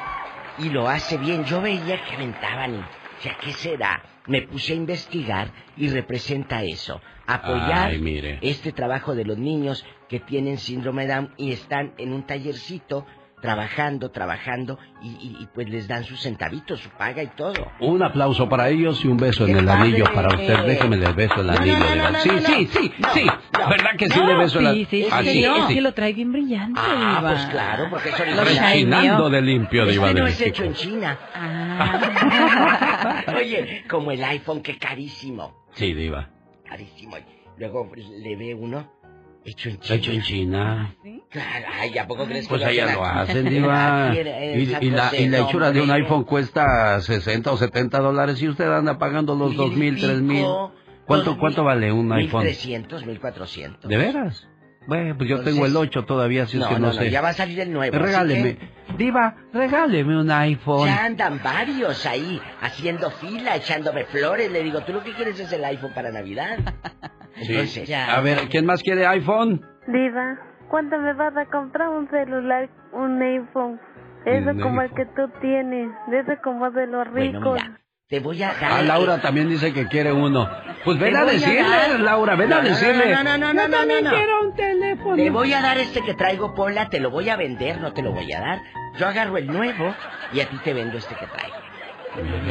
y 0.60 0.69
lo 0.69 0.88
hace 0.88 1.18
bien. 1.18 1.44
Yo 1.45 1.61
veía 1.61 2.03
que 2.06 2.15
aventaban 2.15 2.76
y 2.76 2.84
decía, 3.15 3.38
¿qué 3.41 3.52
será? 3.53 4.03
Me 4.27 4.44
puse 4.44 4.73
a 4.73 4.76
investigar 4.76 5.52
y 5.77 5.88
representa 5.90 6.64
eso. 6.64 7.02
Apoyar 7.26 7.90
Ay, 7.90 7.99
mire. 7.99 8.40
este 8.41 8.72
trabajo 8.72 9.15
de 9.15 9.26
los 9.26 9.38
niños 9.38 9.86
que 10.07 10.19
tienen 10.19 10.57
síndrome 10.57 11.07
Down 11.07 11.34
y 11.38 11.52
están 11.52 11.94
en 11.98 12.14
un 12.14 12.23
tallercito 12.23 13.06
trabajando, 13.41 14.11
trabajando 14.11 14.78
y, 15.02 15.07
y- 15.10 15.38
y 15.41 15.48
pues 15.53 15.70
les 15.70 15.88
dan 15.88 16.03
sus 16.03 16.20
centavitos, 16.22 16.80
su 16.82 16.90
paga 16.90 17.24
y 17.24 17.28
todo. 17.28 17.72
Un 17.80 18.03
aplauso 18.03 18.49
para 18.49 18.70
ellos 18.70 19.03
y 19.06 19.07
un 19.07 19.18
beso 19.18 19.45
en 19.48 19.53
¡Qué 19.53 19.60
el 19.60 19.66
padre! 19.66 19.82
anillo 19.82 20.06
para 20.14 20.28
usted. 20.30 20.66
Déjeme 20.66 20.98
le 20.98 21.11
beso 21.14 21.41
el 21.41 21.48
no, 21.48 21.53
anillo. 21.53 21.78
no, 21.80 21.86
Diva. 21.94 22.11
no, 22.11 22.20
sí, 22.20 22.30
sí, 22.45 22.68
sí, 22.68 22.91
sí. 23.14 23.24
¿Verdad 23.70 23.91
que 23.98 24.10
sí 24.10 24.20
le 24.20 24.36
beso 24.36 24.60
el 24.60 24.66
sí, 24.66 24.70
anillo? 24.72 24.88
sí, 24.90 25.07
Ah, 25.11 25.22
sí, 25.24 25.30
sí, 25.32 25.41
no, 25.44 25.68
sí. 25.68 25.74
sí 25.76 25.82
lo 25.82 25.94
trae 25.94 26.14
bien 26.14 26.32
brillante, 26.32 26.80
Ah, 26.84 27.18
Diva. 27.20 27.32
pues 27.32 27.45
claro, 27.48 27.88
porque 27.90 28.10
eso 28.10 28.24
Lo 28.26 28.44
Rechinando 28.44 29.30
de 29.30 29.41
limpio, 29.41 29.82
Este 29.84 29.94
Diva 29.94 30.07
de 30.14 30.14
no 30.22 30.28
es 30.28 30.41
hecho 30.41 30.64
en 30.64 30.74
China. 30.74 31.18
Ah. 31.34 33.24
Oye, 33.38 33.84
como 33.90 34.11
el 34.11 34.24
iPhone, 34.24 34.61
que 34.61 34.78
carísimo. 34.78 35.66
Sí, 35.74 35.94
Diva. 35.94 36.30
Carísimo. 36.68 37.16
Luego 37.57 37.91
le 37.95 38.36
ve 38.36 38.53
uno 38.56 38.99
hecho 39.45 39.70
en 39.70 39.80
China. 39.80 39.95
Hecho 39.95 40.11
en 40.11 40.22
China. 40.22 40.95
Claro, 41.30 41.66
ay, 41.80 41.98
¿a 41.98 42.07
poco 42.07 42.26
crees 42.26 42.45
que 42.45 42.49
Pues 42.49 42.64
allá 42.64 42.94
lo 42.94 43.06
hacen, 43.06 43.49
Diva. 43.49 44.14
Y, 44.16 44.60
y 44.82 44.90
la, 44.90 45.16
y 45.16 45.28
la 45.28 45.40
hechura 45.40 45.72
de 45.72 45.82
un 45.82 45.91
iPhone 45.91 46.24
cuesta 46.24 46.99
60 47.02 47.52
o 47.52 47.57
70 47.57 47.99
dólares 47.99 48.41
y 48.41 48.48
usted 48.48 48.66
anda 48.72 48.98
pagando 48.98 49.36
los 49.36 49.56
dos 49.56 49.72
mil, 49.74 49.99
tres 49.99 50.22
mil. 50.22 50.38
pico, 50.38 50.74
¿Cuánto, 51.06 51.32
dos 51.32 51.40
¿Cuánto 51.40 51.64
vale 51.64 51.91
un 51.91 52.11
iPhone? 52.14 52.44
1300, 52.44 53.06
1400. 53.06 53.90
¿De 53.90 53.98
veras? 53.98 54.48
Bueno, 54.90 55.16
pues 55.18 55.30
yo 55.30 55.36
Entonces- 55.38 55.53
tengo 55.53 55.66
el 55.66 55.76
8 55.78 56.03
todavía, 56.06 56.44
así 56.44 56.57
es 56.57 56.64
No, 56.64 56.68
que 56.70 56.74
no, 56.76 56.80
no, 56.82 56.88
no, 56.88 56.94
sé. 56.94 57.10
ya 57.10 57.22
va 57.22 57.30
a 57.30 57.34
salir 57.34 57.60
el 57.61 57.72
nuevo. 57.72 57.95
así 57.95 58.03
Regáleme. 58.06 58.57
que 58.57 58.80
Diva, 58.98 59.36
regáleme 59.53 60.20
un 60.20 60.30
iPhone. 60.32 60.88
Ya 60.88 61.06
andan 61.06 61.40
varios 61.44 62.06
ahí 62.06 62.41
haciendo 62.61 63.10
fila, 63.11 63.56
echándome 63.56 64.03
flores. 64.06 64.52
Le 64.52 64.64
digo, 64.64 64.82
tú 64.82 64.91
lo 64.94 65.03
que 65.03 65.14
quieres 65.14 65.40
es 65.40 65.52
el 65.53 65.64
iPhone 65.64 65.94
para 65.94 66.11
Navidad. 66.11 66.57
Sí. 67.41 67.53
Entonces, 67.53 67.90
A 67.95 68.20
ver, 68.20 68.49
¿quién 68.49 68.66
más 68.66 68.84
quiere 68.84 69.06
iPhone? 69.07 69.61
Diva, 69.88 70.38
¿cuándo 70.70 70.98
me 70.99 71.14
vas 71.14 71.38
a 71.38 71.45
comprar 71.45 71.88
un 71.88 72.10
celular, 72.10 72.68
un 72.91 73.22
iPhone? 73.22 73.80
Eso 74.26 74.60
como 74.61 74.82
el 74.82 74.90
que 74.94 75.06
tú 75.16 75.30
tienes, 75.40 75.90
de 76.07 76.20
eso 76.20 76.34
como 76.44 76.70
de 76.72 76.88
los 76.88 77.10
Bueno, 77.11 77.40
ricos. 77.40 77.61
mira, 77.64 77.80
te 78.10 78.19
voy 78.19 78.41
a 78.41 78.53
dar. 78.53 78.72
Ah, 78.72 78.81
Laura 78.81 79.22
también 79.22 79.48
dice 79.49 79.72
que 79.72 79.88
quiere 79.88 80.11
uno. 80.11 80.49
Pues 80.84 80.98
ven 80.98 81.15
a 81.15 81.22
a 81.22 81.26
decirle, 81.26 81.61
dar- 81.61 81.99
Laura, 81.99 82.36
ven 82.36 82.49
No, 82.49 82.56
a 82.56 82.61
no, 82.61 82.64
no, 82.69 82.69
decirle. 82.76 83.11
No, 83.14 83.23
no, 83.23 83.38
no, 83.38 83.53
no, 83.53 83.68
no, 83.68 83.86
no, 83.86 84.02
no. 84.02 84.48
un 84.48 84.56
teléfono. 84.56 85.15
Te 85.15 85.30
voy 85.30 85.53
a 85.53 85.61
dar 85.61 85.77
este 85.77 86.02
que 86.02 86.15
traigo, 86.15 86.56
Pola, 86.56 86.90
te 86.90 86.99
lo 86.99 87.11
voy 87.11 87.30
a 87.30 87.36
vender, 87.36 87.80
no 87.80 87.94
te 87.94 88.02
lo 88.02 88.11
voy 88.11 88.31
a 88.34 88.40
dar. 88.40 88.61
Yo 88.98 89.07
agarro 89.07 89.38
el 89.38 89.52
nuevo 89.52 89.95
y 90.31 90.40
a 90.40 90.49
ti 90.49 90.57
te 90.60 90.73
vendo 90.73 90.98
este 90.98 91.15
que 91.15 91.27
traigo. 91.27 91.57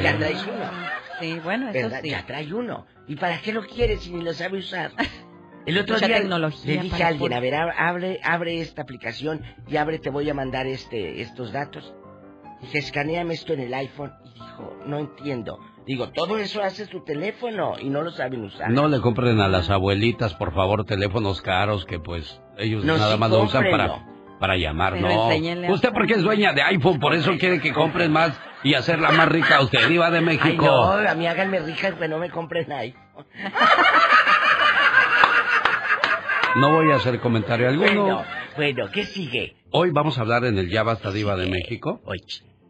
Ya 0.03 0.17
traes 0.17 0.47
uno. 0.47 0.71
Sí, 1.19 1.41
bueno, 1.41 1.69
eso 1.71 1.83
¿Verdad? 1.89 2.01
sí. 2.03 2.11
Ya 2.11 2.25
trae 2.25 2.53
uno. 2.55 2.87
¿Y 3.09 3.17
para 3.17 3.41
qué 3.41 3.53
lo 3.53 3.63
quieres 3.67 4.03
si 4.03 4.13
ni 4.13 4.23
lo 4.23 4.33
sabe 4.35 4.59
usar? 4.59 4.93
El 5.67 5.77
otro 5.79 5.97
Mucha 5.97 6.07
día 6.07 6.19
tecnología 6.21 6.75
le 6.77 6.83
dije 6.83 7.03
a 7.03 7.09
alguien, 7.09 7.31
por- 7.31 7.35
a 7.37 7.41
ver, 7.41 7.55
ab- 7.55 7.75
abre, 7.77 8.21
abre 8.23 8.61
esta 8.61 8.83
aplicación 8.83 9.43
y 9.67 9.77
abre, 9.77 9.99
te 9.99 10.09
voy 10.09 10.31
a 10.31 10.35
mandar 10.35 10.67
este, 10.67 11.21
estos 11.21 11.53
datos. 11.53 11.93
Dije, 12.61 12.79
escaneame 12.79 13.35
esto 13.35 13.53
en 13.53 13.61
el 13.61 13.75
iPhone. 13.75 14.13
Y 14.25 14.35
dijo, 14.35 14.77
no 14.87 14.99
entiendo. 14.99 15.59
Digo, 15.87 16.11
todo 16.11 16.39
eso 16.39 16.63
hace 16.63 16.85
su 16.87 17.03
teléfono 17.05 17.75
y 17.81 17.89
no 17.89 18.03
lo 18.03 18.11
saben 18.11 18.45
usar. 18.45 18.71
No 18.71 18.89
le 18.89 19.01
compren 19.01 19.41
a 19.41 19.49
las 19.49 19.71
abuelitas, 19.71 20.35
por 20.35 20.53
favor, 20.53 20.85
teléfonos 20.85 21.41
caros 21.41 21.85
que 21.87 21.99
pues 21.99 22.41
ellos 22.59 22.85
No, 22.85 22.99
nada 22.99 23.15
sí, 23.15 23.19
más 23.21 23.31
lo 23.31 23.43
usan 23.43 23.65
para, 23.71 24.05
para 24.39 24.57
llamar, 24.57 24.95
Pero 24.95 25.09
no. 25.09 25.73
Usted 25.73 25.91
porque 25.95 26.15
es 26.15 26.23
dueña 26.23 26.53
de 26.53 26.63
iPhone, 26.63 26.99
por 27.01 27.15
eso 27.15 27.33
quiere 27.39 27.61
que 27.61 27.73
compren 27.73 28.13
más 28.13 28.39
y 28.65 28.75
hacerla 28.75 29.13
más 29.13 29.29
rica 29.29 29.57
a 29.57 29.63
usted, 29.63 29.89
Diva 29.89 30.11
de 30.11 30.19
Ay, 30.19 30.25
México. 30.25 30.67
no, 30.67 30.91
a 30.93 31.15
mí 31.15 31.27
háganme 31.27 31.61
rica 31.61 31.97
que 31.97 32.09
no 32.09 32.19
me 32.19 32.29
compren 32.29 32.71
iPhone. 32.71 33.27
No 36.57 36.73
voy 36.73 36.91
a 36.93 36.97
hacer 36.97 37.21
comentario 37.21 37.69
alguno. 37.69 38.05
Bueno, 38.05 38.25
bueno, 38.57 38.91
¿qué 38.93 39.05
sigue? 39.05 39.57
Hoy 39.71 39.91
vamos 39.93 40.19
a 40.19 40.23
hablar 40.23 40.45
en 40.45 40.59
el 40.59 40.69
Ya 40.71 40.83
Basta 40.83 41.13
Diva 41.13 41.37
de 41.37 41.49
México. 41.49 42.01
póngale 42.05 42.23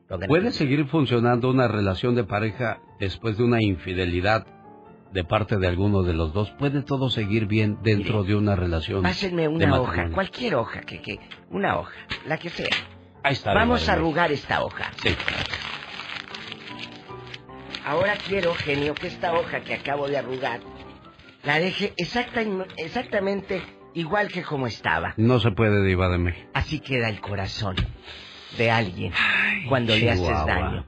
¿Puede 0.09 0.53
seguir 0.53 0.87
funcionando 0.87 1.51
una 1.51 1.69
relación 1.69 2.15
de 2.15 2.25
pareja 2.25 2.81
después 2.99 3.37
de 3.37 3.45
una 3.45 3.63
infidelidad 3.63 4.47
de 5.13 5.25
parte 5.25 5.59
de 5.59 5.67
alguno 5.67 6.03
de 6.03 6.15
los 6.15 6.33
dos? 6.33 6.51
¿Puede 6.53 6.83
todo 6.83 7.11
seguir 7.11 7.47
bien 7.47 7.79
dentro 7.83 8.25
de 8.25 8.35
una 8.35 8.57
relación? 8.57 9.03
Pásenme 9.03 9.43
de 9.43 9.49
una 9.49 9.81
hoja, 9.81 10.11
cualquier 10.11 10.55
hoja, 10.55 10.81
que, 10.81 11.03
que, 11.03 11.21
una 11.51 11.79
hoja, 11.79 11.95
la 12.27 12.39
que 12.39 12.49
sea. 12.49 12.71
Ahí 13.23 13.35
está. 13.35 13.53
Vamos 13.53 13.87
a 13.89 13.93
arrugar 13.93 14.33
esta 14.33 14.65
hoja. 14.65 14.91
Sí. 15.03 15.15
Ahora 17.85 18.15
quiero, 18.27 18.55
genio, 18.55 18.95
que 18.95 19.09
esta 19.09 19.35
hoja 19.35 19.61
que 19.61 19.75
acabo 19.75 20.09
de 20.09 20.17
arrugar 20.17 20.61
la 21.45 21.59
deje 21.59 21.93
exacta, 21.97 22.43
exactamente 22.77 23.63
igual 23.95 24.29
que 24.29 24.43
como 24.43 24.67
estaba. 24.67 25.15
No 25.17 25.39
se 25.39 25.51
puede, 25.51 25.85
Diva 25.85 26.09
de 26.09 26.19
México. 26.19 26.49
Así 26.55 26.81
queda 26.81 27.09
el 27.09 27.21
corazón 27.21 27.77
de 28.57 28.71
alguien 28.71 29.13
cuando 29.69 29.95
le 29.95 30.11
haces 30.11 30.25
Chihuahua. 30.25 30.47
daño. 30.47 30.87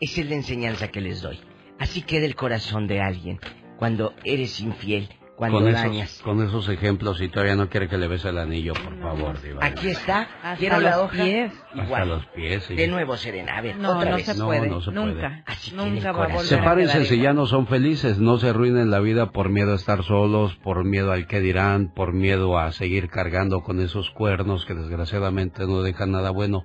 Esa 0.00 0.20
es 0.20 0.28
la 0.28 0.34
enseñanza 0.34 0.88
que 0.88 1.00
les 1.00 1.22
doy. 1.22 1.38
Así 1.78 2.02
queda 2.02 2.26
el 2.26 2.34
corazón 2.34 2.86
de 2.86 3.00
alguien 3.00 3.38
cuando 3.78 4.14
eres 4.24 4.60
infiel 4.60 5.08
cuando 5.36 5.58
con 5.60 5.70
dañas. 5.70 6.12
esos, 6.12 6.22
con 6.22 6.42
esos 6.42 6.66
ejemplos 6.70 7.20
y 7.20 7.28
todavía 7.28 7.56
no 7.56 7.68
quiere 7.68 7.88
que 7.90 7.98
le 7.98 8.08
bese 8.08 8.30
el 8.30 8.38
anillo, 8.38 8.72
por 8.72 8.98
favor, 9.02 9.42
Diva. 9.42 9.66
Aquí 9.66 9.88
está. 9.88 10.22
Hasta 10.42 10.56
Quiero 10.56 10.80
la 10.80 10.98
hoja. 11.02 11.22
pies. 11.22 11.52
Hasta 11.74 12.04
los 12.06 12.26
pies, 12.28 12.64
sí. 12.64 12.74
De 12.74 12.88
nuevo, 12.88 13.18
Serena. 13.18 13.58
A 13.58 13.60
ver, 13.60 13.76
No, 13.76 13.98
otra 13.98 14.10
no 14.12 14.16
vez. 14.16 14.24
se 14.24 14.34
puede. 14.34 14.66
no 14.70 14.80
se 14.80 14.90
puede. 14.92 15.04
Nunca. 15.12 15.42
Así 15.44 15.74
Nunca 15.74 15.90
el 15.98 16.06
va 16.06 16.08
a 16.08 16.12
volver 16.12 16.30
corazón. 16.36 16.58
a 16.58 16.58
Sepárense 16.62 17.04
si 17.04 17.18
ya 17.20 17.34
no 17.34 17.44
son 17.44 17.66
felices, 17.66 18.18
no 18.18 18.38
se 18.38 18.48
arruinen 18.48 18.90
la 18.90 19.00
vida 19.00 19.30
por 19.32 19.50
miedo 19.50 19.72
a 19.72 19.76
estar 19.76 20.04
solos, 20.04 20.56
por 20.64 20.84
miedo 20.86 21.12
al 21.12 21.26
que 21.26 21.40
dirán, 21.40 21.92
por 21.94 22.14
miedo 22.14 22.58
a 22.58 22.72
seguir 22.72 23.10
cargando 23.10 23.60
con 23.62 23.80
esos 23.80 24.10
cuernos 24.12 24.64
que 24.64 24.72
desgraciadamente 24.74 25.66
no 25.66 25.82
dejan 25.82 26.12
nada 26.12 26.30
bueno. 26.30 26.64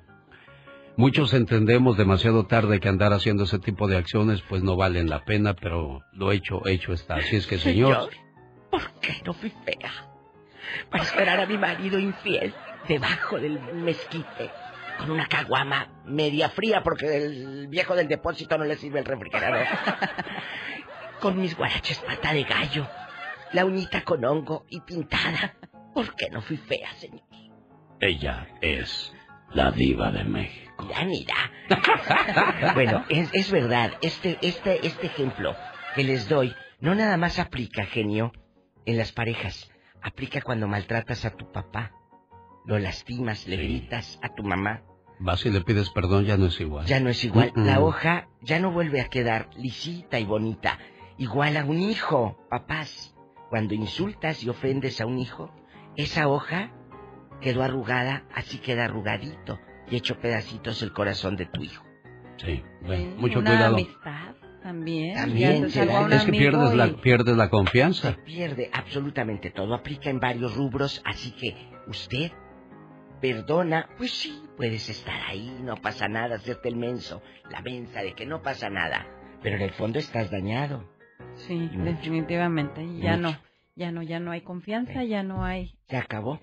Muchos 1.02 1.34
entendemos 1.34 1.98
demasiado 1.98 2.46
tarde 2.46 2.80
que 2.80 2.88
andar 2.88 3.12
haciendo 3.12 3.46
ese 3.46 3.58
tipo 3.58 3.88
de 3.88 3.98
acciones 3.98 4.44
pues 4.48 4.62
no 4.62 4.76
valen 4.76 5.10
la 5.10 5.26
pena, 5.26 5.56
pero 5.56 6.04
lo 6.14 6.32
hecho, 6.32 6.68
hecho 6.68 6.94
está. 6.94 7.16
Así 7.16 7.38
es 7.38 7.48
que 7.48 7.58
señor, 7.58 8.12
¿por 8.70 8.88
qué 9.00 9.20
no 9.26 9.34
fui 9.34 9.52
fea? 9.66 9.92
Para 10.92 11.04
esperar 11.04 11.40
a 11.40 11.48
mi 11.48 11.58
marido 11.58 11.98
infiel 11.98 12.54
debajo 12.88 13.40
del 13.40 13.60
mezquite 13.74 14.52
con 15.00 15.10
una 15.10 15.26
caguama 15.26 16.04
media 16.06 16.50
fría 16.50 16.84
porque 16.84 17.18
el 17.18 17.68
viejo 17.68 17.96
del 17.96 18.08
depósito 18.08 18.56
no 18.60 18.66
le 18.66 18.76
sirve 18.76 19.00
el 19.00 19.06
refrigerador. 19.06 19.66
con 21.20 21.42
mis 21.42 21.58
guaraches 21.58 21.98
pata 21.98 22.32
de 22.32 22.44
gallo, 22.44 22.88
la 23.54 23.66
uñita 23.66 24.04
con 24.04 24.24
hongo 24.24 24.68
y 24.70 24.82
pintada. 24.82 25.56
¿Por 25.96 26.16
qué 26.16 26.30
no 26.30 26.44
fui 26.44 26.58
fea, 26.58 26.94
señor? 27.00 27.24
ella 28.00 28.48
es 28.62 29.12
la 29.54 29.72
diva 29.72 30.12
de 30.12 30.24
México. 30.26 30.71
Ya 30.90 31.06
mira. 31.06 31.36
bueno, 32.74 33.06
es, 33.10 33.30
es 33.34 33.52
verdad, 33.52 33.94
este, 34.02 34.38
este, 34.42 34.86
este 34.86 35.08
ejemplo 35.08 35.56
que 35.96 36.04
les 36.04 36.28
doy 36.28 36.54
no 36.80 36.96
nada 36.96 37.18
más 37.18 37.40
aplica, 37.40 37.86
genio, 37.86 38.32
en 38.86 38.98
las 38.98 39.12
parejas. 39.12 39.70
Aplica 40.02 40.42
cuando 40.42 40.68
maltratas 40.68 41.26
a 41.26 41.32
tu 41.32 41.52
papá, 41.52 41.92
lo 42.66 42.80
lastimas, 42.80 43.48
le 43.48 43.58
gritas 43.58 44.20
a 44.24 44.34
tu 44.34 44.44
mamá. 44.44 44.82
Vas 45.20 45.46
y 45.46 45.52
le 45.52 45.62
pides 45.62 45.92
perdón, 45.92 46.26
ya 46.26 46.38
no 46.38 46.48
es 46.48 46.60
igual. 46.60 46.88
Ya 46.88 47.00
no 47.00 47.10
es 47.10 47.24
igual. 47.24 47.52
La 47.56 47.80
hoja 47.80 48.30
ya 48.42 48.60
no 48.60 48.72
vuelve 48.72 49.02
a 49.02 49.10
quedar 49.10 49.50
lisita 49.56 50.20
y 50.20 50.26
bonita. 50.26 50.80
Igual 51.20 51.58
a 51.58 51.66
un 51.66 51.80
hijo, 51.80 52.38
papás. 52.50 53.14
Cuando 53.52 53.76
insultas 53.76 54.44
y 54.44 54.50
ofendes 54.50 55.02
a 55.02 55.06
un 55.06 55.20
hijo, 55.20 55.54
esa 55.96 56.28
hoja 56.28 56.72
quedó 57.42 57.62
arrugada, 57.62 58.24
así 58.34 58.58
queda 58.58 58.86
arrugadito 58.86 59.60
y 59.92 59.98
hecho 59.98 60.18
pedacitos 60.20 60.82
el 60.82 60.92
corazón 60.94 61.36
de 61.36 61.46
tu 61.46 61.62
hijo. 61.62 61.86
Sí, 62.38 62.64
bueno, 62.82 63.16
mucho 63.18 63.40
Una 63.40 63.52
cuidado. 63.52 63.76
amistad 63.76 64.34
también. 64.64 65.14
También, 65.16 65.70
se 65.70 65.84
sí, 65.84 65.90
Es 66.12 66.24
que 66.26 66.32
pierdes 66.32 66.74
la, 66.74 66.88
y- 66.88 66.94
pierdes 66.96 67.36
la 67.38 67.50
confianza. 67.50 68.16
Pierde 68.26 68.70
absolutamente 68.74 69.52
todo. 69.52 69.74
Aplica 69.76 70.10
en 70.10 70.20
varios 70.20 70.56
rubros, 70.56 71.02
así 71.06 71.32
que 71.32 71.56
usted 71.88 72.32
perdona. 73.20 73.90
Pues 73.98 74.12
sí, 74.12 74.42
puedes 74.58 74.90
estar 74.90 75.20
ahí, 75.28 75.56
no 75.64 75.76
pasa 75.78 76.08
nada, 76.08 76.36
hacerte 76.36 76.70
el 76.70 76.76
menso, 76.78 77.22
la 77.50 77.62
mensa 77.62 78.02
de 78.02 78.14
que 78.14 78.26
no 78.26 78.42
pasa 78.42 78.70
nada. 78.70 79.08
Pero 79.44 79.56
en 79.58 79.62
el 79.64 79.72
fondo 79.72 80.00
estás 80.00 80.32
dañado. 80.32 80.90
Sí, 81.36 81.70
definitivamente. 81.74 82.82
Ya 83.00 83.18
Mucho. 83.18 83.22
no, 83.32 83.38
ya 83.76 83.92
no, 83.92 84.02
ya 84.04 84.20
no 84.20 84.32
hay 84.32 84.42
confianza, 84.42 85.04
ya 85.04 85.24
no 85.24 85.44
hay. 85.44 85.78
Se 85.90 85.98
acabó. 85.98 86.40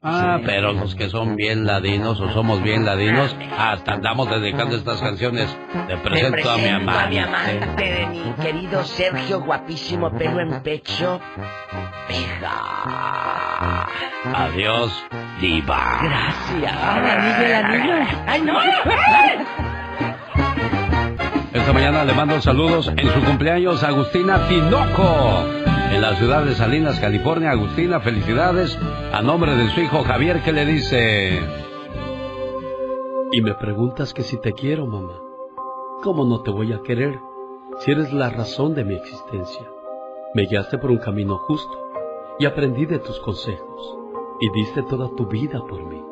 Ah, 0.00 0.38
pero 0.46 0.72
los 0.72 0.94
que 0.94 1.08
son 1.08 1.34
bien 1.34 1.66
ladinos 1.66 2.20
o 2.20 2.30
somos 2.32 2.62
bien 2.62 2.84
ladinos, 2.84 3.34
hasta 3.58 3.94
andamos 3.94 4.30
dedicando 4.30 4.76
estas 4.76 5.00
canciones. 5.00 5.48
Te 5.88 5.96
presento, 5.96 6.48
a 6.48 6.56
mi 6.56 6.68
amante. 6.68 7.02
a 7.02 7.06
mi 7.08 7.18
amante 7.18 7.84
de 7.84 8.06
mi 8.06 8.32
querido 8.40 8.84
Sergio, 8.84 9.40
guapísimo, 9.40 10.12
pelo 10.16 10.40
en 10.40 10.62
pecho. 10.62 11.20
Adiós, 14.34 15.04
diva. 15.40 15.98
Gracias. 16.00 16.76
¡Ay, 18.26 18.42
no! 18.42 18.56
Esta 21.52 21.72
mañana 21.72 22.04
le 22.04 22.12
mando 22.12 22.40
saludos 22.40 22.92
en 22.96 23.12
su 23.12 23.20
cumpleaños 23.24 23.82
a 23.82 23.88
Agustina 23.88 24.46
Tinoco. 24.46 25.44
En 25.90 26.02
la 26.02 26.14
ciudad 26.16 26.44
de 26.44 26.54
Salinas, 26.54 27.00
California. 27.00 27.50
Agustina, 27.50 28.00
felicidades. 28.00 28.78
A 29.12 29.22
nombre 29.22 29.56
de 29.56 29.70
su 29.70 29.80
hijo 29.80 30.02
Javier, 30.04 30.42
que 30.42 30.52
le 30.52 30.66
dice... 30.66 31.40
Y 33.32 33.40
me 33.40 33.54
preguntas 33.54 34.12
que 34.12 34.22
si 34.22 34.38
te 34.38 34.52
quiero, 34.52 34.86
mamá. 34.86 35.18
¿Cómo 36.02 36.24
no 36.24 36.42
te 36.42 36.50
voy 36.50 36.72
a 36.72 36.82
querer 36.82 37.18
si 37.80 37.90
eres 37.90 38.12
la 38.12 38.30
razón 38.30 38.74
de 38.74 38.84
mi 38.84 38.94
existencia? 38.94 39.66
Me 40.34 40.46
guiaste 40.46 40.78
por 40.78 40.90
un 40.90 40.98
camino 40.98 41.38
justo 41.38 41.90
y 42.38 42.44
aprendí 42.44 42.86
de 42.86 42.98
tus 42.98 43.18
consejos 43.20 43.96
y 44.40 44.50
diste 44.50 44.82
toda 44.82 45.08
tu 45.16 45.26
vida 45.26 45.60
por 45.68 45.82
mí. 45.84 46.02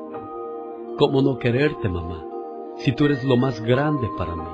¿Cómo 0.99 1.21
no 1.23 1.39
quererte, 1.39 1.89
mamá, 1.89 2.25
si 2.79 2.93
tú 2.93 3.05
eres 3.05 3.23
lo 3.25 3.37
más 3.37 3.61
grande 3.61 4.09
para 4.17 4.35
mí? 4.35 4.49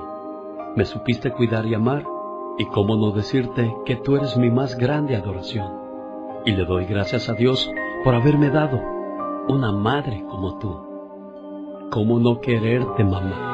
Me 0.76 0.84
supiste 0.84 1.30
cuidar 1.30 1.64
y 1.66 1.74
amar 1.74 2.04
y 2.58 2.66
cómo 2.66 2.96
no 2.96 3.10
decirte 3.12 3.74
que 3.84 3.96
tú 3.96 4.16
eres 4.16 4.36
mi 4.36 4.50
más 4.50 4.76
grande 4.76 5.16
adoración. 5.16 5.72
Y 6.44 6.52
le 6.52 6.64
doy 6.64 6.86
gracias 6.86 7.28
a 7.28 7.34
Dios 7.34 7.70
por 8.04 8.14
haberme 8.14 8.50
dado 8.50 8.80
una 9.48 9.72
madre 9.72 10.24
como 10.28 10.58
tú. 10.58 11.88
¿Cómo 11.90 12.18
no 12.18 12.40
quererte, 12.40 13.04
mamá? 13.04 13.50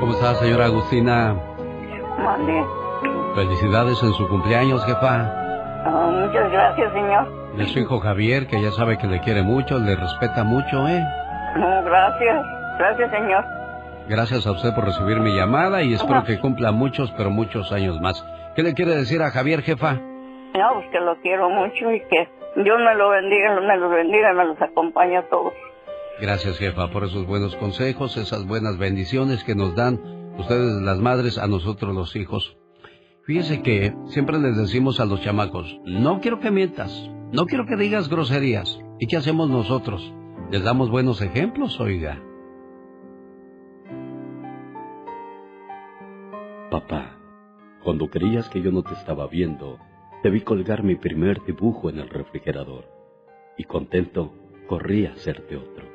¿Cómo 0.00 0.12
está, 0.12 0.34
señora 0.34 0.66
Agustina? 0.66 1.36
Mande. 2.18 2.64
Felicidades 3.34 4.02
en 4.02 4.12
su 4.14 4.28
cumpleaños, 4.28 4.84
jefa. 4.84 5.30
Ah, 5.84 6.10
muchas 6.10 6.50
gracias, 6.50 6.92
señor. 6.92 7.41
De 7.56 7.66
su 7.66 7.80
hijo 7.80 8.00
Javier, 8.00 8.46
que 8.46 8.60
ya 8.62 8.70
sabe 8.72 8.96
que 8.98 9.06
le 9.06 9.20
quiere 9.20 9.42
mucho, 9.42 9.78
le 9.78 9.94
respeta 9.94 10.42
mucho, 10.42 10.88
¿eh? 10.88 11.04
No, 11.56 11.84
gracias. 11.84 12.46
Gracias, 12.78 13.10
señor. 13.10 13.44
Gracias 14.08 14.46
a 14.46 14.52
usted 14.52 14.74
por 14.74 14.84
recibir 14.84 15.20
mi 15.20 15.34
llamada 15.34 15.82
y 15.82 15.92
espero 15.92 16.24
que 16.24 16.40
cumpla 16.40 16.72
muchos, 16.72 17.12
pero 17.16 17.30
muchos 17.30 17.70
años 17.72 18.00
más. 18.00 18.24
¿Qué 18.56 18.62
le 18.62 18.74
quiere 18.74 18.94
decir 18.94 19.22
a 19.22 19.30
Javier, 19.30 19.62
jefa? 19.62 19.94
No, 19.94 20.74
pues 20.74 20.90
que 20.90 21.00
lo 21.00 21.16
quiero 21.20 21.48
mucho 21.50 21.90
y 21.90 22.00
que 22.00 22.28
Dios 22.56 22.78
me 22.78 22.94
lo 22.94 23.10
bendiga, 23.10 23.60
me 23.60 23.76
los 23.76 23.90
bendiga 23.90 24.32
me 24.32 24.44
los 24.44 24.60
acompañe 24.60 25.18
a 25.18 25.28
todos. 25.28 25.52
Gracias, 26.20 26.58
jefa, 26.58 26.88
por 26.88 27.04
esos 27.04 27.26
buenos 27.26 27.56
consejos, 27.56 28.16
esas 28.16 28.46
buenas 28.46 28.78
bendiciones 28.78 29.44
que 29.44 29.54
nos 29.54 29.74
dan 29.74 29.98
ustedes 30.38 30.82
las 30.82 30.98
madres 30.98 31.38
a 31.38 31.46
nosotros 31.46 31.94
los 31.94 32.16
hijos. 32.16 32.56
Fíjese 33.24 33.62
que 33.62 33.94
siempre 34.06 34.38
les 34.38 34.56
decimos 34.56 35.00
a 35.00 35.04
los 35.04 35.22
chamacos, 35.22 35.78
no 35.84 36.20
quiero 36.20 36.40
que 36.40 36.50
mientas, 36.50 36.92
no 37.32 37.46
quiero 37.46 37.64
que 37.66 37.76
digas 37.76 38.08
groserías. 38.08 38.78
¿Y 38.98 39.06
qué 39.06 39.16
hacemos 39.16 39.48
nosotros? 39.48 40.12
Les 40.50 40.62
damos 40.62 40.90
buenos 40.90 41.22
ejemplos, 41.22 41.80
oiga. 41.80 42.22
Papá, 46.70 47.18
cuando 47.82 48.08
creías 48.08 48.48
que 48.50 48.60
yo 48.60 48.70
no 48.70 48.82
te 48.82 48.92
estaba 48.92 49.26
viendo, 49.26 49.78
te 50.22 50.30
vi 50.30 50.42
colgar 50.42 50.84
mi 50.84 50.94
primer 50.94 51.42
dibujo 51.44 51.88
en 51.88 51.98
el 51.98 52.08
refrigerador 52.08 52.84
y 53.56 53.64
contento 53.64 54.34
corrí 54.68 55.06
a 55.06 55.12
hacerte 55.12 55.56
otro. 55.56 55.86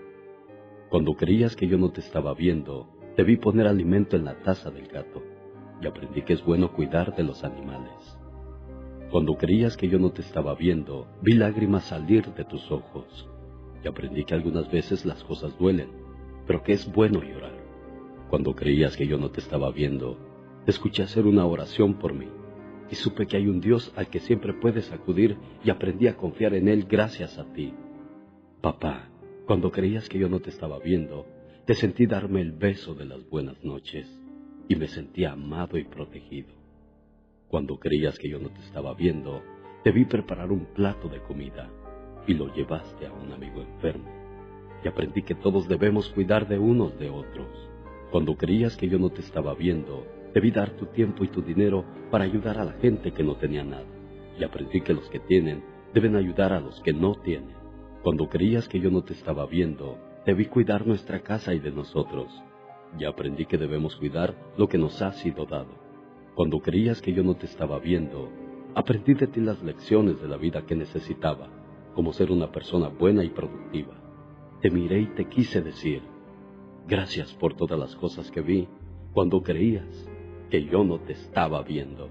Cuando 0.89 1.13
creías 1.13 1.55
que 1.55 1.67
yo 1.67 1.77
no 1.77 1.91
te 1.91 2.01
estaba 2.01 2.33
viendo, 2.33 2.89
te 3.15 3.23
vi 3.23 3.37
poner 3.37 3.67
alimento 3.67 4.15
en 4.15 4.25
la 4.25 4.39
taza 4.41 4.71
del 4.71 4.87
gato 4.87 5.23
y 5.81 5.87
aprendí 5.87 6.23
que 6.23 6.33
es 6.33 6.43
bueno 6.43 6.73
cuidar 6.73 7.15
de 7.15 7.23
los 7.23 7.43
animales. 7.43 8.16
Cuando 9.11 9.37
creías 9.37 9.77
que 9.77 9.87
yo 9.87 9.99
no 9.99 10.11
te 10.11 10.21
estaba 10.21 10.53
viendo, 10.53 11.07
vi 11.21 11.33
lágrimas 11.33 11.85
salir 11.85 12.25
de 12.33 12.43
tus 12.43 12.69
ojos 12.69 13.29
y 13.81 13.87
aprendí 13.87 14.25
que 14.25 14.33
algunas 14.33 14.69
veces 14.69 15.05
las 15.05 15.23
cosas 15.23 15.57
duelen, 15.57 15.89
pero 16.45 16.61
que 16.61 16.73
es 16.73 16.91
bueno 16.91 17.23
llorar. 17.23 17.53
Cuando 18.29 18.53
creías 18.53 18.97
que 18.97 19.07
yo 19.07 19.17
no 19.17 19.31
te 19.31 19.39
estaba 19.39 19.71
viendo, 19.71 20.17
te 20.65 20.71
escuché 20.71 21.03
hacer 21.03 21.25
una 21.25 21.45
oración 21.45 21.93
por 21.93 22.13
mí 22.13 22.27
y 22.91 22.95
supe 22.95 23.27
que 23.27 23.37
hay 23.37 23.47
un 23.47 23.61
Dios 23.61 23.93
al 23.95 24.09
que 24.09 24.19
siempre 24.19 24.53
puedes 24.53 24.91
acudir 24.91 25.37
y 25.63 25.69
aprendí 25.69 26.07
a 26.07 26.17
confiar 26.17 26.53
en 26.53 26.67
Él 26.67 26.83
gracias 26.83 27.37
a 27.37 27.45
ti. 27.53 27.73
Papá, 28.59 29.07
cuando 29.45 29.71
creías 29.71 30.09
que 30.09 30.19
yo 30.19 30.27
no 30.27 30.41
te 30.41 30.49
estaba 30.49 30.79
viendo, 30.79 31.25
te 31.65 31.75
sentí 31.75 32.07
darme 32.07 32.41
el 32.41 32.51
beso 32.51 32.93
de 32.93 33.05
las 33.05 33.27
buenas 33.29 33.63
noches 33.63 34.05
y 34.67 34.75
me 34.75 34.89
sentí 34.89 35.23
amado 35.23 35.77
y 35.77 35.85
protegido. 35.85 36.56
Cuando 37.47 37.79
creías 37.79 38.17
que 38.19 38.29
yo 38.29 38.39
no 38.39 38.49
te 38.49 38.61
estaba 38.61 38.93
viendo, 38.93 39.41
te 39.83 39.91
vi 39.91 40.05
preparar 40.05 40.51
un 40.51 40.65
plato 40.73 41.07
de 41.07 41.21
comida 41.21 41.69
y 42.27 42.33
lo 42.33 42.53
llevaste 42.53 43.07
a 43.07 43.13
un 43.13 43.31
amigo 43.31 43.61
enfermo 43.61 44.09
y 44.83 44.87
aprendí 44.87 45.23
que 45.23 45.35
todos 45.35 45.67
debemos 45.67 46.09
cuidar 46.09 46.47
de 46.47 46.59
unos 46.59 46.97
de 46.99 47.09
otros. 47.09 47.47
Cuando 48.11 48.35
creías 48.35 48.77
que 48.77 48.87
yo 48.87 48.99
no 48.99 49.09
te 49.09 49.21
estaba 49.21 49.53
viendo, 49.55 50.05
debí 50.33 50.51
dar 50.51 50.71
tu 50.71 50.85
tiempo 50.87 51.23
y 51.23 51.29
tu 51.29 51.41
dinero 51.41 51.83
para 52.11 52.25
ayudar 52.25 52.59
a 52.59 52.65
la 52.65 52.73
gente 52.73 53.11
que 53.11 53.23
no 53.23 53.35
tenía 53.37 53.63
nada. 53.63 53.85
Y 54.39 54.43
aprendí 54.43 54.81
que 54.81 54.93
los 54.93 55.09
que 55.09 55.19
tienen 55.19 55.63
deben 55.93 56.15
ayudar 56.15 56.53
a 56.53 56.59
los 56.59 56.79
que 56.81 56.93
no 56.93 57.15
tienen. 57.15 57.55
Cuando 58.03 58.29
creías 58.29 58.67
que 58.67 58.79
yo 58.79 58.91
no 58.91 59.03
te 59.03 59.13
estaba 59.13 59.47
viendo, 59.47 59.97
Debí 60.27 60.47
cuidar 60.47 60.85
nuestra 60.85 61.21
casa 61.21 61.53
y 61.53 61.59
de 61.59 61.71
nosotros. 61.71 62.27
Y 62.99 63.05
aprendí 63.05 63.45
que 63.45 63.57
debemos 63.57 63.95
cuidar 63.95 64.35
lo 64.57 64.67
que 64.67 64.77
nos 64.77 65.01
ha 65.01 65.13
sido 65.13 65.45
dado. 65.45 65.86
Cuando 66.37 66.59
creías 66.59 67.01
que 67.01 67.13
yo 67.13 67.23
no 67.23 67.33
te 67.33 67.47
estaba 67.47 67.79
viendo, 67.79 68.29
aprendí 68.75 69.15
de 69.15 69.25
ti 69.25 69.41
las 69.41 69.63
lecciones 69.63 70.21
de 70.21 70.27
la 70.27 70.37
vida 70.37 70.67
que 70.67 70.75
necesitaba, 70.75 71.49
como 71.95 72.13
ser 72.13 72.31
una 72.31 72.51
persona 72.51 72.89
buena 72.89 73.23
y 73.23 73.29
productiva. 73.29 73.95
Te 74.61 74.69
miré 74.69 74.99
y 74.99 75.07
te 75.15 75.25
quise 75.25 75.63
decir, 75.63 76.03
gracias 76.87 77.33
por 77.33 77.55
todas 77.55 77.79
las 77.79 77.95
cosas 77.95 78.29
que 78.29 78.41
vi 78.41 78.67
cuando 79.13 79.41
creías 79.41 80.07
que 80.51 80.63
yo 80.65 80.83
no 80.83 80.99
te 80.99 81.13
estaba 81.13 81.63
viendo. 81.63 82.07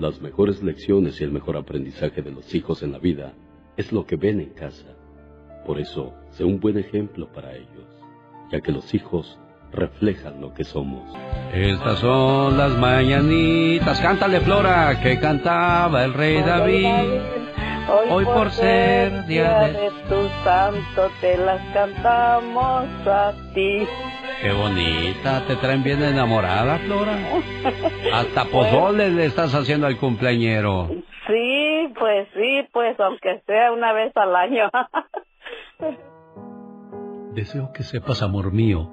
Las 0.00 0.20
mejores 0.20 0.60
lecciones 0.60 1.20
y 1.20 1.24
el 1.24 1.30
mejor 1.30 1.56
aprendizaje 1.56 2.20
de 2.20 2.32
los 2.32 2.52
hijos 2.52 2.82
en 2.82 2.90
la 2.90 2.98
vida 2.98 3.34
es 3.76 3.92
lo 3.92 4.06
que 4.06 4.16
ven 4.16 4.40
en 4.40 4.54
casa. 4.54 4.96
Por 5.64 5.78
eso, 5.78 6.14
sé 6.30 6.42
un 6.42 6.58
buen 6.58 6.78
ejemplo 6.78 7.30
para 7.30 7.54
ellos, 7.54 7.86
ya 8.50 8.60
que 8.60 8.72
los 8.72 8.92
hijos 8.92 9.38
reflejan 9.72 10.40
lo 10.40 10.52
que 10.54 10.64
somos. 10.64 11.02
Estas 11.52 11.98
son 11.98 12.56
las 12.56 12.72
mañanitas. 12.72 14.00
Cántale, 14.00 14.40
Flora, 14.40 15.00
que 15.02 15.18
cantaba 15.18 16.04
el 16.04 16.14
rey 16.14 16.42
David. 16.42 17.20
Hoy 18.08 18.24
por 18.24 18.50
ser 18.50 19.26
día 19.26 19.68
de... 19.68 19.90
tu 20.08 20.28
santo 20.44 21.10
te 21.20 21.36
las 21.36 21.60
cantamos 21.74 22.84
a 23.06 23.32
ti. 23.54 23.86
Qué 24.40 24.52
bonita, 24.52 25.44
te 25.46 25.56
traen 25.56 25.82
bien 25.82 26.02
enamorada, 26.02 26.78
Flora. 26.78 27.18
Hasta 28.14 28.44
pozole 28.46 29.10
le 29.10 29.26
estás 29.26 29.54
haciendo 29.54 29.86
al 29.86 29.98
cumpleañero. 29.98 30.88
Sí, 31.26 31.92
pues 31.98 32.28
sí, 32.34 32.68
pues 32.72 32.98
aunque 32.98 33.42
sea 33.46 33.72
una 33.72 33.92
vez 33.92 34.16
al 34.16 34.34
año. 34.34 34.70
Deseo 37.34 37.72
que 37.72 37.82
sepas, 37.82 38.22
amor 38.22 38.52
mío, 38.52 38.92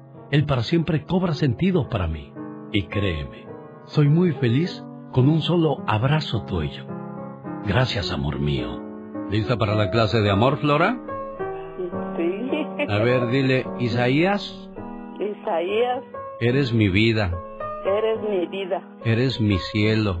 el 0.31 0.45
para 0.45 0.63
siempre 0.63 1.05
cobra 1.05 1.33
sentido 1.33 1.89
para 1.89 2.07
mí. 2.07 2.33
Y 2.71 2.83
créeme, 2.83 3.45
soy 3.85 4.07
muy 4.07 4.31
feliz 4.33 4.83
con 5.11 5.27
un 5.27 5.41
solo 5.41 5.83
abrazo 5.87 6.45
tuyo. 6.45 6.85
Gracias, 7.65 8.11
amor 8.11 8.39
mío. 8.39 8.81
¿Lista 9.29 9.57
para 9.57 9.75
la 9.75 9.91
clase 9.91 10.21
de 10.21 10.31
amor, 10.31 10.57
Flora? 10.57 10.97
Sí. 12.17 12.85
A 12.87 12.97
ver, 12.97 13.27
dile, 13.27 13.65
Isaías, 13.79 14.69
Isaías, 15.19 16.03
eres 16.39 16.73
mi 16.73 16.89
vida, 16.89 17.31
eres 17.85 18.21
mi 18.21 18.45
vida, 18.47 18.81
eres 19.05 19.39
mi 19.39 19.57
cielo, 19.57 20.17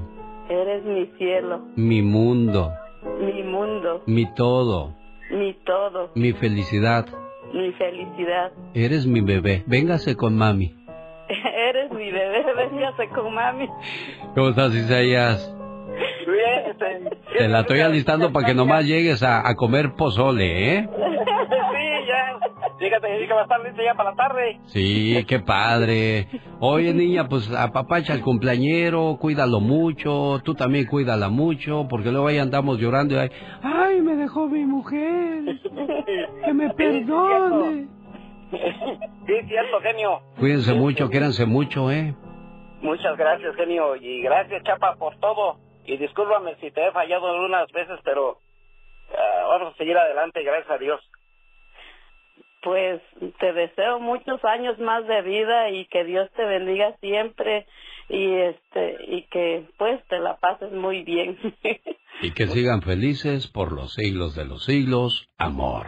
eres 0.49 0.85
mi 0.85 1.07
cielo, 1.17 1.61
mi 1.75 2.01
mundo, 2.01 2.71
mi 3.19 3.43
mundo, 3.43 4.03
mi 4.05 4.31
todo, 4.35 4.93
mi 5.31 5.53
todo, 5.65 6.11
mi 6.15 6.33
felicidad. 6.33 7.05
Mi 7.53 7.71
felicidad. 7.73 8.51
Eres 8.73 9.05
mi 9.05 9.21
bebé. 9.21 9.63
Véngase 9.67 10.15
con 10.15 10.35
mami. 10.37 10.75
Eres 11.69 11.91
mi 11.91 12.11
bebé, 12.11 12.43
véngase 12.55 13.07
con 13.09 13.33
mami. 13.33 13.67
¿Cómo 14.35 14.49
estás, 14.49 14.73
Isaías? 14.75 15.55
Bien, 16.25 16.77
Te 17.37 17.47
la 17.47 17.61
estoy 17.61 17.81
alistando 17.81 18.31
para 18.31 18.45
que 18.47 18.53
nomás 18.53 18.85
llegues 18.85 19.23
a, 19.23 19.47
a 19.47 19.55
comer 19.55 19.93
pozole, 19.97 20.75
¿eh? 20.77 20.89
Fíjate, 22.81 23.27
que 23.27 23.33
va 23.33 23.41
a 23.41 23.43
estar 23.43 23.61
listo 23.61 23.83
ya 23.83 23.93
para 23.93 24.09
la 24.09 24.15
tarde. 24.15 24.59
Sí, 24.65 25.23
qué 25.27 25.39
padre. 25.39 26.27
Oye, 26.59 26.93
niña, 26.95 27.27
pues 27.29 27.47
apapacha 27.53 28.13
al 28.13 28.21
cumpleañero, 28.21 29.17
cuídalo 29.21 29.59
mucho, 29.59 30.41
tú 30.43 30.55
también 30.55 30.87
cuídala 30.87 31.29
mucho, 31.29 31.85
porque 31.87 32.11
luego 32.11 32.27
ahí 32.27 32.39
andamos 32.39 32.79
llorando 32.79 33.13
y 33.13 33.17
ahí, 33.19 33.29
ay, 33.61 34.01
me 34.01 34.15
dejó 34.15 34.47
mi 34.47 34.65
mujer, 34.65 35.43
que 36.45 36.53
me 36.53 36.73
perdone. 36.73 37.87
Sí, 38.51 39.33
cierto, 39.47 39.79
genio. 39.79 40.19
Cuídense 40.37 40.73
mucho, 40.73 41.09
quiéranse 41.09 41.45
mucho, 41.45 41.89
¿eh? 41.89 42.13
Muchas 42.81 43.15
gracias, 43.15 43.55
genio. 43.55 43.95
Y 43.95 44.21
gracias, 44.23 44.61
Chapa, 44.63 44.95
por 44.95 45.15
todo. 45.19 45.55
Y 45.85 45.95
discúlpame 45.95 46.55
si 46.55 46.69
te 46.71 46.85
he 46.85 46.91
fallado 46.91 47.29
algunas 47.29 47.71
veces, 47.71 47.97
pero 48.03 48.39
ah, 49.17 49.47
vamos 49.47 49.73
a 49.73 49.77
seguir 49.77 49.97
adelante, 49.97 50.43
gracias 50.43 50.69
a 50.69 50.77
Dios. 50.79 50.99
Pues 52.61 53.01
te 53.39 53.53
deseo 53.53 53.99
muchos 53.99 54.43
años 54.45 54.77
más 54.79 55.07
de 55.07 55.21
vida 55.23 55.69
y 55.69 55.85
que 55.87 56.03
Dios 56.03 56.29
te 56.35 56.45
bendiga 56.45 56.95
siempre 56.99 57.65
y 58.07 58.33
este 58.33 58.97
y 59.07 59.23
que 59.27 59.67
pues 59.77 60.05
te 60.07 60.19
la 60.19 60.37
pases 60.37 60.71
muy 60.71 61.03
bien. 61.03 61.37
Y 62.23 62.33
que 62.33 62.45
sigan 62.45 62.83
felices 62.83 63.47
por 63.47 63.71
los 63.71 63.95
siglos 63.95 64.35
de 64.35 64.45
los 64.45 64.65
siglos, 64.65 65.27
amor. 65.39 65.87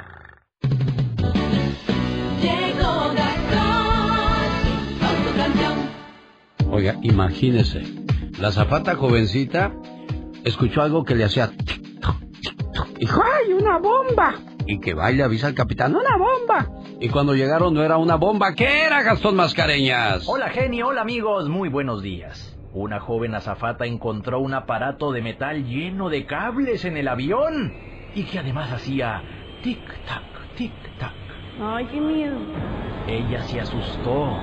Llegó 2.42 3.14
Gastón. 3.14 3.84
Oiga, 6.72 6.96
imagínese, 7.04 7.84
la 8.40 8.52
zapata 8.52 8.96
jovencita 8.96 9.76
escuchó 10.44 10.82
algo 10.82 11.04
que 11.04 11.14
le 11.14 11.26
hacía... 11.26 11.52
tic, 11.52 12.00
toc, 12.02 12.20
tic, 12.42 12.58
toc, 12.74 12.88
y 12.96 13.02
dijo, 13.02 13.22
¡ay, 13.24 13.54
una 13.54 13.78
bomba! 13.78 14.34
Y 14.66 14.80
que 14.80 14.94
va 14.94 15.12
y 15.12 15.16
le 15.16 15.24
avisa 15.24 15.48
al 15.48 15.54
capitán, 15.54 15.96
¡una 15.96 16.18
bomba! 16.18 16.70
Y 17.00 17.10
cuando 17.10 17.36
llegaron 17.36 17.74
no 17.74 17.84
era 17.84 17.98
una 17.98 18.16
bomba, 18.16 18.56
¿qué 18.56 18.86
era, 18.86 19.04
Gastón 19.04 19.36
Mascareñas? 19.36 20.24
Hola 20.28 20.50
genio, 20.50 20.88
hola 20.88 21.02
amigos, 21.02 21.50
muy 21.50 21.70
buenos 21.70 22.02
días. 22.02 22.58
Una 22.74 23.00
joven 23.00 23.36
azafata 23.36 23.86
encontró 23.86 24.40
un 24.40 24.54
aparato 24.54 25.12
de 25.12 25.22
metal 25.22 25.66
lleno 25.66 26.10
de 26.10 26.26
cables 26.26 26.86
en 26.86 26.98
el 26.98 27.08
avión 27.08 27.74
y 28.16 28.24
que 28.24 28.40
además 28.40 28.72
hacía 28.72 29.22
tic-tac, 29.64 30.58
tic-tac. 30.58 31.14
Ay, 31.62 31.86
qué 31.92 32.00
miedo. 32.00 32.38
Ella 33.08 33.44
se 33.44 33.60
asustó 33.60 34.40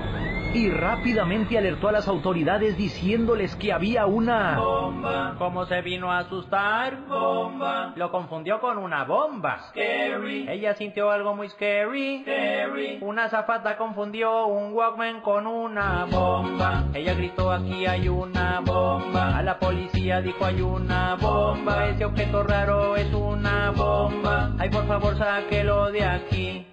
y 0.55 0.69
rápidamente 0.71 1.57
alertó 1.57 1.89
a 1.89 1.93
las 1.93 2.09
autoridades 2.09 2.77
diciéndoles 2.77 3.55
que 3.57 3.73
había 3.73 4.07
una 4.07 4.59
Bomba. 4.59 5.35
¿Cómo 5.39 5.65
se 5.67 5.81
vino 5.83 6.11
a 6.11 6.19
asustar? 6.19 7.07
Bomba. 7.07 7.93
Lo 7.97 8.11
confundió 8.11 8.61
con 8.61 8.79
una 8.79 9.05
bomba. 9.05 9.59
Scary. 9.69 10.47
Ella 10.49 10.75
sintió 10.75 11.11
algo 11.11 11.35
muy 11.35 11.49
scary. 11.49 12.23
Scary. 12.23 12.99
Una 13.01 13.29
zafata 13.29 13.77
confundió 13.77 14.47
un 14.47 14.73
Walkman 14.73 15.21
con 15.21 15.47
una 15.47 16.07
bomba. 16.11 16.85
Ella 16.95 17.15
gritó 17.15 17.53
aquí 17.53 17.87
hay 17.87 18.09
una 18.09 18.61
bomba. 18.61 19.37
A 19.39 19.43
la 19.43 19.59
policía 19.59 20.21
dijo 20.21 20.45
hay 20.45 20.61
una 20.61 21.15
bomba. 21.17 21.87
Ese 21.89 22.05
objeto 22.05 22.43
raro 22.43 22.97
es 22.97 23.13
una 23.15 23.71
bomba. 23.71 24.53
Ay, 24.59 24.69
por 24.71 24.87
favor, 24.87 25.17
sáquelo 25.17 25.91
de 25.93 26.05
aquí. 26.05 26.67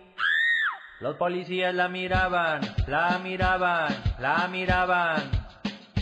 Los 0.99 1.15
policías 1.15 1.75
la 1.75 1.89
miraban, 1.89 2.59
la 2.87 3.19
miraban, 3.19 3.95
la 4.17 4.47
miraban. 4.47 5.29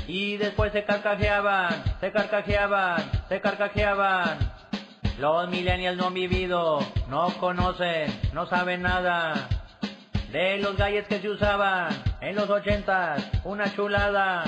Y 0.08 0.38
después 0.38 0.72
se 0.72 0.86
carcajeaban, 0.86 1.84
se 2.00 2.14
carcajeaban, 2.14 3.12
se 3.28 3.42
carcajeaban. 3.42 4.38
Los 5.20 5.50
millennials 5.50 5.98
no 5.98 6.08
han 6.08 6.14
vivido, 6.14 6.80
no 7.10 7.28
conocen, 7.42 8.08
no 8.34 8.46
saben 8.46 8.84
nada. 8.84 9.50
De 10.32 10.60
los 10.60 10.78
galles 10.78 11.06
que 11.08 11.20
se 11.20 11.28
usaban 11.28 11.90
en 12.22 12.36
los 12.36 12.50
ochentas, 12.50 13.22
una 13.44 13.74
chulada. 13.76 14.46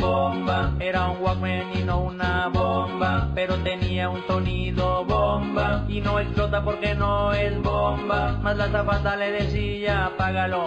Bomba, 0.00 0.72
era 0.80 1.08
un 1.10 1.22
Walkman 1.22 1.76
y 1.76 1.82
no 1.82 2.00
una 2.00 2.48
bomba, 2.48 3.28
pero 3.34 3.56
tenía 3.56 4.08
un 4.08 4.26
sonido 4.26 5.04
bomba 5.04 5.84
y 5.88 6.00
no 6.00 6.18
explota 6.18 6.64
porque 6.64 6.94
no 6.94 7.34
es 7.34 7.60
bomba. 7.62 8.38
Más 8.42 8.56
la 8.56 8.68
zapata 8.68 9.16
le 9.16 9.30
decía, 9.30 10.06
apágalo, 10.06 10.64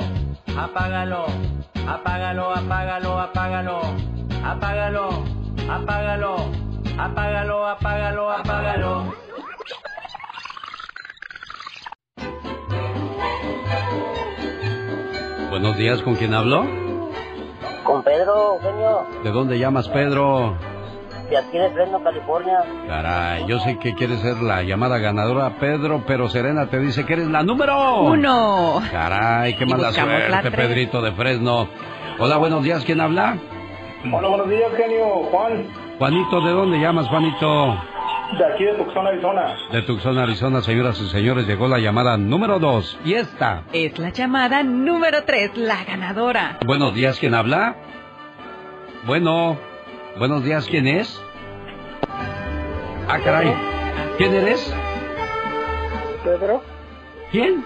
apágalo, 0.56 1.26
apágalo, 1.88 2.54
apágalo, 2.54 3.20
apágalo, 3.20 3.82
apágalo, 4.46 5.24
apágalo, 5.68 6.36
apágalo, 7.00 7.68
apágalo, 7.68 8.32
apágalo. 8.32 9.14
Buenos 15.50 15.78
días, 15.78 16.02
¿con 16.04 16.16
quién 16.16 16.34
hablo? 16.34 16.83
Con 17.84 18.04
Pedro, 18.04 18.60
genio. 18.62 19.06
¿De 19.24 19.32
dónde 19.32 19.60
llamas, 19.60 19.90
Pedro? 19.90 20.56
de 21.30 21.38
aquí 21.38 21.58
de 21.58 21.70
Fresno, 21.72 22.04
California. 22.04 22.60
Caray, 22.88 23.48
yo 23.48 23.58
sé 23.60 23.80
que 23.80 23.96
quieres 23.96 24.20
ser 24.20 24.38
la 24.42 24.62
llamada 24.62 25.00
ganadora, 25.00 25.58
Pedro, 25.60 26.04
pero 26.06 26.30
Serena 26.30 26.68
te 26.68 26.78
dice 26.80 27.06
que 27.06 27.14
eres 27.14 27.28
la 27.28 27.42
número 27.44 28.02
Uno. 28.02 28.82
Caray, 28.92 29.56
qué 29.56 29.64
Y 29.64 29.68
mala 29.68 29.92
suerte. 29.92 30.52
Pedrito 30.52 31.02
de 31.02 31.12
Fresno. 31.14 31.68
Hola, 32.20 32.38
buenos 32.38 32.64
días, 32.64 32.84
¿quién 32.86 33.02
habla? 33.02 33.38
Hola, 34.12 34.28
buenos 34.28 34.50
días, 34.50 34.70
genio. 34.78 35.06
Juan, 35.32 35.68
Juanito, 35.98 36.42
¿de 36.42 36.52
dónde 36.52 36.80
llamas, 36.80 37.08
Juanito? 37.08 37.78
De 38.38 38.46
aquí 38.46 38.64
de 38.64 38.74
Tucson, 38.74 39.08
Arizona. 39.08 39.56
De 39.72 39.82
Tucson, 39.84 40.18
Arizona, 40.18 40.62
señoras 40.62 41.00
y 41.02 41.08
señores, 41.10 41.48
llegó 41.48 41.68
la 41.68 41.80
llamada 41.80 42.18
número 42.18 42.60
dos. 42.60 42.98
Y 43.06 43.14
esta. 43.14 43.64
Es 43.74 43.98
la 44.00 44.10
llamada 44.10 44.64
número 44.64 45.24
tres, 45.24 45.56
la 45.56 45.84
ganadora. 45.84 46.58
Buenos 46.66 46.94
días, 46.94 47.20
¿quién 47.20 47.34
habla? 47.36 47.76
Bueno, 49.06 49.58
buenos 50.18 50.44
días, 50.44 50.66
¿quién 50.68 50.88
es? 50.88 51.22
Ah, 53.08 53.20
caray. 53.24 53.54
¿Quién 54.18 54.34
eres? 54.34 54.74
Pedro, 56.24 56.62
¿Quién? 57.32 57.66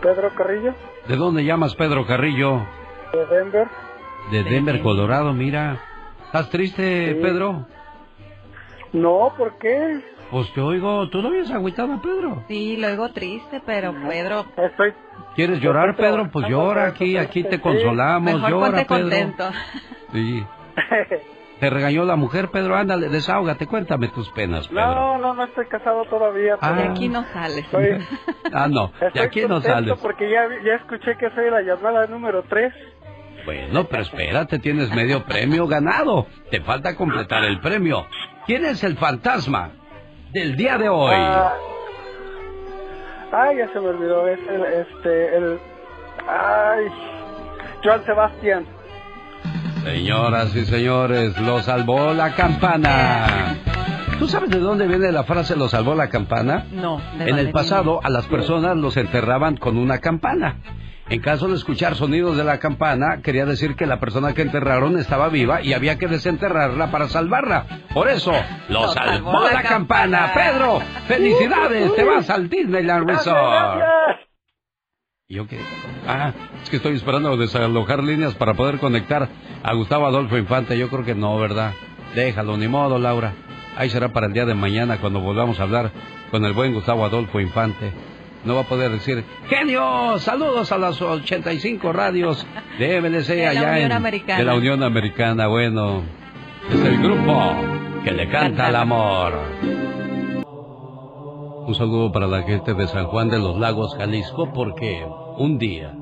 Pedro 0.00 0.30
Carrillo, 0.36 0.74
¿De 1.08 1.16
dónde 1.16 1.44
llamas, 1.44 1.74
Pedro 1.74 2.06
Carrillo? 2.06 2.64
de 3.12 3.26
Denver. 3.26 3.66
De 4.30 4.44
Denver, 4.44 4.80
Colorado, 4.82 5.32
mira. 5.32 5.80
¿Estás 6.26 6.50
triste, 6.50 7.14
Sí. 7.14 7.20
Pedro? 7.22 7.66
No, 8.92 9.32
¿por 9.36 9.58
qué? 9.58 10.00
Pues 10.30 10.52
te 10.52 10.60
oigo, 10.60 11.08
¿tú 11.08 11.22
no 11.22 11.28
habías 11.28 11.50
agüitado 11.50 11.92
a 11.94 12.02
Pedro? 12.02 12.44
Sí, 12.48 12.76
lo 12.76 12.88
oigo 12.88 13.08
triste, 13.10 13.62
pero 13.64 13.94
Pedro. 14.08 14.44
Estoy. 14.56 14.92
¿Quieres 15.34 15.60
llorar, 15.60 15.96
Pedro? 15.96 16.28
Pues 16.30 16.48
llora 16.48 16.86
aquí, 16.86 17.16
aquí 17.16 17.44
te 17.44 17.60
consolamos, 17.60 18.34
Mejor 18.34 18.50
llora, 18.50 18.66
ponte 18.66 18.84
Pedro. 18.86 19.00
contento. 19.00 19.44
Sí. 20.12 20.44
Te 21.60 21.70
regañó 21.70 22.04
la 22.04 22.14
mujer, 22.14 22.50
Pedro, 22.52 22.76
ándale, 22.76 23.08
desahógate, 23.08 23.66
cuéntame 23.66 24.06
tus 24.08 24.30
penas, 24.30 24.68
Pedro. 24.68 24.94
No, 24.94 25.18
no, 25.18 25.34
no 25.34 25.44
estoy 25.44 25.66
casado 25.66 26.04
todavía. 26.04 26.54
Ah. 26.60 26.72
pero 26.76 26.82
De 26.82 26.88
aquí 26.90 27.08
no 27.08 27.24
sales. 27.32 27.58
Estoy, 27.64 27.98
Ah, 28.52 28.68
no, 28.68 28.92
de 29.00 29.06
estoy 29.08 29.22
aquí 29.22 29.40
no 29.46 29.60
sales. 29.60 29.98
porque 30.00 30.30
ya, 30.30 30.44
ya 30.64 30.74
escuché 30.76 31.16
que 31.18 31.28
soy 31.30 31.50
la 31.50 31.62
llamada 31.62 32.06
número 32.06 32.44
3. 32.48 32.72
Bueno, 33.44 33.84
pero 33.90 34.02
espérate, 34.02 34.60
tienes 34.60 34.94
medio 34.94 35.24
premio 35.24 35.66
ganado. 35.66 36.26
Te 36.50 36.60
falta 36.60 36.94
completar 36.94 37.42
el 37.44 37.58
premio. 37.60 38.06
¿Quién 38.48 38.64
es 38.64 38.82
el 38.82 38.96
fantasma 38.96 39.72
del 40.32 40.56
día 40.56 40.78
de 40.78 40.88
hoy? 40.88 41.14
Ah, 41.14 41.52
ay, 43.30 43.58
ya 43.58 43.70
se 43.74 43.78
me 43.78 43.88
olvidó. 43.88 44.26
Es 44.26 44.38
el, 44.48 44.64
este, 44.64 45.36
el. 45.36 45.58
Ay, 46.26 46.86
Joan 47.84 48.06
Sebastián. 48.06 48.66
Señoras 49.84 50.56
y 50.56 50.64
señores, 50.64 51.38
lo 51.38 51.60
salvó 51.60 52.14
la 52.14 52.34
campana. 52.34 53.58
¿Tú 54.18 54.26
sabes 54.26 54.48
de 54.48 54.60
dónde 54.60 54.86
viene 54.86 55.12
la 55.12 55.24
frase 55.24 55.54
lo 55.54 55.68
salvó 55.68 55.94
la 55.94 56.08
campana? 56.08 56.64
No. 56.72 57.02
¿de 57.18 57.28
En 57.28 57.38
el 57.38 57.50
pasado 57.50 58.00
a 58.02 58.08
las 58.08 58.24
personas 58.28 58.78
los 58.78 58.96
enterraban 58.96 59.58
con 59.58 59.76
una 59.76 59.98
campana. 59.98 60.56
En 61.10 61.20
caso 61.22 61.48
de 61.48 61.54
escuchar 61.54 61.94
sonidos 61.96 62.36
de 62.36 62.44
la 62.44 62.58
campana, 62.58 63.22
quería 63.22 63.46
decir 63.46 63.76
que 63.76 63.86
la 63.86 63.98
persona 63.98 64.34
que 64.34 64.42
enterraron 64.42 64.98
estaba 64.98 65.28
viva 65.30 65.62
y 65.62 65.72
había 65.72 65.96
que 65.96 66.06
desenterrarla 66.06 66.90
para 66.90 67.08
salvarla. 67.08 67.64
Por 67.94 68.08
eso, 68.08 68.32
lo 68.68 68.82
Lo 68.82 68.88
salvó 68.88 69.32
salvó 69.32 69.48
la, 69.48 69.62
campana. 69.62 70.32
campana. 70.32 70.32
Pedro, 70.34 70.80
felicidades, 71.06 71.94
te 71.94 72.04
vas 72.04 72.28
al 72.28 72.50
Disneyland 72.50 73.08
Resort. 73.08 73.82
¿Y 75.28 75.36
yo 75.36 75.46
qué? 75.46 75.58
Ah, 76.06 76.32
es 76.62 76.68
que 76.70 76.76
estoy 76.76 76.94
esperando 76.96 77.36
desalojar 77.38 78.02
líneas 78.02 78.34
para 78.34 78.52
poder 78.54 78.78
conectar 78.78 79.28
a 79.62 79.74
Gustavo 79.74 80.06
Adolfo 80.06 80.36
Infante. 80.36 80.78
Yo 80.78 80.88
creo 80.90 81.04
que 81.04 81.14
no, 81.14 81.38
¿verdad? 81.38 81.72
Déjalo, 82.14 82.56
ni 82.58 82.68
modo, 82.68 82.98
Laura. 82.98 83.32
Ahí 83.76 83.88
será 83.88 84.12
para 84.12 84.26
el 84.26 84.32
día 84.34 84.44
de 84.44 84.54
mañana 84.54 84.98
cuando 84.98 85.20
volvamos 85.20 85.58
a 85.58 85.62
hablar 85.62 85.90
con 86.30 86.44
el 86.44 86.52
buen 86.52 86.74
Gustavo 86.74 87.04
Adolfo 87.04 87.40
Infante. 87.40 87.92
No 88.44 88.54
va 88.54 88.60
a 88.60 88.64
poder 88.64 88.90
decir, 88.92 89.24
genio, 89.48 90.18
saludos 90.18 90.70
a 90.72 90.78
las 90.78 91.00
85 91.02 91.92
radios 91.92 92.46
de 92.78 93.00
MLC 93.02 93.26
De 93.26 93.42
la 93.44 93.50
allá 93.50 93.70
Unión 93.72 93.84
en, 93.86 93.92
Americana. 93.92 94.38
de 94.38 94.44
la 94.44 94.54
Unión 94.54 94.82
Americana. 94.82 95.46
Bueno, 95.48 96.02
es 96.70 96.80
el 96.84 97.02
grupo 97.02 97.52
que 98.04 98.12
le 98.12 98.28
canta 98.28 98.68
al 98.68 98.76
amor. 98.76 99.32
Un 101.66 101.74
saludo 101.74 102.10
para 102.12 102.26
la 102.26 102.42
gente 102.42 102.72
de 102.72 102.86
San 102.88 103.06
Juan 103.06 103.28
de 103.28 103.38
los 103.38 103.58
Lagos, 103.58 103.94
Jalisco, 103.96 104.52
porque 104.54 105.04
un 105.36 105.58
día 105.58 105.94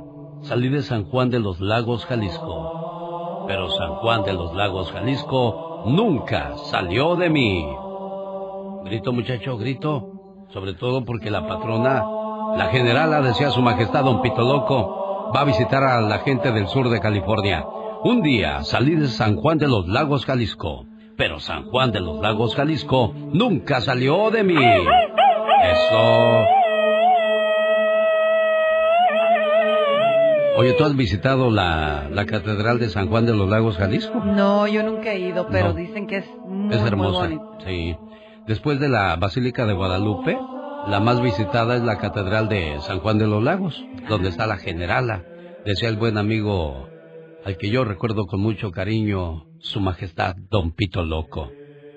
salí 0.43 0.69
de 0.69 0.83
San 0.83 1.05
Juan 1.07 1.31
de 1.31 1.41
los 1.41 1.61
Lagos, 1.61 2.07
Jalisco. 2.07 3.45
Pero 3.49 3.71
San 3.71 3.95
Juan 3.97 4.23
de 4.25 4.35
los 4.35 4.55
Lagos, 4.55 4.93
Jalisco, 4.93 5.85
nunca 5.87 6.53
salió 6.71 7.17
de 7.17 7.31
mí. 7.31 7.67
Grito, 8.85 9.13
muchacho, 9.13 9.57
grito. 9.59 10.13
Sobre 10.51 10.75
todo 10.75 11.05
porque 11.05 11.31
la 11.33 11.47
patrona, 11.49 12.05
la 12.57 12.67
generala, 12.67 13.21
decía 13.23 13.51
su 13.51 13.63
majestad 13.63 14.05
Don 14.05 14.23
Pito 14.23 14.43
Loco, 14.43 15.31
va 15.35 15.41
a 15.41 15.45
visitar 15.45 15.83
a 15.85 16.01
la 16.01 16.19
gente 16.21 16.53
del 16.53 16.69
sur 16.69 16.89
de 16.89 17.01
California. 17.01 17.65
Un 18.05 18.23
día 18.23 18.63
salí 18.63 18.95
de 18.95 19.09
San 19.09 19.37
Juan 19.37 19.59
de 19.59 19.69
los 19.69 19.89
Lagos, 19.89 20.25
Jalisco. 20.27 20.87
Pero 21.17 21.41
San 21.41 21.65
Juan 21.71 21.93
de 21.93 22.01
los 22.01 22.21
Lagos, 22.21 22.55
Jalisco, 22.55 23.13
nunca 23.33 23.81
salió 23.81 24.31
de 24.31 24.45
mí. 24.45 24.55
Eso. 25.65 26.45
Oye, 30.59 30.73
¿tú 30.73 30.85
has 30.85 30.97
visitado 30.97 31.51
la, 31.51 32.09
la 32.11 32.25
Catedral 32.25 32.79
de 32.79 32.89
San 32.89 33.09
Juan 33.09 33.27
de 33.27 33.35
los 33.35 33.49
Lagos, 33.49 33.77
Jalisco? 33.77 34.21
No, 34.25 34.67
yo 34.67 34.83
nunca 34.83 35.13
he 35.13 35.19
ido, 35.19 35.49
pero 35.51 35.69
No. 35.69 35.75
dicen 35.75 36.07
que 36.07 36.19
es 36.19 36.27
muy, 36.47 36.73
Es 36.75 36.81
muy 36.81 36.89
hermosa. 36.89 37.29
Sí. 37.67 37.95
Después 38.47 38.81
de 38.81 38.89
la 38.89 39.17
Basílica 39.17 39.67
de 39.67 39.75
Guadalupe, 39.75 40.39
la 40.89 41.01
más 41.01 41.21
visitada 41.21 41.77
es 41.77 41.83
la 41.83 41.99
Catedral 41.99 42.49
de 42.49 42.79
San 42.81 43.01
Juan 43.01 43.19
de 43.19 43.27
los 43.27 43.43
Lagos, 43.43 43.85
donde 44.09 44.29
está 44.29 44.47
la 44.47 44.57
Generala. 44.57 45.25
Decía 45.65 45.89
el 45.89 45.97
buen 45.97 46.17
amigo, 46.17 46.89
al 47.45 47.57
que 47.57 47.71
yo 47.71 47.85
recuerdo 47.85 48.27
con 48.27 48.41
mucho 48.41 48.71
cariño, 48.71 49.47
Su 49.59 49.81
Majestad 49.81 50.37
Don 50.51 50.73
Pito 50.73 51.05
Loco. 51.05 51.51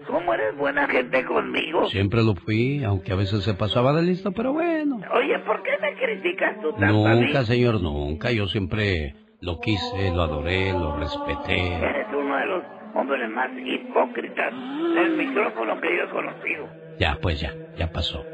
¿Cómo 0.08 0.34
eres 0.34 0.58
buena 0.58 0.88
gente 0.88 1.24
conmigo? 1.24 1.88
Siempre 1.90 2.24
lo 2.24 2.34
fui, 2.34 2.84
aunque 2.84 3.12
a 3.12 3.16
veces 3.16 3.44
se 3.44 3.54
pasaba 3.54 3.94
de 3.94 4.02
listo, 4.02 4.32
pero 4.32 4.54
bueno. 4.54 5.00
Oye, 5.14 5.38
¿por 5.46 5.62
qué 5.62 5.72
me 5.80 5.94
criticas 5.96 6.60
tú 6.62 6.72
tanto 6.72 7.08
a 7.08 7.14
mí? 7.14 7.26
Nunca, 7.26 7.44
señor, 7.44 7.82
nunca. 7.82 8.32
Yo 8.32 8.48
siempre 8.48 9.14
lo 9.42 9.60
quise, 9.60 10.12
lo 10.16 10.24
adoré, 10.24 10.72
lo 10.74 10.98
respeté. 10.98 11.76
Eres 11.76 12.08
uno 12.12 12.36
de 12.38 12.46
los 12.48 12.64
hombres 12.96 13.30
más 13.30 13.52
hipócritas 13.56 14.52
del 14.96 15.16
micrófono 15.16 15.80
que 15.80 15.96
yo 15.96 16.04
he 16.06 16.10
conocido. 16.10 16.68
Ya, 17.00 17.18
pues 17.22 17.40
ya, 17.40 17.54
ya 17.78 17.92
pasó. 17.92 18.26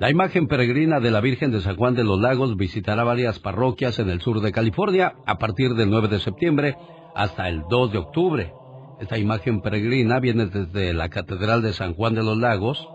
La 0.00 0.10
imagen 0.10 0.46
peregrina 0.46 1.00
de 1.00 1.10
la 1.10 1.20
Virgen 1.20 1.50
de 1.50 1.60
San 1.60 1.74
Juan 1.74 1.96
de 1.96 2.04
los 2.04 2.20
Lagos 2.20 2.56
visitará 2.56 3.02
varias 3.02 3.40
parroquias 3.40 3.98
en 3.98 4.08
el 4.10 4.20
sur 4.20 4.40
de 4.40 4.52
California 4.52 5.16
a 5.26 5.38
partir 5.38 5.74
del 5.74 5.90
9 5.90 6.06
de 6.06 6.20
septiembre 6.20 6.76
hasta 7.16 7.48
el 7.48 7.64
2 7.68 7.90
de 7.90 7.98
octubre. 7.98 8.52
Esta 9.00 9.18
imagen 9.18 9.60
peregrina 9.60 10.20
viene 10.20 10.46
desde 10.46 10.94
la 10.94 11.08
Catedral 11.08 11.62
de 11.62 11.72
San 11.72 11.94
Juan 11.94 12.14
de 12.14 12.22
los 12.22 12.38
Lagos, 12.38 12.88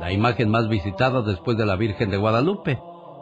la 0.00 0.10
imagen 0.10 0.48
más 0.50 0.70
visitada 0.70 1.20
después 1.20 1.58
de 1.58 1.66
la 1.66 1.76
Virgen 1.76 2.08
de 2.08 2.16
Guadalupe. 2.16 2.78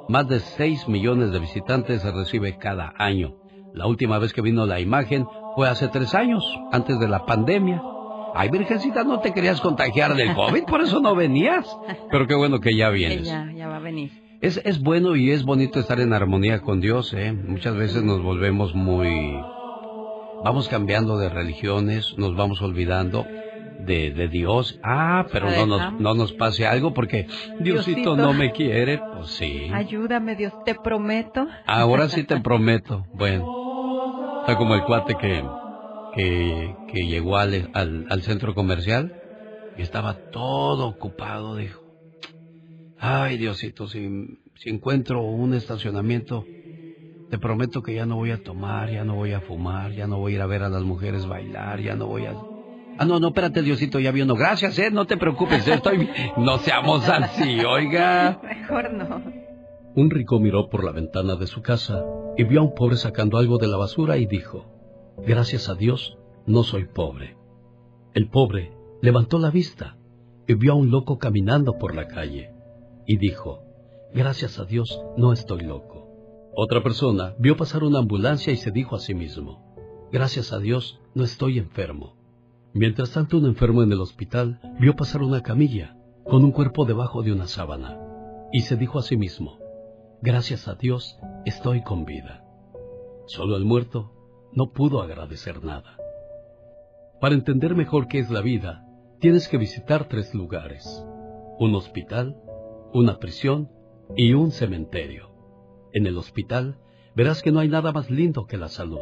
Más 0.09 0.29
de 0.29 0.39
6 0.39 0.87
millones 0.87 1.33
de 1.33 1.41
visitantes 1.41 2.03
se 2.03 2.13
recibe 2.13 2.59
cada 2.59 2.95
año. 2.97 3.35
La 3.75 3.89
última 3.89 4.19
vez 4.19 4.33
que 4.33 4.41
vino 4.41 4.67
la 4.67 4.79
imagen 4.79 5.27
fue 5.57 5.69
hace 5.69 5.89
tres 5.89 6.15
años, 6.15 6.45
antes 6.71 7.01
de 7.01 7.09
la 7.09 7.27
pandemia. 7.27 7.83
Ay, 8.37 8.51
Virgencita, 8.51 9.03
no 9.05 9.21
te 9.21 9.33
querías 9.33 9.61
contagiar 9.61 10.15
del 10.15 10.35
COVID, 10.35 10.65
por 10.65 10.83
eso 10.83 11.01
no 11.01 11.15
venías. 11.15 11.67
Pero 12.11 12.27
qué 12.27 12.35
bueno 12.35 12.61
que 12.61 12.77
ya 12.77 12.91
vienes. 12.91 13.25
ya, 13.25 13.51
ya 13.55 13.69
va 13.69 13.77
a 13.77 13.81
venir. 13.81 14.11
Es, 14.43 14.61
es 14.65 14.83
bueno 14.83 15.17
y 15.17 15.31
es 15.31 15.45
bonito 15.45 15.81
estar 15.81 15.99
en 16.01 16.13
armonía 16.13 16.61
con 16.61 16.81
Dios, 16.81 17.15
¿eh? 17.15 17.33
Muchas 17.33 17.75
veces 17.75 18.03
nos 18.03 18.23
volvemos 18.23 18.75
muy... 18.75 19.41
Vamos 20.45 20.69
cambiando 20.69 21.17
de 21.17 21.31
religiones, 21.31 22.15
nos 22.19 22.37
vamos 22.37 22.61
olvidando 22.61 23.25
de, 23.81 24.11
de 24.13 24.29
Dios. 24.29 24.79
Ah, 24.83 25.27
pero 25.33 25.51
no 25.51 25.67
nos, 25.67 26.01
no 26.01 26.15
nos 26.15 26.33
pase 26.35 26.67
algo 26.67 26.93
porque 26.93 27.27
Diosito, 27.59 27.63
Diosito. 28.01 28.17
no 28.17 28.35
me 28.35 28.53
quiere. 28.53 29.01
Pues 29.15 29.29
sí. 29.29 29.71
Ayúdame, 29.73 30.37
Dios, 30.37 30.53
te 30.65 30.75
prometo. 30.75 31.47
Ahora 31.67 32.09
sí 32.09 32.25
te 32.25 32.39
prometo. 32.41 33.07
Bueno, 33.15 34.41
está 34.41 34.57
como 34.57 34.75
el 34.75 34.83
cuate 34.85 35.15
que, 35.15 35.43
que, 36.17 36.75
que 36.89 37.07
llegó 37.07 37.37
al, 37.37 37.71
al, 37.75 38.07
al 38.09 38.23
centro 38.23 38.55
comercial 38.55 39.21
y 39.77 39.83
estaba 39.83 40.31
todo 40.31 40.89
ocupado. 40.89 41.57
Dijo, 41.57 41.83
ay 42.99 43.37
Diosito, 43.37 43.87
si, 43.87 44.09
si 44.55 44.71
encuentro 44.71 45.23
un 45.23 45.55
estacionamiento, 45.55 46.45
te 47.31 47.39
prometo 47.39 47.83
que 47.83 47.95
ya 47.95 48.07
no 48.07 48.17
voy 48.17 48.31
a 48.31 48.43
tomar, 48.43 48.91
ya 48.91 49.05
no 49.05 49.15
voy 49.15 49.33
a 49.33 49.41
fumar, 49.43 49.93
ya 49.93 50.07
no 50.07 50.19
voy 50.19 50.33
a 50.33 50.35
ir 50.37 50.43
a 50.43 50.47
ver 50.47 50.63
a 50.63 50.71
las 50.71 50.83
mujeres 50.83 51.27
bailar, 51.27 51.81
ya 51.81 51.95
no 51.95 52.07
voy 52.07 52.25
a... 52.25 52.35
Ah, 52.99 53.05
no, 53.05 53.21
no, 53.21 53.29
espérate, 53.29 53.61
Diosito, 53.61 54.01
ya 54.01 54.11
viendo. 54.11 54.35
Gracias, 54.37 54.79
eh, 54.79 54.91
no 54.91 55.05
te 55.05 55.19
preocupes, 55.19 55.69
estoy... 55.69 55.99
bien. 55.99 56.11
No 56.39 56.57
seamos 56.59 57.07
así, 57.07 57.61
oiga. 57.61 58.41
Mejor 58.43 58.91
no. 58.95 59.23
Un 59.95 60.11
rico 60.11 60.41
miró 60.41 60.71
por 60.71 60.83
la 60.83 60.93
ventana 60.93 61.37
de 61.37 61.47
su 61.47 61.61
casa 61.61 62.03
y 62.39 62.45
vio 62.45 62.61
a 62.61 62.65
un 62.65 62.75
pobre 62.75 62.97
sacando 62.97 63.37
algo 63.37 63.59
de 63.59 63.67
la 63.67 63.77
basura 63.77 64.17
y 64.17 64.25
dijo, 64.25 64.76
Gracias 65.25 65.69
a 65.69 65.75
Dios, 65.75 66.19
no 66.47 66.63
soy 66.63 66.85
pobre. 66.85 67.37
El 68.15 68.29
pobre 68.29 68.73
levantó 69.01 69.39
la 69.39 69.51
vista 69.51 69.97
y 70.47 70.55
vio 70.55 70.73
a 70.73 70.77
un 70.77 70.91
loco 70.91 71.19
caminando 71.19 71.79
por 71.79 71.95
la 71.95 72.07
calle 72.07 72.51
y 73.07 73.17
dijo, 73.17 73.63
gracias 74.15 74.59
a 74.59 74.65
Dios 74.65 75.03
no 75.17 75.33
estoy 75.33 75.63
loco. 75.63 76.07
Otra 76.55 76.83
persona 76.83 77.35
vio 77.39 77.57
pasar 77.57 77.83
una 77.83 77.99
ambulancia 77.99 78.53
y 78.53 78.57
se 78.57 78.71
dijo 78.71 78.95
a 78.95 79.01
sí 79.01 79.15
mismo, 79.15 79.75
gracias 80.13 80.53
a 80.53 80.59
Dios 80.59 81.01
no 81.15 81.25
estoy 81.25 81.59
enfermo. 81.59 82.17
Mientras 82.73 83.13
tanto 83.13 83.39
un 83.39 83.47
enfermo 83.47 83.83
en 83.83 83.93
el 83.93 84.01
hospital 84.01 84.61
vio 84.79 84.95
pasar 84.97 85.23
una 85.23 85.43
camilla 85.43 85.97
con 86.25 86.45
un 86.45 86.53
cuerpo 86.53 86.85
debajo 86.85 87.23
de 87.23 87.33
una 87.33 87.47
sábana 87.47 87.99
y 88.53 88.61
se 88.61 88.77
dijo 88.77 88.99
a 88.99 89.03
sí 89.03 89.17
mismo, 89.17 89.59
gracias 90.21 90.69
a 90.69 90.75
Dios 90.75 91.19
estoy 91.47 91.83
con 91.83 92.05
vida. 92.05 92.45
Solo 93.27 93.57
el 93.57 93.65
muerto 93.65 94.13
no 94.57 94.73
pudo 94.73 95.03
agradecer 95.03 95.63
nada. 95.63 95.99
Para 97.21 97.35
entender 97.35 97.77
mejor 97.77 98.09
qué 98.09 98.19
es 98.19 98.31
la 98.31 98.41
vida, 98.41 98.85
tienes 99.21 99.49
que 99.49 99.59
visitar 99.59 100.09
tres 100.09 100.35
lugares, 100.35 101.07
un 101.59 101.75
hospital, 101.75 102.37
una 102.93 103.19
prisión 103.19 103.71
y 104.17 104.33
un 104.33 104.51
cementerio. 104.51 105.31
En 105.93 106.07
el 106.07 106.17
hospital 106.17 106.79
verás 107.15 107.43
que 107.43 107.53
no 107.53 107.61
hay 107.61 107.69
nada 107.69 107.93
más 107.93 108.11
lindo 108.11 108.47
que 108.47 108.57
la 108.57 108.69
salud. 108.69 109.01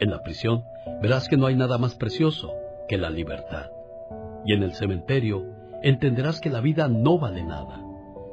En 0.00 0.10
la 0.10 0.22
prisión 0.22 0.62
verás 1.00 1.28
que 1.28 1.38
no 1.38 1.46
hay 1.46 1.56
nada 1.56 1.78
más 1.78 1.96
precioso 1.96 2.52
que 2.86 2.98
la 2.98 3.08
libertad. 3.08 3.70
Y 4.44 4.52
en 4.52 4.62
el 4.62 4.74
cementerio 4.74 5.46
entenderás 5.82 6.40
que 6.42 6.50
la 6.50 6.60
vida 6.60 6.88
no 6.88 7.18
vale 7.18 7.42
nada. 7.42 7.82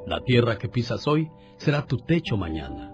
La 0.05 0.19
tierra 0.21 0.57
que 0.57 0.67
pisas 0.67 1.07
hoy 1.07 1.29
será 1.57 1.85
tu 1.85 1.97
techo 1.97 2.35
mañana. 2.35 2.93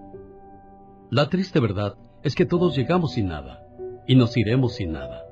La 1.09 1.29
triste 1.29 1.59
verdad 1.59 1.95
es 2.23 2.35
que 2.35 2.45
todos 2.45 2.75
llegamos 2.75 3.13
sin 3.13 3.27
nada 3.27 3.65
y 4.07 4.15
nos 4.15 4.35
iremos 4.37 4.75
sin 4.75 4.93
nada. 4.93 5.23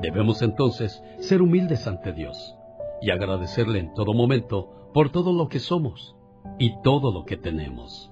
Debemos 0.00 0.42
entonces 0.42 1.02
ser 1.18 1.42
humildes 1.42 1.86
ante 1.86 2.12
Dios 2.12 2.56
y 3.00 3.10
agradecerle 3.10 3.78
en 3.78 3.94
todo 3.94 4.14
momento 4.14 4.90
por 4.94 5.10
todo 5.10 5.32
lo 5.32 5.48
que 5.48 5.58
somos 5.58 6.16
y 6.58 6.80
todo 6.82 7.12
lo 7.12 7.24
que 7.24 7.36
tenemos. 7.36 8.10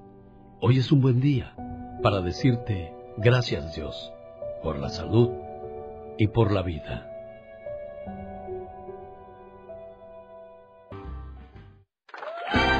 Hoy 0.59 0.77
es 0.77 0.91
un 0.91 1.01
buen 1.01 1.21
día 1.21 1.55
para 2.03 2.21
decirte 2.21 2.93
gracias 3.17 3.75
Dios 3.75 4.13
por 4.63 4.77
la 4.79 4.89
salud 4.89 5.29
y 6.17 6.27
por 6.27 6.51
la 6.51 6.61
vida. 6.61 7.07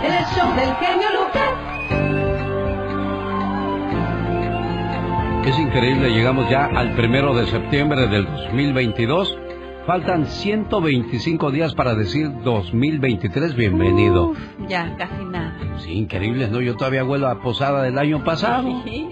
El 0.03 0.25
show 0.35 0.55
del 0.55 0.75
genio 0.75 1.07
Lucas. 1.25 1.70
Es 5.45 5.57
increíble, 5.57 6.11
llegamos 6.11 6.47
ya 6.51 6.65
al 6.65 6.93
primero 6.95 7.33
de 7.33 7.47
septiembre 7.47 8.07
del 8.07 8.25
2022. 8.25 9.37
Faltan 9.85 10.27
125 10.27 11.49
días 11.51 11.73
para 11.73 11.95
decir 11.95 12.29
2023, 12.43 13.55
bienvenido. 13.55 14.29
Uf, 14.29 14.37
ya, 14.67 14.95
casi 14.95 15.25
nada. 15.25 15.57
Sí, 15.79 15.93
increíble, 15.93 16.47
¿no? 16.49 16.61
Yo 16.61 16.75
todavía 16.77 17.01
vuelo 17.01 17.27
a 17.27 17.41
posada 17.41 17.81
del 17.83 17.97
año 17.97 18.23
pasado. 18.23 18.69
Sí. 18.85 19.07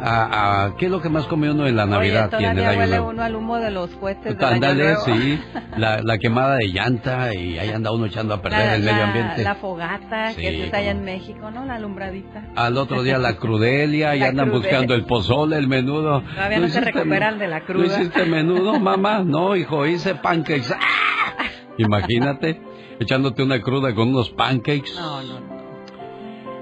A, 0.00 0.66
a- 0.66 0.76
¿Qué 0.76 0.86
es 0.86 0.90
lo 0.92 1.00
que 1.02 1.08
más 1.08 1.26
come 1.26 1.50
uno 1.50 1.66
en 1.66 1.74
la 1.74 1.84
Navidad 1.86 2.32
Oye, 2.34 2.44
y 2.44 2.46
en 2.48 2.58
el 2.58 2.64
año 2.66 2.78
huele 2.78 3.00
uno 3.00 3.22
al 3.22 3.34
humo 3.34 3.56
de 3.58 3.70
los 3.72 3.90
cohetes 3.96 4.36
del 4.36 4.44
año 4.44 4.54
Ándale, 4.54 4.84
nuevo. 4.84 5.00
sí, 5.04 5.40
la, 5.76 6.02
la 6.02 6.18
quemada 6.18 6.54
de 6.56 6.68
llanta 6.68 7.34
y 7.34 7.58
ahí 7.58 7.70
anda 7.70 7.90
uno 7.92 8.06
echando 8.06 8.34
a 8.34 8.40
perder 8.42 8.58
La, 8.60 8.74
el 8.76 8.82
medio 8.82 8.96
la- 8.96 9.06
ambiente. 9.08 9.42
la 9.42 9.54
fogata 9.56 10.30
Sí, 10.30 10.40
que 10.40 10.66
es 10.66 10.74
allá 10.74 10.92
en 10.92 11.04
México, 11.04 11.50
¿no? 11.50 11.64
La 11.64 11.74
alumbradita. 11.76 12.44
Al 12.54 12.76
otro 12.78 13.02
día 13.02 13.18
la 13.18 13.36
crudelia 13.38 14.14
y 14.14 14.22
andan 14.22 14.50
crudelia. 14.50 14.70
buscando 14.70 14.94
el 14.94 15.04
pozole, 15.04 15.56
el 15.56 15.66
menudo. 15.66 16.22
Todavía 16.22 16.58
no 16.60 16.68
se 16.68 16.78
hiciste 16.78 16.92
recuperan 16.92 17.38
de 17.40 17.48
la 17.48 17.58
¿No 17.60 17.64
cruda. 17.66 17.86
hiciste 17.86 18.24
menudo, 18.26 18.78
mamá? 18.78 19.24
No, 19.24 19.56
hijo, 19.56 19.84
hice 19.88 20.14
pancakes. 20.16 20.72
¡Ah! 20.72 21.44
Imagínate, 21.78 22.60
echándote 23.00 23.42
una 23.42 23.60
cruda 23.60 23.94
con 23.94 24.08
unos 24.08 24.30
pancakes. 24.30 24.94
No, 24.94 25.22
no, 25.22 25.40
no. 25.40 25.58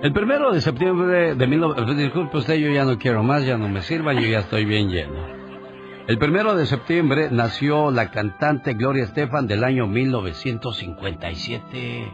El 0.02 0.12
primero 0.12 0.52
de 0.52 0.60
septiembre 0.60 1.34
de 1.34 1.46
mil... 1.46 1.62
Disculpe 1.96 2.36
usted, 2.36 2.56
yo 2.56 2.68
ya 2.70 2.84
no 2.84 2.98
quiero 2.98 3.22
más, 3.22 3.46
ya 3.46 3.56
no 3.56 3.66
me 3.68 3.80
sirvan, 3.82 4.18
yo 4.18 4.28
ya 4.28 4.40
estoy 4.40 4.66
bien 4.66 4.90
lleno. 4.90 5.14
El 6.06 6.18
primero 6.18 6.54
de 6.54 6.66
septiembre 6.66 7.28
nació 7.32 7.90
la 7.90 8.10
cantante 8.10 8.74
Gloria 8.74 9.04
Estefan 9.04 9.46
del 9.46 9.64
año 9.64 9.86
1957. 9.86 12.12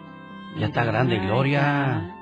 Ya 0.58 0.66
está 0.66 0.84
grande 0.84 1.18
Gloria. 1.18 2.14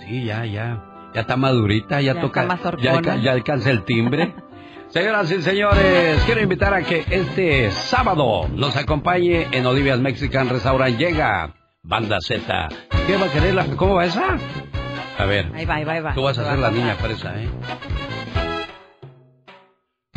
Sí, 0.00 0.24
ya, 0.24 0.46
ya. 0.46 0.82
Ya 1.14 1.20
está 1.20 1.36
madurita, 1.36 2.00
ya, 2.00 2.14
Ya 2.14 2.20
toca... 2.20 2.42
está 2.42 2.72
más 2.72 2.82
ya, 2.82 3.00
ya 3.16 3.32
alcanza 3.32 3.70
el 3.70 3.84
timbre. 3.84 4.34
Señoras 4.92 5.30
y 5.30 5.40
señores, 5.40 6.22
quiero 6.26 6.42
invitar 6.42 6.74
a 6.74 6.82
que 6.82 7.04
este 7.10 7.70
sábado 7.70 8.46
nos 8.48 8.76
acompañe 8.76 9.46
en 9.52 9.64
Olivia's 9.64 9.98
Mexican 9.98 10.48
Restaurant. 10.50 10.98
Llega 10.98 11.54
Banda 11.82 12.18
Z. 12.20 12.68
¿Qué 13.06 13.16
va 13.16 13.26
a 13.26 13.32
querer? 13.32 13.54
la- 13.54 13.64
¿Cómo 13.76 13.94
va 13.94 14.04
esa? 14.04 14.36
A 15.18 15.24
ver, 15.24 15.50
Ahí 15.54 15.64
va, 15.64 15.76
ahí 15.76 15.84
va, 15.84 15.92
ahí 15.94 16.00
va. 16.00 16.14
tú 16.14 16.22
vas 16.22 16.36
a 16.38 16.44
Se 16.44 16.50
ser 16.50 16.58
la 16.58 16.70
niña 16.70 16.94
pasar. 16.96 17.06
fresa, 17.10 17.34
¿eh? 17.40 17.48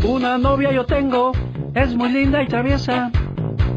Una 0.04 0.38
novia 0.38 0.72
yo 0.74 0.86
tengo, 0.86 1.32
es 1.74 1.96
muy 1.96 2.10
linda 2.10 2.44
y 2.44 2.48
traviesa. 2.48 3.12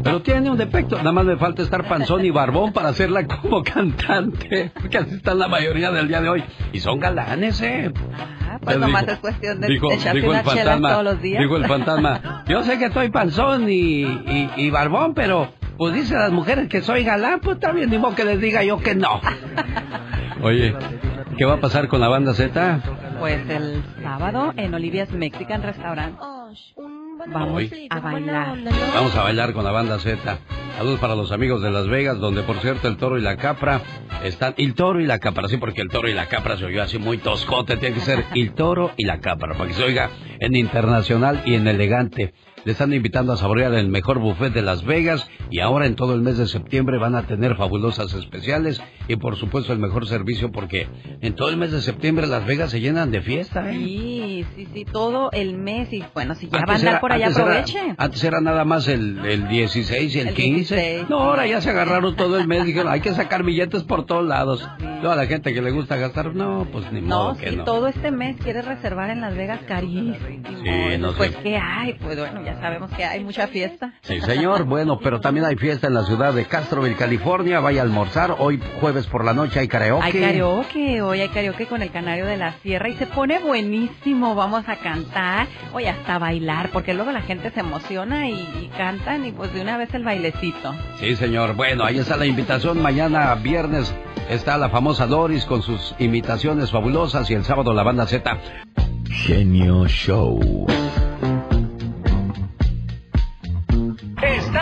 Pero 0.03 0.21
tiene 0.21 0.49
un 0.49 0.57
defecto. 0.57 0.97
Nada 0.97 1.11
más 1.11 1.25
me 1.25 1.37
falta 1.37 1.61
estar 1.61 1.87
panzón 1.87 2.23
y 2.25 2.31
barbón 2.31 2.71
para 2.73 2.89
hacerla 2.89 3.25
como 3.27 3.63
cantante. 3.63 4.71
Porque 4.79 4.97
así 4.97 5.15
están 5.15 5.39
la 5.39 5.47
mayoría 5.47 5.91
del 5.91 6.07
día 6.07 6.21
de 6.21 6.29
hoy. 6.29 6.43
Y 6.73 6.79
son 6.79 6.99
galanes, 6.99 7.61
¿eh? 7.61 7.91
Ah, 8.49 8.57
pues 8.61 8.75
Dijo- 8.77 8.87
nomás 8.87 9.07
es 9.07 9.17
cuestión 9.19 9.61
de 9.61 9.67
dijo, 9.67 9.91
echarse 9.91 10.19
dijo 10.19 10.33
el 10.33 10.41
fantasma, 10.43 10.89
todos 10.91 11.03
los 11.03 11.21
días. 11.21 11.41
dijo 11.41 11.55
el 11.57 11.65
fantasma, 11.65 12.43
yo 12.47 12.63
sé 12.63 12.77
que 12.79 12.85
estoy 12.85 13.09
panzón 13.09 13.69
y, 13.69 14.01
y, 14.03 14.49
y 14.57 14.69
barbón, 14.71 15.13
pero 15.13 15.49
pues 15.77 15.93
dicen 15.93 16.17
las 16.19 16.31
mujeres 16.31 16.67
que 16.67 16.81
soy 16.81 17.03
galán, 17.03 17.39
pues 17.41 17.55
está 17.55 17.71
bien, 17.71 17.89
ni 17.89 17.97
modo 17.97 18.15
que 18.15 18.25
les 18.25 18.39
diga 18.41 18.63
yo 18.63 18.79
que 18.79 18.95
no. 18.95 19.21
Oye, 20.41 20.73
¿qué 21.37 21.45
va 21.45 21.55
a 21.55 21.59
pasar 21.59 21.87
con 21.87 21.99
la 21.99 22.07
banda 22.07 22.33
Z? 22.33 22.81
Pues 23.19 23.47
el 23.49 23.83
sábado 24.01 24.53
en 24.57 24.73
Olivia's 24.73 25.11
Mexican 25.11 25.61
Restaurant 25.61 26.17
vamos 27.27 27.53
Hoy. 27.53 27.87
a 27.89 27.99
bailar. 27.99 28.57
Vamos 28.93 29.15
a 29.15 29.23
bailar 29.23 29.53
con 29.53 29.63
la 29.63 29.71
banda 29.71 29.99
Z. 29.99 30.39
Saludos 30.77 30.99
para 30.99 31.15
los 31.15 31.31
amigos 31.31 31.61
de 31.61 31.71
Las 31.71 31.87
Vegas, 31.87 32.19
donde 32.19 32.41
por 32.43 32.57
cierto 32.59 32.87
el 32.87 32.95
toro 32.95 33.17
y 33.17 33.21
la 33.21 33.35
capra 33.35 33.81
están. 34.23 34.53
El 34.57 34.73
toro 34.75 35.01
y 35.01 35.05
la 35.05 35.19
capra, 35.19 35.49
sí, 35.49 35.57
porque 35.57 35.81
el 35.81 35.89
toro 35.89 36.07
y 36.07 36.13
la 36.13 36.27
capra 36.27 36.57
se 36.57 36.65
oyó 36.65 36.81
así 36.81 36.97
muy 36.97 37.17
toscote. 37.17 37.75
Tiene 37.77 37.95
que 37.95 38.01
ser 38.01 38.25
el 38.33 38.53
toro 38.53 38.91
y 38.95 39.03
la 39.03 39.19
capra, 39.19 39.55
para 39.55 39.67
que 39.67 39.73
se 39.73 39.83
oiga 39.83 40.09
en 40.39 40.55
internacional 40.55 41.41
y 41.45 41.55
en 41.55 41.67
elegante. 41.67 42.33
Le 42.65 42.73
están 42.73 42.93
invitando 42.93 43.31
a 43.33 43.37
saborear 43.37 43.73
el 43.73 43.87
mejor 43.87 44.19
buffet 44.19 44.53
de 44.53 44.61
Las 44.61 44.83
Vegas 44.83 45.27
y 45.49 45.59
ahora 45.61 45.85
en 45.85 45.95
todo 45.95 46.13
el 46.13 46.21
mes 46.21 46.37
de 46.37 46.45
septiembre 46.47 46.97
van 46.97 47.15
a 47.15 47.23
tener 47.23 47.55
fabulosas 47.55 48.13
especiales 48.13 48.81
y 49.07 49.15
por 49.15 49.37
supuesto 49.37 49.71
el 49.73 49.79
mejor 49.79 50.05
servicio 50.07 50.51
porque 50.51 50.87
en 51.21 51.35
todo 51.35 51.49
el 51.49 51.57
mes 51.57 51.71
de 51.71 51.81
septiembre 51.81 52.27
Las 52.27 52.45
Vegas 52.45 52.71
se 52.71 52.81
llenan 52.81 53.11
de 53.11 53.21
fiesta. 53.21 53.69
¿eh? 53.71 53.73
Sí, 53.75 54.45
sí, 54.55 54.67
sí, 54.73 54.85
todo 54.85 55.31
el 55.31 55.57
mes 55.57 55.91
y 55.93 56.03
bueno, 56.13 56.35
si 56.35 56.47
ya 56.47 56.51
va 56.51 56.57
a 56.59 56.61
Antes 56.63 56.75
andar 56.79 56.91
era- 56.93 56.99
por 57.01 57.11
allá, 57.13 57.25
antes 57.27 57.37
era- 57.39 57.45
aproveche. 57.59 57.95
antes 57.97 58.23
era 58.23 58.41
nada 58.41 58.65
más 58.65 58.87
el, 58.87 59.19
el 59.25 59.47
16 59.47 60.15
y 60.15 60.19
el, 60.19 60.27
El 60.29 60.33
15. 60.33 60.75
16. 60.75 61.09
No, 61.09 61.19
ahora 61.19 61.47
ya 61.47 61.61
se 61.61 61.69
agarraron 61.69 62.15
todo 62.15 62.37
el 62.37 62.47
mes. 62.47 62.65
Dijeron, 62.65 62.91
hay 62.91 62.99
que 63.01 63.13
sacar 63.13 63.43
billetes 63.43 63.83
por 63.83 64.05
todos 64.05 64.25
lados. 64.27 64.67
Toda 65.01 65.15
la 65.15 65.25
gente 65.27 65.53
que 65.53 65.61
le 65.61 65.71
gusta 65.71 65.95
gastar, 65.95 66.35
no, 66.35 66.67
pues 66.71 66.91
ni 66.91 67.01
modo 67.01 67.31
No, 67.33 67.37
que 67.39 67.49
si 67.51 67.55
no. 67.55 67.63
todo 67.63 67.87
este 67.87 68.11
mes 68.11 68.35
quieres 68.43 68.65
reservar 68.65 69.09
en 69.11 69.21
Las 69.21 69.35
Vegas 69.35 69.61
carísimo. 69.65 70.15
Sí, 70.63 70.97
no 70.99 71.13
pues 71.13 71.31
sé. 71.31 71.37
¿qué 71.41 71.57
hay? 71.57 71.93
Pues 71.93 72.17
bueno, 72.19 72.43
ya 72.45 72.48
sabemos 72.59 72.91
que 72.91 73.03
hay 73.05 73.23
mucha 73.23 73.47
fiesta. 73.47 73.93
Sí, 74.01 74.19
señor. 74.21 74.63
Bueno, 74.65 74.99
pero 74.99 75.19
también 75.19 75.45
hay 75.45 75.55
fiesta 75.55 75.87
en 75.87 75.93
la 75.93 76.03
ciudad 76.03 76.33
de 76.33 76.45
Castroville, 76.45 76.95
California. 76.95 77.59
Vaya 77.59 77.81
a 77.81 77.83
almorzar. 77.83 78.35
Hoy 78.39 78.61
jueves 78.79 79.07
por 79.07 79.25
la 79.25 79.33
noche 79.33 79.59
hay 79.59 79.67
karaoke. 79.67 80.05
Hay 80.05 80.13
karaoke, 80.13 81.01
hoy 81.01 81.21
hay 81.21 81.29
karaoke 81.29 81.65
con 81.67 81.81
el 81.81 81.91
Canario 81.91 82.25
de 82.25 82.37
la 82.37 82.53
Sierra 82.61 82.89
y 82.89 82.93
se 82.93 83.05
pone 83.07 83.39
buenísimo, 83.39 84.35
vamos 84.35 84.63
a 84.67 84.75
cantar, 84.77 85.47
hoy 85.73 85.85
hasta 85.85 86.17
bailar, 86.17 86.69
porque 86.71 86.93
luego 86.93 87.11
la 87.11 87.21
gente 87.21 87.51
se 87.51 87.59
emociona 87.59 88.29
y, 88.29 88.33
y 88.33 88.71
cantan 88.77 89.25
y 89.25 89.31
pues 89.31 89.53
de 89.53 89.61
una 89.61 89.77
vez 89.77 89.93
el 89.93 90.03
bailecito. 90.03 90.73
Sí, 90.99 91.15
señor. 91.15 91.55
Bueno, 91.55 91.83
ahí 91.83 91.99
está 91.99 92.17
la 92.17 92.25
invitación. 92.25 92.81
Mañana 92.81 93.33
viernes 93.35 93.93
está 94.29 94.57
la 94.57 94.69
famosa 94.69 95.07
Doris 95.07 95.45
con 95.45 95.61
sus 95.61 95.95
imitaciones 95.99 96.71
fabulosas 96.71 97.29
y 97.29 97.33
el 97.33 97.43
sábado 97.43 97.73
la 97.73 97.83
banda 97.83 98.05
Z. 98.05 98.37
Genio 99.09 99.87
Show. 99.87 100.67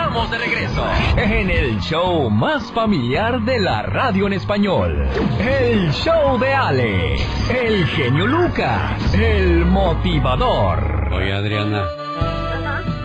Estamos 0.08 0.30
de 0.30 0.38
regreso 0.38 0.86
en 1.18 1.50
el 1.50 1.80
show 1.80 2.30
más 2.30 2.72
familiar 2.72 3.42
de 3.42 3.60
la 3.60 3.82
radio 3.82 4.26
en 4.26 4.32
español. 4.32 5.06
El 5.38 5.92
show 5.92 6.38
de 6.38 6.50
Ale, 6.50 7.16
el 7.54 7.84
genio 7.88 8.26
Lucas, 8.26 9.12
el 9.12 9.66
motivador. 9.66 11.10
Oye, 11.12 11.30
Adriana, 11.34 11.84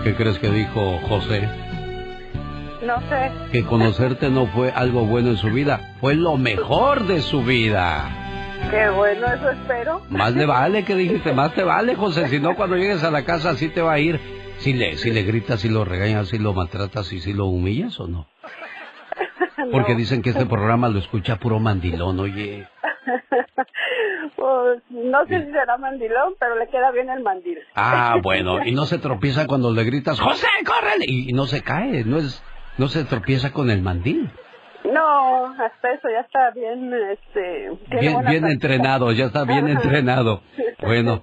¿qué 0.05 0.15
crees 0.15 0.39
que 0.39 0.49
dijo 0.49 0.97
José? 1.09 1.49
No 2.85 3.01
sé. 3.09 3.31
Que 3.51 3.65
conocerte 3.65 4.29
no 4.29 4.47
fue 4.47 4.71
algo 4.71 5.05
bueno 5.05 5.31
en 5.31 5.37
su 5.37 5.49
vida, 5.49 5.95
fue 5.99 6.15
lo 6.15 6.37
mejor 6.37 7.05
de 7.05 7.19
su 7.19 7.43
vida. 7.43 8.05
Qué 8.71 8.89
bueno, 8.91 9.27
eso 9.27 9.49
espero. 9.49 10.01
Más 10.09 10.33
le 10.35 10.45
vale 10.45 10.85
que 10.85 10.95
dijiste, 10.95 11.33
más 11.33 11.53
te 11.53 11.63
vale, 11.63 11.95
José, 11.95 12.29
si 12.29 12.39
no 12.39 12.55
cuando 12.55 12.77
llegues 12.77 13.03
a 13.03 13.11
la 13.11 13.25
casa 13.25 13.49
así 13.49 13.67
te 13.67 13.81
va 13.81 13.91
a 13.91 13.99
ir. 13.99 14.41
Si 14.63 14.71
le, 14.71 14.95
si 14.95 15.11
le 15.11 15.23
gritas, 15.23 15.59
si 15.59 15.67
lo 15.67 15.83
regañas, 15.83 16.29
si 16.29 16.39
lo 16.39 16.53
maltratas 16.53 17.11
y 17.11 17.19
si 17.19 17.33
lo 17.33 17.47
humillas 17.47 17.99
o 17.99 18.07
no? 18.07 18.27
Porque 19.73 19.91
No. 19.91 19.97
dicen 19.97 20.21
que 20.21 20.29
este 20.29 20.45
programa 20.45 20.87
lo 20.87 20.99
escucha 20.99 21.35
puro 21.35 21.59
mandilón, 21.59 22.17
oye. 22.19 22.65
Pues 24.37 24.81
no 24.89 25.25
sé 25.27 25.45
si 25.45 25.51
será 25.51 25.77
mandilón, 25.77 26.35
pero 26.39 26.55
le 26.57 26.67
queda 26.67 26.91
bien 26.91 27.09
el 27.09 27.21
mandil. 27.21 27.59
Ah, 27.75 28.17
bueno, 28.23 28.65
y 28.65 28.71
no 28.71 28.85
se 28.85 28.97
tropieza 28.97 29.45
cuando 29.47 29.71
le 29.71 29.83
gritas, 29.83 30.19
José, 30.19 30.47
córrele, 30.65 31.05
y, 31.07 31.33
no 31.33 31.45
se 31.45 31.61
cae, 31.61 32.05
no 32.05 32.17
es, 32.17 32.41
no 32.77 32.87
se 32.87 33.03
tropieza 33.03 33.51
con 33.51 33.69
el 33.69 33.81
mandil. 33.81 34.29
No, 34.85 35.47
hasta 35.53 35.91
eso 35.91 36.07
ya 36.09 36.21
está 36.21 36.51
bien, 36.51 36.93
este... 37.11 37.71
Bien, 37.99 38.45
entrenado, 38.45 39.11
ya 39.11 39.25
está 39.25 39.43
bien 39.43 39.67
entrenado. 39.67 40.41
Bueno, 40.79 41.21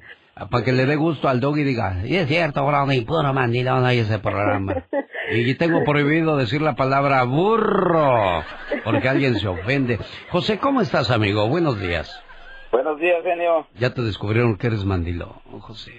para 0.48 0.64
que 0.64 0.72
le 0.72 0.86
dé 0.86 0.96
gusto 0.96 1.28
al 1.28 1.40
dog 1.40 1.58
y 1.58 1.64
diga, 1.64 2.02
y 2.04 2.16
es 2.16 2.28
cierto, 2.28 2.64
Brownie, 2.64 3.02
puro 3.02 3.32
mandilón 3.32 3.84
hay 3.84 3.98
ese 3.98 4.18
programa. 4.18 4.84
Y 5.32 5.54
tengo 5.54 5.84
prohibido 5.84 6.36
decir 6.36 6.60
la 6.60 6.74
palabra 6.74 7.22
burro, 7.22 8.42
porque 8.82 9.08
alguien 9.08 9.36
se 9.36 9.46
ofende. 9.46 10.00
José, 10.30 10.58
¿cómo 10.58 10.80
estás, 10.80 11.12
amigo? 11.12 11.46
Buenos 11.46 11.78
días. 11.78 12.20
Buenos 12.72 12.98
días, 12.98 13.22
genio. 13.22 13.68
Ya 13.78 13.94
te 13.94 14.02
descubrieron 14.02 14.56
que 14.58 14.66
eres 14.66 14.84
mandilón, 14.84 15.34
José. 15.60 15.92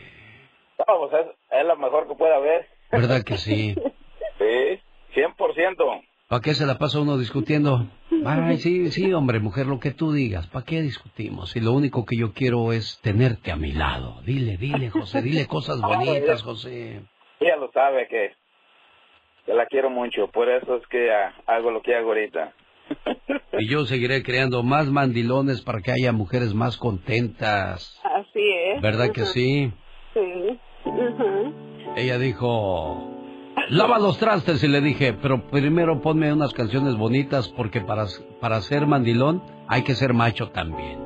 No, 0.80 0.86
pues 1.00 1.14
es, 1.14 1.28
es 1.50 1.66
lo 1.66 1.78
mejor 1.78 2.10
que 2.10 2.16
puede 2.16 2.36
haber. 2.36 2.68
¿Verdad 2.92 3.24
que 3.24 3.38
sí? 3.38 3.76
Sí, 4.38 4.82
100%. 5.16 6.02
¿Para 6.32 6.44
qué 6.44 6.54
se 6.54 6.66
la 6.66 6.78
pasa 6.78 7.02
uno 7.02 7.18
discutiendo? 7.18 7.88
Ay, 8.26 8.56
sí, 8.60 8.90
sí, 8.92 9.12
hombre, 9.12 9.42
mujer, 9.42 9.66
lo 9.66 9.82
que 9.82 9.92
tú 9.92 10.14
digas. 10.14 10.48
¿Para 10.48 10.64
qué 10.64 10.82
discutimos? 10.82 11.52
Si 11.52 11.60
lo 11.60 11.74
único 11.74 12.06
que 12.06 12.16
yo 12.16 12.32
quiero 12.32 12.72
es 12.72 13.02
tenerte 13.02 13.52
a 13.52 13.58
mi 13.58 13.74
lado. 13.74 14.22
Dile, 14.22 14.56
dile, 14.56 14.90
José, 14.90 15.22
dile 15.22 15.46
cosas 15.46 15.82
bonitas, 15.82 16.42
José. 16.42 17.02
Ella 17.42 17.58
lo 17.58 17.70
sabe 17.74 18.08
que, 18.08 18.32
que 19.46 19.54
la 19.54 19.66
quiero 19.66 19.90
mucho, 19.90 20.30
por 20.30 20.48
eso 20.48 20.78
es 20.78 20.88
que 20.88 21.12
ah, 21.12 21.34
hago 21.48 21.70
lo 21.70 21.82
que 21.82 21.96
hago 21.96 22.08
ahorita. 22.08 22.54
Y 23.60 23.68
yo 23.68 23.86
seguiré 23.86 24.24
creando 24.24 24.64
más 24.64 24.88
mandilones 24.88 25.62
para 25.62 25.82
que 25.82 25.92
haya 25.92 26.14
mujeres 26.14 26.54
más 26.54 26.78
contentas. 26.78 28.02
Así 28.06 28.54
es. 28.74 28.82
¿Verdad 28.82 29.12
que 29.12 29.26
sí? 29.26 29.74
Sí. 30.14 30.60
Ella 31.98 32.18
dijo, 32.18 33.11
lava 33.70 34.00
los 34.00 34.18
trastes 34.18 34.64
y 34.64 34.68
le 34.68 34.82
dije, 34.82 35.14
pero 35.14 35.42
primero 35.50 36.02
ponme 36.02 36.32
unas 36.32 36.54
canciones 36.54 36.96
bonitas 36.96 37.50
porque 37.50 37.82
para, 37.82 38.06
para 38.40 38.62
ser 38.62 38.88
mandilón 38.88 39.42
hay 39.68 39.84
que 39.84 39.94
ser 39.94 40.14
macho 40.14 40.50
también. 40.50 41.00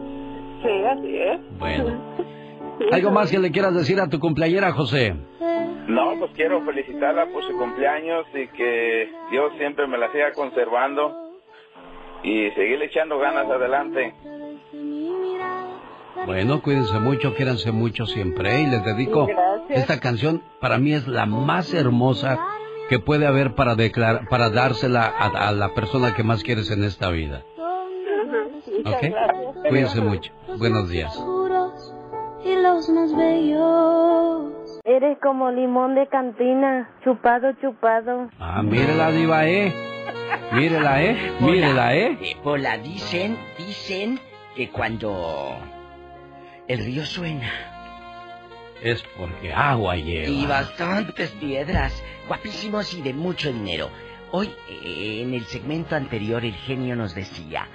Sí, 0.63 0.83
así 0.85 1.17
es. 1.17 1.59
Bueno. 1.59 2.15
¿Algo 2.91 3.11
más 3.11 3.31
que 3.31 3.39
le 3.39 3.51
quieras 3.51 3.73
decir 3.73 3.99
a 3.99 4.09
tu 4.09 4.19
cumpleañera, 4.19 4.71
José? 4.71 5.15
No, 5.87 6.15
pues 6.19 6.31
quiero 6.35 6.63
felicitarla 6.65 7.27
por 7.27 7.43
su 7.43 7.57
cumpleaños 7.57 8.25
y 8.33 8.47
que 8.47 9.09
Dios 9.31 9.53
siempre 9.57 9.87
me 9.87 9.97
la 9.97 10.11
siga 10.11 10.31
conservando 10.33 11.13
y 12.23 12.49
seguirle 12.51 12.85
echando 12.85 13.19
ganas 13.19 13.49
adelante. 13.49 14.13
Bueno, 16.25 16.61
cuídense 16.61 16.99
mucho, 16.99 17.33
quiéranse 17.35 17.71
mucho 17.71 18.05
siempre. 18.05 18.55
¿eh? 18.55 18.61
Y 18.63 18.67
les 18.67 18.83
dedico 18.83 19.27
Gracias. 19.27 19.79
esta 19.79 19.99
canción, 19.99 20.41
para 20.59 20.77
mí 20.77 20.93
es 20.93 21.07
la 21.07 21.25
más 21.25 21.73
hermosa 21.73 22.39
que 22.89 22.99
puede 22.99 23.25
haber 23.27 23.55
para 23.55 23.75
declarar, 23.75 24.27
para 24.29 24.49
dársela 24.49 25.05
a, 25.05 25.47
a 25.47 25.51
la 25.51 25.73
persona 25.73 26.13
que 26.13 26.23
más 26.23 26.43
quieres 26.43 26.69
en 26.71 26.83
esta 26.83 27.09
vida. 27.09 27.43
¿Ok? 28.85 29.67
Cuídense 29.69 30.01
mucho. 30.01 30.31
Buenos 30.57 30.89
días. 30.89 31.13
Y 32.43 32.55
los 32.55 32.89
más 32.89 33.15
bellos. 33.15 34.79
Eres 34.83 35.17
como 35.21 35.49
limón 35.49 35.95
de 35.95 36.07
cantina, 36.07 36.91
chupado, 37.03 37.53
chupado. 37.59 38.29
Ah, 38.39 38.61
mírela, 38.61 39.09
diva, 39.09 39.47
¿eh? 39.47 39.73
Mírela, 40.53 41.03
¿eh? 41.03 41.31
Mírela, 41.39 41.95
¿eh? 41.95 42.17
Eh, 42.21 42.37
Pola, 42.43 42.77
dicen, 42.77 43.35
dicen 43.57 44.19
que 44.55 44.69
cuando 44.69 45.57
el 46.67 46.79
río 46.79 47.05
suena 47.05 47.51
Es 48.81 49.03
porque 49.17 49.53
agua 49.53 49.95
lleva. 49.95 50.27
y 50.29 50.45
bastantes 50.45 51.31
piedras, 51.31 52.03
guapísimos 52.27 52.93
y 52.93 53.01
de 53.01 53.13
mucho 53.13 53.51
dinero. 53.51 53.89
Hoy, 54.31 54.49
eh, 54.69 55.21
en 55.23 55.33
el 55.33 55.45
segmento 55.45 55.95
anterior, 55.95 56.43
el 56.43 56.53
genio 56.55 56.95
nos 56.95 57.15
decía 57.15 57.67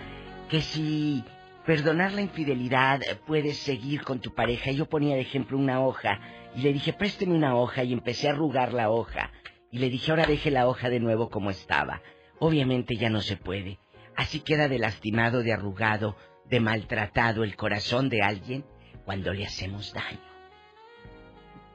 que 0.48 0.60
si 0.60 1.24
perdonar 1.64 2.12
la 2.12 2.20
infidelidad 2.22 3.02
eh, 3.02 3.16
puedes 3.26 3.58
seguir 3.58 4.02
con 4.02 4.20
tu 4.20 4.34
pareja. 4.34 4.70
Yo 4.72 4.86
ponía 4.86 5.14
de 5.14 5.22
ejemplo 5.22 5.56
una 5.56 5.80
hoja 5.80 6.20
y 6.54 6.62
le 6.62 6.72
dije, 6.72 6.92
présteme 6.92 7.34
una 7.34 7.54
hoja 7.56 7.84
y 7.84 7.92
empecé 7.92 8.28
a 8.28 8.32
arrugar 8.32 8.72
la 8.72 8.90
hoja. 8.90 9.30
Y 9.72 9.78
le 9.78 9.88
dije, 9.88 10.10
ahora 10.10 10.26
deje 10.26 10.50
la 10.50 10.66
hoja 10.68 10.90
de 10.90 10.98
nuevo 11.00 11.30
como 11.30 11.50
estaba. 11.50 12.02
Obviamente 12.40 12.96
ya 12.96 13.08
no 13.08 13.20
se 13.20 13.36
puede. 13.36 13.78
Así 14.16 14.40
queda 14.40 14.68
de 14.68 14.78
lastimado, 14.80 15.42
de 15.42 15.52
arrugado, 15.52 16.16
de 16.46 16.58
maltratado 16.60 17.44
el 17.44 17.54
corazón 17.56 18.08
de 18.08 18.22
alguien 18.22 18.64
cuando 19.04 19.32
le 19.32 19.46
hacemos 19.46 19.92
daño. 19.92 20.18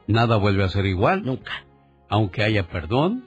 Nada 0.06 0.36
vuelve 0.36 0.64
a 0.64 0.68
ser 0.68 0.86
igual. 0.86 1.24
Nunca. 1.24 1.64
Aunque 2.08 2.42
haya 2.44 2.68
perdón, 2.68 3.26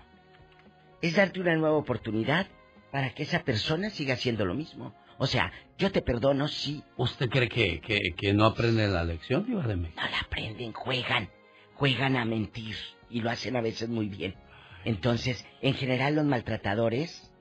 Es 1.05 1.15
darte 1.15 1.39
una 1.39 1.55
nueva 1.55 1.77
oportunidad 1.77 2.47
para 2.91 3.09
que 3.13 3.23
esa 3.23 3.43
persona 3.43 3.89
siga 3.89 4.13
haciendo 4.15 4.45
lo 4.45 4.53
mismo. 4.55 4.93
O 5.17 5.27
sea, 5.27 5.51
yo 5.77 5.91
te 5.91 6.01
perdono 6.01 6.47
si... 6.47 6.83
¿Usted 6.97 7.29
cree 7.29 7.47
que, 7.49 7.79
que, 7.81 7.99
que 8.17 8.33
no 8.33 8.45
aprende 8.45 8.87
la 8.87 9.03
lección, 9.03 9.45
diva 9.45 9.63
de 9.67 9.75
México? 9.75 10.01
No 10.01 10.09
la 10.09 10.19
aprenden, 10.19 10.73
juegan. 10.73 11.29
Juegan 11.75 12.15
a 12.15 12.25
mentir. 12.25 12.75
Y 13.09 13.21
lo 13.21 13.29
hacen 13.29 13.55
a 13.55 13.61
veces 13.61 13.87
muy 13.89 14.07
bien. 14.09 14.35
Entonces, 14.83 15.45
en 15.61 15.73
general 15.73 16.15
los 16.15 16.25
maltratadores, 16.25 17.31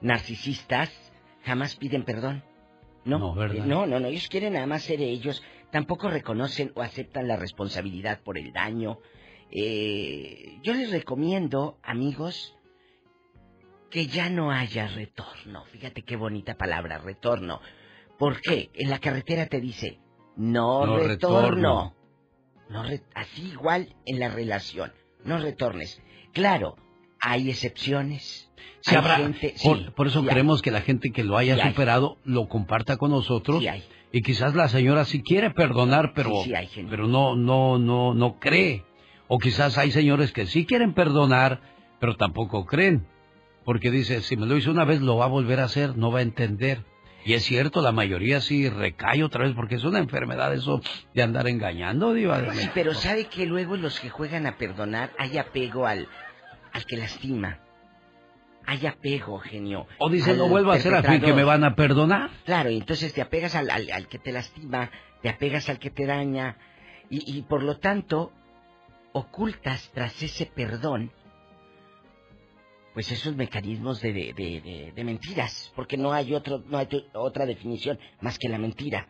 narcisistas, 0.00 0.90
jamás 1.44 1.76
piden 1.76 2.04
perdón. 2.04 2.42
No, 3.04 3.18
No, 3.18 3.34
¿verdad? 3.34 3.56
eh, 3.64 3.68
no, 3.68 3.86
no, 3.86 3.98
no, 4.00 4.08
ellos 4.08 4.28
quieren 4.28 4.52
nada 4.54 4.66
más 4.66 4.82
ser 4.82 5.00
ellos. 5.00 5.42
Tampoco 5.70 6.08
reconocen 6.10 6.72
o 6.74 6.82
aceptan 6.82 7.28
la 7.28 7.36
responsabilidad 7.36 8.20
por 8.22 8.36
el 8.38 8.52
daño. 8.52 8.98
Eh, 9.50 10.58
yo 10.62 10.74
les 10.74 10.90
recomiendo, 10.90 11.78
amigos, 11.82 12.56
que 13.92 14.06
ya 14.06 14.30
no 14.30 14.50
haya 14.50 14.88
retorno. 14.88 15.64
Fíjate 15.66 16.02
qué 16.02 16.16
bonita 16.16 16.56
palabra, 16.56 16.98
retorno. 16.98 17.60
¿Por 18.18 18.40
qué? 18.40 18.70
En 18.74 18.88
la 18.90 18.98
carretera 18.98 19.46
te 19.46 19.60
dice, 19.60 20.00
no, 20.36 20.86
No 20.86 20.96
retorno. 20.98 21.40
retorno. 21.40 21.94
No 22.70 22.82
re- 22.84 23.02
así 23.14 23.48
igual 23.52 23.94
en 24.06 24.18
la 24.18 24.30
relación. 24.30 24.92
No 25.24 25.38
retornes. 25.38 26.00
Claro, 26.32 26.76
hay 27.20 27.50
excepciones. 27.50 28.50
Sí, 28.80 28.94
hay 28.94 28.96
habrá- 28.96 29.16
gente, 29.18 29.54
por, 29.62 29.78
sí, 29.78 29.86
por 29.94 30.06
eso 30.06 30.20
sí 30.20 30.26
hay. 30.26 30.28
queremos 30.30 30.62
que 30.62 30.70
la 30.70 30.80
gente 30.80 31.10
que 31.12 31.22
lo 31.22 31.36
haya 31.36 31.68
superado 31.68 32.16
lo 32.24 32.48
comparta 32.48 32.96
con 32.96 33.10
nosotros. 33.10 33.62
Y 34.10 34.22
quizás 34.22 34.54
la 34.54 34.68
señora 34.68 35.04
sí 35.04 35.22
quiere 35.22 35.50
perdonar, 35.50 36.12
pero, 36.14 36.32
pero 36.88 37.06
no, 37.08 37.36
no, 37.36 37.78
no, 37.78 38.14
no 38.14 38.38
cree. 38.38 38.84
O 39.28 39.38
quizás 39.38 39.76
hay 39.78 39.90
señores 39.90 40.32
que 40.32 40.46
sí 40.46 40.64
quieren 40.66 40.94
perdonar, 40.94 41.60
pero 42.00 42.16
tampoco 42.16 42.64
creen. 42.66 43.06
Porque 43.64 43.90
dice, 43.90 44.22
si 44.22 44.36
me 44.36 44.46
lo 44.46 44.56
hizo 44.56 44.70
una 44.70 44.84
vez, 44.84 45.00
lo 45.00 45.16
va 45.16 45.26
a 45.26 45.28
volver 45.28 45.60
a 45.60 45.64
hacer, 45.64 45.96
no 45.96 46.10
va 46.10 46.20
a 46.20 46.22
entender. 46.22 46.84
Y 47.24 47.34
es 47.34 47.44
cierto, 47.44 47.82
la 47.82 47.92
mayoría 47.92 48.40
sí 48.40 48.68
recae 48.68 49.22
otra 49.22 49.44
vez, 49.44 49.54
porque 49.54 49.76
es 49.76 49.84
una 49.84 50.00
enfermedad 50.00 50.52
eso 50.52 50.80
de 51.14 51.22
andar 51.22 51.46
engañando, 51.46 52.12
Diva 52.14 52.40
de 52.40 52.52
Sí, 52.54 52.68
pero 52.74 52.94
sabe 52.94 53.26
que 53.26 53.46
luego 53.46 53.76
los 53.76 54.00
que 54.00 54.10
juegan 54.10 54.46
a 54.46 54.56
perdonar 54.56 55.12
hay 55.18 55.38
apego 55.38 55.86
al, 55.86 56.08
al 56.72 56.84
que 56.84 56.96
lastima. 56.96 57.60
Hay 58.66 58.86
apego, 58.86 59.38
genio. 59.38 59.86
O 59.98 60.08
dice, 60.08 60.36
no 60.36 60.48
vuelvo 60.48 60.72
a 60.72 60.76
hacer 60.76 60.94
a 60.94 61.02
fin 61.02 61.20
que 61.20 61.32
me 61.32 61.44
van 61.44 61.62
a 61.64 61.74
perdonar. 61.76 62.30
Claro, 62.44 62.70
y 62.70 62.78
entonces 62.78 63.12
te 63.12 63.20
apegas 63.22 63.54
al, 63.54 63.70
al, 63.70 63.90
al 63.90 64.08
que 64.08 64.18
te 64.18 64.32
lastima, 64.32 64.90
te 65.20 65.28
apegas 65.28 65.68
al 65.68 65.78
que 65.78 65.90
te 65.90 66.06
daña, 66.06 66.56
y, 67.10 67.38
y 67.38 67.42
por 67.42 67.62
lo 67.62 67.78
tanto 67.78 68.32
ocultas 69.12 69.90
tras 69.92 70.20
ese 70.22 70.46
perdón, 70.46 71.12
pues 72.94 73.10
esos 73.12 73.36
mecanismos 73.36 74.00
de, 74.00 74.12
de, 74.12 74.32
de, 74.34 74.60
de- 74.60 74.92
mentiras, 75.04 75.72
porque 75.74 75.96
no 75.96 76.12
hay 76.12 76.34
otro, 76.34 76.62
no 76.66 76.78
hay 76.78 76.88
otra 77.14 77.46
definición 77.46 77.98
más 78.20 78.38
que 78.38 78.48
la 78.48 78.58
mentira. 78.58 79.08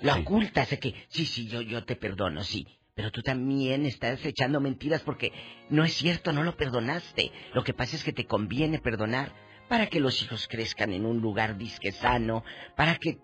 La 0.00 0.16
ocultas 0.16 0.70
de 0.70 0.78
que, 0.78 0.94
sí, 1.08 1.26
sí, 1.26 1.48
yo, 1.48 1.60
yo 1.62 1.84
te 1.84 1.96
perdono, 1.96 2.42
sí. 2.42 2.66
Pero 2.94 3.10
tú 3.12 3.22
también 3.22 3.86
estás 3.86 4.24
echando 4.24 4.60
mentiras 4.60 5.02
porque 5.02 5.32
no 5.70 5.84
es 5.84 5.94
cierto, 5.94 6.32
no 6.32 6.42
lo 6.42 6.56
perdonaste. 6.56 7.30
Lo 7.54 7.64
que 7.64 7.74
pasa 7.74 7.96
es 7.96 8.04
que 8.04 8.12
te 8.12 8.26
conviene 8.26 8.78
perdonar 8.80 9.32
para 9.68 9.86
que 9.86 10.00
los 10.00 10.22
hijos 10.22 10.48
crezcan 10.48 10.92
en 10.92 11.06
un 11.06 11.20
lugar 11.20 11.56
disque 11.56 11.92
sano, 11.92 12.44
para 12.76 12.96
que 12.96 13.18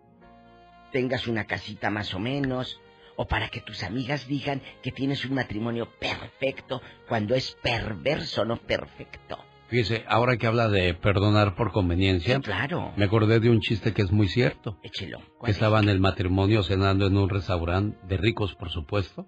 tengas 0.92 1.26
una 1.26 1.44
casita 1.46 1.90
más 1.90 2.14
o 2.14 2.18
menos, 2.18 2.80
o 3.16 3.26
para 3.26 3.48
que 3.48 3.60
tus 3.62 3.82
amigas 3.82 4.26
digan 4.28 4.62
que 4.82 4.92
tienes 4.92 5.24
un 5.24 5.34
matrimonio 5.34 5.90
perfecto 5.98 6.80
cuando 7.08 7.34
es 7.34 7.56
perverso, 7.62 8.44
no 8.44 8.58
perfecto. 8.58 9.44
Fíjese, 9.68 10.04
ahora 10.08 10.36
que 10.36 10.46
habla 10.46 10.68
de 10.68 10.94
perdonar 10.94 11.56
por 11.56 11.72
conveniencia, 11.72 12.40
claro. 12.40 12.92
me 12.96 13.04
acordé 13.06 13.40
de 13.40 13.50
un 13.50 13.60
chiste 13.60 13.92
que 13.92 14.02
es 14.02 14.12
muy 14.12 14.28
cierto. 14.28 14.78
Échelo. 14.82 15.18
Que 15.44 15.50
estaba 15.50 15.80
en 15.80 15.88
el 15.88 15.98
matrimonio 16.00 16.62
cenando 16.62 17.06
en 17.06 17.16
un 17.16 17.28
restaurante 17.28 17.98
de 18.06 18.16
ricos, 18.16 18.54
por 18.54 18.70
supuesto. 18.70 19.26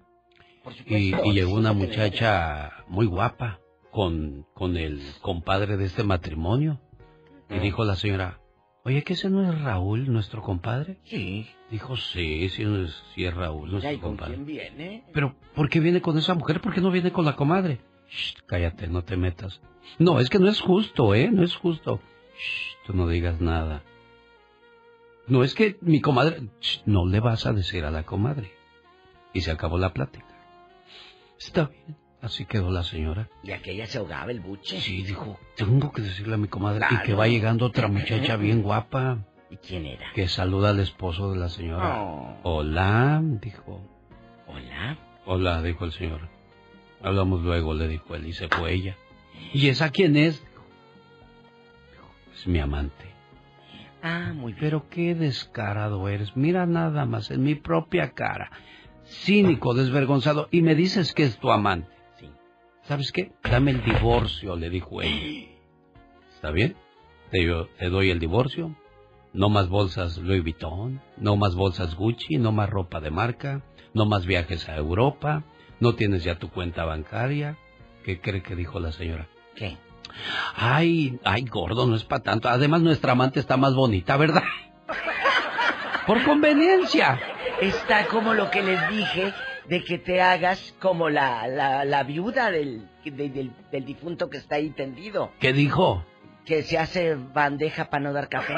Y, 0.85 1.13
y 1.15 1.33
llegó 1.33 1.53
una 1.55 1.73
muchacha 1.73 2.71
muy 2.87 3.05
guapa 3.05 3.59
con, 3.91 4.45
con 4.53 4.77
el 4.77 5.01
compadre 5.21 5.77
de 5.77 5.85
este 5.85 6.03
matrimonio. 6.03 6.79
Y 7.49 7.57
dijo 7.59 7.83
la 7.83 7.95
señora, 7.95 8.39
oye, 8.85 9.03
¿que 9.03 9.13
ese 9.13 9.29
no 9.29 9.43
es 9.51 9.59
Raúl, 9.61 10.11
nuestro 10.11 10.41
compadre? 10.41 10.99
Sí. 11.05 11.47
Dijo, 11.71 11.97
sí, 11.97 12.47
sí, 12.49 12.63
es- 12.63 13.03
sí 13.15 13.25
es 13.25 13.33
Raúl, 13.33 13.71
nuestro 13.71 13.91
¿Y 13.91 13.97
con 13.97 14.11
compadre. 14.11 14.35
quién 14.35 14.45
viene? 14.45 15.03
Pero, 15.13 15.35
¿por 15.55 15.67
qué 15.69 15.79
viene 15.79 16.01
con 16.01 16.17
esa 16.17 16.33
mujer? 16.35 16.61
¿Por 16.61 16.73
qué 16.73 16.81
no 16.81 16.91
viene 16.91 17.11
con 17.11 17.25
la 17.25 17.35
comadre? 17.35 17.79
Shh, 18.09 18.35
cállate, 18.45 18.87
no 18.87 19.03
te 19.03 19.17
metas. 19.17 19.61
No, 19.97 20.19
es 20.19 20.29
que 20.29 20.39
no 20.39 20.47
es 20.47 20.61
justo, 20.61 21.15
¿eh? 21.15 21.29
No 21.31 21.43
es 21.43 21.55
justo. 21.55 22.01
Shh, 22.37 22.85
tú 22.85 22.93
no 22.93 23.07
digas 23.07 23.39
nada. 23.41 23.83
No 25.27 25.43
es 25.43 25.53
que 25.53 25.77
mi 25.81 26.01
comadre... 26.01 26.49
Shh, 26.59 26.81
no 26.85 27.05
le 27.05 27.19
vas 27.19 27.45
a 27.45 27.53
decir 27.53 27.85
a 27.85 27.91
la 27.91 28.03
comadre. 28.03 28.51
Y 29.33 29.41
se 29.41 29.51
acabó 29.51 29.77
la 29.77 29.93
plática. 29.93 30.25
Está 31.37 31.65
bien. 31.65 31.97
Así 32.21 32.45
quedó 32.45 32.69
la 32.69 32.83
señora. 32.83 33.29
Y 33.43 33.51
aquella 33.51 33.85
se 33.85 33.97
ahogaba 33.97 34.31
el 34.31 34.41
buche. 34.41 34.81
Sí, 34.81 35.03
dijo, 35.03 35.39
tengo 35.55 35.93
que 35.93 36.01
decirle 36.01 36.33
a 36.33 36.37
mi 36.37 36.49
comadre. 36.49 36.85
Y 36.91 36.97
que 37.03 37.13
va 37.13 37.27
llegando 37.27 37.65
otra 37.65 37.87
muchacha 37.87 38.35
bien 38.35 38.61
guapa. 38.61 39.25
¿Y 39.49 39.55
quién 39.57 39.85
era? 39.85 40.11
Que 40.13 40.27
saluda 40.27 40.71
al 40.71 40.79
esposo 40.79 41.31
de 41.31 41.37
la 41.37 41.49
señora. 41.49 42.03
Oh. 42.03 42.37
Hola, 42.43 43.21
dijo. 43.23 43.81
Hola. 44.47 44.97
Hola, 45.25 45.61
dijo 45.61 45.85
el 45.85 45.93
señor. 45.93 46.38
Hablamos 47.01 47.41
luego, 47.41 47.73
le 47.73 47.87
dijo 47.87 48.15
él, 48.15 48.27
y 48.27 48.33
se 48.33 48.47
fue 48.49 48.73
ella. 48.73 48.95
¿Y 49.53 49.69
esa 49.69 49.89
quién 49.89 50.17
es? 50.17 50.41
Dijo, 50.41 52.11
Es 52.33 52.47
mi 52.47 52.59
amante. 52.59 53.05
Ah, 54.01 54.31
muy 54.33 54.53
bien. 54.53 54.59
Pero 54.61 54.89
qué 54.89 55.15
descarado 55.15 56.07
eres. 56.09 56.35
Mira 56.35 56.65
nada 56.65 57.05
más 57.05 57.31
en 57.31 57.43
mi 57.43 57.55
propia 57.55 58.11
cara. 58.11 58.51
Cínico, 59.05 59.73
desvergonzado. 59.73 60.47
Y 60.51 60.61
me 60.61 60.75
dices 60.75 61.13
que 61.13 61.23
es 61.23 61.37
tu 61.37 61.51
amante. 61.51 61.89
Sí. 62.19 62.29
¿Sabes 62.83 63.11
qué? 63.11 63.31
Dame 63.43 63.71
el 63.71 63.83
divorcio, 63.83 64.55
le 64.55 64.69
dijo 64.69 65.01
ella. 65.01 65.49
¿Está 66.35 66.51
bien? 66.51 66.75
Te, 67.31 67.43
yo- 67.45 67.67
te 67.77 67.89
doy 67.89 68.09
el 68.09 68.19
divorcio. 68.19 68.75
No 69.33 69.49
más 69.49 69.69
bolsas 69.69 70.17
Louis 70.17 70.41
Vuitton, 70.41 71.01
no 71.17 71.35
más 71.35 71.53
bolsas 71.55 71.93
Gucci, 71.95 72.37
no 72.37 72.51
más 72.51 72.67
ropa 72.69 72.99
de 72.99 73.11
marca, 73.11 73.61
no 73.93 74.05
más 74.07 74.25
viajes 74.25 74.67
a 74.69 74.75
Europa, 74.75 75.43
no 75.79 75.93
tienes 75.95 76.23
ya 76.23 76.35
tu 76.35 76.49
cuenta 76.49 76.85
bancaria. 76.85 77.57
¿Qué 78.03 78.19
cree 78.21 78.41
que 78.41 78.55
dijo 78.55 78.79
la 78.79 78.91
señora? 78.91 79.27
¿Qué? 79.55 79.77
Ay, 80.55 81.19
ay, 81.23 81.43
gordo, 81.45 81.85
no 81.85 81.95
es 81.95 82.03
para 82.03 82.23
tanto. 82.23 82.49
Además, 82.49 82.81
nuestra 82.81 83.11
amante 83.13 83.39
está 83.39 83.57
más 83.57 83.73
bonita, 83.75 84.17
¿verdad? 84.17 84.43
Por 86.07 86.23
conveniencia. 86.23 87.19
Está 87.61 88.07
como 88.07 88.33
lo 88.33 88.49
que 88.49 88.63
les 88.63 88.89
dije 88.89 89.33
de 89.67 89.83
que 89.83 89.99
te 89.99 90.21
hagas 90.21 90.73
como 90.79 91.09
la, 91.09 91.47
la, 91.47 91.85
la 91.85 92.03
viuda 92.03 92.49
del, 92.49 92.87
de- 93.03 93.29
del, 93.29 93.51
del 93.71 93.85
difunto 93.85 94.29
que 94.29 94.37
está 94.37 94.55
ahí 94.55 94.71
tendido. 94.71 95.31
¿Qué 95.39 95.53
dijo? 95.53 96.03
Que 96.45 96.63
se 96.63 96.79
hace 96.79 97.15
bandeja 97.15 97.89
para 97.89 98.03
no 98.03 98.13
dar 98.13 98.27
café. 98.29 98.55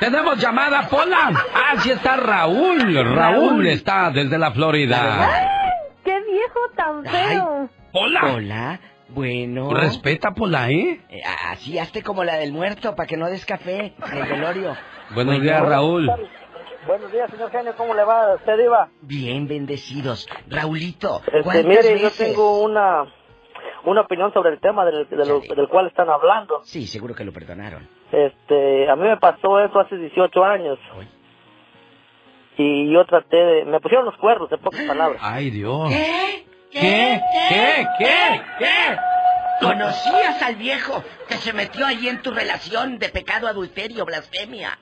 Tenemos 0.00 0.38
llamada, 0.38 0.88
Pola. 0.88 1.30
Ah, 1.54 1.74
sí 1.78 1.90
está 1.90 2.16
Raúl. 2.16 2.94
Raúl, 2.94 3.14
Raúl. 3.16 3.66
está 3.68 4.10
desde 4.10 4.36
la 4.38 4.50
Florida. 4.52 4.96
¡Qué 4.98 5.59
viejo 6.30 6.60
tan 6.76 7.04
feo! 7.04 7.68
Hola. 7.92 8.20
Hola. 8.34 8.80
Bueno. 9.08 9.70
Respeta, 9.74 10.30
Pola, 10.32 10.70
¿eh? 10.70 11.00
Eh, 11.08 11.20
así 11.50 11.78
hazte 11.78 12.02
como 12.02 12.22
la 12.22 12.36
del 12.36 12.52
muerto 12.52 12.94
para 12.94 13.08
que 13.08 13.16
no 13.16 13.28
des 13.28 13.44
café 13.44 13.92
en 14.12 14.18
el 14.18 14.28
velorio. 14.28 14.76
Buenos 15.14 15.34
Bueno. 15.38 15.40
días, 15.42 15.68
Raúl. 15.68 16.08
Buenos 16.86 17.10
días, 17.12 17.28
señor 17.30 17.50
genio, 17.50 17.74
¿cómo 17.76 17.94
le 17.94 18.04
va? 18.04 18.34
¿Usted 18.36 18.58
iba? 18.64 18.88
Bien 19.02 19.48
bendecidos. 19.48 20.28
Raulito, 20.48 21.20
Este, 21.26 21.42
¿cuántas 21.42 21.66
mire, 21.66 21.98
yo 21.98 22.04
veces? 22.04 22.28
tengo 22.28 22.62
una, 22.62 23.04
una 23.84 24.00
opinión 24.02 24.32
sobre 24.32 24.50
el 24.50 24.60
tema 24.60 24.84
del, 24.84 25.08
de 25.08 25.16
lo- 25.26 25.40
del 25.40 25.68
cual 25.68 25.88
están 25.88 26.08
hablando. 26.08 26.60
Sí, 26.62 26.86
seguro 26.86 27.14
que 27.14 27.24
lo 27.24 27.32
perdonaron. 27.32 27.86
Este, 28.12 28.88
a 28.88 28.94
mí 28.96 29.02
me 29.08 29.16
pasó 29.18 29.58
eso 29.60 29.78
hace 29.80 29.96
18 29.96 30.44
años. 30.44 30.78
Y 32.62 32.92
yo 32.92 33.04
traté 33.06 33.36
de... 33.36 33.64
Me 33.64 33.80
pusieron 33.80 34.04
los 34.04 34.16
cuernos, 34.18 34.52
en 34.52 34.58
pocas 34.58 34.82
palabras. 34.82 35.20
Ay, 35.24 35.48
Dios. 35.50 35.88
¿Qué? 35.88 36.44
¿Qué? 36.70 37.20
¿Qué? 37.48 37.86
¿Qué? 37.98 38.40
¿Qué? 38.58 38.96
¿Conocías 39.60 40.42
al 40.42 40.56
viejo 40.56 41.02
que 41.28 41.34
se 41.36 41.52
metió 41.54 41.86
allí 41.86 42.08
en 42.08 42.20
tu 42.22 42.30
relación 42.32 42.98
de 42.98 43.08
pecado, 43.08 43.48
adulterio, 43.48 44.04
blasfemia? 44.04 44.78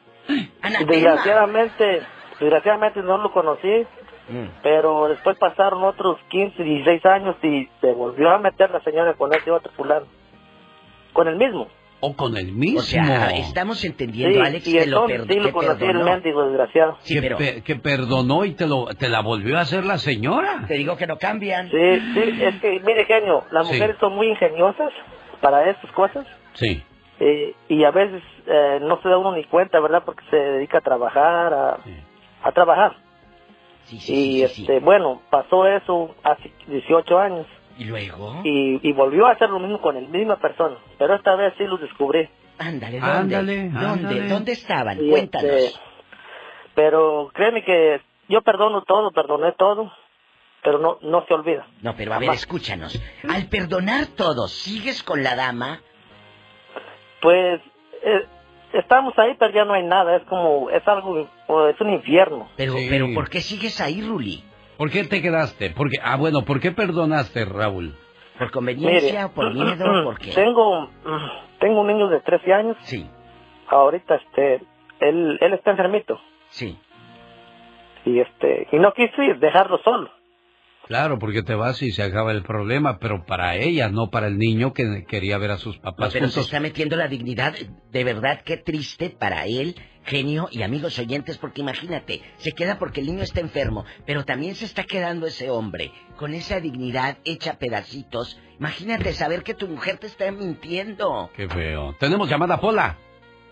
Anatema. 0.61 0.91
Desgraciadamente, 0.93 2.03
desgraciadamente 2.41 3.01
no 3.03 3.19
lo 3.19 3.33
conocí, 3.33 3.87
Mm. 4.31 4.61
pero 4.63 5.09
después 5.09 5.39
pasaron 5.39 5.83
otros 5.85 6.19
15, 6.29 6.63
16 6.63 7.07
años 7.07 7.37
y 7.43 7.67
se 7.81 7.93
volvió 7.95 8.29
a 8.31 8.39
meter 8.39 8.71
la 8.71 8.81
señora 8.83 9.15
con 9.15 9.33
ese 9.33 9.51
otro 9.51 9.73
fulano. 9.73 10.05
Con 11.15 11.29
el 11.29 11.37
mismo. 11.37 11.69
O 12.01 12.15
con 12.15 12.37
el 12.37 12.53
mismo. 12.53 12.79
O 12.79 12.83
sea, 12.83 13.31
estamos 13.31 13.85
entendiendo, 13.85 14.39
Sí, 14.41 14.47
Alex, 14.47 14.69
y 14.69 14.73
que 14.73 14.87
lo, 14.87 15.09
entonces 15.09 15.19
per- 15.27 15.29
sí 15.29 15.41
lo 15.41 15.47
que 15.47 15.53
conocí, 15.53 15.85
el 15.85 15.91
perdonó. 15.93 16.11
mendigo 16.13 16.47
desgraciado. 16.47 16.97
Sí, 17.01 17.15
que, 17.15 17.21
pero 17.23 17.37
pe- 17.39 17.63
que 17.63 17.75
perdonó 17.77 18.45
y 18.45 18.53
te, 18.53 18.67
lo, 18.69 18.87
te 18.95 19.09
la 19.09 19.21
volvió 19.21 19.59
a 19.59 19.63
hacer 19.63 19.85
la 19.85 19.99
señora. 19.99 20.65
te 20.69 20.75
digo 20.75 20.97
que 20.97 21.07
no 21.09 21.17
cambian. 21.19 21.69
Sí, 21.71 21.77
sí, 22.15 22.35
es 22.41 22.55
que, 22.61 22.81
mire, 22.87 23.05
genio, 23.05 23.43
las 23.51 23.67
Sí. 23.67 23.73
mujeres 23.75 23.97
son 23.99 24.15
muy 24.15 24.29
ingeniosas 24.29 24.93
para 25.41 25.69
estas 25.71 25.91
cosas 25.93 26.25
Sí. 26.55 26.81
eh, 27.21 27.55
y 27.69 27.83
a 27.83 27.91
veces 27.91 28.23
eh, 28.47 28.79
no 28.81 29.01
se 29.03 29.09
da 29.09 29.19
uno 29.19 29.35
ni 29.35 29.43
cuenta, 29.45 29.81
¿verdad? 29.81 30.03
Porque 30.05 30.23
se 30.31 30.37
dedica 30.37 30.79
a 30.79 30.83
trabajar, 30.83 31.53
a, 31.53 31.79
a 32.45 32.53
trabajar. 32.53 32.97
Sí, 33.87 33.99
sí, 33.99 34.13
y 34.13 34.41
sí, 34.43 34.49
sí, 34.49 34.55
sí. 34.55 34.63
este, 34.63 34.79
bueno, 34.81 35.21
pasó 35.31 35.67
eso 35.67 36.15
hace 36.23 36.53
18 36.69 37.19
años 37.19 37.47
¿Y 37.79 37.85
luego? 37.85 38.41
y, 38.45 38.81
y 38.89 38.93
volvió 38.93 39.27
a 39.27 39.33
hacer 39.33 39.49
lo 39.51 39.61
mismo 39.61 39.81
con 39.81 39.97
el 39.97 40.09
misma 40.09 40.37
persona, 40.37 40.77
pero 40.99 41.15
esta 41.15 41.35
vez 41.37 41.55
sí 41.57 41.65
lo 41.65 41.79
descubrí. 41.79 42.29
Ándale, 42.59 42.99
¿dónde? 42.99 43.37
Ándale, 43.37 43.57
¿Dónde? 43.71 43.79
ándale. 44.09 44.29
¿Dónde 44.29 44.53
estaban? 44.53 44.99
Y, 45.05 45.11
Cuéntanos. 45.11 45.51
este, 45.51 45.79
pero 46.75 47.31
créeme 47.33 47.63
que 47.65 48.01
yo 48.29 48.43
perdono 48.43 48.83
todo, 48.83 49.11
perdoné 49.13 49.53
todo, 49.53 49.93
pero 50.63 50.79
no 50.79 50.99
no 51.03 51.25
se 51.27 51.35
olvida. 51.35 51.67
No, 51.83 51.95
pero 51.97 52.15
a 52.15 52.19
ver, 52.19 52.31
escúchanos. 52.31 53.01
Al 53.29 53.47
perdonar 53.47 54.07
todo, 54.17 54.49
¿sigues 54.49 55.03
con 55.05 55.23
la 55.23 55.37
dama? 55.37 55.81
Pues 57.21 57.61
eh, 58.03 58.27
estamos 58.73 59.17
ahí, 59.19 59.35
pero 59.39 59.53
ya 59.55 59.65
no 59.65 59.75
hay 59.75 59.85
nada, 59.85 60.17
es 60.17 60.25
como, 60.25 60.71
es 60.71 60.87
algo, 60.87 61.29
o 61.47 61.67
es 61.69 61.81
un 61.81 61.93
infierno. 61.93 62.49
Pero, 62.57 62.73
Sí. 62.75 62.87
pero 62.91 63.07
¿por 63.15 63.29
qué 63.31 63.41
sigues 63.41 63.81
ahí, 63.81 64.03
Ruli? 64.03 64.45
¿Por 64.79 64.91
qué 64.91 65.05
te 65.05 65.21
quedaste? 65.21 65.71
Porque, 65.71 65.97
ah, 66.03 66.17
bueno, 66.17 66.45
¿por 66.45 66.61
qué 66.61 66.71
perdonaste, 66.73 67.45
Raúl? 67.45 67.95
¿Por 68.39 68.51
conveniencia, 68.53 69.23
Mire, 69.29 69.35
por 69.35 69.53
miedo, 69.53 70.05
por 70.05 70.19
qué? 70.19 70.31
Tengo, 70.33 70.87
mm, 70.87 71.59
tengo 71.61 71.81
un 71.81 71.87
niño 71.89 72.09
de 72.09 72.21
13 72.21 72.53
años, 72.55 72.77
Sí, 72.83 73.05
ahorita 73.69 74.15
este, 74.15 74.63
él, 75.01 75.37
él 75.41 75.53
está 75.55 75.73
enfermito, 75.73 76.21
sí. 76.51 76.79
y 78.05 78.21
este, 78.21 78.69
y 78.73 78.79
no 78.79 78.93
quise 78.93 79.35
dejarlo 79.41 79.79
solo. 79.83 80.11
Claro, 80.87 81.19
porque 81.19 81.43
te 81.43 81.55
vas 81.55 81.83
y 81.83 81.91
se 81.91 82.03
acaba 82.03 82.33
el 82.33 82.43
problema, 82.43 82.99
pero 82.99 83.25
para 83.27 83.57
ella, 83.57 83.91
no 83.91 84.09
para 84.09 84.29
el 84.29 84.39
niño 84.39 84.73
que 84.73 85.05
quería 85.07 85.37
ver 85.37 85.51
a 85.51 85.59
sus 85.59 85.77
No, 85.77 85.83
papás 85.83 86.13
pero 86.15 86.29
se 86.29 86.35
juntos. 86.37 86.45
está 86.47 86.61
metiendo 86.61 86.97
la 86.97 87.09
dignidad. 87.09 87.53
De 87.91 88.05
verdad, 88.05 88.41
qué 88.43 88.57
triste 88.57 89.11
para 89.11 89.45
él, 89.45 89.75
genio 90.09 90.49
y 90.51 90.63
amigos 90.63 90.99
oyentes, 90.99 91.39
porque 91.39 91.61
imagínate, 91.61 92.23
se 92.39 92.53
queda 92.53 92.79
porque 92.79 93.01
el 93.01 93.07
niño 93.07 93.23
está 93.23 93.41
enfermo, 93.41 93.85
pero 94.07 94.25
también 94.25 94.55
se 94.55 94.65
está 94.65 94.83
quedando 94.85 95.27
ese 95.27 95.51
hombre 95.51 95.93
con 96.17 96.35
esa 96.35 96.59
dignidad 96.61 97.19
hecha 97.25 97.53
a 97.53 97.59
pedacitos. 97.59 98.41
Imagínate 98.59 99.13
saber 99.13 99.43
que 99.43 99.55
tu 99.55 99.69
mujer 99.69 99.99
te 99.99 100.07
está 100.09 100.31
mintiendo. 100.33 101.31
Qué 101.37 101.49
feo. 101.49 101.95
Tenemos 102.01 102.29
llamada 102.29 102.59
Pola. 102.59 102.97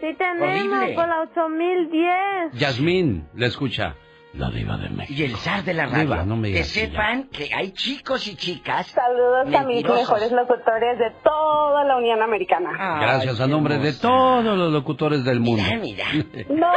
Sí 0.01 0.15
tenemos 0.19 0.49
Horrible. 0.49 0.95
por 0.95 1.09
la 1.09 1.21
8010. 1.23 2.53
Yasmín, 2.55 3.29
le 3.35 3.47
escucha. 3.47 3.95
La 4.37 4.51
diva 4.51 4.77
de 4.77 4.89
México. 4.91 5.15
Y 5.19 5.25
el 5.25 5.37
zar 5.37 5.65
de 5.65 5.73
la 5.75 5.87
radio. 5.87 6.01
Diva, 6.05 6.25
no 6.25 6.37
me 6.37 6.53
que 6.53 6.65
sepan 6.65 7.25
que 7.31 7.49
hay 7.55 7.71
chicos 7.73 8.27
y 8.29 8.37
chicas. 8.37 8.87
Saludos 8.89 9.43
a 9.43 9.45
mis 9.45 9.67
mentirosos. 9.77 10.01
mejores 10.01 10.33
locutores 10.33 10.99
de 10.99 11.11
toda 11.25 11.85
la 11.85 11.97
Unión 11.97 12.21
Americana. 12.23 12.71
Gracias 13.01 13.41
a 13.41 13.47
nombre 13.47 13.79
de 13.79 13.93
todos 13.95 14.45
los 14.45 14.73
locutores 14.73 15.25
del 15.25 15.41
mundo. 15.41 15.63
No. 16.51 16.73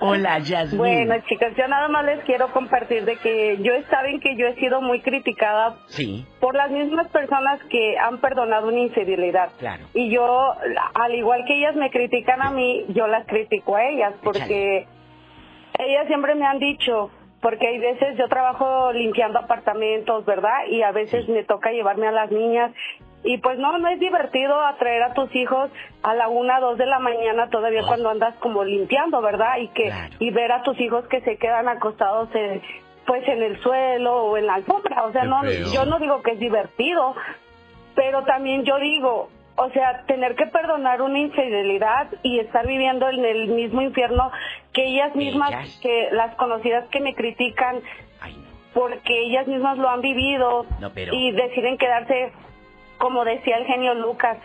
Hola, 0.00 0.38
Yasmín. 0.38 0.78
Bueno, 0.78 1.14
chicos, 1.28 1.48
yo 1.56 1.66
nada 1.68 1.88
más 1.88 2.04
les 2.04 2.24
quiero 2.24 2.48
compartir 2.52 3.04
de 3.04 3.16
que 3.16 3.58
yo 3.62 3.72
saben 3.90 4.20
que 4.20 4.36
yo 4.36 4.46
he 4.46 4.54
sido 4.56 4.80
muy 4.80 5.00
criticada 5.00 5.76
Sí, 5.86 6.24
por 6.40 6.54
las 6.54 6.70
mismas 6.70 7.08
personas 7.08 7.60
que 7.70 7.96
han 7.98 8.18
perdonado 8.18 8.68
una 8.68 8.80
infidelidad. 8.80 9.50
claro. 9.58 9.84
Y 9.94 10.10
yo, 10.10 10.52
al 10.94 11.14
igual 11.14 11.44
que 11.46 11.58
ellas 11.58 11.74
me 11.76 11.90
critican 11.90 12.42
a 12.42 12.50
mí, 12.50 12.84
yo 12.88 13.06
las 13.06 13.26
critico 13.26 13.76
a 13.76 13.84
ellas 13.84 14.14
porque 14.22 14.86
ellas 15.78 16.06
siempre 16.06 16.34
me 16.34 16.46
han 16.46 16.58
dicho, 16.58 17.10
porque 17.40 17.68
hay 17.68 17.78
veces 17.78 18.16
yo 18.16 18.28
trabajo 18.28 18.92
limpiando 18.92 19.38
apartamentos, 19.38 20.24
¿verdad? 20.24 20.66
Y 20.68 20.82
a 20.82 20.92
veces 20.92 21.28
me 21.28 21.44
toca 21.44 21.70
llevarme 21.70 22.08
a 22.08 22.12
las 22.12 22.30
niñas. 22.30 22.72
Y 23.24 23.38
pues 23.38 23.58
no, 23.58 23.76
no 23.78 23.88
es 23.88 23.98
divertido 23.98 24.60
atraer 24.60 25.02
a 25.02 25.14
tus 25.14 25.34
hijos 25.34 25.70
a 26.02 26.14
la 26.14 26.28
una, 26.28 26.60
dos 26.60 26.78
de 26.78 26.86
la 26.86 27.00
mañana 27.00 27.50
todavía 27.50 27.82
cuando 27.86 28.10
andas 28.10 28.34
como 28.36 28.62
limpiando, 28.62 29.20
¿verdad? 29.20 29.58
Y 29.58 29.68
que 29.68 29.92
y 30.20 30.30
ver 30.30 30.52
a 30.52 30.62
tus 30.62 30.78
hijos 30.80 31.06
que 31.08 31.20
se 31.22 31.36
quedan 31.36 31.68
acostados 31.68 32.28
en, 32.34 32.62
pues 33.04 33.26
en 33.26 33.42
el 33.42 33.60
suelo 33.62 34.26
o 34.26 34.36
en 34.36 34.46
la 34.46 34.54
alfombra. 34.54 35.04
O 35.04 35.12
sea, 35.12 35.22
Qué 35.22 35.28
no, 35.28 35.40
feo. 35.42 35.72
yo 35.72 35.84
no 35.86 35.98
digo 35.98 36.22
que 36.22 36.32
es 36.32 36.38
divertido, 36.38 37.16
pero 37.96 38.22
también 38.24 38.64
yo 38.64 38.78
digo, 38.78 39.28
o 39.56 39.70
sea, 39.70 40.02
tener 40.06 40.34
que 40.36 40.46
perdonar 40.46 41.00
una 41.02 41.18
infidelidad 41.18 42.08
y 42.22 42.38
estar 42.40 42.66
viviendo 42.66 43.08
en 43.08 43.24
el 43.24 43.48
mismo 43.48 43.80
infierno 43.82 44.30
que 44.72 44.84
ellas 44.84 45.14
mismas, 45.16 45.78
que 45.82 46.08
las 46.12 46.34
conocidas 46.36 46.86
que 46.88 47.00
me 47.00 47.14
critican, 47.14 47.80
porque 48.74 49.18
ellas 49.22 49.46
mismas 49.46 49.78
lo 49.78 49.88
han 49.88 50.02
vivido 50.02 50.66
No, 50.80 50.90
pero- 50.92 51.14
y 51.14 51.32
deciden 51.32 51.78
quedarse, 51.78 52.32
como 52.98 53.24
decía 53.24 53.56
el 53.56 53.64
genio 53.64 53.94
Lucas, 53.94 54.36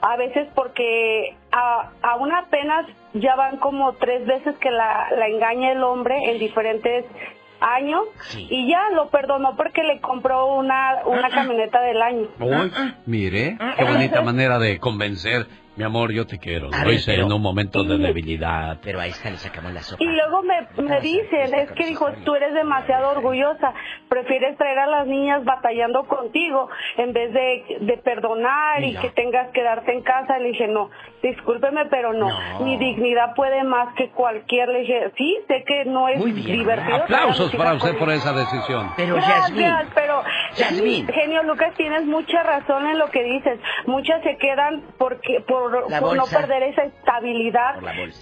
a 0.00 0.16
veces 0.16 0.48
porque 0.54 1.34
a, 1.52 1.90
aún 2.02 2.32
apenas 2.32 2.86
ya 3.14 3.34
van 3.34 3.56
como 3.58 3.94
tres 3.94 4.24
veces 4.24 4.56
que 4.58 4.70
la, 4.70 5.08
la 5.16 5.26
engaña 5.26 5.72
el 5.72 5.82
hombre 5.82 6.16
en 6.30 6.38
diferentes 6.38 7.04
años 7.60 8.02
y 8.36 8.68
ya 8.70 8.90
lo 8.94 9.08
perdonó 9.10 9.56
porque 9.56 9.82
le 9.82 10.00
compró 10.00 10.46
una, 10.54 11.04
una 11.06 11.28
camioneta 11.30 11.80
del 11.80 12.00
año. 12.02 12.28
Uy, 12.38 12.72
mire, 13.06 13.56
qué 13.78 13.84
bonita 13.84 14.22
manera 14.22 14.58
de 14.58 14.78
convencer. 14.78 15.46
Mi 15.76 15.84
amor, 15.84 16.12
yo 16.12 16.26
te 16.26 16.38
quiero. 16.38 16.66
A 16.72 16.80
Lo 16.80 16.86
ver, 16.86 16.94
hice 16.96 17.12
pero- 17.12 17.26
en 17.26 17.32
un 17.32 17.40
momento 17.40 17.84
de 17.84 17.96
debilidad. 17.96 18.78
Pero 18.82 19.00
ahí 19.00 19.10
está, 19.10 19.30
le 19.30 19.36
sacamos 19.38 19.72
la 19.72 19.80
sopa. 19.80 20.02
Y 20.02 20.06
luego 20.08 20.42
me, 20.42 20.82
me 20.82 21.00
dicen, 21.00 21.54
es 21.54 21.70
que 21.72 21.86
dijo, 21.86 22.10
tú 22.24 22.34
eres 22.34 22.52
demasiado 22.52 23.10
orgullosa, 23.12 23.72
prefieres 24.08 24.58
traer 24.58 24.78
a 24.80 24.86
las 24.88 25.06
niñas 25.06 25.42
batallando 25.44 26.04
contigo 26.06 26.68
en 26.98 27.12
vez 27.14 27.32
de, 27.32 27.76
de 27.80 27.96
perdonar 27.98 28.82
y 28.82 28.94
que 28.96 29.10
tengas 29.10 29.46
que 29.46 29.60
quedarte 29.60 29.92
en 29.94 30.02
casa. 30.02 30.38
Le 30.38 30.48
dije, 30.48 30.66
no, 30.68 30.90
discúlpeme, 31.22 31.86
pero 31.86 32.12
no, 32.12 32.28
mi 32.60 32.76
dignidad 32.76 33.34
puede 33.34 33.64
más 33.64 33.94
que 33.94 34.10
cualquier. 34.10 34.68
Le 34.68 34.80
dije, 34.80 35.12
sí, 35.16 35.38
sé 35.48 35.64
que 35.66 35.84
no 35.84 36.08
es 36.08 36.24
divertido. 36.34 37.02
Aplausos 37.02 37.50
traer 37.50 37.60
a 37.60 37.64
para 37.64 37.76
usted 37.76 37.98
por 37.98 38.10
esa 38.10 38.32
decisión. 38.32 38.92
Pero 38.96 39.14
Gracias, 39.14 39.50
Yasmín, 39.50 39.90
pero 39.94 40.22
genio 41.12 41.42
Lucas, 41.42 41.74
tienes 41.76 42.04
mucha 42.04 42.42
razón 42.42 42.86
en 42.86 42.98
lo 42.98 43.10
que 43.10 43.22
dices. 43.22 43.60
Muchas 43.86 44.22
se 44.22 44.36
quedan 44.36 44.82
porque 44.98 45.40
por, 45.46 45.86
por 46.00 46.16
no 46.16 46.24
perder 46.26 46.62
esa 46.64 46.84
estabilidad 46.84 47.76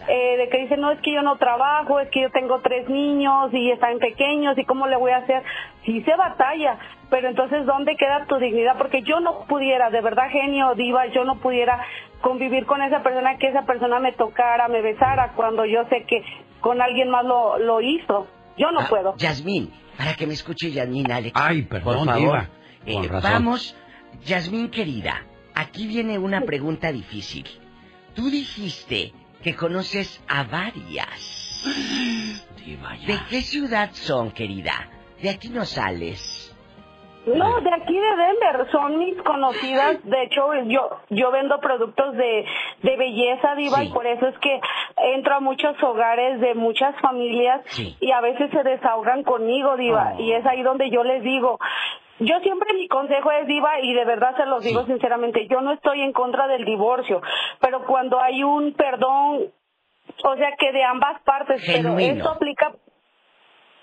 eh, 0.09 0.37
de 0.37 0.49
que 0.49 0.59
dicen 0.59 0.81
no 0.81 0.91
es 0.91 1.01
que 1.01 1.13
yo 1.13 1.23
no 1.23 1.37
trabajo, 1.37 2.01
es 2.01 2.09
que 2.11 2.23
yo 2.23 2.31
tengo 2.31 2.61
tres 2.61 2.89
niños 2.89 3.53
y 3.53 3.71
están 3.71 3.99
pequeños 3.99 4.57
y 4.59 4.65
cómo 4.65 4.87
le 4.87 4.97
voy 4.97 5.13
a 5.13 5.19
hacer. 5.19 5.43
Sí 5.85 6.03
se 6.03 6.15
batalla, 6.17 6.79
pero 7.11 7.29
entonces 7.29 7.65
dónde 7.65 7.97
queda 7.97 8.27
tu 8.27 8.37
dignidad 8.37 8.77
porque 8.77 9.03
yo 9.03 9.21
no 9.21 9.45
pudiera, 9.47 9.91
de 9.91 10.01
verdad 10.01 10.29
genio 10.31 10.75
diva, 10.75 11.07
yo 11.07 11.25
no 11.25 11.37
pudiera 11.37 11.81
convivir 12.21 12.67
con 12.67 12.83
esa 12.83 13.03
persona 13.03 13.37
que 13.39 13.49
esa 13.49 13.65
persona 13.65 14.01
me 14.01 14.13
tocara, 14.13 14.69
me 14.69 14.83
besara 14.83 15.33
cuando 15.35 15.65
yo 15.65 15.85
sé 15.89 16.05
que 16.05 16.23
con 16.61 16.81
alguien 16.83 17.11
más 17.11 17.25
lo, 17.25 17.59
lo 17.59 17.81
hizo. 17.81 18.27
Yo 18.57 18.71
no 18.73 18.81
Ah, 18.81 18.87
puedo. 18.89 19.17
Yasmín, 19.17 19.73
para 19.97 20.15
que 20.15 20.27
me 20.27 20.35
escuche 20.35 20.71
Yasmín, 20.71 21.11
Alex. 21.13 21.33
Ay, 21.41 21.63
perdón, 21.63 21.99
por 21.99 22.07
favor. 22.07 22.21
diva. 22.21 22.49
Eh, 22.87 22.95
Con 22.95 23.09
razón. 23.09 23.33
vamos, 23.33 23.77
Yasmín 24.25 24.71
querida, 24.71 25.23
aquí 25.55 25.87
viene 25.87 26.19
una 26.19 26.41
pregunta 26.43 26.91
difícil. 26.93 27.47
Tú 28.15 28.31
dijiste 28.31 29.13
que 29.43 29.55
conoces 29.55 30.21
a 30.29 30.43
varias. 30.45 31.63
¿De 33.07 33.19
qué 33.31 33.43
ciudad 33.43 33.91
son, 33.93 34.31
querida? 34.33 34.73
De 35.23 35.31
aquí 35.31 35.49
no 35.49 35.65
sales. 35.65 36.48
No, 37.35 37.61
de 37.61 37.75
aquí 37.75 37.95
de 37.95 38.17
Denver, 38.17 38.71
son 38.71 38.99
mis 38.99 39.21
conocidas. 39.23 39.99
De 40.05 40.23
hecho, 40.23 40.53
yo 40.67 40.91
yo 41.11 41.31
vendo 41.31 41.61
productos 41.61 42.17
de, 42.17 42.45
de 42.83 42.97
belleza, 42.97 43.55
diva, 43.55 43.85
y 43.85 43.91
por 43.91 44.07
eso 44.07 44.27
es 44.29 44.39
que 44.39 44.61
entro 45.15 45.37
a 45.37 45.41
muchos 45.41 45.81
hogares 45.83 46.41
de 46.41 46.55
muchas 46.55 46.95
familias 47.01 47.63
y 48.01 48.11
a 48.13 48.21
veces 48.21 48.51
se 48.51 48.63
desahogan 48.63 49.23
conmigo, 49.23 49.77
diva. 49.77 50.15
Y 50.19 50.33
es 50.33 50.45
ahí 50.47 50.63
donde 50.63 50.91
yo 50.91 51.05
les 51.05 51.23
digo, 51.23 51.59
yo 52.21 52.41
siempre 52.41 52.75
mi 52.75 52.89
consejo 52.89 53.31
es 53.31 53.47
diva 53.47 53.81
y 53.81 53.95
de 53.95 54.05
verdad 54.05 54.37
se 54.37 54.47
los 54.47 54.65
digo 54.65 54.85
sinceramente, 54.87 55.47
yo 55.49 55.61
no 55.61 55.73
estoy 55.73 56.03
en 56.03 56.13
contra 56.13 56.49
del 56.49 56.65
divorcio, 56.65 57.21
pero 57.61 57.85
cuando 57.85 58.21
hay 58.21 58.43
un 58.43 58.73
perdón, 58.73 59.53
o 60.25 60.37
sea 60.37 60.57
que 60.59 60.73
de 60.73 60.85
ambas 60.85 61.21
partes, 61.23 61.63
pero 61.65 61.99
esto 61.99 62.31
aplica 62.31 62.73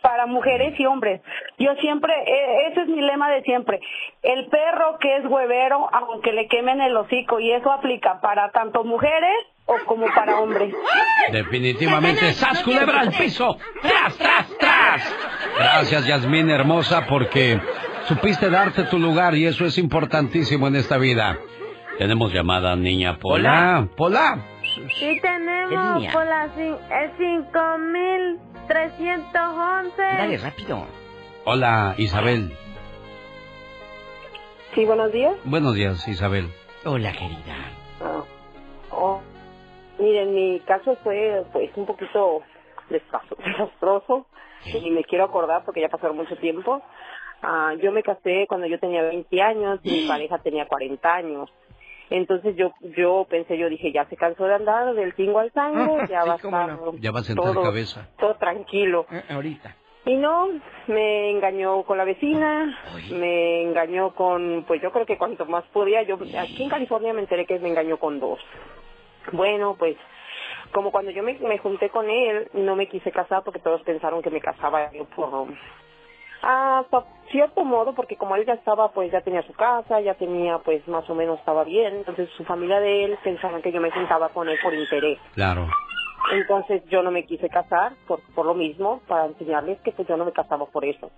para 0.05 0.27
mujeres 0.27 0.79
y 0.79 0.85
hombres. 0.85 1.19
Yo 1.57 1.73
siempre, 1.81 2.13
eh, 2.13 2.67
ese 2.69 2.81
es 2.81 2.87
mi 2.87 3.01
lema 3.01 3.31
de 3.31 3.41
siempre. 3.41 3.79
El 4.21 4.45
perro 4.49 4.99
que 4.99 5.17
es 5.17 5.25
huevero, 5.25 5.89
aunque 5.91 6.31
le 6.31 6.47
quemen 6.47 6.79
el 6.79 6.95
hocico, 6.95 7.39
y 7.39 7.51
eso 7.51 7.71
aplica 7.71 8.21
para 8.21 8.51
tanto 8.51 8.83
mujeres 8.83 9.33
o 9.65 9.77
como 9.87 10.05
para 10.13 10.39
hombres. 10.39 10.75
Definitivamente, 11.31 12.33
¡sas 12.33 12.61
culebra 12.61 12.99
al 12.99 13.13
piso! 13.13 13.57
¡Tras, 13.81 14.15
tras, 14.15 14.57
tras! 14.59 15.15
Gracias, 15.57 16.05
Yasmín 16.05 16.51
hermosa, 16.51 17.07
porque 17.07 17.59
supiste 18.03 18.51
darte 18.51 18.83
tu 18.83 18.99
lugar 18.99 19.33
y 19.33 19.47
eso 19.47 19.65
es 19.65 19.79
importantísimo 19.79 20.67
en 20.67 20.75
esta 20.75 20.99
vida. 20.99 21.39
Tenemos 21.97 22.31
llamada, 22.31 22.75
niña 22.75 23.17
Pola. 23.17 23.87
Pola. 23.97 24.54
Sí 24.75 25.19
tenemos 25.21 25.95
línea? 25.95 26.11
por 26.11 26.25
la 26.25 26.47
cin- 26.55 26.77
el 26.91 27.11
5311. 27.17 30.01
Dale, 30.01 30.37
rápido. 30.37 30.85
Hola, 31.45 31.93
Isabel. 31.97 32.51
Sí, 34.73 34.85
buenos 34.85 35.11
días. 35.11 35.35
Buenos 35.45 35.75
días, 35.75 36.07
Isabel. 36.07 36.49
Hola, 36.85 37.11
querida. 37.13 37.55
Oh, 38.91 39.21
miren, 39.99 40.33
mi 40.33 40.59
caso 40.61 40.95
fue 41.03 41.43
pues 41.53 41.69
un 41.75 41.85
poquito 41.85 42.41
desastroso, 42.89 43.35
desastroso 43.43 44.25
y 44.65 44.89
me 44.91 45.03
quiero 45.03 45.25
acordar 45.25 45.63
porque 45.63 45.81
ya 45.81 45.89
pasaron 45.89 46.17
mucho 46.17 46.35
tiempo. 46.37 46.81
Ah, 47.41 47.73
yo 47.81 47.91
me 47.91 48.01
casé 48.03 48.45
cuando 48.47 48.67
yo 48.67 48.79
tenía 48.79 49.03
20 49.03 49.41
años 49.41 49.79
y 49.83 49.91
mi 49.91 50.01
pareja 50.07 50.39
tenía 50.39 50.67
40 50.67 51.13
años. 51.13 51.49
Entonces 52.09 52.55
yo 52.55 52.71
yo 52.97 53.25
pensé, 53.29 53.57
yo 53.57 53.69
dije, 53.69 53.91
ya 53.91 54.05
se 54.05 54.15
cansó 54.17 54.45
de 54.45 54.55
andar 54.55 54.93
del 54.93 55.13
tingo 55.15 55.39
al 55.39 55.51
tango, 55.51 55.97
ya 56.09 56.23
va 56.25 56.33
a 56.33 56.35
estar 56.35 56.79
Ya 56.99 57.11
va 57.11 57.19
a 57.19 57.23
sentar 57.23 57.53
todo, 57.53 57.63
cabeza. 57.63 58.07
todo 58.19 58.35
tranquilo. 58.35 59.05
ahorita. 59.29 59.75
Y 60.07 60.15
no, 60.17 60.49
me 60.85 61.31
engañó 61.31 61.81
con 61.83 61.97
la 61.97 62.03
vecina, 62.03 62.77
me 63.09 63.63
engañó 63.63 64.13
con, 64.13 64.63
pues 64.67 64.79
yo 64.79 64.91
creo 64.91 65.05
que 65.07 65.17
cuanto 65.17 65.47
más 65.47 65.63
podía, 65.73 66.03
yo 66.03 66.19
aquí 66.39 66.61
en 66.61 66.69
California 66.69 67.11
me 67.11 67.21
enteré 67.21 67.47
que 67.47 67.57
me 67.57 67.69
engañó 67.69 67.97
con 67.97 68.19
dos. 68.19 68.39
Bueno, 69.31 69.75
pues 69.79 69.97
como 70.71 70.91
cuando 70.91 71.09
yo 71.09 71.23
me, 71.23 71.33
me 71.39 71.57
junté 71.57 71.89
con 71.89 72.07
él, 72.07 72.49
no 72.53 72.75
me 72.75 72.87
quise 72.87 73.11
casar 73.11 73.41
porque 73.43 73.59
todos 73.59 73.81
pensaron 73.81 74.21
que 74.21 74.29
me 74.29 74.41
casaba 74.41 74.91
yo 74.93 75.05
por 75.05 75.47
hasta 76.47 77.03
cierto 77.31 77.65
modo 77.65 77.93
porque 77.95 78.17
como 78.17 78.35
él 78.35 78.45
ya 78.45 78.53
estaba 78.53 78.89
pues 78.89 79.11
ya 79.11 79.21
tenía 79.21 79.41
su 79.41 79.53
casa 79.53 79.99
ya 79.99 80.13
tenía 80.13 80.59
pues 80.59 80.87
más 80.87 81.09
o 81.09 81.15
menos 81.15 81.39
estaba 81.39 81.63
bien 81.63 81.95
entonces 81.95 82.29
su 82.37 82.43
familia 82.43 82.79
de 82.79 83.05
él 83.05 83.17
pensaban 83.23 83.63
que 83.63 83.71
yo 83.71 83.81
me 83.81 83.89
juntaba 83.89 84.29
con 84.29 84.47
él 84.47 84.57
por 84.61 84.73
interés 84.73 85.17
Claro. 85.33 85.67
entonces 86.31 86.83
yo 86.87 87.01
no 87.01 87.09
me 87.09 87.25
quise 87.25 87.49
casar 87.49 87.93
por, 88.07 88.19
por 88.35 88.45
lo 88.45 88.53
mismo, 88.53 89.01
para 89.07 89.25
enseñarles 89.25 89.79
que 89.81 89.91
pues 89.91 90.07
yo 90.07 90.17
no 90.17 90.25
me 90.25 90.31
casaba 90.33 90.65
por 90.67 90.85
eso. 90.85 91.11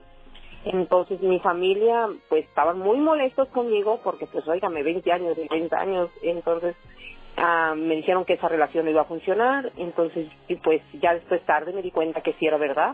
Entonces 0.65 1.21
mi 1.21 1.39
familia 1.39 2.07
pues 2.29 2.45
estaban 2.45 2.79
muy 2.79 2.97
molestos 2.97 3.47
conmigo 3.49 3.99
porque 4.03 4.27
pues 4.27 4.47
oígame 4.47 4.83
20 4.83 5.11
años, 5.11 5.37
30 5.49 5.77
años, 5.77 6.09
entonces 6.23 6.75
ah, 7.37 7.73
me 7.75 7.95
dijeron 7.95 8.25
que 8.25 8.33
esa 8.33 8.47
relación 8.49 8.85
no 8.85 8.91
iba 8.91 9.01
a 9.01 9.05
funcionar, 9.05 9.71
entonces 9.77 10.27
y 10.47 10.55
pues 10.55 10.81
ya 11.01 11.13
después 11.13 11.41
tarde 11.45 11.73
me 11.73 11.81
di 11.81 11.91
cuenta 11.91 12.21
que 12.21 12.33
sí 12.33 12.45
era 12.47 12.57
verdad. 12.57 12.93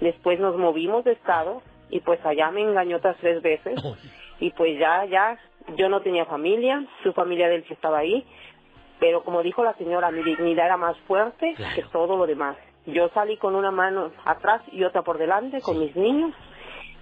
Después 0.00 0.38
nos 0.40 0.56
movimos 0.56 1.04
de 1.04 1.12
estado 1.12 1.62
y 1.90 2.00
pues 2.00 2.24
allá 2.24 2.50
me 2.50 2.62
engañó 2.62 2.96
otras 2.98 3.16
tres 3.20 3.42
veces. 3.42 3.74
Y 4.40 4.50
pues 4.50 4.78
ya, 4.78 5.04
ya, 5.06 5.38
yo 5.76 5.88
no 5.88 6.00
tenía 6.02 6.26
familia, 6.26 6.84
su 7.02 7.12
familia 7.12 7.48
de 7.48 7.56
él 7.56 7.64
sí 7.66 7.72
estaba 7.72 7.98
ahí, 7.98 8.26
pero 9.00 9.22
como 9.24 9.42
dijo 9.42 9.64
la 9.64 9.74
señora, 9.74 10.10
mi 10.10 10.22
dignidad 10.22 10.66
era 10.66 10.76
más 10.76 10.96
fuerte 11.06 11.54
que 11.74 11.82
todo 11.92 12.16
lo 12.16 12.26
demás. 12.26 12.56
Yo 12.86 13.08
salí 13.14 13.36
con 13.36 13.54
una 13.54 13.70
mano 13.70 14.12
atrás 14.24 14.62
y 14.72 14.84
otra 14.84 15.02
por 15.02 15.18
delante 15.18 15.60
con 15.62 15.78
mis 15.78 15.94
niños. 15.96 16.32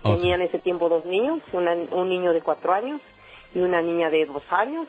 Tenía 0.03 0.35
en 0.37 0.43
ese 0.43 0.59
tiempo 0.59 0.89
dos 0.89 1.05
niños, 1.07 1.41
una- 1.53 1.73
un 1.73 2.09
niño 2.09 2.33
de 2.33 2.41
cuatro 2.43 2.73
años 2.73 3.01
y 3.55 3.59
una 3.61 3.81
niña 3.83 4.11
de 4.11 4.27
dos 4.27 4.43
años, 4.51 4.87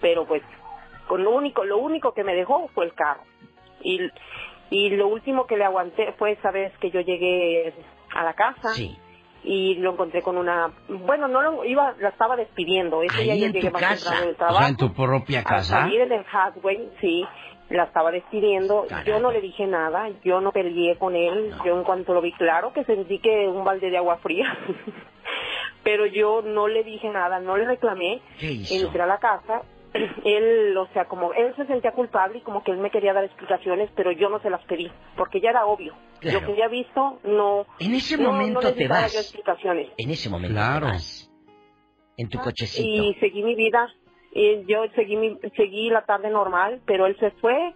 pero 0.00 0.26
pues 0.26 0.42
con 1.08 1.22
lo 1.24 1.30
único, 1.30 1.64
lo 1.64 1.78
único 1.78 2.12
que 2.12 2.24
me 2.24 2.34
dejó 2.34 2.68
fue 2.74 2.84
el 2.84 2.94
carro. 2.94 3.22
Y, 3.82 4.00
y 4.70 4.90
lo 4.90 5.08
último 5.08 5.46
que 5.46 5.56
le 5.56 5.64
aguanté 5.64 6.12
fue 6.18 6.32
esa 6.32 6.50
vez 6.50 6.72
que 6.78 6.90
yo 6.90 7.00
llegué 7.00 7.74
a 8.14 8.22
la 8.24 8.34
casa 8.34 8.70
y 9.42 9.74
lo 9.76 9.92
encontré 9.92 10.22
con 10.22 10.36
una, 10.36 10.70
bueno, 10.88 11.26
no 11.28 11.42
lo 11.42 11.64
iba, 11.64 11.94
la 11.98 12.10
estaba 12.10 12.36
despidiendo. 12.36 13.02
Ese 13.02 13.22
día 13.22 13.34
en 13.34 13.52
llegué 13.52 13.68
tu 13.70 13.72
casa. 13.72 14.20
del 14.20 14.30
O 14.30 14.36
trabajo. 14.36 14.58
sea, 14.58 14.68
en 14.68 14.76
tu 14.76 14.92
propia 14.92 15.38
Al 15.40 15.44
casa. 15.44 15.80
salir 15.80 16.00
en 16.02 16.12
el 16.12 16.24
sí, 17.00 17.24
la 17.70 17.84
estaba 17.84 18.10
despidiendo. 18.10 18.86
Yo 19.06 19.20
no 19.20 19.30
le 19.30 19.40
dije 19.40 19.66
nada, 19.66 20.08
yo 20.24 20.40
no 20.40 20.52
peleé 20.52 20.96
con 20.96 21.14
él. 21.16 21.52
Yo 21.64 21.76
en 21.76 21.84
cuanto 21.84 22.12
lo 22.12 22.20
vi, 22.20 22.32
claro 22.32 22.72
que 22.72 22.84
sentí 22.84 23.18
que 23.18 23.48
un 23.48 23.64
balde 23.64 23.90
de 23.90 23.96
agua 23.96 24.18
fría. 24.18 24.56
Pero 25.82 26.04
yo 26.06 26.42
no 26.42 26.68
le 26.68 26.84
dije 26.84 27.08
nada, 27.08 27.40
no 27.40 27.56
le 27.56 27.64
reclamé. 27.64 28.20
Entré 28.40 29.02
a 29.02 29.06
la 29.06 29.18
casa. 29.18 29.62
Él, 30.24 30.76
o 30.76 30.86
sea, 30.92 31.06
como 31.06 31.32
él 31.32 31.52
se 31.56 31.66
sentía 31.66 31.92
culpable 31.92 32.38
y 32.38 32.40
como 32.42 32.62
que 32.62 32.70
él 32.70 32.78
me 32.78 32.90
quería 32.90 33.12
dar 33.12 33.24
explicaciones, 33.24 33.90
pero 33.96 34.12
yo 34.12 34.28
no 34.28 34.40
se 34.40 34.50
las 34.50 34.62
pedí, 34.64 34.90
porque 35.16 35.40
ya 35.40 35.50
era 35.50 35.66
obvio. 35.66 35.94
Claro. 36.20 36.40
Lo 36.40 36.46
que 36.46 36.56
ya 36.56 36.68
visto, 36.68 37.18
no. 37.24 37.66
En 37.80 37.94
ese 37.94 38.16
no- 38.18 38.30
momento 38.32 38.60
no 38.60 38.72
te 38.72 38.86
vas. 38.86 39.12
yo 39.12 39.20
explicaciones. 39.20 39.88
En 39.98 40.10
ese 40.10 40.28
momento 40.30 40.54
Claro. 40.54 40.86
te 40.86 40.92
vas. 40.92 41.30
En 42.16 42.28
tu 42.28 42.38
cochecito. 42.38 42.86
y 43.02 43.14
seguí 43.14 43.42
mi 43.42 43.54
vida. 43.54 43.88
Y 44.32 44.64
yo 44.66 44.84
seguí, 44.94 45.16
mi- 45.16 45.38
seguí 45.56 45.90
la 45.90 46.02
tarde 46.04 46.30
normal, 46.30 46.80
pero 46.86 47.06
él 47.06 47.16
se 47.18 47.30
fue. 47.32 47.74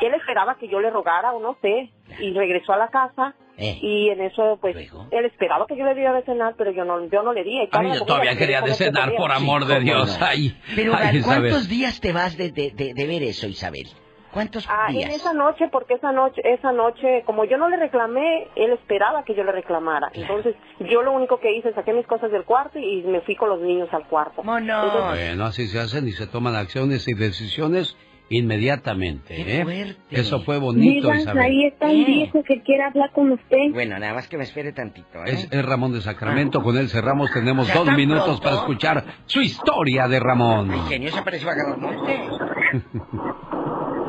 Él 0.00 0.14
esperaba 0.14 0.56
que 0.56 0.66
yo 0.68 0.80
le 0.80 0.90
rogara 0.90 1.32
o 1.32 1.40
no 1.40 1.56
sé, 1.60 1.90
y 2.18 2.32
regresó 2.32 2.72
a 2.72 2.78
la 2.78 2.88
casa. 2.88 3.34
Eh. 3.60 3.78
Y 3.82 4.08
en 4.08 4.20
eso, 4.22 4.58
pues, 4.60 4.74
él 5.10 5.24
esperaba 5.26 5.66
que 5.66 5.76
yo 5.76 5.84
le 5.84 5.94
diera 5.94 6.12
de 6.14 6.22
cenar, 6.22 6.54
pero 6.56 6.70
yo 6.72 6.84
no, 6.84 7.04
yo 7.08 7.22
no 7.22 7.32
le 7.32 7.44
di. 7.44 7.58
Ay, 7.70 7.92
yo 7.94 8.04
todavía 8.06 8.36
quería 8.36 8.62
de 8.62 8.72
cenar, 8.74 9.14
por 9.16 9.30
amor 9.32 9.66
de 9.66 9.74
¿cómo 9.74 9.84
Dios. 9.84 10.18
no? 10.18 10.26
Ay, 10.26 10.56
Pero 10.74 10.94
ay, 10.96 11.18
¿a 11.18 11.22
¿cuántos 11.22 11.68
días 11.68 12.00
te 12.00 12.12
vas 12.12 12.36
de, 12.36 12.50
de, 12.50 12.70
de, 12.70 12.94
de 12.94 13.06
ver 13.06 13.22
eso, 13.22 13.46
Isabel? 13.46 13.86
¿Cuántos 14.32 14.64
Ah, 14.70 14.86
en 14.90 14.98
días? 14.98 15.14
esa 15.16 15.32
noche, 15.32 15.68
porque 15.72 15.94
esa 15.94 16.12
noche, 16.12 16.40
esa 16.44 16.70
noche, 16.70 17.24
como 17.26 17.44
yo 17.44 17.58
no 17.58 17.68
le 17.68 17.76
reclamé, 17.76 18.46
él 18.54 18.70
esperaba 18.72 19.24
que 19.24 19.34
yo 19.34 19.42
le 19.42 19.50
reclamara. 19.50 20.08
Entonces, 20.14 20.54
yo 20.88 21.02
lo 21.02 21.10
único 21.12 21.40
que 21.40 21.52
hice, 21.52 21.74
saqué 21.74 21.92
mis 21.92 22.06
cosas 22.06 22.30
del 22.30 22.44
cuarto 22.44 22.78
y 22.78 23.02
me 23.02 23.20
fui 23.22 23.34
con 23.34 23.48
los 23.48 23.60
niños 23.60 23.88
al 23.92 24.06
cuarto. 24.06 24.42
Entonces, 24.42 25.04
Bueno, 25.04 25.44
así 25.46 25.66
se 25.66 25.80
hacen 25.80 26.06
y 26.06 26.12
se 26.12 26.28
toman 26.28 26.54
acciones 26.54 27.08
y 27.08 27.14
decisiones 27.14 27.96
inmediatamente. 28.30 29.34
¿eh? 29.60 29.96
Eso 30.10 30.40
fue 30.40 30.58
bonito, 30.58 31.08
Diga, 31.08 31.20
Isabel. 31.20 31.42
ahí 31.42 31.66
está 31.66 31.86
un 31.86 32.04
viejo 32.06 32.42
que 32.44 32.62
quiere 32.62 32.84
hablar 32.84 33.10
con 33.12 33.30
usted. 33.32 33.72
Bueno, 33.72 33.98
nada 33.98 34.14
más 34.14 34.28
que 34.28 34.38
me 34.38 34.44
espere 34.44 34.72
tantito, 34.72 35.18
¿eh? 35.26 35.32
Es, 35.32 35.52
es 35.52 35.64
Ramón 35.66 35.92
de 35.92 36.00
Sacramento, 36.00 36.62
con 36.62 36.78
él 36.78 36.88
cerramos, 36.88 37.30
tenemos 37.32 37.68
¿Ya 37.68 37.74
dos 37.74 37.92
minutos 37.92 38.24
pronto? 38.24 38.42
para 38.42 38.56
escuchar 38.56 39.04
su 39.26 39.40
historia 39.42 40.08
de 40.08 40.20
Ramón. 40.20 40.70
El 40.72 40.80
genio 40.82 41.10
se 41.10 41.22
pareció 41.22 41.50
a 41.50 41.54
Carlos 41.54 41.78
Monte. 41.78 42.20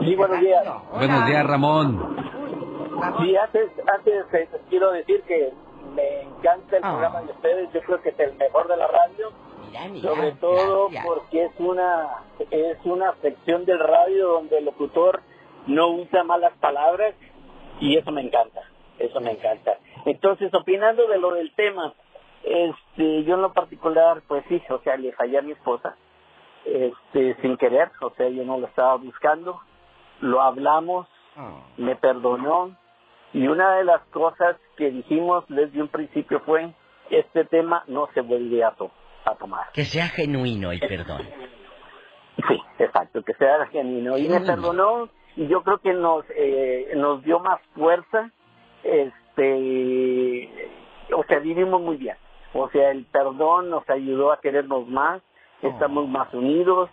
Sí, 0.05 0.15
buenos 0.15 0.39
días. 0.39 0.63
Buenos 0.93 1.25
días, 1.27 1.45
Ramón. 1.45 2.15
Sí, 3.19 3.35
antes, 3.35 3.69
antes 3.97 4.13
eh, 4.33 4.49
quiero 4.69 4.91
decir 4.91 5.21
que 5.27 5.49
me 5.95 6.21
encanta 6.21 6.71
Ah. 6.71 6.75
el 6.77 6.81
programa 6.81 7.21
de 7.21 7.31
ustedes. 7.31 7.69
Yo 7.73 7.81
creo 7.81 8.01
que 8.01 8.09
es 8.09 8.19
el 8.19 8.37
mejor 8.37 8.67
de 8.67 8.77
la 8.77 8.87
radio. 8.87 9.31
Sobre 10.01 10.31
todo 10.33 10.89
gracias. 10.89 11.05
porque 11.05 11.45
es 11.45 11.51
una 11.59 12.07
es 12.51 12.77
una 12.85 13.13
sección 13.21 13.65
del 13.65 13.79
radio 13.79 14.27
donde 14.29 14.57
el 14.57 14.65
locutor 14.65 15.21
no 15.67 15.89
usa 15.89 16.23
malas 16.23 16.53
palabras 16.59 17.13
y 17.79 17.97
eso 17.97 18.11
me 18.11 18.21
encanta. 18.21 18.61
Eso 18.99 19.19
me 19.21 19.31
encanta. 19.31 19.77
Entonces, 20.05 20.53
opinando 20.53 21.07
de 21.07 21.17
lo 21.19 21.33
del 21.33 21.51
tema, 21.55 21.93
este, 22.43 23.23
yo 23.23 23.35
en 23.35 23.41
lo 23.41 23.53
particular, 23.53 24.21
pues 24.27 24.43
sí, 24.49 24.61
o 24.69 24.79
sea, 24.79 24.97
le 24.97 25.11
fallé 25.13 25.37
a 25.39 25.41
mi 25.41 25.51
esposa, 25.53 25.95
este, 26.65 27.35
sin 27.41 27.57
querer, 27.57 27.91
o 28.01 28.11
sea, 28.11 28.29
yo 28.29 28.43
no 28.43 28.57
lo 28.59 28.67
estaba 28.67 28.95
buscando, 28.95 29.59
lo 30.19 30.41
hablamos, 30.41 31.07
me 31.77 31.95
perdonó, 31.95 32.75
y 33.33 33.47
una 33.47 33.75
de 33.77 33.83
las 33.85 34.01
cosas 34.07 34.57
que 34.75 34.91
dijimos 34.91 35.45
desde 35.47 35.81
un 35.81 35.87
principio 35.87 36.39
fue, 36.41 36.73
este 37.09 37.45
tema 37.45 37.83
no 37.87 38.07
se 38.13 38.21
vuelve 38.21 38.63
a, 38.63 38.71
to- 38.71 38.91
a 39.25 39.35
tomar. 39.35 39.71
Que 39.73 39.85
sea 39.85 40.07
genuino 40.07 40.71
el 40.71 40.79
perdón. 40.79 41.21
Sí, 42.47 42.59
exacto, 42.79 43.23
que 43.23 43.33
sea 43.33 43.65
genuino. 43.67 44.17
Y 44.17 44.27
me 44.27 44.39
perdonó 44.41 45.09
y 45.35 45.47
yo 45.47 45.63
creo 45.63 45.77
que 45.79 45.93
nos 45.93 46.25
eh, 46.35 46.91
nos 46.95 47.23
dio 47.23 47.39
más 47.39 47.61
fuerza. 47.75 48.31
Este, 48.83 50.49
o 51.15 51.23
sea, 51.23 51.39
vivimos 51.39 51.81
muy 51.81 51.97
bien. 51.97 52.15
O 52.53 52.69
sea, 52.69 52.91
el 52.91 53.05
perdón 53.05 53.69
nos 53.69 53.89
ayudó 53.89 54.31
a 54.31 54.41
querernos 54.41 54.87
más, 54.87 55.21
estamos 55.61 56.07
más 56.09 56.33
unidos 56.33 56.89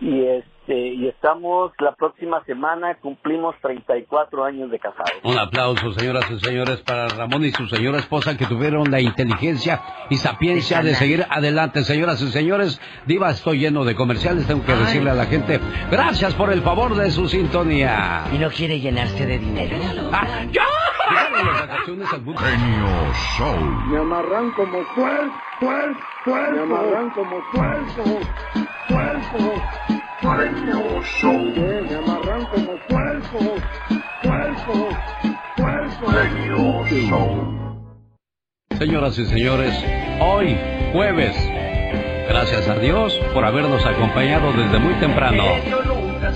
y 0.00 0.24
este 0.24 0.58
y 0.68 1.08
estamos 1.08 1.72
la 1.78 1.94
próxima 1.94 2.44
semana 2.44 2.94
cumplimos 3.00 3.54
34 3.62 4.44
años 4.44 4.70
de 4.70 4.78
casados. 4.78 5.12
Un 5.24 5.38
aplauso, 5.38 5.92
señoras 5.92 6.30
y 6.30 6.38
señores, 6.40 6.82
para 6.82 7.08
Ramón 7.08 7.44
y 7.46 7.52
su 7.52 7.66
señora 7.68 7.98
esposa 7.98 8.36
que 8.36 8.44
tuvieron 8.44 8.90
la 8.90 9.00
inteligencia 9.00 9.80
y 10.10 10.16
sapiencia 10.16 10.82
de 10.82 10.94
seguir 10.94 11.26
adelante. 11.30 11.84
Señoras 11.84 12.20
y 12.20 12.28
señores, 12.28 12.80
Diva, 13.06 13.30
estoy 13.30 13.60
lleno 13.60 13.84
de 13.84 13.94
comerciales. 13.94 14.46
Tengo 14.46 14.64
que 14.64 14.74
decirle 14.74 15.10
a 15.10 15.14
la 15.14 15.24
gente, 15.24 15.58
gracias 15.90 16.34
por 16.34 16.52
el 16.52 16.60
favor 16.60 16.94
de 16.94 17.10
su 17.10 17.28
sintonía. 17.28 18.24
¿Y 18.30 18.36
no 18.36 18.50
quiere 18.50 18.78
llenarse 18.78 19.24
de 19.24 19.38
dinero? 19.38 19.78
¡Ah, 20.12 20.44
mundo. 22.20 22.40
Genio 22.40 23.12
Show. 23.36 23.56
Me 23.90 23.98
amarran 23.98 24.50
como 24.52 24.82
puerco, 24.94 25.34
puerco, 25.60 26.00
puerco. 26.24 26.52
Me 26.52 26.62
amarran 26.62 27.10
como 27.10 27.40
puerco, 27.52 28.20
puerco. 28.88 29.62
Sí, 31.20 31.26
Me 31.26 31.94
amarran 31.94 32.44
como 32.46 32.72
puerco, 32.88 33.38
puerco, 34.22 34.88
puerco. 35.56 36.84
Señoras 38.78 39.18
y 39.18 39.26
señores, 39.26 39.84
hoy, 40.20 40.56
jueves, 40.92 41.36
gracias 42.28 42.68
a 42.68 42.76
Dios 42.76 43.18
por 43.34 43.44
habernos 43.44 43.84
acompañado 43.84 44.52
desde 44.52 44.78
muy 44.78 44.94
temprano. 44.94 45.44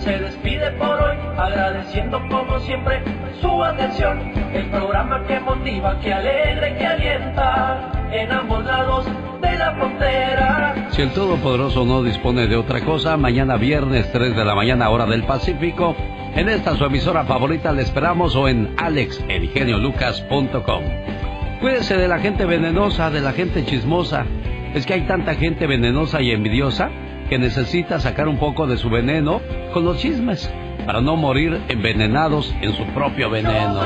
Se 0.02 0.18
despide 0.18 0.70
por 0.72 1.00
hoy, 1.00 1.16
agradeciendo 1.36 2.20
como 2.28 2.58
siempre 2.58 3.00
su 3.40 3.62
atención. 3.62 4.18
El 4.52 4.68
programa 4.68 5.24
que 5.28 5.38
motiva, 5.38 6.00
que 6.00 6.12
alegra 6.12 6.76
que 6.76 6.84
alienta 6.84 7.92
en 8.10 8.32
ambos 8.32 8.64
lados 8.64 9.06
de 9.40 9.56
la 9.56 9.70
frontera. 9.76 10.88
Si 10.90 11.02
el 11.02 11.12
Todopoderoso 11.12 11.84
no 11.84 12.02
dispone 12.02 12.48
de 12.48 12.56
otra 12.56 12.80
cosa, 12.80 13.16
mañana 13.16 13.56
viernes 13.56 14.10
3 14.10 14.34
de 14.34 14.44
la 14.44 14.56
mañana 14.56 14.90
hora 14.90 15.06
del 15.06 15.22
Pacífico, 15.22 15.94
en 16.34 16.48
esta 16.48 16.74
su 16.74 16.84
emisora 16.84 17.22
favorita 17.22 17.72
le 17.72 17.82
esperamos 17.82 18.34
o 18.34 18.48
en 18.48 18.74
alexelgeniolucas.com. 18.78 20.82
Cuídese 21.60 21.96
de 21.96 22.08
la 22.08 22.18
gente 22.18 22.44
venenosa, 22.44 23.12
de 23.12 23.20
la 23.20 23.30
gente 23.30 23.64
chismosa. 23.64 24.26
Es 24.74 24.84
que 24.84 24.94
hay 24.94 25.02
tanta 25.02 25.36
gente 25.36 25.68
venenosa 25.68 26.20
y 26.20 26.32
envidiosa 26.32 26.90
que 27.32 27.38
necesita 27.38 27.98
sacar 27.98 28.28
un 28.28 28.36
poco 28.36 28.66
de 28.66 28.76
su 28.76 28.90
veneno 28.90 29.40
con 29.72 29.86
los 29.86 29.96
chismes 29.96 30.52
para 30.84 31.00
no 31.00 31.16
morir 31.16 31.62
envenenados 31.68 32.54
en 32.60 32.74
su 32.74 32.84
propio 32.88 33.30
veneno. 33.30 33.80